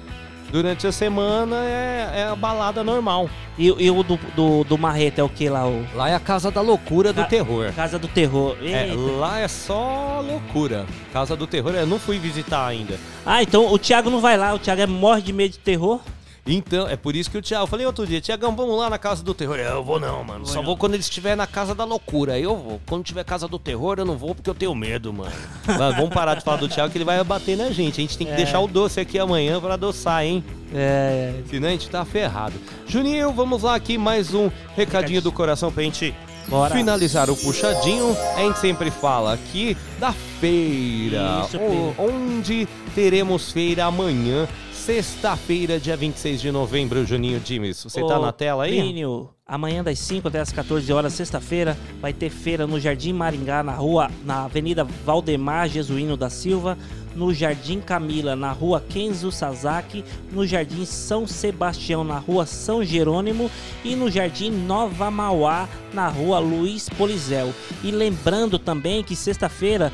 Durante 0.51 0.87
a 0.87 0.93
semana 0.93 1.57
é, 1.65 2.11
é 2.21 2.25
a 2.25 2.35
balada 2.35 2.83
normal. 2.83 3.29
E, 3.59 3.67
e 3.67 3.91
o 3.91 4.03
do, 4.03 4.19
do, 4.35 4.65
do 4.65 4.79
Marreta 4.79 5.21
é 5.21 5.25
o 5.25 5.29
que 5.29 5.49
lá? 5.49 5.67
O... 5.69 5.85
Lá 5.95 6.09
é 6.09 6.15
a 6.15 6.21
Casa 6.21 6.51
da 6.51 6.61
Loucura 6.61 7.13
do 7.13 7.23
Ca- 7.23 7.27
Terror. 7.29 7.73
Casa 7.75 7.99
do 7.99 8.09
Terror. 8.09 8.57
É, 8.63 8.91
lá 9.19 9.41
é 9.41 9.49
só 9.49 10.23
loucura. 10.27 10.87
Casa 11.13 11.37
do 11.37 11.47
Terror, 11.47 11.75
eu 11.75 11.87
não 11.87 11.99
fui 11.99 12.19
visitar 12.19 12.67
ainda. 12.67 12.99
Ah, 13.27 13.43
então 13.43 13.71
o 13.73 13.79
Thiago 13.79 14.09
não 14.11 14.21
vai 14.21 14.37
lá. 14.39 14.55
O 14.55 14.59
Thiago 14.59 14.81
é 14.81 14.87
morre 14.87 15.21
de 15.23 15.33
medo 15.33 15.53
de 15.53 15.59
terror. 15.59 16.01
Então, 16.49 16.89
é 16.89 16.97
por 16.97 17.15
isso 17.15 17.31
que 17.31 17.37
o 17.37 17.43
Thiago, 17.43 17.65
eu 17.65 17.67
falei 17.69 17.85
outro 17.87 18.07
dia, 18.07 18.21
Tiagão, 18.21 18.57
vamos 18.57 18.77
lá 18.79 18.89
na 18.89 18.99
Casa 18.99 19.23
do 19.23 19.35
Terror. 19.35 19.57
Eu 19.57 19.85
vou 19.85 20.01
não, 20.01 20.25
mano. 20.25 20.47
Só 20.47 20.63
vou 20.63 20.77
quando 20.77 20.95
ele 20.95 21.03
estiver 21.03 21.37
na 21.37 21.47
Casa 21.47 21.75
da 21.75 21.85
Loucura. 21.85 22.39
Eu 22.39 22.57
vou. 22.57 22.81
Quando 22.89 23.05
tiver 23.05 23.23
Casa 23.25 23.47
do 23.47 23.59
Terror, 23.59 23.97
eu 23.99 24.05
não 24.05 24.17
vou 24.17 24.35
porque 24.35 24.49
eu 24.49 24.55
tenho 24.55 24.75
medo, 24.75 25.13
mano. 25.13 25.31
Mas 25.67 25.95
vamos 25.97 26.11
parar 26.15 26.35
de 26.37 26.43
falar 26.43 26.57
do 26.57 26.69
Thiago 26.69 26.91
que 26.91 26.97
ele 26.99 27.05
vai 27.05 27.23
bater 27.23 27.57
na 27.57 27.71
gente. 27.71 28.01
A 28.01 28.03
gente 28.03 28.17
tem 28.17 28.27
que 28.27 28.33
É. 28.33 28.37
deixar 28.37 28.61
o 28.61 28.67
doce 28.67 28.99
aqui 28.99 29.19
amanhã 29.19 29.61
pra 29.61 29.75
adoçar, 29.75 30.25
hein? 30.25 30.43
É. 30.75 31.35
Senão 31.51 31.69
a 31.69 31.71
gente 31.73 31.89
tá 31.91 32.05
ferrado. 32.05 32.55
Juninho, 32.87 33.31
vamos 33.33 33.63
lá 33.63 33.75
aqui 33.75 33.99
mais 33.99 34.33
um 34.35 34.51
recadinho 34.75 35.21
do 35.21 35.31
coração 35.31 35.71
pra 35.71 35.83
gente 35.83 36.15
Bora. 36.49 36.75
finalizar 36.75 37.29
o 37.29 37.37
puxadinho. 37.37 38.17
A 38.37 38.41
gente 38.41 38.59
sempre 38.59 38.91
fala 38.91 39.35
aqui 39.35 39.77
da 39.99 40.13
feira. 40.13 41.43
Isso, 41.47 41.59
onde 41.99 42.67
teremos 42.95 43.53
feira 43.53 43.85
amanhã, 43.87 44.49
sexta-feira, 44.89 45.79
dia 45.79 45.95
26 45.95 46.41
de 46.41 46.51
novembro, 46.51 47.05
Juninho 47.05 47.39
Dimes. 47.39 47.85
Você 47.85 48.01
tá 48.01 48.19
Ô, 48.19 48.23
na 48.23 48.33
tela 48.33 48.65
aí? 48.65 48.81
Plínio, 48.81 49.29
amanhã 49.47 49.85
das 49.85 49.99
5 49.99 50.29
até 50.29 50.41
as 50.41 50.51
14 50.51 50.91
horas, 50.91 51.13
sexta-feira, 51.13 51.77
vai 52.01 52.15
ter 52.15 52.31
feira 52.31 52.67
no 52.67 52.81
Jardim 52.81 53.13
Maringá, 53.13 53.63
na 53.63 53.75
rua, 53.75 54.11
na 54.25 54.47
Avenida 54.47 54.85
Valdemar 55.05 55.69
Jesuíno 55.69 56.17
da 56.17 56.31
Silva, 56.31 56.79
no 57.15 57.35
Jardim 57.35 57.81
Camila, 57.81 58.35
na 58.35 58.51
rua 58.51 58.81
Kenzo 58.81 59.31
Sasaki, 59.31 60.03
no 60.33 60.47
Jardim 60.47 60.87
São 60.87 61.27
Sebastião, 61.27 62.03
na 62.03 62.17
rua 62.17 62.47
São 62.47 62.83
Jerônimo 62.83 63.51
e 63.85 63.95
no 63.95 64.11
Jardim 64.11 64.51
Nova 64.51 65.11
Mauá, 65.11 65.69
na 65.93 66.09
rua 66.09 66.39
Luiz 66.39 66.89
Polizel. 66.89 67.53
E 67.85 67.91
lembrando 67.91 68.59
também 68.59 69.05
que 69.05 69.15
sexta-feira 69.15 69.93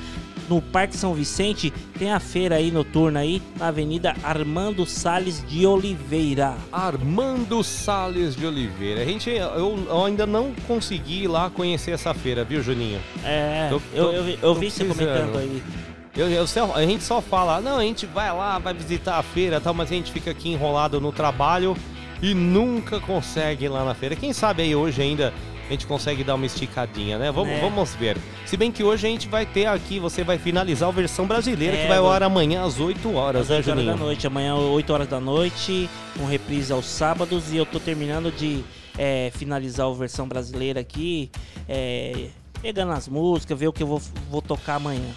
no 0.48 0.60
Parque 0.60 0.96
São 0.96 1.14
Vicente 1.14 1.72
tem 1.98 2.12
a 2.12 2.20
feira 2.20 2.56
aí 2.56 2.70
noturna 2.70 3.20
aí 3.20 3.40
na 3.58 3.68
Avenida 3.68 4.14
Armando 4.22 4.84
Sales 4.86 5.44
de 5.48 5.66
Oliveira. 5.66 6.54
Armando 6.72 7.62
Sales 7.64 8.36
de 8.36 8.46
Oliveira. 8.46 9.02
A 9.02 9.04
gente, 9.04 9.30
eu, 9.30 9.84
eu 9.88 10.04
ainda 10.04 10.26
não 10.26 10.52
consegui 10.66 11.24
ir 11.24 11.28
lá 11.28 11.50
conhecer 11.50 11.92
essa 11.92 12.12
feira, 12.14 12.44
viu, 12.44 12.62
Juninho? 12.62 13.00
É, 13.24 13.68
Tô- 13.70 13.80
eu, 13.94 14.04
tô- 14.04 14.12
eu, 14.12 14.24
vi- 14.24 14.32
eu 14.42 14.54
tô 14.54 14.60
vi 14.60 14.70
você 14.70 14.84
comentando 14.84 15.38
aí. 15.38 15.62
Eu, 16.16 16.28
eu 16.30 16.44
a 16.74 16.82
gente 16.86 17.02
só 17.02 17.20
fala, 17.20 17.60
não, 17.60 17.78
a 17.78 17.82
gente 17.82 18.06
vai 18.06 18.30
lá, 18.32 18.58
vai 18.58 18.72
visitar 18.72 19.18
a 19.18 19.22
feira 19.22 19.56
e 19.56 19.60
tal, 19.60 19.74
mas 19.74 19.90
a 19.90 19.94
gente 19.94 20.12
fica 20.12 20.30
aqui 20.30 20.50
enrolado 20.52 21.00
no 21.00 21.10
trabalho 21.10 21.76
e 22.22 22.32
nunca 22.34 23.00
consegue 23.00 23.64
ir 23.64 23.68
lá 23.68 23.84
na 23.84 23.94
feira. 23.94 24.14
Quem 24.14 24.32
sabe 24.32 24.62
aí 24.62 24.76
hoje 24.76 25.02
ainda 25.02 25.32
a 25.68 25.72
gente 25.72 25.86
consegue 25.86 26.22
dar 26.22 26.34
uma 26.34 26.46
esticadinha, 26.46 27.18
né? 27.18 27.30
Vamos, 27.32 27.52
É. 27.54 27.60
vamos 27.60 27.94
ver. 27.94 28.16
Se 28.46 28.56
bem 28.56 28.70
que 28.70 28.82
hoje 28.84 29.06
a 29.06 29.10
gente 29.10 29.28
vai 29.28 29.46
ter 29.46 29.66
aqui, 29.66 29.98
você 29.98 30.22
vai 30.22 30.38
finalizar 30.38 30.88
a 30.88 30.92
versão 30.92 31.26
brasileira, 31.26 31.76
É, 31.76 31.82
que 31.82 31.88
vai 31.88 31.98
ao 31.98 32.10
ar 32.10 32.22
amanhã 32.22 32.62
às 32.64 32.78
8 32.78 33.14
horas, 33.14 33.42
Às 33.42 33.48
né, 33.48 33.56
8 33.56 33.70
horas 33.70 33.86
da 33.86 33.96
noite, 33.96 34.26
amanhã 34.26 34.54
8 34.56 34.92
horas 34.92 35.08
da 35.08 35.20
noite, 35.20 35.88
com 36.18 36.24
reprise 36.26 36.72
aos 36.72 36.86
sábados 36.86 37.52
e 37.52 37.56
eu 37.56 37.64
tô 37.66 37.80
terminando 37.80 38.30
de 38.30 38.62
é, 38.98 39.32
finalizar 39.34 39.86
a 39.88 39.92
versão 39.92 40.28
brasileira 40.28 40.80
aqui, 40.80 41.30
é, 41.68 42.28
pegando 42.62 42.92
as 42.92 43.08
músicas, 43.08 43.58
ver 43.58 43.68
o 43.68 43.72
que 43.72 43.82
eu 43.82 43.86
vou, 43.86 44.00
vou 44.30 44.40
tocar 44.42 44.76
amanhã. 44.76 45.10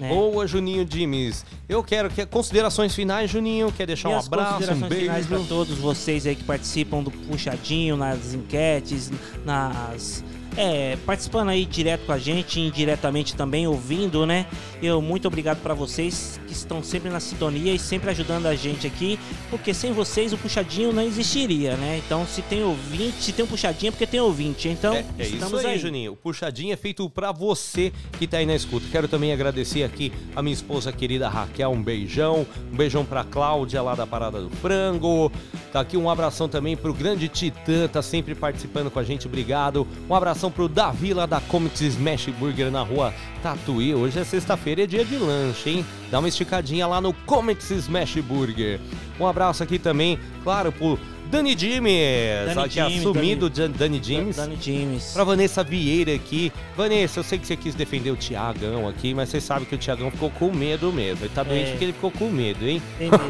Né? 0.00 0.08
Boa, 0.08 0.46
Juninho 0.46 0.82
Dimes. 0.82 1.44
Eu 1.68 1.84
quero 1.84 2.08
que 2.08 2.24
considerações 2.24 2.94
finais, 2.94 3.30
Juninho. 3.30 3.70
Quer 3.70 3.86
deixar 3.86 4.08
um 4.08 4.12
Minhas 4.12 4.26
abraço, 4.26 4.48
um 4.48 4.56
considerações 4.56 4.94
finais 4.94 5.26
beijo? 5.26 5.44
para 5.44 5.48
todos 5.54 5.76
vocês 5.76 6.26
aí 6.26 6.34
que 6.34 6.42
participam 6.42 7.02
do 7.02 7.10
Puxadinho, 7.10 7.98
nas 7.98 8.32
enquetes, 8.32 9.12
nas. 9.44 10.24
É, 10.56 10.98
participando 11.06 11.48
aí 11.48 11.64
direto 11.64 12.06
com 12.06 12.12
a 12.12 12.18
gente, 12.18 12.60
indiretamente 12.60 13.34
também, 13.36 13.66
ouvindo, 13.66 14.26
né? 14.26 14.46
Eu 14.82 15.00
muito 15.00 15.28
obrigado 15.28 15.62
para 15.62 15.74
vocês 15.74 16.40
que 16.46 16.52
estão 16.52 16.82
sempre 16.82 17.08
na 17.08 17.20
sintonia 17.20 17.72
e 17.72 17.78
sempre 17.78 18.10
ajudando 18.10 18.46
a 18.46 18.54
gente 18.54 18.86
aqui, 18.86 19.18
porque 19.48 19.72
sem 19.72 19.92
vocês 19.92 20.32
o 20.32 20.38
Puxadinho 20.38 20.92
não 20.92 21.02
existiria, 21.02 21.76
né? 21.76 22.00
Então, 22.04 22.26
se 22.26 22.42
tem 22.42 22.64
ouvinte, 22.64 23.22
se 23.22 23.32
tem 23.32 23.44
um 23.44 23.48
Puxadinho 23.48 23.88
é 23.88 23.92
porque 23.92 24.06
tem 24.06 24.20
ouvinte. 24.20 24.68
Então, 24.68 24.94
É, 24.94 25.04
é 25.18 25.22
isso 25.22 25.34
estamos 25.34 25.64
aí, 25.64 25.72
aí. 25.72 25.78
Juninho. 25.78 26.12
O 26.12 26.16
Puxadinho 26.16 26.72
é 26.72 26.76
feito 26.76 27.08
pra 27.08 27.30
você 27.32 27.92
que 28.18 28.26
tá 28.26 28.38
aí 28.38 28.46
na 28.46 28.54
escuta. 28.54 28.86
Quero 28.90 29.06
também 29.06 29.32
agradecer 29.32 29.84
aqui 29.84 30.12
a 30.34 30.42
minha 30.42 30.54
esposa 30.54 30.92
querida 30.92 31.28
Raquel, 31.28 31.70
um 31.70 31.82
beijão. 31.82 32.46
Um 32.72 32.76
beijão 32.76 33.04
pra 33.04 33.22
Cláudia 33.24 33.80
lá 33.82 33.94
da 33.94 34.06
Parada 34.06 34.40
do 34.40 34.50
Frango. 34.50 35.30
Tá 35.72 35.80
aqui 35.80 35.96
um 35.96 36.10
abração 36.10 36.48
também 36.48 36.76
pro 36.76 36.92
grande 36.92 37.28
Titã, 37.28 37.86
tá 37.86 38.02
sempre 38.02 38.34
participando 38.34 38.90
com 38.90 38.98
a 38.98 39.04
gente, 39.04 39.26
obrigado. 39.26 39.86
Um 40.08 40.14
abração 40.40 40.50
pro 40.50 40.68
Davi 40.68 41.12
lá 41.12 41.26
da 41.26 41.38
Comics 41.38 41.82
Smash 41.82 42.28
Burger 42.38 42.70
na 42.70 42.82
rua 42.82 43.12
Tatuí. 43.42 43.94
Hoje 43.94 44.18
é 44.18 44.24
sexta-feira, 44.24 44.84
é 44.84 44.86
dia 44.86 45.04
de 45.04 45.16
lanche, 45.16 45.68
hein? 45.68 45.86
Dá 46.10 46.18
uma 46.18 46.28
esticadinha 46.28 46.86
lá 46.86 46.98
no 46.98 47.12
Comics 47.12 47.70
Smash 47.70 48.16
Burger. 48.22 48.80
Um 49.18 49.26
abraço 49.26 49.62
aqui 49.62 49.78
também, 49.78 50.18
claro, 50.42 50.72
pro 50.72 50.98
Dani 51.30 51.56
Jimes, 51.56 52.46
Dani 52.54 52.60
aqui 52.60 52.74
Jimes, 52.74 52.98
assumido 52.98 53.48
Dani, 53.48 53.74
Dani 53.74 54.00
Jimes. 54.02 54.36
Dani 54.36 54.58
Jimes. 54.60 55.12
Pra 55.12 55.22
Vanessa 55.22 55.62
Vieira 55.62 56.12
aqui. 56.14 56.52
Vanessa, 56.76 57.20
eu 57.20 57.24
sei 57.24 57.38
que 57.38 57.46
você 57.46 57.56
quis 57.56 57.74
defender 57.74 58.10
o 58.10 58.16
Tiagão 58.16 58.88
aqui, 58.88 59.14
mas 59.14 59.28
você 59.28 59.40
sabe 59.40 59.64
que 59.64 59.74
o 59.74 59.78
Tiagão 59.78 60.10
ficou 60.10 60.28
com 60.30 60.50
medo 60.52 60.92
mesmo. 60.92 61.24
Ele 61.24 61.32
tá 61.34 61.42
doente 61.44 61.68
É. 61.68 61.70
porque 61.70 61.84
ele 61.84 61.92
ficou 61.92 62.10
com 62.10 62.28
medo, 62.28 62.66
hein? 62.68 62.82
Tem 62.98 63.08
mesmo. 63.10 63.26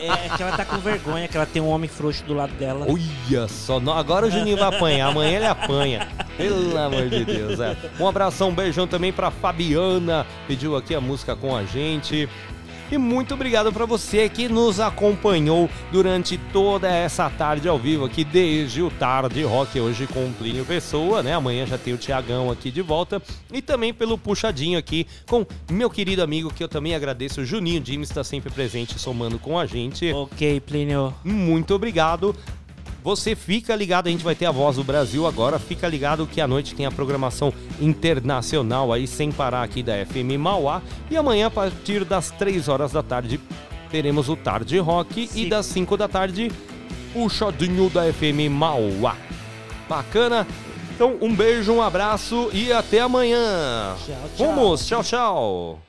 é, 0.00 0.26
é 0.26 0.36
que 0.36 0.42
ela 0.42 0.56
tá 0.56 0.64
com 0.64 0.78
vergonha, 0.78 1.26
que 1.26 1.36
ela 1.36 1.46
tem 1.46 1.60
um 1.60 1.68
homem 1.68 1.88
frouxo 1.88 2.22
do 2.24 2.32
lado 2.32 2.52
dela. 2.54 2.86
Olha 2.88 3.48
só, 3.48 3.80
não, 3.80 3.92
agora 3.92 4.26
o 4.26 4.30
Juninho 4.30 4.56
vai 4.56 4.68
apanhar, 4.68 5.08
amanhã 5.08 5.36
ele 5.36 5.46
apanha. 5.46 6.08
Pelo 6.36 6.76
amor 6.78 7.08
de 7.08 7.24
Deus, 7.24 7.58
é. 7.58 7.76
Um 7.98 8.06
abração, 8.06 8.50
um 8.50 8.54
beijão 8.54 8.86
também 8.86 9.12
pra 9.12 9.30
Fabiana, 9.30 10.24
pediu 10.46 10.76
aqui 10.76 10.94
a 10.94 11.00
música 11.00 11.34
com 11.34 11.56
a 11.56 11.64
gente. 11.64 12.28
E 12.90 12.96
muito 12.96 13.34
obrigado 13.34 13.72
pra 13.72 13.84
você 13.84 14.28
que 14.28 14.48
nos 14.48 14.78
acompanhou 14.78 15.68
durante 15.90 16.38
toda 16.52 16.88
essa 16.88 17.28
tarde 17.28 17.68
ao 17.68 17.78
vivo 17.78 18.04
aqui, 18.04 18.22
desde 18.22 18.80
o 18.80 18.90
Tarde 18.90 19.42
Rock, 19.42 19.80
hoje 19.80 20.06
com 20.06 20.24
o 20.26 20.32
Plínio 20.32 20.64
Pessoa, 20.64 21.20
né? 21.20 21.34
Amanhã 21.34 21.66
já 21.66 21.76
tem 21.76 21.92
o 21.92 21.98
Tiagão 21.98 22.48
aqui 22.48 22.70
de 22.70 22.82
volta. 22.82 23.20
E 23.52 23.60
também 23.60 23.92
pelo 23.92 24.16
puxadinho 24.16 24.78
aqui 24.78 25.04
com 25.26 25.44
meu 25.68 25.90
querido 25.90 26.22
amigo, 26.22 26.52
que 26.52 26.62
eu 26.62 26.68
também 26.68 26.94
agradeço, 26.94 27.40
o 27.40 27.44
Juninho 27.44 27.80
Dimes, 27.80 28.08
está 28.08 28.22
sempre 28.22 28.50
presente, 28.50 28.98
somando 29.00 29.36
com 29.36 29.58
a 29.58 29.66
gente. 29.66 30.12
Ok, 30.12 30.60
Plínio. 30.60 31.12
Muito 31.24 31.74
obrigado. 31.74 32.36
Você 33.06 33.36
fica 33.36 33.76
ligado, 33.76 34.08
a 34.08 34.10
gente 34.10 34.24
vai 34.24 34.34
ter 34.34 34.46
a 34.46 34.50
Voz 34.50 34.74
do 34.74 34.82
Brasil 34.82 35.28
agora. 35.28 35.60
Fica 35.60 35.86
ligado 35.86 36.26
que 36.26 36.40
à 36.40 36.48
noite 36.48 36.74
tem 36.74 36.86
a 36.86 36.90
programação 36.90 37.52
internacional 37.80 38.92
aí, 38.92 39.06
sem 39.06 39.30
parar 39.30 39.62
aqui 39.62 39.80
da 39.80 40.04
FM 40.04 40.36
Mauá. 40.36 40.82
E 41.08 41.16
amanhã, 41.16 41.46
a 41.46 41.50
partir 41.50 42.04
das 42.04 42.32
3 42.32 42.66
horas 42.66 42.90
da 42.90 43.04
tarde, 43.04 43.38
teremos 43.92 44.28
o 44.28 44.34
Tarde 44.34 44.76
Rock. 44.80 45.30
E 45.36 45.48
das 45.48 45.66
5 45.66 45.96
da 45.96 46.08
tarde, 46.08 46.50
o 47.14 47.28
Chodinho 47.28 47.88
da 47.88 48.12
FM 48.12 48.50
Mauá. 48.50 49.14
Bacana? 49.88 50.44
Então, 50.92 51.16
um 51.22 51.32
beijo, 51.32 51.74
um 51.74 51.82
abraço 51.82 52.50
e 52.52 52.72
até 52.72 52.98
amanhã. 52.98 53.94
Tchau, 54.04 54.16
tchau. 54.36 54.46
Vamos, 54.48 54.84
tchau, 54.84 55.04
tchau. 55.04 55.86